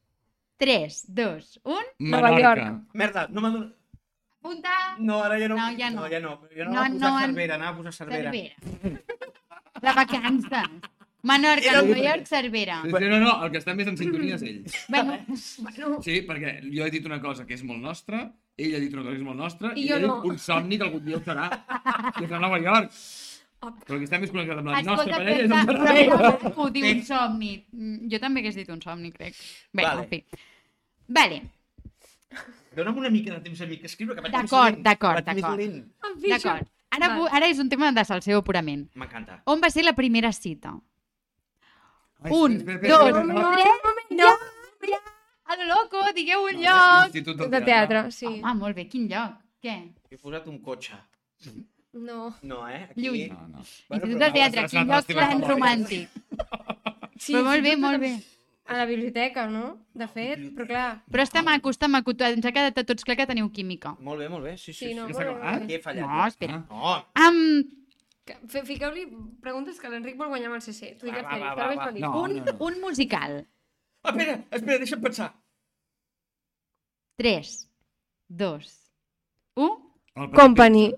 3, 0.60 1.04
2, 1.08 1.60
1. 1.64 1.76
Nova 2.12 2.30
York. 2.40 2.86
Merda, 2.94 3.26
no 3.30 3.40
m'ha 3.44 3.50
donat... 3.54 3.76
Punta. 4.40 4.72
No, 4.98 5.18
ara 5.22 5.36
ja 5.36 5.48
no. 5.52 5.56
No, 5.58 5.66
ja 5.76 5.90
no. 5.92 6.00
no 6.00 6.08
ja 6.08 6.20
no. 6.20 6.30
però 6.40 6.54
Jo 6.56 6.64
no, 6.64 6.72
No, 6.72 6.84
no, 6.88 6.94
posar 6.94 7.10
no, 7.12 7.18
Cervera, 7.26 7.54
anava 7.58 7.70
a 7.70 7.76
posar 7.76 7.92
Cervera. 7.92 8.30
Cervera. 8.32 9.02
De 9.80 9.92
vacances. 9.98 10.70
Menorca, 11.22 11.66
Era- 11.68 11.82
Nova 11.82 11.98
York, 11.98 12.24
Cervera. 12.26 12.78
No, 12.84 13.18
no, 13.20 13.34
el 13.44 13.50
que 13.52 13.60
està 13.60 13.74
més 13.76 13.90
en 13.92 13.98
sintonia 14.00 14.38
és 14.38 14.44
ell. 14.48 14.62
Bueno, 14.88 15.98
Sí, 16.04 16.22
perquè 16.28 16.54
jo 16.72 16.86
he 16.86 16.90
dit 16.94 17.04
una 17.04 17.20
cosa 17.20 17.44
que 17.44 17.52
és 17.58 17.64
molt 17.68 17.82
nostra, 17.84 18.22
ell 18.56 18.76
ha 18.76 18.80
dit 18.80 18.92
una 18.96 19.02
cosa 19.04 19.12
que 19.12 19.20
és 19.20 19.26
molt 19.28 19.36
nostra, 19.40 19.72
I 19.76 19.84
i, 19.84 19.88
jo 19.90 19.98
ell 20.00 20.06
no. 20.08 20.16
un 20.24 20.38
somni 20.40 20.78
que 20.80 20.88
algun 20.88 21.04
dia 21.04 21.18
ho 21.20 21.24
serà, 21.24 21.50
que 22.16 22.24
és 22.24 22.32
a 22.32 22.40
Nova 22.40 22.56
York. 22.64 22.96
Però 23.60 23.94
el 23.94 24.00
que 24.00 24.06
està 24.08 24.18
més 24.22 24.30
connectat 24.32 24.58
amb 24.58 24.70
la 24.70 24.80
nostra 24.80 24.94
escolta, 24.94 25.18
parella 25.18 25.44
és 25.44 25.50
amb 25.52 25.70
Ferrari. 25.70 26.04
però, 26.08 26.52
ho 26.56 26.68
diu 26.72 26.86
un 26.90 27.02
somni. 27.12 27.50
Mm, 27.76 28.08
Jo 28.12 28.18
també 28.22 28.40
hagués 28.40 28.54
dit 28.56 28.68
un 28.72 28.80
somni, 28.80 29.10
crec. 29.12 29.34
Bé, 29.72 29.82
Vale. 29.84 30.02
en 30.02 30.08
fi. 30.08 30.24
Vale, 31.08 31.42
Dóna'm 32.76 32.96
una 33.02 33.10
mica 33.10 33.34
de 33.34 33.40
temps 33.42 33.60
a 33.60 33.66
mi 33.66 33.76
que 33.78 33.86
escriure, 33.90 34.14
que 34.14 34.22
vaig 34.22 34.30
més 34.32 34.42
D'acord, 34.46 34.74
lent. 34.76 34.84
d'acord, 34.86 35.24
d'acord. 35.26 35.60
d'acord. 36.22 36.68
Ara, 36.90 37.08
ara 37.38 37.48
és 37.50 37.58
un 37.58 37.68
tema 37.68 37.90
de 37.92 38.04
salseo 38.04 38.42
purament. 38.46 38.84
M'encanta. 38.94 39.40
On 39.46 39.60
va 39.60 39.70
ser 39.70 39.82
la 39.84 39.92
primera 39.92 40.30
cita? 40.32 40.72
Ai, 42.22 42.30
Un, 42.30 42.56
espera, 42.56 42.76
espera, 42.76 42.96
dos, 42.96 43.08
espera, 43.08 43.20
espera, 43.20 44.36
tres, 44.78 44.90
no! 44.90 44.96
A 45.50 45.56
lo 45.56 45.64
loco, 45.66 46.04
digueu 46.14 46.44
un 46.46 46.60
lloc! 46.62 47.06
Institut 47.10 47.36
del 47.42 47.50
De 47.50 47.60
teatre, 47.66 48.04
sí. 48.12 48.26
Home, 48.26 48.54
molt 48.54 48.76
bé, 48.76 48.86
quin 48.88 49.08
lloc? 49.10 49.34
Què? 49.60 49.76
He 50.10 50.16
posat 50.16 50.46
un 50.46 50.60
cotxe. 50.62 50.94
No. 51.92 52.34
No, 52.42 52.68
eh? 52.68 52.88
Aquí... 52.90 53.02
Lluny. 53.02 53.28
No, 53.30 53.48
no. 53.48 53.58
Institut 53.64 54.00
però 54.00 54.18
de 54.18 54.32
Teatre, 54.36 54.66
anat 54.80 55.08
lloc 55.10 55.16
a 55.16 55.30
tan 55.30 55.42
romàntic. 55.42 56.08
Sí, 57.20 57.34
Però 57.34 57.42
molt 57.44 57.60
bé, 57.66 57.74
molt 57.76 57.98
a- 57.98 58.00
bé. 58.00 58.10
A 58.70 58.76
la 58.78 58.84
biblioteca, 58.86 59.42
no? 59.50 59.64
De 59.92 60.06
fet, 60.08 60.38
però 60.56 60.64
clar. 60.70 60.84
Però 61.10 61.24
està 61.26 61.42
maco, 61.44 61.68
està 61.74 61.88
maco. 61.90 62.14
Ens 62.14 62.46
ha 62.46 62.52
quedat 62.54 62.78
a 62.80 62.84
tots 62.86 63.04
clar 63.04 63.16
que 63.18 63.26
teniu 63.28 63.50
química. 63.52 63.96
Molt 64.00 64.22
bé, 64.22 64.28
molt 64.32 64.46
bé. 64.46 64.54
Sí, 64.56 64.72
sí, 64.72 64.78
Sí, 64.78 64.88
sí. 64.88 64.94
no, 64.94 65.08
sí. 65.08 65.12
molt 65.18 65.42
Ah. 65.42 65.56
Aquí 65.58 65.74
he 65.74 65.80
fallat. 65.82 66.06
No, 66.06 66.26
espera. 66.26 66.60
No, 66.70 66.94
Um, 67.20 67.64
Fiqueu-li 68.64 69.04
preguntes 69.42 69.80
que 69.82 69.88
l'Enric 69.90 70.16
vol 70.16 70.28
guanyar 70.30 70.46
amb 70.52 70.54
el 70.60 70.62
CC. 70.62 70.94
Tu 70.96 71.06
digues 71.10 71.24
Va, 71.24 71.28
que 71.28 71.40
va, 71.40 71.50
ell, 71.50 71.58
va, 71.58 71.90
però. 71.90 71.98
No, 71.98 72.22
un, 72.22 72.36
no, 72.36 72.44
no. 72.46 72.56
un 72.70 72.80
musical. 72.80 73.40
Ah, 74.04 74.12
espera, 74.14 74.36
espera, 74.50 74.78
deixa'm 74.78 75.02
pensar. 75.02 75.28
3, 77.18 77.68
2, 78.28 78.70
1. 79.56 79.89
Company. 80.34 80.90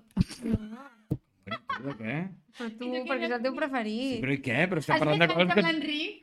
Però 0.43 1.93
què? 1.99 2.17
Però 2.57 2.69
tu, 2.77 2.89
perquè 3.07 3.25
és 3.29 3.35
el 3.37 3.41
teu 3.45 3.53
preferit. 3.57 4.19
Però 4.23 4.33
i 4.33 4.41
què? 4.43 4.59
Però 4.69 4.79
estem 4.83 5.01
parlant 5.01 5.21
de 5.23 5.29
coses 5.31 5.53
que... 5.53 5.65
l'Enric? 5.65 6.19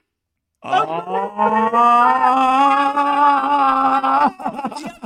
Ja 0.61 0.81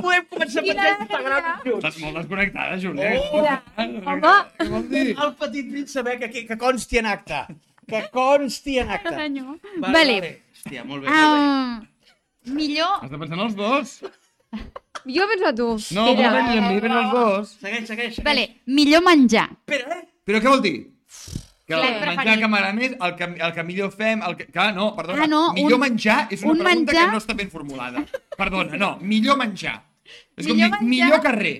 podem 0.01 0.25
començar 0.31 0.59
a 0.59 0.65
penjar 0.65 0.87
Instagram 0.95 1.45
junts. 1.63 1.77
Estàs 1.77 1.99
molt 2.03 2.19
desconnectada, 2.19 2.79
Júlia. 2.81 3.11
Oh! 3.31 3.45
Home. 3.85 4.33
Què 4.59 4.67
vol 4.73 4.83
dir? 4.91 5.05
El 5.13 5.31
petit 5.39 5.71
príncipe, 5.71 6.17
que, 6.21 6.31
que, 6.33 6.43
que 6.49 6.57
consti 6.59 7.01
en 7.01 7.07
acte. 7.13 7.39
Que 7.87 8.01
consti 8.13 8.79
en 8.83 8.91
acte. 8.97 9.15
Vale, 9.15 9.55
Vale. 9.85 10.17
vale. 10.19 10.31
Hòstia, 10.55 10.83
molt 10.89 11.05
bé, 11.05 11.09
molt 11.13 11.35
bé. 11.37 11.41
Um, 12.51 12.55
millor... 12.59 12.93
Has 13.05 13.11
de 13.13 13.21
pensar 13.21 13.39
en 13.39 13.45
els 13.47 13.55
dos. 13.61 13.95
Jo 15.05 15.27
penso 15.29 15.47
a 15.47 15.53
tu. 15.55 15.67
No, 15.95 16.05
Mira. 16.13 16.31
no 16.31 16.37
amb 16.37 16.71
mi, 16.71 16.79
ven 16.81 16.91
els 16.91 17.11
dos. 17.13 17.49
Segueix, 17.61 17.87
segueix, 17.87 18.15
segueix. 18.15 18.23
Vale, 18.25 18.45
millor 18.65 19.03
menjar. 19.05 19.49
Espera, 19.53 19.99
eh? 19.99 20.07
Però 20.25 20.41
què 20.41 20.49
vol 20.49 20.61
dir? 20.65 20.75
Que 21.65 21.73
el 21.73 21.79
Plat 21.81 21.93
menjar 21.93 22.15
preferit. 22.15 22.39
que 22.41 22.47
m'agrada 22.47 22.73
més, 22.77 22.91
el 23.01 23.15
que, 23.17 23.23
el 23.45 23.53
que 23.53 23.63
millor 23.65 23.91
fem... 23.91 24.21
El 24.21 24.35
que... 24.37 24.45
Clar, 24.53 24.67
no, 24.75 24.91
perdona. 24.95 25.23
Ah, 25.23 25.27
no, 25.27 25.53
millor 25.53 25.79
un- 25.79 25.79
menjar 25.81 26.17
és 26.31 26.43
una 26.43 26.51
un 26.53 26.59
pregunta 26.59 26.91
menjar- 26.93 27.05
que 27.07 27.11
no 27.11 27.17
està 27.23 27.35
ben 27.35 27.49
formulada. 27.49 28.03
Perdona, 28.37 28.77
no. 28.77 28.97
Millor 29.01 29.37
menjar. 29.37 29.79
És 30.37 30.45
com 30.45 30.53
Millor 30.55 30.69
dir, 30.69 30.81
menjar- 30.81 30.89
millor 30.89 31.21
carrer. 31.23 31.55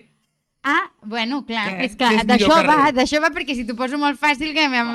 Ah, 0.66 0.91
bueno, 1.02 1.43
clar, 1.46 1.68
Què? 1.78 1.86
és 1.86 1.96
que 1.96 2.06
Què 2.06 2.16
és 2.20 2.26
d'això 2.26 2.48
millor 2.50 2.66
va, 2.66 2.76
carrer? 2.78 2.93
d'això 2.98 3.20
va, 3.22 3.30
perquè 3.30 3.54
si 3.54 3.66
t'ho 3.66 3.76
poso 3.78 3.98
molt 4.02 4.18
fàcil, 4.20 4.52
que 4.54 4.68
m'hem 4.68 4.88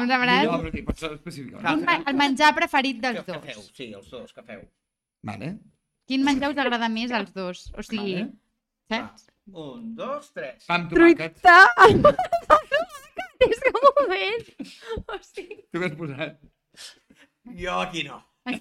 Millor, 0.49 0.63
però 0.65 0.73
sí, 0.75 0.83
pots 0.83 0.99
ser. 1.63 1.75
Un, 1.79 1.85
ma- 1.85 2.03
el 2.11 2.17
menjar 2.19 2.55
preferit 2.57 2.99
dels 3.03 3.21
Que, 3.25 3.33
que 3.33 3.39
feu, 3.53 3.55
dos. 3.61 3.71
sí, 3.75 3.93
els 3.95 4.11
dos, 4.11 4.33
que 4.33 4.43
feu. 4.43 4.65
Vale. 5.23 5.53
Quin 6.11 6.25
menjar 6.27 6.49
us 6.51 6.59
agrada 6.59 6.89
més 6.91 7.13
als 7.15 7.31
dos? 7.31 7.69
O 7.79 7.85
sigui, 7.87 8.17
Vale. 8.19 8.33
saps? 8.91 9.29
Un, 9.51 9.93
dos, 9.95 10.33
tres. 10.35 10.65
Pa 10.67 10.75
amb 10.81 10.89
tomàquet. 10.91 11.37
Truita. 11.39 11.59
és 13.47 13.61
que 13.63 13.71
un 13.79 13.85
moment. 13.99 14.49
O 15.07 15.19
sigui... 15.23 15.61
Tu 15.71 15.79
què 15.79 15.87
has 15.87 15.95
posat? 16.01 16.41
Jo 17.61 17.77
aquí 17.85 18.03
no. 18.09 18.19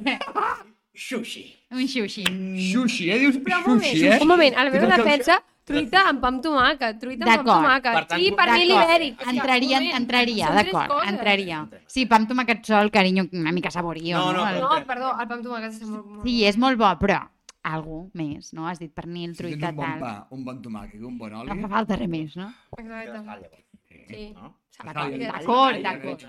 Sushi. 0.99 1.43
Un 1.73 1.87
sushi. 1.89 2.25
Sushi, 2.69 3.09
eh? 3.09 3.17
Dius 3.23 3.39
Però 3.41 3.63
un 3.63 3.65
moment, 3.71 3.87
sushi, 3.87 4.05
eh? 4.11 4.19
un 4.21 4.29
moment, 4.29 4.57
a 4.57 4.65
la 4.67 4.73
meva 4.73 4.89
defensa, 4.99 5.39
truita 5.69 6.03
amb 6.11 6.21
pa 6.21 6.29
amb 6.33 6.43
tomàquet, 6.43 6.99
truita 7.01 7.23
amb 7.23 7.33
pa 7.33 7.39
amb 7.39 7.49
tomàquet. 7.49 7.97
Per 7.97 8.05
tant, 8.11 8.21
sí, 8.21 8.29
per 8.35 8.47
mi 8.51 8.65
l'ibèric. 8.67 9.25
Entraria, 9.33 9.81
entraria, 10.01 10.53
d'acord, 10.59 10.95
entraria. 11.15 11.63
Sí, 11.87 12.05
pa 12.05 12.19
amb 12.19 12.29
tomàquet 12.29 12.61
sol, 12.67 12.93
carinyo, 12.93 13.25
una 13.41 13.55
mica 13.55 13.71
saborio, 13.73 14.17
No, 14.19 14.33
no? 14.37 14.45
no, 14.45 14.47
El- 14.51 14.61
No, 14.61 14.85
perdó, 14.93 15.15
el 15.17 15.27
pa 15.29 15.37
amb 15.39 15.49
tomàquet 15.49 15.81
molt... 15.87 16.05
molt 16.05 16.25
Sí, 16.27 16.37
és 16.51 16.61
molt 16.61 16.77
bo, 16.81 16.91
però 17.01 17.23
algú 17.63 18.09
més, 18.13 18.53
no? 18.53 18.67
Has 18.67 18.79
dit 18.79 18.91
pernil, 18.95 19.33
Si 19.35 19.43
tens 19.43 19.57
truita, 19.59 19.69
un 19.71 19.75
bon 19.75 19.85
tal. 19.85 19.99
pa, 19.99 20.27
un 20.35 20.43
bon 20.45 20.61
tomàquet 20.61 21.01
un 21.03 21.17
bon 21.17 21.33
oli... 21.33 21.49
No 21.49 21.67
fa 21.67 21.71
falta 21.75 21.95
res 21.99 22.09
més, 22.09 22.35
no? 22.39 22.51
Exacte. 22.77 23.63
Sí. 24.09 24.29
No? 24.35 24.53
D'acord, 24.85 25.17
d'acord, 25.19 25.81
d'acord. 25.83 26.23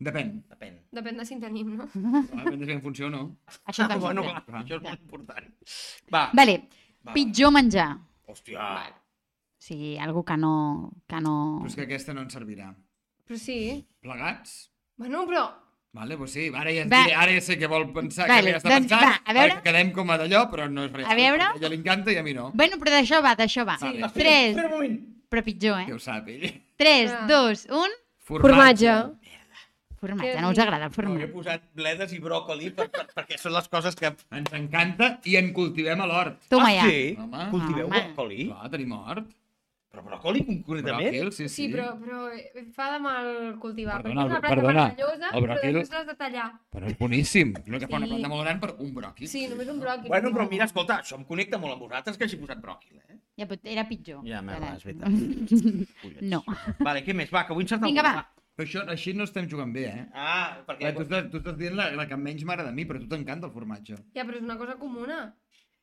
Depèn. 0.00 0.30
Depèn. 0.52 0.74
Depèn 0.92 1.16
de 1.16 1.24
si 1.24 1.34
en 1.36 1.40
tenim, 1.40 1.70
no? 1.78 1.86
Depèn 1.94 2.58
de 2.60 2.66
si 2.68 2.72
en 2.74 2.82
funciona 2.84 3.16
o 3.22 3.22
no. 3.22 3.36
Això 3.64 3.84
Ah, 3.84 3.88
també. 3.88 4.02
bueno, 4.04 4.22
clar. 4.26 4.42
clar, 4.44 4.62
això 4.64 4.76
és 4.76 4.82
molt 4.84 5.00
important. 5.00 5.46
Va. 6.12 6.24
Vale, 6.36 6.56
va, 7.06 7.12
pitjor 7.16 7.52
menjar. 7.56 7.88
va. 7.96 8.32
Hòstia. 8.34 8.66
Sí, 9.58 9.96
algú 9.98 10.22
que 10.24 10.36
no... 10.36 10.92
Que 11.08 11.20
no... 11.24 11.36
Però 11.62 11.66
és 11.72 11.74
que 11.78 11.86
aquesta 11.88 12.12
no 12.14 12.20
ens 12.26 12.34
servirà. 12.36 12.68
Però 13.26 13.38
sí. 13.40 13.86
Plegats? 14.04 14.70
Bueno, 14.98 15.24
però... 15.26 15.46
Vale, 15.96 16.16
doncs 16.20 16.32
sí, 16.36 16.46
ara 16.52 16.72
ja, 16.76 16.84
Va. 16.92 17.02
diré, 17.06 17.14
ara 17.24 17.32
ja 17.38 17.40
sé 17.46 17.56
què 17.58 17.68
vol 17.72 17.86
pensar, 17.96 18.28
Vale, 18.28 18.50
que 18.50 18.56
ja 18.56 18.62
està 18.62 18.68
doncs 18.74 18.90
pensant, 18.90 19.04
va, 19.08 19.20
a 19.24 19.36
veure. 19.40 19.54
perquè 19.56 19.66
quedem 19.70 19.92
com 19.96 20.10
a 20.12 20.18
d'allò, 20.20 20.42
però 20.52 20.68
no 20.70 20.84
és 20.84 20.92
res. 20.92 21.06
A 21.08 21.14
veure. 21.18 21.42
A 21.48 21.52
ella 21.56 21.70
li 21.72 21.78
encanta 21.80 22.12
i 22.12 22.18
a 22.20 22.24
mi 22.26 22.34
no. 22.36 22.50
Bueno, 22.54 22.76
però 22.82 22.92
d'això 22.98 23.22
va, 23.24 23.34
d'això 23.38 23.64
va. 23.68 23.78
Sí. 23.80 23.94
Espera, 23.96 24.10
Tres, 24.20 24.50
espera 24.52 24.66
un 24.68 24.74
moment. 24.76 24.98
però 25.32 25.42
pitjor, 25.46 25.80
eh? 25.86 25.92
ho 25.94 25.98
sap 25.98 26.28
ell. 26.28 26.50
3, 26.76 27.10
Ah. 27.10 27.26
2, 27.30 27.66
1... 27.72 28.02
Formatge. 28.26 28.92
Formatge, 29.96 30.34
Què 30.36 30.40
no 30.44 30.50
us 30.52 30.58
agrada 30.60 30.84
el 30.86 30.90
No, 30.90 30.92
jo 30.92 31.00
he 31.00 31.26
formatge? 31.26 31.28
posat 31.32 31.62
bledes 31.74 32.12
i 32.12 32.18
bròcoli 32.20 32.68
per, 32.76 32.90
per, 32.92 33.06
perquè 33.16 33.38
són 33.40 33.54
les 33.56 33.66
coses 33.72 33.96
que... 33.96 34.10
Ens 34.36 34.52
encanta 34.58 35.08
i 35.24 35.36
en 35.40 35.52
cultivem 35.56 36.02
a 36.04 36.06
l'hort. 36.10 36.36
Toma 36.52 36.68
ah, 36.68 36.74
ja. 36.76 36.84
sí? 36.90 37.16
Home. 37.18 37.46
Cultiveu 37.54 37.86
Home. 37.88 38.02
bròcoli? 38.12 38.46
Clar, 38.50 38.68
tenim 38.74 38.92
hort. 38.98 39.30
Però 39.96 40.04
bròcoli 40.04 40.42
concretament? 40.44 41.08
Bròquil, 41.08 41.30
sí, 41.32 41.46
sí. 41.48 41.54
Sí, 41.54 41.66
però, 41.72 41.86
però 41.96 42.18
eh, 42.36 42.64
fa 42.76 42.90
de 42.92 42.98
mal 43.00 43.28
cultivar. 43.62 44.02
Perdona, 44.02 44.26
perquè 44.26 44.26
és 44.26 44.28
una 44.28 44.40
planta 44.40 44.48
perdona, 44.52 44.84
meravellosa, 44.90 45.30
el 45.32 45.44
bròquil- 45.46 45.62
però 45.62 45.80
després 45.80 45.94
l'has 45.96 46.06
de 46.10 46.16
tallar. 46.20 46.46
Però 46.76 46.90
és 46.92 46.98
boníssim. 47.00 47.54
No 47.66 47.80
que 47.80 47.88
fa 47.88 47.96
una 48.02 48.10
planta 48.12 48.28
molt 48.34 48.44
gran 48.44 48.60
per 48.60 48.74
un 48.78 48.92
bròquil. 49.00 49.28
Sí, 49.32 49.46
només 49.48 49.68
un 49.72 49.80
bròquil. 49.80 50.08
Bueno, 50.12 50.32
però 50.36 50.48
mira, 50.50 50.68
escolta, 50.68 51.00
això 51.00 51.16
em 51.16 51.24
connecta 51.24 51.58
molt 51.58 51.72
amb 51.78 51.86
vosaltres 51.88 52.18
que 52.20 52.28
hagi 52.28 52.36
posat 52.36 52.60
bròquil, 52.60 53.00
eh? 53.08 53.18
Ja, 53.36 53.46
però 53.48 53.60
era 53.64 53.86
pitjor. 53.88 54.20
Ja, 54.28 54.42
merda, 54.44 54.74
és 54.76 54.84
veritat. 54.84 55.08
No. 56.20 56.42
Vale, 56.80 57.02
què 57.04 57.14
més? 57.16 57.32
Va, 57.32 57.46
que 57.46 57.54
vull 57.56 57.64
encertar 57.66 57.88
Vinga, 57.88 58.02
va. 58.04 58.26
Però 58.56 58.64
això, 58.64 58.82
així 58.88 59.12
no 59.12 59.24
estem 59.28 59.48
jugant 59.50 59.72
bé, 59.74 59.82
eh? 59.90 60.04
Ah, 60.16 60.62
perquè... 60.66 60.86
Clar, 60.86 60.94
tu, 60.96 61.02
estàs, 61.04 61.26
tu 61.32 61.40
estàs 61.42 61.56
dient 61.58 61.74
la, 61.76 61.90
la 61.92 62.06
que 62.08 62.16
menys 62.16 62.44
m'agrada 62.48 62.70
a 62.72 62.76
mi, 62.76 62.86
però 62.88 62.96
a 62.96 63.02
tu 63.02 63.08
t'encanta 63.10 63.46
el 63.50 63.52
formatge. 63.52 63.98
Ja, 64.16 64.24
però 64.24 64.38
és 64.38 64.46
una 64.46 64.56
cosa 64.56 64.78
comuna. 64.80 65.18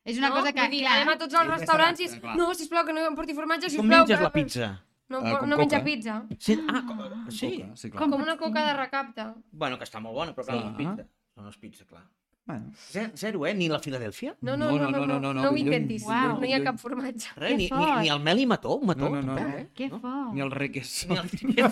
És 0.05 0.17
una 0.17 0.29
no? 0.29 0.35
cosa 0.35 0.51
que, 0.51 0.59
Vull 0.61 0.71
dir, 0.71 0.81
clar, 0.83 0.95
anem 1.01 1.13
a 1.13 1.17
tots 1.17 1.33
els 1.33 1.43
Sí, 1.45 1.51
restaurants 1.53 1.99
i 1.99 2.03
és 2.09 2.13
és... 2.13 2.19
clar. 2.21 2.35
No, 2.37 2.53
sisplau, 2.53 2.85
que 2.85 2.93
no 2.93 3.05
em 3.07 3.15
porti 3.15 3.33
formatge, 3.33 3.67
Com 3.69 3.75
sisplau. 3.77 3.99
menges 4.01 4.17
que- 4.17 4.23
la 4.23 4.31
pizza? 4.31 4.71
No, 5.09 5.19
Ah, 5.19 5.37
com 5.39 5.49
no 5.49 5.57
menja 5.57 5.83
pizza. 5.83 6.23
Sí, 6.39 6.57
ah, 6.67 6.81
com... 6.87 6.97
sí. 7.29 7.49
Coca, 7.61 7.75
sí, 7.75 7.89
clar. 7.91 8.01
Com 8.01 8.11
Com 8.11 8.21
una 8.23 8.35
coca 8.37 8.65
de 8.67 8.73
recapte. 8.73 9.25
Bueno, 9.51 9.77
que 9.77 9.85
està 9.85 9.99
molt 10.01 10.15
bona, 10.15 10.33
però 10.33 10.45
clar, 10.45 10.55
no 10.57 10.69
és 10.71 10.75
Clar. 10.75 10.95
pizza. 10.95 11.07
No, 11.35 11.43
no 11.43 11.49
és 11.49 11.57
pizza, 11.57 11.85
clar. 11.85 12.03
Bueno. 12.45 12.71
Zero, 13.15 13.45
eh? 13.47 13.53
Ni 13.53 13.69
la 13.69 13.79
Filadèlfia? 13.79 14.35
No, 14.41 14.57
no, 14.57 14.69
no, 14.71 14.89
no, 14.91 15.05
no, 15.05 15.19
no, 15.19 15.33
no, 15.33 15.41
ho 15.41 15.51
lluny, 15.51 15.61
intentis. 15.61 16.03
Uau. 16.03 16.39
No 16.41 16.45
hi 16.45 16.53
ha 16.53 16.63
cap 16.63 16.77
formatge. 16.77 17.29
Res, 17.37 17.51
Que 17.51 17.55
ni, 17.57 17.69
ni, 17.71 17.91
ni 18.01 18.09
el 18.09 18.19
mel 18.19 18.39
i 18.39 18.45
mató, 18.45 18.79
mató, 18.81 19.07
No, 19.09 19.21
no, 19.21 19.21
no, 19.21 19.35
tampoc, 19.35 19.53
no. 19.53 19.59
eh? 19.59 19.69
que 19.73 19.87
No? 19.89 19.99
fort. 20.01 20.33
Ni 20.33 20.41
el 20.41 20.51
requesó. 20.51 21.07
Ni 21.07 21.17
el... 21.19 21.71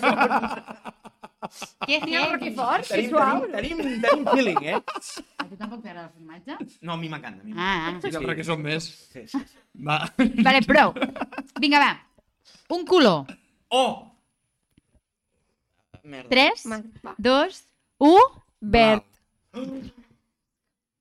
Que 1.86 2.00
Ni 2.06 2.14
el 2.16 2.38
que 2.38 2.50
tenim, 2.88 3.10
suau. 3.10 3.46
tenim, 3.50 3.78
tenim 4.00 4.24
feeling, 4.32 4.62
eh? 4.62 4.80
Tu 5.52 5.56
tampoc 5.60 5.82
t'agrada 5.84 6.06
el 6.08 6.12
formatge? 6.16 6.54
No, 6.80 6.94
a 6.94 6.96
mi 6.96 7.10
m'encanta. 7.12 7.42
a 7.42 7.44
mi 7.44 7.52
Ah, 7.52 7.90
ah. 7.90 7.98
Sí, 8.00 8.08
el 8.08 8.24
requesó 8.24 8.56
més. 8.56 8.86
Sí, 9.12 9.26
sí, 9.28 9.38
sí. 9.50 9.58
Va. 9.84 9.98
Vale, 10.46 10.62
prou. 10.64 10.94
Vinga, 11.60 11.78
va. 11.82 11.90
Un 12.72 12.86
color. 12.88 13.26
Oh! 13.68 14.08
Merda. 16.04 16.30
3, 16.32 16.64
Va, 16.72 16.78
va. 17.04 17.14
2, 17.18 17.58
1... 17.98 18.22
Verd. 18.76 19.04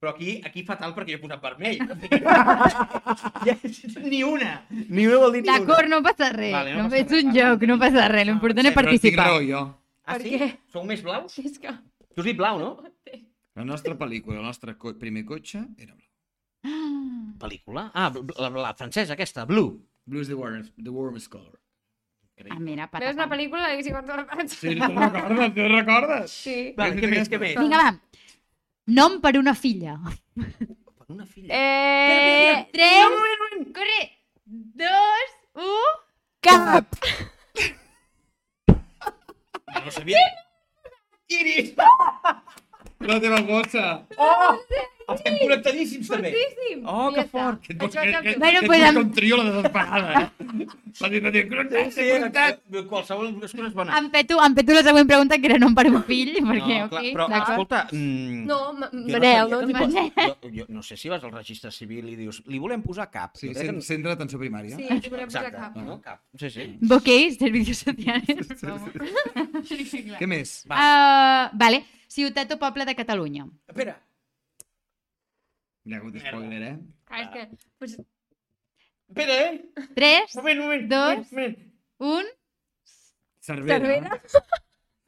Però 0.02 0.12
aquí, 0.16 0.42
aquí 0.44 0.64
fatal 0.66 0.96
perquè 0.98 1.14
jo 1.14 1.20
he 1.20 1.22
posat 1.22 1.42
vermell. 1.44 1.80
Ja, 3.46 3.56
ni 4.04 4.24
una. 4.26 4.52
Ni 4.70 5.06
una 5.08 5.18
vol 5.22 5.36
dir 5.38 5.42
ni 5.44 5.50
una. 5.50 5.60
D'acord, 5.62 5.88
no 5.90 6.02
passa 6.06 6.32
res. 6.34 6.52
Vale, 6.54 6.74
no 6.76 6.84
no 6.84 6.90
passa 6.90 7.04
és 7.06 7.12
un 7.24 7.30
res. 7.32 7.36
joc, 7.40 7.66
no 7.70 7.78
passa 7.82 8.08
res. 8.12 8.26
L'important 8.30 8.68
és 8.70 8.74
Però 8.76 8.84
tinc 8.90 8.98
participar. 9.00 9.28
raó 9.30 9.44
jo. 9.46 9.62
Ah, 10.04 10.16
Per 10.18 10.22
sí? 10.26 10.32
què? 10.42 10.48
Sou 10.74 10.84
més 10.90 11.04
blaus? 11.06 11.38
És 11.40 11.56
que... 11.62 11.74
Tu 12.12 12.22
has 12.24 12.28
dit 12.34 12.38
blau, 12.38 12.58
no? 12.60 12.72
La 13.60 13.66
nostra 13.68 13.98
pel·lícula, 14.00 14.40
el 14.40 14.46
nostre 14.48 14.78
co 14.80 14.94
primer 15.00 15.26
cotxe 15.28 15.66
era 15.78 15.94
blau. 15.94 16.08
Pel·lícula? 17.42 17.90
Ah, 17.94 18.12
la, 18.38 18.50
la 18.50 18.74
francesa 18.78 19.18
aquesta, 19.18 19.46
Blue. 19.50 19.74
Blue 20.06 20.22
is 20.22 20.30
the 20.30 20.38
warmest, 20.38 20.72
the 20.78 20.94
warmest 20.94 21.30
color. 21.32 21.58
Ah, 22.50 22.58
mira, 22.58 22.88
Veus 22.90 23.14
una 23.14 23.28
pel·lícula 23.30 23.68
de 23.70 23.84
si 23.86 23.92
recordes? 23.94 24.56
Sí, 24.56 24.72
te'n 24.80 24.96
recordes? 24.98 25.52
Te'n 25.58 25.74
recordes? 25.76 26.32
Sí. 26.32 26.56
Vale, 26.78 26.96
què 26.98 27.10
més, 27.12 27.30
què 27.30 27.40
més? 27.42 27.58
Vinga, 27.60 27.82
va. 27.84 27.92
Nom 28.98 29.20
per 29.22 29.36
una 29.38 29.54
filla. 29.54 29.98
Per 30.36 31.08
una 31.12 31.28
filla. 31.30 31.54
Eh... 31.54 32.66
3, 32.74 33.70
corre, 33.76 34.00
2, 34.82 35.36
1... 35.68 35.92
Cap! 36.42 36.98
No 39.76 39.92
sabia. 39.94 40.24
Iris! 41.30 41.76
La 43.08 43.20
teva 43.20 43.42
gossa. 43.42 44.06
Oh! 44.18 44.58
Estem 45.12 45.34
connectadíssims, 45.42 46.08
també. 46.08 46.30
Fortíssim! 46.32 46.84
Oh, 46.88 47.10
que 47.12 47.24
fort. 47.28 47.60
Que 47.66 47.74
que, 47.76 47.88
que, 47.90 48.20
que- 48.22 48.36
Bueno, 48.40 48.62
que 48.62 48.78
amb- 48.88 49.00
un 49.02 49.10
trio 49.12 49.38
la 49.38 49.44
desesperada, 49.50 50.22
eh? 50.22 50.68
Va 51.02 51.10
dir, 51.10 51.20
va 51.26 51.32
dir, 51.34 51.42
connectat, 51.50 51.90
Sí, 51.92 52.06
connectat. 52.14 52.62
qualsevol 52.88 53.28
excusa 53.44 53.68
és 53.68 53.74
bona. 53.76 53.98
Em 54.00 54.08
peto, 54.14 54.38
em 54.46 54.56
peto 54.56 54.74
la 54.78 54.84
següent 54.86 55.08
pregunta, 55.10 55.38
que 55.42 55.48
era 55.50 55.58
nom 55.60 55.76
per 55.76 55.88
un 55.92 56.00
fill, 56.08 56.32
perquè, 56.38 56.78
no, 56.80 56.90
clar, 56.94 57.04
però, 57.04 57.28
d'acord. 57.28 57.50
escolta... 57.52 57.82
Mm, 57.92 58.46
No, 58.48 58.60
Manel, 58.74 59.50
no 59.52 59.60
que 59.60 59.66
t'hi 59.66 59.74
li 59.74 59.80
pots... 59.80 59.96
pos- 60.16 60.52
jo, 60.56 60.66
no 60.70 60.82
sé 60.84 60.96
si 60.98 61.10
vas 61.10 61.24
al 61.28 61.32
registre 61.36 61.72
civil 61.72 62.08
i 62.08 62.16
dius 62.16 62.42
li 62.48 62.60
volem 62.60 62.82
posar 62.82 63.10
cap. 63.12 63.36
Sí, 63.36 63.50
que 63.52 63.56
cent- 63.68 63.82
centre 63.84 64.14
d'atenció 64.14 64.40
primària. 64.40 64.78
Sí, 64.78 64.88
t'hi 65.02 65.10
volem 65.12 65.28
posar 65.28 65.52
cap. 65.52 65.76
no? 65.76 66.00
cap. 66.00 66.22
Sí, 66.40 66.50
sí. 66.50 66.70
Ok, 66.90 67.10
servicios 67.38 67.84
sociales. 67.84 68.48
Què 70.22 70.28
més? 70.30 70.62
Va. 70.70 70.78
Uh, 70.78 71.58
vale, 71.58 71.84
ciutat 72.12 72.52
o 72.56 72.58
poble 72.62 72.86
de 72.90 72.96
Catalunya. 73.00 73.46
Espera. 73.72 73.96
Ja 75.88 75.98
ha 75.98 76.02
hagut 76.02 76.18
spoiler, 76.22 76.62
eh? 76.62 76.76
Ah, 77.10 77.22
és 77.24 77.30
que... 77.34 77.46
Pues, 77.80 77.96
Espera, 79.12 79.38
eh? 79.48 79.88
3, 79.96 80.36
Un 80.36 80.42
moment, 80.44 80.62
moment. 80.66 80.86
Dos. 80.92 81.32
Un 81.32 81.40
moment. 81.40 81.58
1... 82.00 82.36
Cervera. 83.42 83.80
Cervera? 83.80 84.22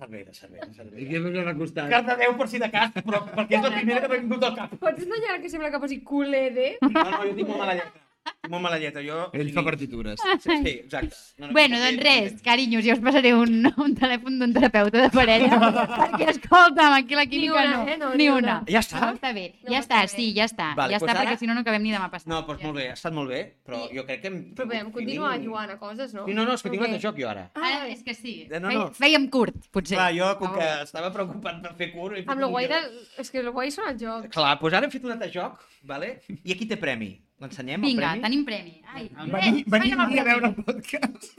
Cervera, 0.04 0.34
cervera, 0.34 0.66
I 0.68 0.74
cervera. 0.76 1.04
què 1.08 1.16
és 1.20 1.26
el 1.28 1.36
que 1.36 1.44
t'ha 1.48 1.54
costat? 1.60 1.92
Cardedeu 1.94 2.34
per 2.40 2.48
si 2.52 2.60
de 2.60 2.68
cas, 2.74 2.96
però 2.98 3.20
perquè 3.30 3.60
és 3.60 3.64
la 3.64 3.70
primera 3.76 4.02
que 4.04 4.10
m'ha 4.12 4.18
vingut 4.24 4.44
al 4.50 4.56
cap. 4.58 4.74
Pots 4.82 5.06
ensenyar 5.06 5.38
que 5.44 5.52
sembla 5.54 5.70
que 5.72 5.80
posi 5.84 6.00
culede? 6.10 6.72
No, 6.82 6.90
no, 6.98 7.22
jo 7.22 7.36
tinc 7.38 7.48
molt 7.52 7.62
mala 7.62 7.78
lletra. 7.78 8.03
Tinc 8.24 8.52
molt 8.52 8.64
mala 8.64 8.78
lletra, 8.80 9.02
jo... 9.04 9.18
Ell 9.36 9.50
fa 9.56 9.62
partitures. 9.64 10.20
Sí, 10.44 10.52
sí, 10.64 10.72
exacte. 10.84 11.16
No, 11.40 11.48
no, 11.48 11.54
Bueno, 11.56 11.78
no, 11.78 11.84
doncs 11.86 11.98
no, 11.98 12.04
res, 12.04 12.34
no, 12.34 12.40
carinyos, 12.44 12.84
jo 12.86 12.94
us 12.98 13.02
passaré 13.04 13.32
un, 13.36 13.54
un 13.86 13.94
telèfon 13.96 14.38
d'un 14.40 14.54
terapeuta 14.56 15.02
de 15.06 15.10
parella, 15.14 15.60
perquè, 15.94 16.28
escolta'm, 16.34 16.96
aquí 16.98 17.16
la 17.20 17.26
clínica 17.28 17.54
una, 17.64 17.78
no, 17.78 17.88
eh? 17.88 17.98
No, 18.02 18.10
ni 18.14 18.18
ni 18.24 18.28
una. 18.30 18.38
una. 18.40 18.56
Ja 18.68 18.82
està? 18.84 19.00
No, 19.04 19.10
està 19.16 19.32
bé, 19.36 19.46
No 19.64 19.72
ja 19.76 19.80
està 19.84 20.02
bé. 20.04 20.12
sí, 20.12 20.28
ja 20.36 20.48
està, 20.50 20.70
Vale, 20.76 20.96
ja 20.96 21.00
pues 21.00 21.08
està, 21.08 21.16
ara- 21.16 21.24
perquè 21.30 21.40
si 21.40 21.48
no, 21.50 21.56
no 21.58 21.64
acabem 21.64 21.84
ni 21.88 21.94
demà 21.96 22.10
passat. 22.12 22.28
No, 22.32 22.42
doncs 22.48 22.64
molt 22.68 22.80
bé, 22.82 22.90
ha 22.92 22.98
estat 23.00 23.16
molt 23.16 23.32
bé, 23.32 23.42
però 23.66 23.80
I- 23.88 23.98
jo 23.98 24.06
crec 24.12 24.22
que 24.26 24.32
hem... 24.32 24.38
Però 24.60 24.68
podem 24.72 24.92
continuar 25.00 25.34
feeling. 25.38 25.48
jugant 25.50 25.76
a 25.76 25.80
coses, 25.80 26.14
no? 26.20 26.28
Sí, 26.28 26.36
no, 26.36 26.46
no, 26.48 26.56
és 26.60 26.64
que 26.68 26.72
tinc 26.74 26.82
Ok. 26.84 26.88
l'altre 26.90 27.04
joc 27.08 27.20
jo 27.24 27.30
ara. 27.32 27.48
Ah, 27.56 27.66
Ara, 27.74 27.88
és 27.96 28.04
que 28.04 28.14
sí, 28.16 28.36
Eh, 28.52 28.60
no, 28.60 28.72
no. 28.76 28.88
Fèiem 29.00 29.30
curt, 29.32 29.56
potser. 29.72 29.96
Clar, 30.00 30.12
jo, 30.20 30.32
com 30.40 30.52
que 30.60 30.68
estava 30.84 31.12
preocupat 31.16 31.62
per 31.64 31.76
fer 31.80 31.92
curt... 31.96 32.24
Amb 32.28 32.44
lo 32.44 32.52
guai 32.52 32.68
del... 32.72 32.92
És 33.24 33.32
que 33.32 33.44
lo 33.44 33.56
guai 33.56 33.72
són 33.72 33.88
els 33.94 34.04
jocs. 34.04 34.32
Clar, 34.36 34.56
doncs 34.60 34.76
ara 34.80 34.86
hem 34.90 34.92
fet 34.94 35.08
un 35.08 35.16
altre 35.16 35.32
joc, 35.32 35.64
vale? 35.88 36.18
i 36.44 36.52
aquí 36.52 36.68
té 36.68 36.76
premi. 36.82 37.14
L'ensenyem, 37.44 37.82
el 37.84 37.90
Vinga, 37.90 38.10
premi? 38.14 38.24
tenim 38.24 38.46
premi. 38.48 38.74
Ai, 38.94 39.10
Venim, 39.12 39.34
res, 39.36 39.64
venim 39.74 40.00
aquí 40.06 40.20
a 40.20 40.24
veure 40.32 40.48
el 40.54 40.56
podcast. 40.64 41.34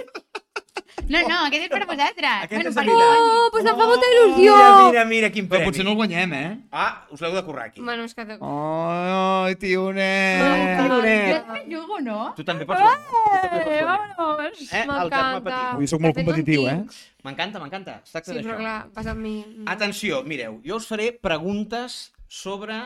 No, 1.04 1.18
no, 1.28 1.36
aquest 1.46 1.64
és 1.66 1.70
per 1.72 1.84
vosaltres. 1.88 2.44
Aquest 2.46 2.68
és 2.70 2.74
per. 2.76 2.84
Oh, 2.88 3.48
pues 3.52 3.66
em 3.68 3.76
fa 3.76 3.86
molta 3.88 4.06
il·lusió! 4.08 4.52
Mira, 4.54 4.68
mira, 4.90 5.02
mira 5.10 5.30
quin 5.34 5.48
Però 5.48 5.58
premi. 5.58 5.66
potser 5.68 5.84
no 5.84 5.90
el 5.92 5.98
guanyem, 5.98 6.32
eh? 6.38 6.52
Ah, 6.72 7.06
us 7.12 7.20
l'heu 7.20 7.34
de 7.34 7.42
currar 7.44 7.66
aquí. 7.70 7.82
Bueno, 7.84 8.04
és 8.08 8.14
que... 8.14 8.24
te- 8.24 8.38
Ai, 8.40 9.56
tionet! 9.60 10.78
Tionet. 10.80 11.26
Jo 11.28 11.40
també 11.48 11.64
jugo, 11.74 11.98
no? 12.00 12.20
Tu 12.38 12.44
també 12.46 12.64
pots 12.68 12.80
guanyar. 12.80 13.02
Tu 13.04 13.20
també 13.42 13.48
pots 13.50 13.74
Eh, 13.74 13.82
guanyar. 13.82 14.16
vámonos. 14.16 14.62
Eh, 14.62 14.64
el 14.64 14.88
Germà 14.88 14.98
M'encanta. 15.02 15.40
Petit. 15.44 15.74
Avui 15.74 15.86
sóc 15.92 16.00
molt 16.00 16.14
De 16.14 16.20
fet, 16.20 16.26
no 16.26 16.30
en 16.30 16.36
competitiu, 16.36 16.66
eh? 16.68 16.76
tinc. 16.78 16.98
M'encanta, 17.24 17.60
m'encanta. 17.64 18.00
Es 18.04 18.12
tracta 18.16 18.32
Sí, 18.32 18.38
però 18.46 18.56
clar, 18.62 18.78
passa 18.94 19.10
amb 19.16 19.20
mi. 19.20 19.36
Atenció, 19.66 20.22
mireu, 20.24 20.60
jo 20.64 20.76
us 20.80 20.86
faré 20.88 21.10
preguntes 21.12 22.12
sobre 22.28 22.80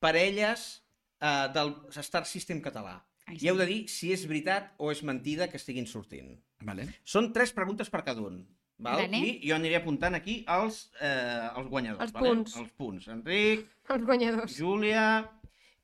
parelles 0.00 0.82
eh, 1.20 1.48
del 1.54 1.74
Star 2.02 2.24
System 2.26 2.60
català. 2.64 2.98
Ai, 3.28 3.36
I 3.42 3.48
heu 3.50 3.58
de 3.58 3.66
dir 3.68 3.80
si 3.92 4.12
és 4.14 4.22
veritat 4.26 4.70
o 4.78 4.90
és 4.92 5.02
mentida 5.04 5.48
que 5.52 5.58
estiguin 5.60 5.86
sortint. 5.86 6.30
Vale. 6.64 6.86
Són 7.04 7.32
tres 7.32 7.52
preguntes 7.52 7.90
per 7.92 8.02
cada 8.06 8.22
un. 8.24 8.40
Val? 8.78 9.02
Vale. 9.02 9.18
I 9.18 9.32
jo 9.42 9.56
aniré 9.56 9.76
apuntant 9.80 10.14
aquí 10.14 10.44
els, 10.48 10.90
eh, 11.00 11.48
els 11.58 11.68
guanyadors. 11.68 12.02
Els 12.06 12.12
vale? 12.14 12.28
punts. 12.28 12.56
Els 12.56 12.70
punts. 12.78 13.08
Enric, 13.08 13.66
Els 13.90 14.04
guanyadors. 14.06 14.54
Júlia 14.56 15.04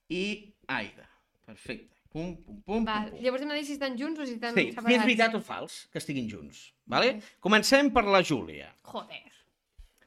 i 0.09 0.55
Aida. 0.69 1.09
Perfecte. 1.45 1.91
Pum, 2.15 2.37
pum, 2.37 2.61
pum, 2.63 2.85
Val. 2.87 3.09
pum, 3.11 3.17
pum. 3.17 3.25
Llavors 3.25 3.43
hem 3.43 3.49
de 3.51 3.55
dir 3.59 3.65
si 3.67 3.73
estan 3.75 3.97
junts 3.99 4.21
o 4.21 4.25
si 4.27 4.37
estan 4.39 4.55
Sí, 4.55 4.69
si 4.69 4.71
separats. 4.77 4.95
és 4.95 5.03
veritat 5.03 5.35
o 5.35 5.41
fals 5.43 5.89
que 5.91 5.99
estiguin 5.99 6.29
junts. 6.31 6.73
Vale? 6.87 7.17
Comencem 7.41 7.91
per 7.93 8.05
la 8.07 8.23
Júlia. 8.23 8.71
Joder. 8.87 9.33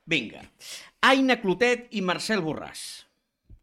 Vinga. 0.08 0.42
Aina 1.02 1.36
Clotet 1.42 1.90
i 1.92 2.02
Marcel 2.02 2.40
Borràs. 2.42 3.04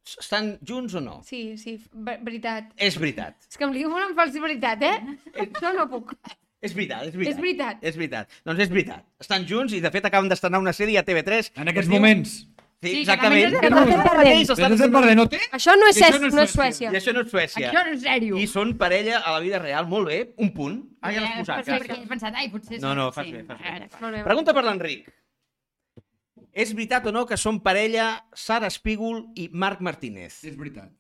Estan 0.05 0.59
junts 0.67 0.95
o 0.95 1.01
no? 1.01 1.21
Sí, 1.25 1.57
sí, 1.57 1.79
ver- 1.93 2.19
veritat. 2.23 2.73
És 2.77 2.99
veritat. 3.01 3.37
És 3.51 3.57
que 3.57 3.65
em 3.65 3.73
ligo 3.73 3.89
molt 3.91 4.05
amb 4.11 4.19
fals 4.19 4.35
veritat, 4.41 4.83
eh? 4.83 4.99
Això 5.47 5.73
no 5.77 5.87
puc. 5.89 6.13
És 6.65 6.73
veritat, 6.77 7.07
és 7.09 7.15
veritat. 7.17 7.33
És 7.33 7.41
veritat. 7.41 7.79
És 7.85 7.97
veritat. 7.97 8.29
Doncs 8.45 8.61
és 8.67 8.69
veritat. 8.73 9.05
Estan 9.21 9.47
junts 9.49 9.73
i, 9.73 9.81
de 9.85 9.91
fet, 9.93 10.05
acaben 10.09 10.29
d'estrenar 10.29 10.61
una 10.61 10.73
sèrie 10.77 10.99
a 11.01 11.05
TV3. 11.05 11.51
En 11.57 11.69
aquests 11.73 11.89
moments. 11.93 12.35
Sí, 12.41 12.51
Sí, 12.85 12.91
que 12.93 13.01
exactament. 13.01 13.55
Que 13.63 13.71
no, 13.71 13.79
estem 13.81 13.97
no, 13.97 14.05
perdent, 15.01 15.17
no 15.17 15.25
té? 15.33 15.39
Això 15.57 15.73
no 15.81 15.87
és, 15.89 15.97
això 16.03 16.19
no 16.21 16.27
és 16.29 16.35
no 16.37 16.43
és 16.43 16.51
Suècia. 16.53 16.91
I 16.93 16.97
això 16.99 17.15
no 17.17 17.23
és 17.25 17.31
Suècia. 17.31 17.71
Això 17.71 17.85
no 17.87 17.93
és 17.95 18.03
sèrio. 18.03 18.37
I 18.37 18.47
són 18.47 18.75
parella 18.77 19.23
a 19.25 19.33
la 19.33 19.41
vida 19.41 19.59
real. 19.63 19.87
Molt 19.89 20.11
bé. 20.11 20.19
Un 20.37 20.51
punt. 20.53 20.83
Ah, 21.01 21.11
ja 21.15 21.23
l'has 21.23 21.31
Eh, 21.31 21.39
posat. 21.39 21.65
Gràcies. 21.65 22.03
he 22.03 22.07
pensat, 22.11 22.35
ai, 22.37 22.51
potser... 22.53 22.81
No, 22.83 22.95
no, 22.95 23.07
fas 23.11 23.25
sí. 23.25 23.33
bé, 23.33 23.45
fas 23.49 23.59
bé. 24.13 24.21
Pregunta 24.27 24.53
per 24.53 24.65
l'Enric. 24.67 25.09
És 26.55 26.71
veritat 26.71 27.07
o 27.11 27.13
no 27.15 27.25
que 27.27 27.37
són 27.41 27.59
parella 27.65 28.13
Sara 28.39 28.69
Espígol 28.71 29.25
i 29.35 29.49
Marc 29.51 29.83
Martínez? 29.83 30.39
És 30.47 30.55
veritat. 30.55 30.93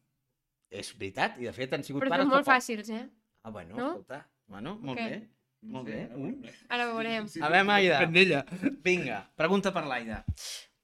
És 0.74 0.90
veritat, 0.98 1.38
i 1.38 1.46
de 1.46 1.52
fet 1.54 1.76
han 1.76 1.84
sigut 1.86 2.02
Però 2.02 2.10
pares... 2.10 2.26
són 2.26 2.34
molt 2.34 2.48
fàcils, 2.48 2.90
eh? 2.90 3.04
Ah, 3.46 3.52
bueno, 3.54 3.76
No? 3.78 3.88
escolta. 3.92 4.24
Bueno, 4.50 4.74
molt 4.82 4.98
Què? 4.98 5.06
bé. 5.12 5.20
Molt 5.64 5.86
bé. 5.88 6.00
Uh. 6.12 6.50
Ara 6.68 6.90
ho 6.90 6.96
veurem. 6.98 7.28
A 7.40 7.48
veure, 7.48 7.72
Aida. 7.78 8.42
Vinga, 8.84 9.20
pregunta 9.38 9.72
per 9.72 9.86
l'Aida. 9.88 10.24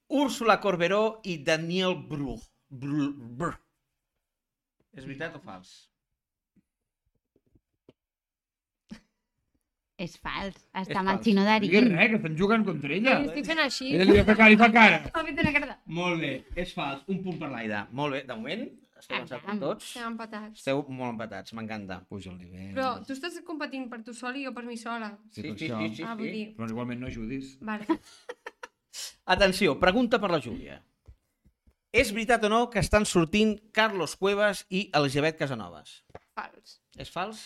Úrsula 0.09 0.61
Corberó 0.62 1.21
i 1.25 1.37
Daniel 1.45 1.99
Bru. 2.09 2.39
Bru. 2.71 3.11
Bru. 3.43 3.53
És 4.95 5.05
veritat 5.05 5.37
o 5.37 5.43
fals? 5.45 5.89
És 10.01 10.14
fals. 10.16 10.57
És 10.72 10.86
Està 10.88 11.01
amb 11.03 11.11
el 11.12 11.18
xino 11.24 11.42
Digues 11.44 11.82
d'Arín. 11.82 11.96
res, 11.98 12.11
que 12.12 12.16
estan 12.20 12.36
jugant 12.38 12.62
contra 12.64 12.94
ella. 12.96 13.16
Jo 13.20 13.30
estic 13.30 13.48
fent 13.51 13.59
així. 13.66 13.90
Ella 13.94 14.07
li 14.09 14.14
va 14.16 14.22
fer 14.30 14.36
cara 14.38 14.55
i 14.55 14.57
fa 14.61 14.68
cara. 14.72 15.01
Ha 15.12 15.24
fet 15.26 15.40
una 15.42 15.53
cara. 15.57 15.74
Molt 16.01 16.22
bé, 16.22 16.30
és 16.57 16.72
fals. 16.76 17.03
Un 17.12 17.18
punt 17.24 17.36
per 17.42 17.51
l'Aida. 17.53 17.82
Molt 17.92 18.16
bé, 18.16 18.22
de 18.28 18.36
moment 18.38 18.62
esteu 19.01 19.26
tots. 19.61 19.90
Estem 19.90 20.07
empatats. 20.11 20.59
Esteu 20.61 20.80
molt 20.88 21.14
empatats, 21.14 21.53
m'encanta. 21.57 22.01
Puja 22.09 22.28
el 22.32 22.38
nivell. 22.38 22.72
Però 22.76 22.88
tu 23.05 23.14
estàs 23.16 23.38
competint 23.46 23.86
per 23.92 24.03
tu 24.05 24.12
sol 24.16 24.36
i 24.36 24.44
jo 24.44 24.53
per 24.57 24.64
mi 24.68 24.76
sola. 24.76 25.12
Sí, 25.32 25.40
Sí, 25.42 25.55
sí, 25.57 25.68
sí, 25.72 25.88
sí. 26.01 26.05
Ah, 26.05 26.16
dir... 26.16 26.51
Però 26.57 26.68
igualment 26.68 27.01
no 27.01 27.09
ajudis. 27.09 27.55
Vale. 27.64 27.86
Atenció, 29.36 29.76
pregunta 29.80 30.18
per 30.20 30.30
la 30.32 30.40
Júlia. 30.42 30.80
És 31.92 32.12
veritat 32.14 32.44
o 32.46 32.51
no 32.53 32.61
que 32.70 32.78
estan 32.82 33.05
sortint 33.09 33.57
Carlos 33.74 34.16
Cuevas 34.16 34.64
i 34.70 34.84
Elisabet 34.94 35.38
Casanovas? 35.38 36.03
Fals. 36.36 36.76
És 37.01 37.11
fals? 37.11 37.40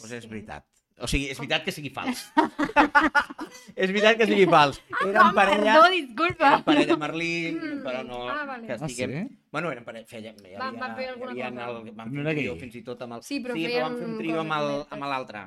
Doncs 0.00 0.12
és 0.20 0.24
Sí. 0.24 0.30
veritat. 0.30 0.64
O 1.02 1.08
sigui, 1.10 1.26
és 1.32 1.38
veritat 1.42 1.64
que 1.66 1.72
sigui 1.74 1.90
fals. 1.90 2.20
és 3.82 3.90
veritat 3.90 4.18
que 4.20 4.26
sigui 4.28 4.44
fals. 4.46 4.78
Eren 5.02 5.32
parella... 5.34 5.72
Perdó, 5.74 5.88
disculpa. 5.94 6.46
Eren 6.52 6.62
parella 6.68 6.96
Merlín, 7.02 7.56
però 7.82 8.04
no... 8.06 8.20
Ah, 8.30 8.44
vale. 8.46 8.66
Que 8.68 8.76
Ah, 8.76 8.78
estiguem... 8.86 9.14
sí? 9.16 9.40
Bueno, 9.54 9.72
eren 9.74 9.84
parella... 9.88 10.06
Feia, 10.06 10.30
hi 10.38 10.54
Van- 10.60 10.78
van 10.78 10.94
fer 10.98 11.08
alguna 11.10 11.32
havia 11.32 11.50
cosa. 11.50 11.66
El, 11.66 11.90
van 11.98 12.12
No 12.14 12.14
fer 12.14 12.20
era 12.22 12.30
un 12.30 12.38
trio 12.38 12.54
fins 12.62 12.76
i 12.78 12.82
tot 12.86 13.02
amb 13.06 13.16
el... 13.18 13.24
Sí, 13.26 13.40
però 13.42 13.56
sí, 13.58 13.64
però 13.66 13.88
van 13.88 13.96
fer 13.98 14.08
un 14.12 14.16
trio 14.22 14.40
amb 14.44 14.56
el- 14.60 14.84
amb 14.94 15.08
l'altre. 15.10 15.42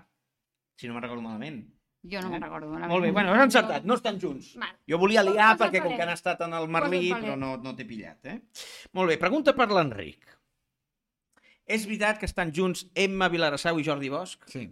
Si 0.78 0.88
no 0.92 0.98
me'n 0.98 1.06
recordo 1.08 1.24
malament. 1.30 1.62
Jo 2.08 2.22
no 2.26 2.30
me'n 2.34 2.44
recordo. 2.44 2.68
malament. 2.74 2.92
Molt 2.92 3.08
bé, 3.08 3.12
bueno, 3.16 3.32
has 3.34 3.46
encertat, 3.48 3.88
no 3.88 3.96
estan 3.98 4.20
junts. 4.22 4.52
Vale. 4.60 4.76
Jo 4.88 5.00
volia 5.02 5.24
liar 5.26 5.54
Posa 5.56 5.64
perquè 5.70 5.82
com 5.84 5.96
que 5.96 6.04
han 6.06 6.12
estat 6.14 6.44
en 6.46 6.54
el 6.60 6.68
Merlí, 6.76 7.06
però 7.16 7.38
no, 7.40 7.54
no 7.64 7.74
t'he 7.76 7.88
pillat, 7.88 8.20
eh? 8.34 8.36
Molt 9.00 9.12
bé, 9.14 9.18
pregunta 9.24 9.56
per 9.58 9.70
l'Enric. 9.72 10.28
És 11.68 11.88
veritat 11.88 12.20
que 12.22 12.28
estan 12.30 12.52
junts 12.56 12.86
Emma 12.96 13.28
Vilarassau 13.32 13.80
i 13.80 13.84
Jordi 13.88 14.12
Bosch? 14.14 14.44
Sí. 14.52 14.68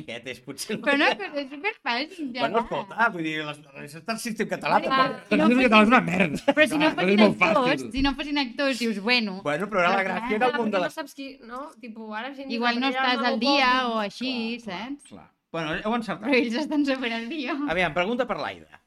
Aquest 0.00 0.26
és 0.32 0.38
potser... 0.42 0.74
el 0.76 0.80
Però 0.82 0.96
no, 0.98 1.06
que- 1.10 1.16
però 1.30 1.40
és 1.42 1.48
superfàcil. 1.52 2.30
Ja 2.34 2.40
Bueno, 2.46 2.62
escolta, 2.64 3.08
vull 3.14 3.22
dir, 3.26 3.34
les, 3.46 3.58
les, 3.78 3.94
el 4.00 4.18
sistema 4.22 4.50
català. 4.54 4.78
Ah, 4.78 4.84
tampoc. 4.86 5.32
El 5.36 5.40
sistema 5.44 5.64
català 5.66 5.82
és 5.86 5.90
una 5.92 6.00
merda. 6.08 6.54
Però 6.58 6.66
si 6.72 6.78
no 6.80 6.90
fossin 6.96 7.22
actors, 7.26 7.66
fàcil. 7.70 7.90
si 7.94 8.02
no 8.06 8.12
fossin 8.18 8.38
actors, 8.42 8.78
dius, 8.82 8.98
bueno, 9.04 9.36
Bueno, 9.46 9.68
però 9.70 9.84
ara 9.84 9.92
la 10.00 10.06
gràcia 10.08 10.38
era 10.40 10.48
el 10.50 10.56
món 10.58 10.70
de 10.74 10.78
no 10.78 10.84
les... 10.84 10.94
saps 10.98 11.14
qui... 11.14 11.28
No? 11.46 11.62
Tipo, 11.80 12.08
ara 12.14 12.32
gent... 12.34 12.50
igual 12.50 12.80
no 12.82 12.90
estàs 12.90 13.24
al 13.30 13.38
dia 13.42 13.70
o 13.90 13.98
així, 14.02 14.32
saps? 14.64 15.06
Clar. 15.12 15.28
Bueno, 15.52 15.74
heu 15.82 15.94
encertat. 15.98 16.22
Però 16.26 16.36
ells 16.38 16.56
estan 16.64 16.84
super 16.86 17.12
al 17.12 17.28
dia. 17.30 17.54
Aviam, 17.70 17.94
pregunta 17.94 18.26
per 18.26 18.36
l'Aida. 18.38 18.80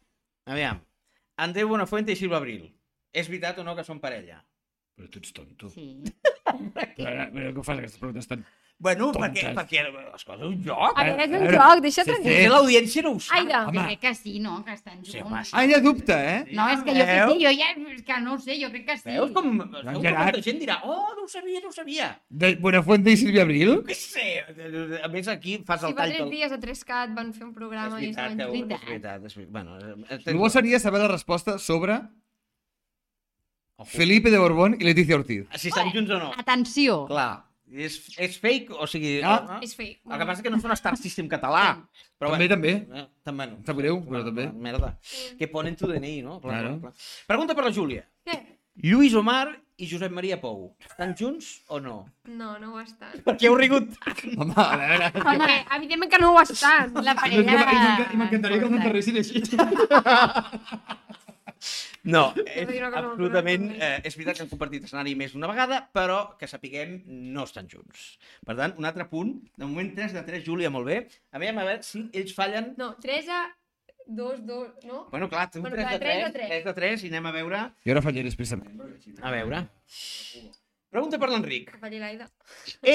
Aviam. 0.48 0.80
Andreu 1.44 1.68
Buenafuente 1.72 2.12
i 2.14 2.20
Silva 2.20 2.38
Abril. 2.40 2.68
És 3.12 3.28
veritat 3.32 3.60
o 3.60 3.64
no 3.68 3.76
que 3.76 3.84
són 3.88 4.00
parella? 4.04 4.42
Però 4.96 5.08
tu 5.10 5.20
ets 5.24 5.32
tonto. 5.34 5.70
Sí. 5.74 6.04
Però, 6.44 7.26
però 7.34 7.52
què 7.56 7.64
fas 7.66 7.78
aquestes 7.80 8.00
preguntes 8.00 8.28
tan... 8.30 8.44
Bueno, 8.84 9.12
Tontes. 9.14 9.44
perquè, 9.46 9.54
perquè, 9.56 9.82
escolta, 10.16 10.46
un 10.46 10.58
joc. 10.66 10.92
A 11.00 11.04
veure, 11.08 11.24
és 11.24 11.30
un 11.32 11.46
Eh, 11.48 11.52
joc, 11.56 11.82
deixa 11.86 12.04
sí, 12.04 12.10
tranquil. 12.12 12.34
Potser 12.34 12.50
l'audiència 12.52 13.04
no 13.06 13.12
ho 13.16 13.20
sap. 13.24 13.46
Jo 13.48 13.60
Home. 13.70 13.84
crec 13.86 14.00
que 14.02 14.12
sí, 14.16 14.34
no? 14.44 14.58
Que 14.66 14.74
estan 14.74 15.06
Sí, 15.06 15.12
junts. 15.20 15.26
home, 15.32 15.44
sí. 15.46 15.52
Ah, 15.56 15.64
ella 15.64 15.80
dubta, 15.80 16.18
eh? 16.34 16.46
No, 16.52 16.68
és 16.70 16.84
que 16.84 16.92
jo 16.92 17.06
que 17.06 17.06
Veus? 17.14 17.34
sí, 17.34 17.46
jo 17.46 17.52
ja... 17.62 17.70
És 17.94 18.04
que 18.04 18.20
no 18.26 18.34
ho 18.34 18.38
sé, 18.40 18.58
jo 18.62 18.70
crec 18.74 18.86
que 18.90 18.98
sí. 18.98 19.10
Veus 19.10 19.32
com... 19.32 19.52
Que 19.60 20.00
Gerard. 20.02 20.24
molta 20.34 20.42
gent 20.44 20.60
dirà, 20.60 20.80
oh, 20.84 21.14
no 21.16 21.24
ho 21.24 21.28
sabia, 21.28 21.62
no 21.64 21.70
ho 21.70 21.72
sabia. 21.72 22.10
De 22.30 22.56
Buenafuente 22.58 23.10
i 23.12 23.18
Sílvia 23.18 23.44
Abril? 23.48 23.72
Què 23.88 23.96
sé? 23.96 24.28
A 25.02 25.08
més, 25.08 25.28
aquí 25.32 25.58
fas 25.66 25.82
el 25.84 25.94
fa 25.96 26.02
tall... 26.04 26.12
tres 26.12 26.22
pel- 26.22 26.30
dies 26.36 26.52
a 26.52 26.60
3CAT 26.60 27.16
van 27.16 27.32
fer 27.34 27.46
un 27.48 27.54
programa 27.54 27.98
És 28.02 28.04
i 28.04 28.12
veritat, 28.12 28.48
ho- 28.50 28.52
junts. 28.54 28.74
és 28.76 28.86
veritat, 28.90 29.26
és 29.26 29.36
veritat. 29.40 29.54
Bueno, 29.54 29.80
eh, 29.80 30.20
El 30.26 30.36
bo 30.38 30.50
seria 30.50 30.80
saber 30.80 31.00
la 31.00 31.08
resposta 31.08 31.58
sobre. 31.58 32.02
Felipe 33.86 34.30
de 34.32 34.38
Borbón 34.40 34.76
i 34.80 34.84
Leticia 34.86 35.16
Ortiz. 35.18 35.48
Si 35.60 35.68
estan 35.70 35.90
junts 35.92 36.10
o 36.12 36.20
no. 36.20 36.32
Atenció. 36.38 37.06
Clar, 37.08 37.44
és, 37.74 37.97
és 38.21 38.38
fake, 38.41 38.74
o 38.78 38.86
sigui... 38.89 39.15
Ah. 39.26 39.57
És 39.65 39.74
fake. 39.78 40.01
El 40.05 40.19
que 40.21 40.28
passa 40.30 40.39
és 40.41 40.45
que 40.45 40.53
no 40.53 40.59
són 40.61 40.76
Star 40.78 40.95
System 40.99 41.30
català. 41.32 41.65
Però 42.21 42.32
També, 42.34 42.47
bueno, 42.47 42.53
també. 42.53 43.01
Eh, 43.01 43.05
també 43.26 43.47
no. 43.49 43.59
Sap 43.67 43.80
greu, 43.82 43.99
però 44.07 44.24
també. 44.28 44.47
Merda. 44.53 44.93
Que 45.39 45.49
ponen 45.51 45.76
tu 45.80 45.89
DNI, 45.89 46.21
no? 46.26 46.39
Clar, 46.43 46.61
Claro. 46.61 46.80
clar. 46.86 46.93
Pregunta 47.28 47.55
per 47.57 47.65
la 47.65 47.74
Júlia. 47.76 48.05
Què? 48.26 48.39
Lluís 48.84 49.13
Omar 49.13 49.51
i 49.78 49.88
Josep 49.89 50.13
Maria 50.13 50.39
Pou. 50.41 50.76
Estan 50.86 51.13
junts 51.17 51.49
o 51.67 51.80
no? 51.82 52.05
No, 52.30 52.55
no 52.61 52.74
ho 52.74 52.80
estan. 52.82 53.19
Per 53.26 53.36
què 53.38 53.49
heu 53.49 53.57
rigut? 53.57 53.91
Home, 54.38 54.53
a 54.55 54.78
veure... 54.82 55.11
Home, 55.21 55.51
evidentment 55.78 56.11
que 56.13 56.21
no 56.21 56.32
ho 56.34 56.41
estan. 56.41 56.93
La 57.05 57.13
parella... 57.17 58.07
I 58.13 58.17
m'encantaria 58.17 58.61
que 58.61 58.69
els 58.69 58.78
enterressin 58.80 59.21
així. 59.21 59.43
No, 62.03 62.24
és 62.43 62.68
absolutament... 62.68 63.70
Eh, 63.78 63.95
és 64.09 64.16
veritat 64.18 64.38
que 64.38 64.45
han 64.45 64.51
compartit 64.51 64.88
escenari 64.88 65.16
més 65.20 65.36
d'una 65.36 65.49
vegada, 65.51 65.80
però 65.95 66.20
que 66.39 66.49
sapiguem, 66.51 66.97
no 67.36 67.45
estan 67.47 67.70
junts. 67.72 68.14
Per 68.43 68.55
tant, 68.59 68.76
un 68.80 68.88
altre 68.89 69.07
punt. 69.11 69.36
De 69.55 69.68
moment, 69.68 69.93
3 69.95 70.16
de 70.18 70.24
3, 70.28 70.43
Júlia, 70.47 70.72
molt 70.74 70.89
bé. 70.89 71.03
A 71.32 71.41
veure, 71.41 71.55
a 71.55 71.68
veure 71.70 71.86
si 71.88 72.05
ells 72.11 72.34
fallen... 72.36 72.74
No, 72.80 72.93
3 73.03 73.32
a 73.32 73.43
2, 74.07 74.43
2, 74.45 74.84
no? 74.89 75.05
Bueno, 75.11 75.30
clar, 75.30 75.49
tu 75.51 75.61
Bueno, 75.61 75.78
3 75.78 75.86
clar, 75.86 75.93
de 75.93 76.03
tres 76.03 76.20
3, 76.34 76.34
de 76.34 76.47
3 76.49 76.66
de 76.66 76.74
3, 76.82 77.05
i 77.05 77.14
anem 77.14 77.30
a 77.30 77.34
veure... 77.38 77.64
Jo 77.86 77.95
ara 77.95 78.03
fallaré 78.03 78.32
expressament. 78.32 78.84
A 79.22 79.32
veure. 79.32 79.64
Pregunta 80.93 81.18
per 81.18 81.30
l'Enric. 81.32 81.72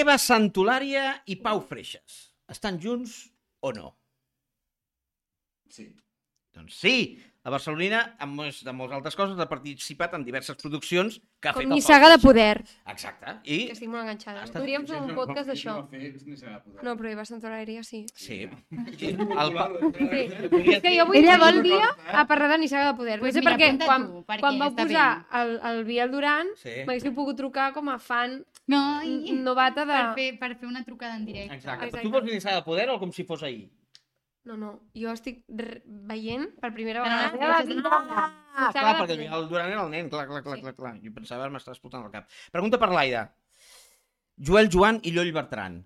Eva 0.00 0.18
Santolària 0.22 1.06
i 1.26 1.38
Pau 1.42 1.64
Freixas. 1.66 2.18
Estan 2.52 2.78
junts 2.82 3.24
o 3.64 3.72
no? 3.74 3.88
Sí. 5.72 5.88
Doncs 6.54 6.76
sí. 6.78 6.94
A 7.48 7.52
Barcelona, 7.54 8.00
amb, 8.20 8.34
molts, 8.36 8.58
amb 8.68 8.76
moltes 8.82 8.98
altres 8.98 9.14
coses, 9.16 9.38
ha 9.40 9.46
participat 9.48 10.12
en 10.18 10.24
diverses 10.26 10.56
produccions 10.60 11.14
que 11.40 11.48
ha 11.48 11.54
Com 11.56 11.62
fet 11.62 11.64
el 11.64 11.70
Pau 11.70 11.78
nissaga 11.78 12.10
de 12.12 12.18
poder. 12.20 12.58
Exacte. 12.92 13.32
I... 13.48 13.58
Que 13.70 13.76
estic 13.78 13.88
molt 13.88 14.02
enganxada. 14.04 14.42
Estat- 14.44 14.58
Podríem 14.60 14.84
fer 14.90 14.98
un 15.00 15.14
podcast 15.16 15.48
d'això. 15.48 15.76
No. 15.88 16.82
No, 16.84 16.94
però 16.98 17.12
Eva 17.14 17.24
Santolària 17.24 17.80
sí. 17.86 18.02
Sí. 18.12 18.42
sí. 18.98 19.14
El. 19.16 19.56
Sí. 19.96 20.20
És 20.74 20.82
que 20.84 20.92
jo 20.92 21.08
vull 21.08 21.20
Ella 21.22 21.38
vol 21.40 21.62
un 21.62 21.64
dia 21.70 21.88
a 22.12 22.26
parlar 22.28 22.50
de 22.52 22.60
nissaga 22.66 22.92
de 22.92 22.98
poder. 23.00 23.18
Pues 23.24 23.32
no 23.32 23.40
sé 23.40 23.46
mira, 23.46 23.56
perquè 23.56 23.86
quan, 23.86 24.06
tu, 24.10 24.22
perquè 24.28 24.44
quan 24.44 24.60
vau 24.60 24.76
posar 24.82 25.08
el, 25.40 25.56
el 25.72 25.82
Biel 25.88 26.12
Duran 26.12 26.52
Sí. 26.60 26.82
m'haguéssiu 26.84 27.16
pogut 27.16 27.40
trucar 27.40 27.72
com 27.72 27.88
a 27.88 27.96
fan 27.98 28.42
No, 28.68 29.00
novata 29.40 29.86
de... 29.88 29.94
per, 29.96 30.06
fer, 30.20 30.30
per 30.38 30.52
fer 30.60 30.68
una 30.68 30.84
trucada 30.84 31.16
en 31.16 31.24
directe. 31.24 31.54
Exacte. 31.62 31.86
Exacte. 31.88 32.04
tu 32.04 32.12
vols 32.12 32.28
iniciar 32.28 32.58
de 32.60 32.64
poder 32.68 32.90
o 32.92 32.98
com 33.00 33.08
si 33.12 33.24
fos 33.24 33.42
ahir? 33.42 33.70
No, 34.48 34.56
no, 34.56 34.68
jo 34.96 35.12
estic 35.12 35.42
veient 36.08 36.46
per 36.62 36.70
primera 36.72 37.02
vegada. 37.04 37.32
no, 37.36 37.48
la 37.50 37.58
no, 37.60 37.66
vida. 37.68 37.82
no. 37.84 38.22
Ah, 38.58 38.70
clar, 38.72 38.94
perquè 39.02 39.26
el 39.26 39.44
Duran 39.50 39.68
era 39.74 39.82
el 39.84 39.90
nen, 39.92 40.08
clar, 40.08 40.24
clar, 40.30 40.40
clar, 40.46 40.56
clar, 40.62 40.72
clar. 40.78 40.94
Jo 41.04 41.12
pensava, 41.14 41.50
m'està 41.52 41.74
explotant 41.74 42.06
el 42.06 42.14
cap. 42.14 42.30
Pregunta 42.54 42.80
per 42.80 42.88
l'Aida. 42.94 43.26
Joel 44.40 44.70
Joan 44.72 45.02
i 45.04 45.12
Lloll 45.12 45.34
Bertran. 45.36 45.82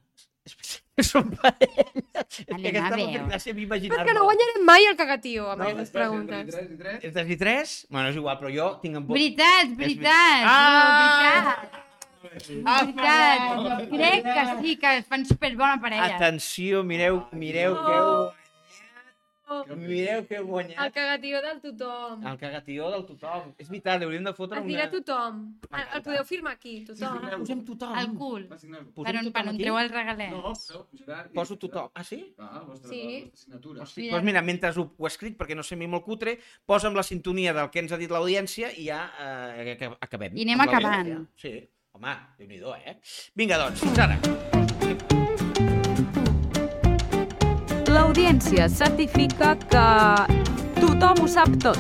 Són 1.03 1.31
parella. 1.39 1.85
És 2.23 2.39
que 2.39 2.55
Anem 2.55 2.67
a 2.67 2.71
aquesta 2.71 2.97
veure. 2.97 3.13
fet 3.13 3.29
gràcia 3.33 3.55
imaginar-me. 3.57 3.99
Perquè 4.05 4.15
no 4.17 4.25
guanyarem 4.29 4.65
mai 4.69 4.87
el 4.89 4.97
cagatiu 4.99 5.47
amb 5.51 5.63
No, 5.63 5.69
aquestes 5.69 5.93
preguntes. 5.95 6.57
És 7.03 7.15
3 7.15 7.31
i 7.35 7.39
3? 7.41 7.73
Bueno, 7.91 8.11
és 8.13 8.19
igual, 8.21 8.37
però 8.41 8.51
jo 8.55 8.67
tinc 8.83 8.99
en... 9.01 9.07
Veritat, 9.09 9.73
veritat. 9.79 10.45
Ah! 10.47 11.57
No, 12.23 12.31
veritat. 12.31 12.93
Veritat. 12.93 13.89
Crec 13.97 14.29
que 14.29 14.45
sí, 14.63 14.77
que 14.83 14.93
fan 15.09 15.27
superbona 15.27 15.81
parella. 15.83 16.13
Atenció, 16.21 16.85
mireu, 16.87 17.25
mireu 17.33 17.75
que 17.83 17.97
heu... 17.99 18.15
Mireu 19.77 20.25
que 20.29 20.39
heu 20.39 20.45
El 20.45 20.49
guanyat. 20.51 20.95
cagatiu 20.97 21.41
del 21.45 21.61
tothom. 21.65 22.27
El 22.31 22.39
cagatió 22.41 22.91
del 22.95 23.05
tothom. 23.09 23.51
És 23.59 23.69
veritat, 23.71 24.05
hauríem 24.07 24.25
de 24.29 24.35
fotre 24.37 24.61
El 24.61 24.65
una... 24.67 24.73
dirà 24.73 24.87
tothom. 24.93 25.43
El, 25.71 25.85
el 25.99 26.05
podeu 26.07 26.25
firmar 26.29 26.55
aquí, 26.59 26.75
tothom. 26.89 27.19
Posem 27.43 27.65
tothom. 27.69 27.99
El 28.03 28.15
cul. 28.19 28.47
Posem 28.51 28.79
Per 28.97 29.17
on, 29.21 29.31
per 29.35 29.45
on 29.53 29.61
treu 29.61 29.79
el 29.83 29.93
regalet. 29.93 30.39
Poso 31.35 31.59
tothom. 31.59 31.91
Ah, 31.95 32.05
sí? 32.05 32.23
Sí. 32.89 33.03
Hosti, 33.83 34.09
doncs 34.11 34.25
mira, 34.27 34.43
mentre 34.43 34.73
ho, 34.77 34.89
ho 34.97 35.11
escric, 35.11 35.37
perquè 35.41 35.57
no 35.59 35.67
sé 35.67 35.77
mi 35.77 35.91
molt 35.91 36.05
cutre, 36.07 36.39
posa'm 36.67 36.97
la 36.99 37.07
sintonia 37.07 37.55
del 37.57 37.71
que 37.71 37.85
ens 37.85 37.93
ha 37.93 38.01
dit 38.01 38.11
l'audiència 38.13 38.73
i 38.77 38.89
ja 38.89 39.05
eh, 39.21 39.91
acabem. 40.01 40.37
I 40.37 40.49
anem 40.49 40.67
acabant. 40.69 41.15
Sí. 41.37 41.59
Home, 41.93 42.17
déu 42.39 42.49
nhi 42.49 42.63
eh? 42.87 42.97
Vinga, 43.37 43.61
doncs, 43.61 43.85
fins 43.85 43.99
ara. 44.07 44.62
L'audiència 48.13 48.67
certifica 48.69 49.55
que 49.57 49.83
tothom 50.77 51.23
ho 51.25 51.29
sap 51.33 51.55
tot. 51.63 51.79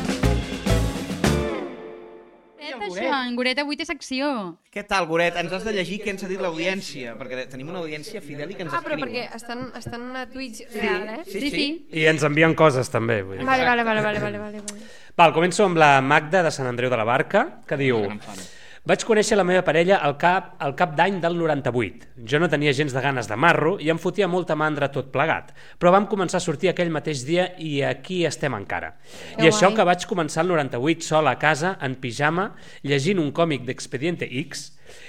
Fet 2.56 2.86
això, 2.86 3.10
en 3.26 3.36
Goret 3.36 3.58
avui 3.60 3.76
té 3.76 3.84
secció. 3.84 4.30
Què 4.72 4.80
tal, 4.88 5.04
Goret? 5.10 5.36
Ens 5.42 5.52
has 5.52 5.66
de 5.68 5.74
llegir 5.76 5.98
què 6.00 6.14
ens 6.14 6.24
ha 6.24 6.30
dit 6.30 6.40
l'audiència, 6.40 7.12
perquè 7.20 7.44
tenim 7.52 7.68
una 7.74 7.82
audiència 7.82 8.24
fidel 8.24 8.48
i 8.48 8.56
que 8.56 8.64
ens 8.64 8.72
Ah, 8.72 8.80
però 8.80 8.96
escriu. 8.96 9.12
perquè 9.12 9.26
estan, 9.36 9.60
estan 9.76 10.08
a 10.16 10.24
Twitch 10.32 10.62
real, 10.72 11.04
eh? 11.18 11.20
Sí, 11.26 11.32
Sí, 11.36 11.40
sí. 11.42 11.50
sí. 11.50 11.68
I 12.00 12.06
ens 12.14 12.24
envien 12.24 12.56
coses 12.56 12.88
també. 12.88 13.20
Vull 13.28 13.36
dir. 13.36 13.44
Vale, 13.44 13.68
vale, 13.68 13.84
vale, 13.84 14.00
vale, 14.00 14.18
vale, 14.24 14.38
vale. 14.38 14.64
vale. 14.72 14.88
Val, 15.14 15.34
començo 15.36 15.68
amb 15.68 15.76
la 15.76 16.00
Magda 16.00 16.42
de 16.48 16.50
Sant 16.50 16.66
Andreu 16.72 16.88
de 16.88 16.96
la 16.96 17.04
Barca, 17.04 17.60
que 17.68 17.76
diu... 17.76 18.08
Vaig 18.82 19.04
conèixer 19.06 19.36
la 19.38 19.44
meva 19.46 19.62
parella 19.62 20.00
al 20.02 20.16
cap, 20.18 20.56
al 20.58 20.72
cap 20.74 20.96
d'any 20.98 21.20
del 21.22 21.36
98. 21.38 22.08
Jo 22.26 22.38
no 22.42 22.48
tenia 22.50 22.72
gens 22.74 22.90
de 22.90 23.00
ganes 23.04 23.28
de 23.30 23.36
marro 23.38 23.76
i 23.78 23.92
em 23.92 23.98
fotia 24.02 24.26
molta 24.26 24.56
mandra 24.58 24.88
tot 24.90 25.12
plegat, 25.14 25.52
però 25.78 25.92
vam 25.94 26.08
començar 26.10 26.40
a 26.40 26.42
sortir 26.42 26.72
aquell 26.72 26.88
mateix 26.90 27.20
dia 27.22 27.44
i 27.62 27.76
aquí 27.86 28.24
estem 28.26 28.56
encara. 28.58 28.96
Que 29.36 29.44
I 29.46 29.52
això 29.52 29.68
guai. 29.68 29.76
que 29.76 29.84
vaig 29.86 30.06
començar 30.10 30.42
el 30.42 30.50
98 30.50 31.06
sol 31.06 31.30
a 31.30 31.36
casa, 31.38 31.76
en 31.78 31.94
pijama, 31.94 32.48
llegint 32.82 33.20
un 33.22 33.30
còmic 33.30 33.62
d'Expediente 33.68 34.26
X, 34.40 34.64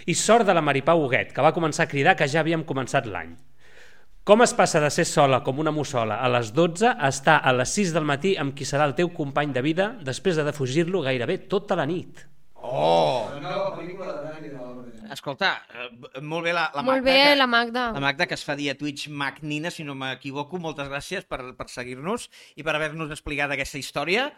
i 0.06 0.14
sort 0.14 0.46
de 0.46 0.54
la 0.54 0.62
Maripau 0.62 1.02
Huguet, 1.02 1.32
que 1.34 1.42
va 1.42 1.52
començar 1.56 1.88
a 1.88 1.90
cridar 1.90 2.14
que 2.16 2.28
ja 2.30 2.44
havíem 2.44 2.62
començat 2.70 3.08
l'any. 3.10 3.34
Com 4.24 4.46
es 4.46 4.54
passa 4.54 4.84
de 4.84 4.92
ser 4.94 5.08
sola 5.10 5.42
com 5.42 5.58
una 5.58 5.74
mussola 5.74 6.20
a 6.22 6.30
les 6.30 6.54
12 6.54 6.94
a 6.94 7.10
estar 7.10 7.40
a 7.42 7.56
les 7.58 7.74
6 7.74 7.96
del 7.98 8.06
matí 8.06 8.36
amb 8.38 8.54
qui 8.54 8.70
serà 8.70 8.86
el 8.86 8.94
teu 8.94 9.10
company 9.10 9.50
de 9.52 9.66
vida 9.66 9.90
després 10.06 10.38
de 10.38 10.46
defugir-lo 10.46 11.02
gairebé 11.02 11.40
tota 11.50 11.76
la 11.76 11.90
nit? 11.90 12.22
Oh! 12.64 13.28
Pel·lícula 13.76 14.08
de 14.08 14.22
Dani 14.24 14.50
de 14.50 14.58
l'Obra. 14.58 15.12
Escolta, 15.14 15.50
eh, 15.76 16.22
molt 16.24 16.48
bé 16.48 16.54
la, 16.56 16.70
la 16.74 16.82
Molt 16.82 17.04
Magda. 17.04 17.12
bé, 17.12 17.18
que, 17.20 17.36
la 17.36 17.48
Magda. 17.48 17.82
La 17.92 18.00
Magda, 18.00 18.26
que 18.26 18.38
es 18.40 18.44
fa 18.48 18.56
dir 18.56 18.70
a 18.72 18.78
Twitch 18.80 19.10
Magnina, 19.12 19.70
si 19.70 19.84
no 19.84 19.96
m'equivoco. 20.00 20.58
Moltes 20.64 20.88
gràcies 20.90 21.28
per, 21.28 21.42
per 21.60 21.68
seguir-nos 21.70 22.30
i 22.56 22.64
per 22.64 22.78
haver-nos 22.78 23.12
explicat 23.12 23.52
aquesta 23.52 23.82
història. 23.82 24.30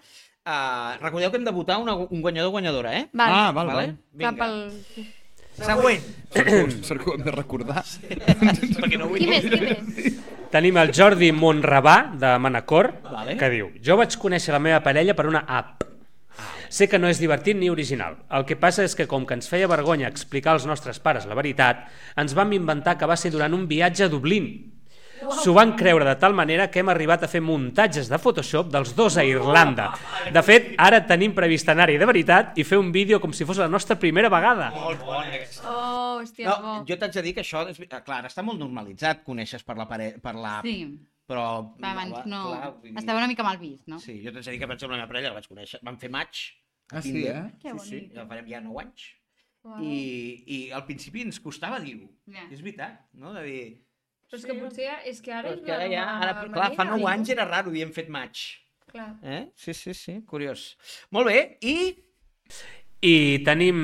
Uh, 0.45 0.97
recordeu 1.02 1.31
que 1.31 1.38
hem 1.39 1.45
de 1.45 1.53
votar 1.53 1.77
una, 1.81 1.95
un 1.95 2.22
guanyador 2.22 2.49
o 2.49 2.57
guanyadora, 2.57 2.97
eh? 2.97 3.06
Val. 3.14 3.31
Ah, 3.31 3.52
val, 3.53 3.69
vale? 3.72 3.95
val. 4.14 4.26
Cap 4.26 4.41
al... 4.45 4.57
Següent. 5.56 6.03
Ho 6.35 7.14
hem 7.15 7.23
de 7.23 7.31
recordar. 7.31 7.85
Perquè 8.81 8.99
no 8.99 9.07
vull... 9.14 9.22
Qui 9.22 9.30
més, 9.30 9.47
qui 9.47 9.61
més? 9.61 10.22
Tenim 10.52 10.77
el 10.81 10.91
Jordi 10.93 11.31
Monrabà, 11.34 12.11
de 12.19 12.35
Manacor, 12.41 12.91
Vale. 13.06 13.38
que 13.39 13.49
diu 13.53 13.72
Jo 13.84 13.97
vaig 13.99 14.18
conèixer 14.22 14.53
la 14.56 14.61
meva 14.61 14.81
parella 14.85 15.15
per 15.18 15.26
una 15.30 15.45
app. 15.47 15.84
Sé 16.76 16.88
que 16.91 16.99
no 16.99 17.07
és 17.07 17.19
divertit 17.22 17.56
ni 17.56 17.69
original. 17.72 18.18
El 18.35 18.43
que 18.49 18.57
passa 18.60 18.84
és 18.84 18.95
que 18.99 19.06
com 19.07 19.23
que 19.27 19.35
ens 19.38 19.47
feia 19.47 19.68
vergonya 19.72 20.10
explicar 20.11 20.56
als 20.57 20.65
nostres 20.68 20.99
pares 20.99 21.27
la 21.30 21.38
veritat, 21.38 21.85
ens 22.19 22.34
vam 22.35 22.52
inventar 22.57 22.97
que 22.99 23.07
va 23.07 23.15
ser 23.19 23.31
durant 23.31 23.53
un 23.56 23.68
viatge 23.69 24.07
a 24.07 24.10
Dublín. 24.11 24.49
S'ho 25.41 25.53
van 25.56 25.72
creure 25.80 26.03
de 26.06 26.18
tal 26.22 26.35
manera 26.38 26.68
que 26.69 26.81
hem 26.84 26.89
arribat 26.91 27.23
a 27.23 27.30
fer 27.31 27.39
muntatges 27.41 28.10
de 28.11 28.18
Photoshop 28.22 28.68
dels 28.73 28.91
dos 28.97 29.15
a 29.18 29.23
Irlanda. 29.26 29.88
De 30.35 30.43
fet, 30.45 30.73
ara 30.77 30.99
tenim 31.07 31.31
previst 31.34 31.72
anar-hi 31.72 31.95
de 31.97 32.06
veritat 32.06 32.60
i 32.61 32.65
fer 32.68 32.77
un 32.77 32.91
vídeo 32.93 33.22
com 33.23 33.31
si 33.34 33.47
fos 33.47 33.57
la 33.64 33.69
nostra 33.72 33.95
primera 33.97 34.30
vegada. 34.30 34.68
Molt 34.76 35.02
aquesta. 35.23 35.64
Oh, 35.72 36.19
hòstia, 36.19 36.49
No, 36.52 36.57
bo. 36.61 36.76
jo 36.91 36.97
t'haig 36.99 37.15
de 37.15 37.23
dir 37.26 37.34
que 37.39 37.41
això, 37.45 37.64
és, 37.72 37.80
clar, 38.06 38.19
està 38.27 38.43
molt 38.45 38.60
normalitzat, 38.60 39.23
coneixes 39.23 39.64
per 39.64 39.77
la 39.80 39.88
pare... 39.89 40.11
per 40.22 40.35
la... 40.35 40.60
Sí, 40.68 40.76
Però... 41.26 41.47
va, 41.81 41.95
abans 41.95 42.27
no... 42.30 42.43
Clar, 42.52 42.68
vull 42.76 42.91
dir- 42.91 42.97
Estava 43.02 43.18
una 43.23 43.31
mica 43.31 43.41
mal 43.47 43.57
vist, 43.57 43.88
no? 43.89 43.97
Sí, 44.03 44.19
jo 44.22 44.30
t'haig 44.35 44.45
de 44.45 44.52
dir 44.52 44.60
que, 44.61 44.68
per 44.69 44.76
exemple, 44.76 44.93
la 44.99 45.02
meva 45.06 45.10
parella 45.15 45.31
la 45.31 45.39
vaig 45.39 45.47
conèixer, 45.49 45.80
vam 45.81 45.97
fer 45.97 46.11
maig. 46.14 46.43
Ah, 46.91 47.01
sí, 47.01 47.25
eh? 47.25 47.45
Que 47.61 47.71
sí, 47.71 47.79
sí, 47.85 47.99
bonic. 47.99 48.11
ja 48.17 48.25
farem 48.29 48.49
ja 48.51 48.61
9 48.61 48.83
anys. 48.83 49.07
Uau. 49.65 49.81
I, 49.81 49.95
I 50.45 50.59
al 50.77 50.85
principi 50.85 51.23
ens 51.25 51.39
costava 51.41 51.79
dir-ho. 51.81 52.07
Ja. 52.29 52.45
És 52.53 52.61
veritat, 52.61 53.01
no? 53.17 53.33
De 53.33 53.41
dir... 53.47 53.63
Però 54.29 54.39
és 54.41 54.45
que 54.49 54.55
potser 54.57 54.91
és 55.09 55.21
que 55.21 55.33
ara 55.33 55.49
Però 55.49 55.57
és 55.57 55.65
que 55.65 55.73
ara 55.73 55.89
ja, 55.89 56.05
ara, 56.17 56.45
clar, 56.49 56.69
fa 56.73 56.85
manera, 56.85 56.97
9 56.97 57.01
no? 57.01 57.09
anys 57.11 57.31
era 57.33 57.45
raro 57.49 57.73
hem 57.77 57.93
fet 57.93 58.09
maig. 58.13 58.45
Clar. 58.89 59.11
Eh? 59.21 59.43
Sí, 59.57 59.73
sí, 59.77 59.93
sí, 59.97 60.19
curiós. 60.29 60.73
Molt 61.15 61.29
bé, 61.29 61.39
i... 61.65 61.75
I 63.06 63.44
tenim 63.45 63.77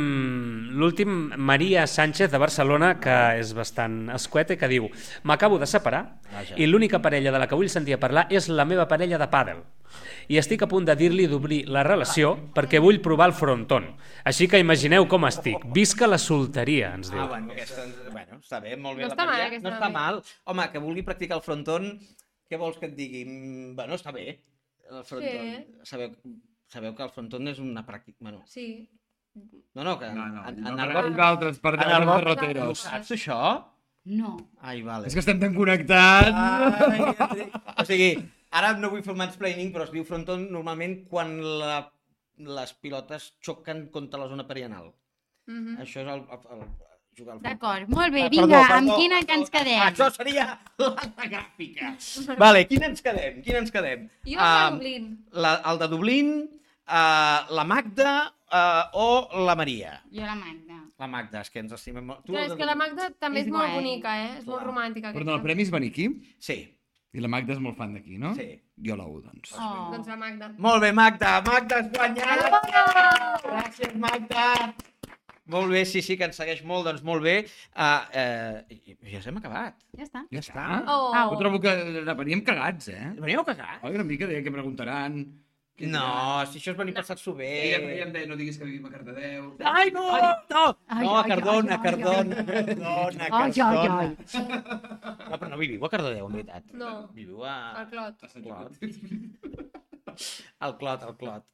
l'últim, 0.73 1.09
Maria 1.37 1.83
Sánchez 1.85 2.31
de 2.31 2.39
Barcelona, 2.41 2.95
que 2.99 3.13
és 3.37 3.51
bastant 3.53 4.07
escueta, 4.15 4.55
que 4.57 4.69
diu 4.71 4.87
M'acabo 5.29 5.59
de 5.61 5.67
separar 5.69 6.15
Vaja. 6.31 6.55
i 6.57 6.65
l'única 6.65 6.97
parella 7.03 7.29
de 7.31 7.37
la 7.41 7.47
que 7.47 7.57
vull 7.59 7.69
sentir 7.69 7.93
a 7.93 7.99
parlar 8.01 8.23
és 8.33 8.47
la 8.49 8.65
meva 8.65 8.87
parella 8.89 9.19
de 9.21 9.27
pàdel. 9.29 9.59
I 10.31 10.39
estic 10.39 10.63
a 10.63 10.69
punt 10.71 10.87
de 10.87 10.95
dir-li 10.95 11.27
d'obrir 11.29 11.65
la 11.69 11.83
relació 11.83 12.31
perquè 12.55 12.79
vull 12.81 13.01
provar 13.03 13.27
el 13.29 13.35
fronton. 13.37 13.89
Així 14.25 14.47
que 14.47 14.57
imagineu 14.63 15.05
com 15.11 15.27
estic. 15.27 15.65
Visca 15.75 16.07
la 16.09 16.17
solteria, 16.17 16.93
ens 16.95 17.11
diu. 17.11 17.19
Ah, 17.21 17.27
bueno, 17.27 17.51
aquesta, 17.53 17.85
bueno, 18.09 18.39
està 18.39 18.61
bé, 18.63 18.77
molt 18.77 18.97
bé. 18.97 19.03
No 19.03 19.09
la 19.11 19.13
està 19.17 19.25
mal, 19.27 19.41
Maria. 19.43 19.59
No 19.59 19.73
està 19.75 19.89
mal. 19.91 20.21
Home, 20.45 20.69
que 20.71 20.79
vulgui 20.81 21.03
practicar 21.05 21.37
el 21.37 21.43
fronton, 21.45 21.91
què 22.49 22.57
vols 22.57 22.79
que 22.79 22.87
et 22.89 22.95
digui? 22.95 23.25
Mm, 23.27 23.75
Bueno, 23.75 23.99
està 23.99 24.15
bé, 24.15 24.39
el 24.89 25.03
fronton. 25.03 25.51
Sabeu, 25.83 26.15
sabeu 26.71 26.95
que 26.95 27.03
el 27.03 27.13
fronton 27.13 27.47
és 27.51 27.59
una 27.59 27.85
pràctica... 27.85 28.17
Bueno, 28.19 28.41
Sí. 28.47 28.87
No, 29.73 29.83
no, 29.83 29.97
que 29.99 30.09
No, 30.11 30.25
no, 30.27 30.43
en, 30.49 30.61
no, 30.61 30.69
en, 30.73 30.79
el 30.79 31.19
a 31.19 31.27
altres, 31.29 31.59
per 31.59 31.75
en 31.75 31.89
el 31.89 32.05
derroteros. 32.09 32.69
Ho 32.85 32.89
saps, 32.89 33.11
això? 33.15 33.39
No. 34.05 34.35
Ai, 34.65 34.81
vale. 34.81 35.07
És 35.07 35.13
que 35.13 35.21
estem 35.23 35.39
tan 35.39 35.53
connectats. 35.53 36.33
Ai, 36.33 37.45
o 37.77 37.85
sigui, 37.85 38.11
ara 38.51 38.73
no 38.77 38.89
vull 38.91 39.03
fer 39.05 39.15
mansplaining, 39.15 39.71
però 39.71 39.85
es 39.87 39.91
diu 39.93 40.03
fronton 40.07 40.47
normalment 40.51 41.03
quan 41.09 41.35
la, 41.61 41.83
les 42.41 42.73
pilotes 42.81 43.31
xoquen 43.45 43.87
contra 43.93 44.19
la 44.23 44.27
zona 44.31 44.47
perianal. 44.49 44.89
Mhm. 45.47 45.77
Això 45.85 46.01
és 46.01 46.09
el, 46.15 46.25
el, 46.25 46.47
el 46.57 46.65
jugar 47.17 47.35
al. 47.37 47.41
D'acord, 47.45 47.87
molt 47.93 48.13
bé, 48.13 48.25
Ah, 48.25 48.29
vinga, 48.33 48.47
perdó, 48.57 48.75
amb 48.79 48.87
perdó, 48.89 48.97
quina 48.99 49.21
que 49.21 49.37
ens 49.39 49.49
perdó. 49.53 49.69
quedem? 49.69 49.85
Això 49.87 50.09
seria 50.17 50.47
la, 50.81 51.07
gràfica. 51.35 51.93
Vale, 52.41 52.65
quina 52.67 52.89
ens 52.91 53.01
quedem? 53.05 53.41
Quina 53.45 53.61
ens 53.63 53.71
quedem? 53.71 54.09
Jo 54.25 54.37
Ah, 54.39 54.67
a 54.67 54.71
Dublín. 54.71 55.07
la, 55.31 55.55
el 55.71 55.79
de 55.79 55.87
Dublín, 55.93 56.29
uh, 56.87 57.53
la 57.53 57.63
Magda 57.67 58.33
uh, 58.51 58.83
o 59.01 59.45
la 59.47 59.55
Maria? 59.55 59.95
Jo 60.11 60.27
la 60.27 60.35
Magda. 60.35 60.77
La 61.01 61.07
Magda, 61.07 61.41
és 61.41 61.49
que 61.49 61.63
ens 61.63 61.71
estimem 61.73 62.05
molt. 62.11 62.21
Tu 62.27 62.35
el 62.35 62.43
és 62.45 62.53
que 62.59 62.67
la? 62.67 62.75
Magda 62.77 63.09
també 63.19 63.41
És 63.41 63.47
és, 63.47 63.51
molt 63.53 63.65
guai. 63.65 63.79
bonica, 63.79 64.13
eh? 64.25 64.29
És 64.41 64.45
molt 64.45 64.63
romàntica. 64.67 65.13
Perdó, 65.15 65.31
el 65.31 65.39
aquesta. 65.39 65.47
premi 65.47 65.63
és 65.65 65.71
venir 65.73 65.89
aquí 65.93 66.07
Sí, 66.39 66.57
i 67.11 67.19
la 67.23 67.27
Magda 67.31 67.55
és 67.57 67.59
molt 67.63 67.75
fan 67.79 67.95
d'aquí, 67.97 68.17
no? 68.21 68.35
sí. 68.35 68.51
Jo 68.81 68.95
la 68.97 69.05
U, 69.05 69.19
doncs. 69.21 69.51
Oh. 69.57 69.89
Doncs 69.93 70.07
la 70.09 70.15
Magda. 70.17 70.47
Molt 70.57 70.81
bé, 70.81 70.91
Magda. 70.91 71.35
Magda 71.45 71.81
has 71.81 71.91
guanyat! 71.93 73.43
Gràcies, 73.43 73.93
Magda. 74.01 74.45
Molt 75.51 75.69
bé, 75.73 75.81
sí, 75.89 76.01
sí, 76.05 76.15
que 76.17 76.25
ens 76.29 76.37
segueix 76.39 76.61
molt, 76.63 76.85
doncs 76.87 77.03
molt 77.03 77.21
bé. 77.25 77.35
Uh, 77.75 77.99
uh, 78.15 79.05
ja 79.11 79.19
hem 79.27 79.37
acabat. 79.41 79.75
Ja 79.99 80.05
està. 80.07 80.23
Ja 80.31 80.39
està. 80.39 80.65
Oh. 80.87 81.11
Au. 81.11 81.33
Jo 81.33 81.39
trobo 81.41 81.59
que 81.61 81.73
veníem 82.21 82.43
cagats, 82.47 82.87
eh? 82.93 83.11
Veníeu 83.19 83.41
a 83.43 83.47
cagar? 83.49 83.79
Oi, 83.83 83.95
una 83.99 84.07
mica 84.07 84.29
deia 84.29 84.43
que 84.45 84.53
preguntaran... 84.53 85.23
No, 85.81 85.87
diran. 85.97 86.47
si 86.51 86.59
això 86.59 86.71
és 86.73 86.77
venir 86.77 86.93
passar-s'ho 86.93 87.33
bé. 87.33 87.47
Ella, 87.75 87.89
ella 87.93 88.03
em 88.05 88.11
deia, 88.13 88.27
no 88.29 88.35
diguis 88.37 88.57
que 88.59 88.65
vivim 88.67 88.85
a 88.85 88.91
Cardedeu. 88.91 89.47
Ai, 89.65 89.89
no! 89.95 90.03
No, 90.51 90.65
Ai, 90.87 91.05
no, 91.05 91.15
ai, 91.17 91.29
Cardona, 91.31 91.71
ai, 91.73 91.77
ai, 91.77 91.83
Cardona, 91.85 92.43
Cardona, 92.51 93.29
Ai, 93.31 93.47
ai, 93.47 93.51
Cardona. 93.55 93.97
ai. 94.01 95.29
No, 95.31 95.39
però 95.39 95.49
no 95.49 95.57
viviu 95.57 95.85
a 95.85 95.89
Cardedeu, 95.89 96.27
en 96.27 96.33
veritat. 96.37 96.63
No. 96.77 96.91
Viviu 97.15 97.41
a... 97.47 97.55
El 97.81 97.87
Clot. 97.89 98.27
Clot. 98.43 98.71
El 100.59 100.75
Clot, 100.77 101.03
el 101.07 101.15
Clot. 101.17 101.45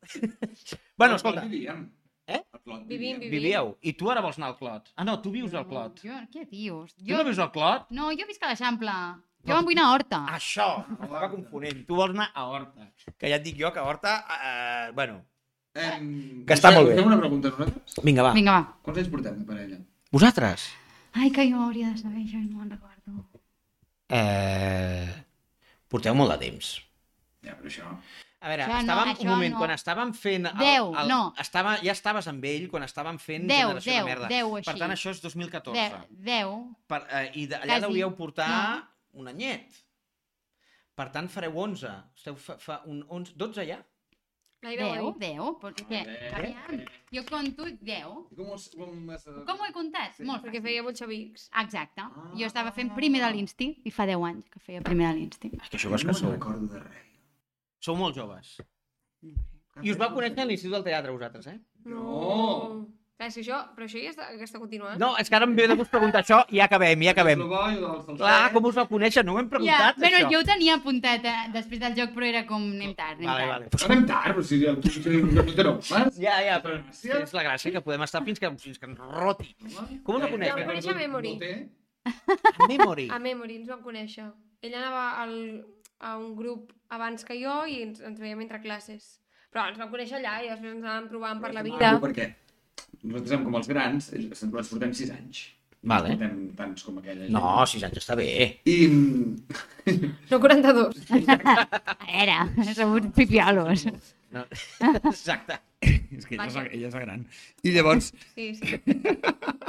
bueno, 0.97 1.15
escolta, 1.15 1.41
Vivíem. 1.45 1.85
Eh? 2.27 2.41
Al 2.51 2.59
Clot 2.65 2.81
Vivim, 2.87 3.19
vivim. 3.21 3.31
vivíeu. 3.31 3.77
I 3.87 3.93
tu 3.95 4.09
ara 4.11 4.19
vols 4.25 4.35
anar 4.41 4.49
al 4.51 4.57
Clot. 4.59 4.91
Ah, 4.97 5.05
no, 5.07 5.21
tu 5.23 5.31
vius 5.31 5.53
al 5.55 5.67
Clot. 5.69 6.01
Jo, 6.03 6.17
què 6.33 6.43
dius? 6.49 6.91
Tu 6.97 7.13
no 7.15 7.23
vius 7.23 7.39
al 7.39 7.51
Clot? 7.55 7.87
No, 7.95 8.09
jo 8.11 8.27
visc 8.27 8.43
a 8.43 8.49
l'Eixample. 8.51 8.91
Jo 9.47 9.57
em 9.61 9.65
vull 9.69 9.77
anar 9.77 9.85
a 9.87 9.93
Horta. 9.95 10.19
Això, 10.35 10.67
m'estava 10.97 11.29
confonent. 11.31 11.81
Tu 11.87 11.95
vols 11.95 12.13
anar 12.15 12.29
a 12.33 12.45
Horta. 12.51 12.89
Que 13.17 13.31
ja 13.31 13.37
et 13.39 13.45
dic 13.45 13.57
jo 13.61 13.71
que 13.73 13.79
a 13.83 13.87
Horta, 13.87 14.17
eh, 14.37 14.91
bueno... 14.97 15.21
Em... 15.77 16.07
Que 16.49 16.55
està 16.57 16.71
molt 16.73 16.89
bé. 16.89 16.95
Fem 16.97 17.05
una 17.11 17.19
pregunta 17.21 17.51
a 17.51 17.53
nosaltres? 17.53 17.97
Vinga, 18.03 18.23
va. 18.25 18.33
Vinga, 18.33 18.57
va. 18.57 18.77
Quants 18.85 18.99
anys 19.03 19.09
portem 19.13 19.35
de 19.39 19.45
parella? 19.45 19.77
Vosaltres? 20.11 20.67
Ai, 21.17 21.29
que 21.33 21.45
jo 21.51 21.59
hauria 21.67 21.91
de 21.93 21.99
saber 22.01 22.23
i 22.25 22.41
no 22.47 22.63
me'n 22.63 22.71
recordo. 22.73 23.23
Eh... 24.09 25.23
Porteu 25.87 26.15
molt 26.17 26.33
de 26.35 26.39
temps. 26.47 26.71
Ja, 27.45 27.53
però 27.55 27.69
això... 27.71 27.91
A 28.37 28.51
veure, 28.51 28.65
Això 28.67 28.73
no, 28.75 28.81
estàvem, 28.83 29.09
això 29.13 29.23
un 29.25 29.29
moment, 29.31 29.53
no. 29.55 29.59
quan 29.63 29.71
estàvem 29.73 30.11
fent... 30.13 30.43
El, 30.51 30.59
Deu, 30.61 30.89
el, 31.01 31.07
no. 31.09 31.21
Estava, 31.41 31.71
ja 31.81 31.93
estaves 31.95 32.27
amb 32.29 32.43
ell 32.45 32.67
quan 32.69 32.83
estàvem 32.85 33.17
fent 33.21 33.47
Deu, 33.49 33.71
Generació 33.71 33.93
deu, 33.93 33.97
de 33.97 34.09
Merda. 34.11 34.27
deu, 34.29 34.51
Per 34.51 34.59
així. 34.61 34.81
tant, 34.83 34.93
això 34.93 35.13
és 35.15 35.21
2014. 35.23 35.79
Deu, 35.79 36.03
deu. 36.27 36.51
Per, 36.91 36.99
eh, 37.17 37.23
I 37.33 37.47
de, 37.49 37.57
allà 37.57 37.71
Quasi. 37.79 37.85
deuríeu 37.87 38.11
portar 38.19 38.49
No. 38.51 38.85
Un 39.17 39.27
anyet. 39.33 39.83
Per 40.97 41.09
tant, 41.13 41.27
fareu 41.29 41.53
11. 41.61 41.89
Esteu 42.17 42.35
fa, 42.41 42.55
fa 42.61 42.79
un 42.89 43.03
11, 43.13 43.35
12 43.37 43.65
ja? 43.69 43.77
Gaire 44.65 44.87
Deu, 44.87 45.11
guai. 45.11 45.19
deu. 45.21 45.51
Perquè, 45.61 45.99
aviam, 46.33 46.79
jo 47.13 47.21
compto 47.29 47.67
deu. 47.85 48.15
Com, 48.35 48.47
has- 48.55 48.71
com 48.73 49.11
has... 49.13 49.27
Com 49.45 49.61
ho 49.61 49.67
he 49.67 49.73
comptat? 49.75 50.17
Molt 50.25 50.41
Perquè 50.47 50.63
feia 50.65 50.81
bolxevics. 50.85 51.43
Exacte. 51.61 52.07
Jo 52.39 52.47
estava 52.49 52.71
fent 52.73 52.89
primer 52.97 53.21
de 53.21 53.29
l'Insti 53.35 53.67
i 53.85 53.93
fa 53.93 54.07
10 54.09 54.25
anys 54.31 54.49
que 54.49 54.59
feia 54.63 54.81
primer 54.81 55.11
de 55.11 55.19
l'Insti. 55.19 55.51
És 55.61 55.69
que 55.75 55.77
joves 55.85 56.01
que 56.01 56.09
no 56.09 56.17
sou. 56.17 56.31
recordo 56.33 56.65
de 56.73 56.81
res. 56.81 57.05
Sou 57.85 57.95
molt 57.99 58.17
joves. 58.17 58.55
I 59.85 59.91
us 59.93 59.97
vau 60.01 60.09
conèixer 60.17 60.41
a 60.41 60.47
l'Institut 60.49 60.73
del 60.79 60.87
Teatre, 60.89 61.13
vosaltres, 61.13 61.45
eh? 61.53 61.59
No. 61.85 62.87
Clar, 63.17 63.27
és 63.31 63.33
que 63.33 63.41
això, 63.41 63.57
però 63.73 63.85
això 63.87 63.97
ja 63.97 64.09
està, 64.13 64.25
ja 64.37 64.45
està 64.45 64.59
continuant. 64.61 64.99
No, 65.01 65.07
és 65.17 65.25
que 65.29 65.35
ara 65.35 65.45
em 65.49 65.55
ve 65.57 65.63
de 65.67 65.73
gust 65.79 65.89
preguntar 65.89 66.19
això 66.21 66.43
i 66.53 66.59
ja 66.59 66.67
acabem, 66.67 67.01
ja 67.01 67.15
acabem. 67.15 67.39
Clar, 68.19 68.51
com 68.53 68.67
us 68.69 68.75
vau 68.77 68.85
conèixer? 68.91 69.23
No 69.25 69.33
ho 69.33 69.39
hem 69.41 69.47
Ja, 69.47 69.49
preguntat, 69.55 69.97
bueno, 70.03 70.17
això. 70.19 70.29
jo 70.35 70.39
ho 70.39 70.45
tenia 70.45 70.75
apuntat 70.77 71.25
eh, 71.25 71.33
després 71.55 71.79
del 71.81 71.95
joc, 71.97 72.11
però 72.13 72.27
era 72.29 72.43
com 72.45 72.61
anem 72.61 72.93
tard, 72.93 73.17
anem 73.17 73.25
Vale, 73.31 73.39
tard. 73.41 73.49
vale. 73.55 73.69
Però 73.73 73.89
anem 73.89 74.05
tard, 74.11 74.35
però 74.35 74.43
si 74.45 74.59
ja 74.61 74.75
no. 74.77 75.73
Ja, 76.21 76.35
ja, 76.45 76.59
però 76.61 76.77
és 77.23 77.33
la 77.33 77.43
gràcia 77.49 77.71
que 77.73 77.81
podem 77.81 78.05
estar 78.05 78.21
fins 78.23 78.39
que, 78.39 78.53
fins 78.61 78.77
que 78.77 78.85
ens 78.85 78.99
roti. 78.99 79.49
Com 80.05 80.15
us 80.15 80.21
va 80.21 80.27
Ja 80.27 80.33
conèixer? 80.37 80.59
em 80.61 80.67
coneix 80.69 80.87
a 80.87 80.93
Memory. 81.01 81.33
Memory. 82.69 83.09
A 83.11 83.19
Memory 83.19 83.55
ens 83.63 83.67
vam 83.73 83.81
conèixer. 83.81 84.29
Ell 84.61 84.73
anava 84.77 85.03
al, 85.23 85.35
a 85.99 86.17
un 86.21 86.35
grup 86.37 86.71
abans 86.93 87.25
que 87.25 87.35
jo 87.41 87.63
i 87.65 87.81
ens, 87.81 87.99
ens 88.01 88.19
veiem 88.21 88.41
entre 88.45 88.61
classes. 88.61 89.19
Però 89.51 89.67
ens 89.71 89.77
vam 89.81 89.89
conèixer 89.89 90.19
allà 90.21 90.37
i 90.45 90.49
després 90.53 90.73
ens 90.75 90.83
anàvem 90.85 91.09
trobant 91.09 91.41
per 91.41 91.53
la 91.55 91.63
vida. 91.65 91.95
Perquè 92.03 92.29
nosaltres 93.03 93.33
som 93.35 93.45
com 93.45 93.55
els 93.59 93.69
grans, 93.71 94.09
nosaltres 94.13 94.73
portem 94.73 94.93
6 94.97 95.13
anys. 95.17 95.43
Vale. 95.87 96.15
Portem 96.15 96.37
tants 96.57 96.83
com 96.83 96.97
aquella 96.99 97.27
gent. 97.27 97.33
No, 97.35 97.63
sis 97.69 97.83
anys 97.85 98.01
està 98.01 98.15
bé. 98.17 98.29
I 98.67 98.77
No 100.31 100.39
42. 100.43 100.97
A 101.13 101.95
veure, 102.03 102.37
som 102.73 102.95
uns 102.97 103.11
pipiolos. 103.15 103.85
No. 104.35 104.43
Exacte. 105.13 105.59
és 105.85 106.25
que 106.25 106.35
ella 106.35 106.47
és, 106.49 106.55
la, 106.57 106.63
ella 106.73 106.89
és 106.89 106.95
gran. 106.97 107.21
I 107.63 107.71
llavors, 107.75 108.09
Sí, 108.33 108.49
sí. 108.57 108.79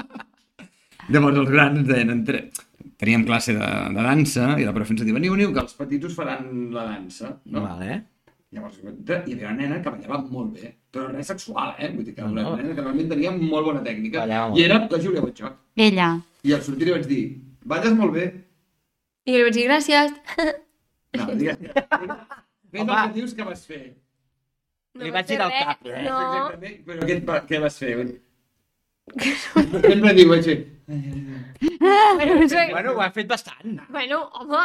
llavors 1.13 1.39
els 1.45 1.53
grans 1.53 1.83
ens 1.83 1.89
deien, 1.93 2.11
entre... 2.17 2.47
teníem 2.99 3.25
classe 3.29 3.55
de, 3.55 3.69
de 3.95 4.03
dansa 4.09 4.55
i 4.59 4.65
la 4.67 4.73
profe 4.75 4.97
ens 4.97 5.05
diu, 5.05 5.15
veniu, 5.15 5.37
veniu, 5.37 5.53
que 5.55 5.63
els 5.63 5.77
petits 5.79 6.09
us 6.11 6.17
faran 6.19 6.49
la 6.75 6.87
dansa. 6.89 7.37
No? 7.53 7.63
Vale. 7.69 8.01
Llavors, 8.57 8.79
hi 8.81 9.35
havia 9.35 9.51
una 9.51 9.57
nena 9.59 9.79
que 9.85 9.91
ballava 9.93 10.19
molt 10.33 10.55
bé, 10.57 10.71
però 10.95 11.11
res 11.13 11.29
sexual, 11.29 11.75
eh? 11.79 11.91
Vull 11.93 12.07
dir 12.07 12.15
que 12.17 12.23
No, 12.25 12.31
una 12.33 12.43
no. 12.47 12.55
nena 12.57 12.75
que 12.75 12.81
realment 12.85 13.11
tenia 13.11 13.33
molt 13.37 13.67
bona 13.67 13.83
tècnica. 13.85 14.23
Ballava 14.25 14.57
I 14.57 14.63
era 14.65 14.79
la 14.89 15.01
Júlia 15.05 15.21
Botxoc. 15.25 15.59
Ella. 15.77 16.07
I 16.49 16.55
al 16.57 16.63
sortir 16.65 16.89
li 16.89 16.95
vaig 16.95 17.05
dir, 17.11 17.23
balles 17.69 17.93
molt 17.99 18.15
bé. 18.17 18.25
I 19.29 19.35
li 19.37 19.43
vaig 19.45 19.55
dir 19.59 19.67
gràcies. 19.69 20.15
No, 21.19 21.27
digues. 21.43 21.61
Fes 21.61 22.81
el 22.81 22.89
que 22.89 23.13
dius 23.19 23.35
que 23.37 23.45
vas 23.51 23.67
fer. 23.69 23.83
No 24.97 25.05
Li 25.05 25.13
vaig 25.13 25.29
vaig 25.29 25.29
fer 25.29 25.37
girar 25.37 25.51
el 25.51 25.53
res. 25.53 25.69
cap, 25.69 25.87
eh? 25.93 26.03
No. 26.09 26.17
Exactament. 26.25 26.81
Però 26.89 27.11
què, 27.13 27.47
què 27.53 27.61
vas 27.67 27.79
fer? 27.79 27.93
Sempre 29.89 30.15
diu, 30.17 30.29
vaig 30.33 30.49
fer... 30.49 30.59
No. 30.89 31.45
Bueno, 32.73 32.93
ho 32.97 33.01
ha 33.05 33.11
fet 33.13 33.29
bastant. 33.29 33.77
Bueno, 33.93 34.23
home, 34.41 34.65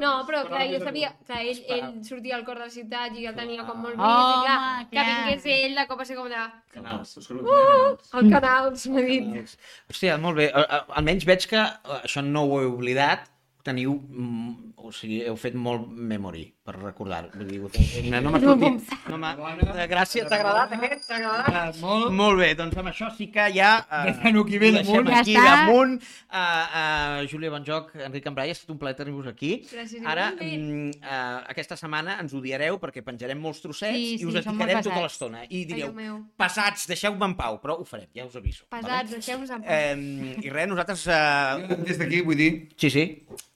No, 0.00 0.10
però 0.28 0.42
clar, 0.46 0.66
jo 0.68 0.78
sabia, 0.84 1.10
clar, 1.26 1.38
ell, 1.40 1.60
ell 1.76 2.04
sortia 2.04 2.36
al 2.36 2.44
cor 2.44 2.58
de 2.60 2.66
la 2.66 2.70
ciutat 2.74 3.14
i 3.16 3.22
ja 3.24 3.30
el 3.32 3.36
tenia 3.38 3.64
com 3.64 3.78
molt 3.80 3.96
vist, 3.96 4.04
Home, 4.04 4.42
i 4.42 4.44
clar, 4.44 4.86
que 4.90 5.04
vingués 5.08 5.46
ell, 5.54 5.74
de 5.80 5.86
cop 5.88 5.98
va 6.02 6.04
ser 6.04 6.16
com 6.18 6.28
de... 6.28 6.42
Canals. 6.74 7.14
Canals. 7.30 8.10
El 8.20 8.30
canal, 8.34 8.70
m'ha 8.92 9.04
dit. 9.08 9.56
Hòstia, 9.90 10.18
molt 10.20 10.36
bé. 10.36 10.50
A- 10.52 10.66
a- 10.78 10.84
Almenys 11.00 11.24
veig 11.28 11.46
que 11.48 11.62
eh, 11.64 12.00
això 12.04 12.22
no 12.24 12.44
ho 12.44 12.60
he 12.60 12.68
oblidat. 12.68 13.28
Teniu, 13.64 13.92
mm, 14.08 14.52
o 14.80 14.92
sigui, 14.96 15.18
heu 15.28 15.34
fet 15.36 15.54
molt 15.54 15.88
memory 15.88 16.46
per 16.70 16.78
recordar. 16.84 17.24
Vull 17.34 17.48
dir, 17.50 17.58
ho 17.64 17.68
tenc- 17.74 18.08
no 18.22 18.30
m'ha 18.30 18.40
sortit. 18.42 18.94
No 19.10 19.18
m'ha... 19.18 19.32
Eh, 19.74 19.86
Gràcies, 19.90 20.26
t'ha 20.30 20.38
agradat 20.38 20.74
aquest? 20.76 21.06
T'ha 21.08 21.18
agradat? 21.18 21.80
Molt. 21.82 22.10
Molt 22.14 22.38
bé, 22.40 22.52
doncs 22.58 22.78
amb 22.80 22.90
això 22.92 23.10
sí 23.16 23.26
que 23.34 23.48
ja... 23.56 23.72
eh, 23.90 24.02
Deixant-ho 24.10 24.44
aquí 24.46 24.60
bé 24.62 24.70
ho 24.70 24.76
deixem 24.78 24.94
damunt. 25.00 25.10
Ja 25.10 25.20
aquí 25.24 25.34
està. 25.36 25.46
damunt. 25.50 25.96
Uh, 26.30 26.38
uh, 26.38 27.26
Júlia 27.30 27.50
Bonjoc, 27.50 27.90
Enric 28.06 28.24
Cambrai, 28.28 28.52
ha 28.52 28.56
estat 28.56 28.70
un 28.74 28.78
plaer 28.80 28.96
tenir-vos 29.00 29.26
aquí. 29.32 29.52
Gràcies, 29.70 30.04
Ara, 30.06 30.28
uh, 30.38 31.36
aquesta 31.50 31.76
setmana 31.80 32.18
ens 32.22 32.34
odiareu 32.38 32.78
perquè 32.82 33.02
penjarem 33.06 33.40
molts 33.42 33.62
trossets 33.64 33.96
Sí, 33.96 34.14
i 34.14 34.18
sí, 34.20 34.28
us 34.28 34.38
som 34.44 34.54
molt 34.54 34.70
etiquetarem 34.70 34.86
tota 34.86 35.02
l'estona. 35.04 35.42
I 35.50 35.64
direu, 35.68 35.92
passats, 36.40 36.86
deixeu-me 36.90 37.26
en 37.30 37.34
pau, 37.38 37.58
però 37.62 37.78
ho 37.80 37.86
farem, 37.88 38.08
ja 38.16 38.26
us 38.28 38.36
aviso. 38.38 38.66
Pesats, 38.70 39.10
deixeu-nos 39.16 39.50
en 39.56 39.64
pau. 39.66 39.74
Eh, 39.74 40.36
I 40.46 40.52
res, 40.54 40.68
nosaltres... 40.70 41.06
Uh... 41.10 41.66
Jo 41.70 41.80
des 41.90 41.98
d'aquí 42.00 42.22
vull 42.26 42.38
dir 42.38 42.50
Sí, 42.80 42.90
sí. 42.92 43.04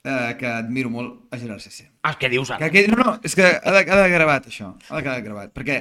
eh, 0.03 0.31
que 0.39 0.47
admiro 0.51 0.91
molt 0.91 1.31
a 1.31 1.39
Gerard 1.41 1.63
CC. 1.63 1.87
Ah, 2.05 2.13
què 2.21 2.29
dius 2.29 2.51
Que 2.51 2.57
ara? 2.59 2.67
aquell, 2.69 2.91
no, 2.93 2.99
no, 3.01 3.15
és 3.25 3.33
que 3.37 3.45
ha 3.49 3.71
de, 3.73 3.81
ha 3.81 3.99
de 4.03 4.09
gravat 4.13 4.45
això, 4.51 4.71
ha 4.89 4.99
de 4.99 5.03
quedar 5.07 5.23
gravat, 5.25 5.53
perquè 5.55 5.79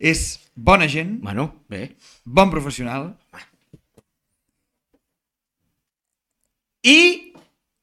és 0.00 0.22
bona 0.56 0.88
gent, 0.88 1.18
Bueno, 1.24 1.50
bé. 1.68 1.90
bon 2.24 2.50
professional 2.52 3.10
I... 6.86 7.32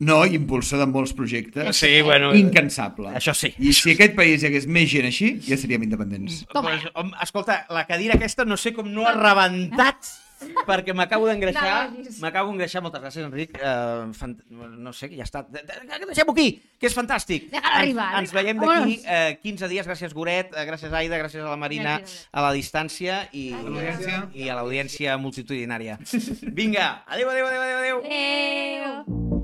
no 0.03 0.18
i 0.28 0.34
impulsor 0.36 0.80
de 0.82 0.88
molts 0.90 1.14
projectes, 1.15 1.78
Sí, 1.78 2.02
bueno... 2.03 2.34
incansable. 2.36 3.14
Això 3.15 3.34
sí. 3.38 3.53
I 3.60 3.72
si 3.76 3.94
aquest 3.94 4.15
país 4.18 4.41
hi 4.44 4.49
hagués 4.49 4.65
més 4.68 4.90
gent 4.91 5.06
així, 5.07 5.30
ja 5.45 5.56
seríem 5.60 5.86
independents. 5.86 6.41
Pues, 6.52 6.88
hom, 6.99 7.14
escolta, 7.24 7.61
la 7.72 7.86
cadira 7.88 8.18
aquesta 8.18 8.44
no 8.48 8.57
sé 8.60 8.74
com 8.76 8.90
no 8.91 9.06
ha 9.07 9.14
rebentat 9.15 10.10
perquè 10.68 10.93
m'acabo 10.95 11.27
d'engreixar. 11.30 11.91
No. 11.91 12.03
M'acabo 12.23 12.51
d'engreixar. 12.51 12.81
Moltes 12.85 13.01
gràcies, 13.03 13.26
Enric. 13.27 13.57
Uh, 13.60 14.11
fant... 14.18 14.35
No 14.49 14.93
sé, 14.95 15.10
ja 15.15 15.23
està. 15.27 15.43
De- 15.49 15.64
de- 15.68 16.05
Deixem-ho 16.07 16.34
aquí, 16.35 16.47
que 16.80 16.89
és 16.89 16.95
fantàstic. 16.97 17.49
Déjalo 17.51 17.76
arribar. 17.84 18.10
Ens, 18.19 18.27
ens 18.30 18.35
veiem 18.38 18.60
d'aquí 18.64 18.97
uh, 19.03 19.35
15 19.43 19.69
dies. 19.72 19.88
Gràcies, 19.88 20.14
Goret. 20.18 20.51
Uh, 20.55 20.65
gràcies, 20.69 20.93
Aida. 20.93 21.19
Gràcies 21.22 21.43
a 21.43 21.49
la 21.53 21.60
Marina 21.60 21.99
Gràcies, 21.99 22.27
a 22.31 22.45
la 22.47 22.51
distància 22.57 23.22
i, 23.31 23.49
i 24.34 24.49
a 24.49 24.57
l'audiència 24.60 25.18
multitudinària. 25.22 25.99
Vinga. 26.43 27.03
Adéu, 27.07 27.30
adéu, 27.30 27.47
adéu, 27.47 27.61
adéu. 27.61 27.80
adéu. 27.80 28.03
Adéu. 28.03 29.43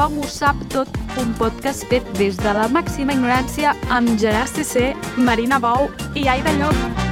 Tothom 0.00 0.22
ho 0.24 0.28
sap 0.32 0.60
tot, 0.72 0.94
un 1.20 1.34
podcast 1.36 1.84
fet 1.90 2.06
des 2.16 2.38
de 2.40 2.54
la 2.56 2.70
màxima 2.72 3.12
ignorància 3.12 3.74
amb 3.98 4.16
Gerard 4.24 4.48
CC, 4.56 4.94
Marina 5.28 5.60
Bou 5.60 5.92
i 6.16 6.24
Aida 6.24 6.56
Llop. 6.56 7.09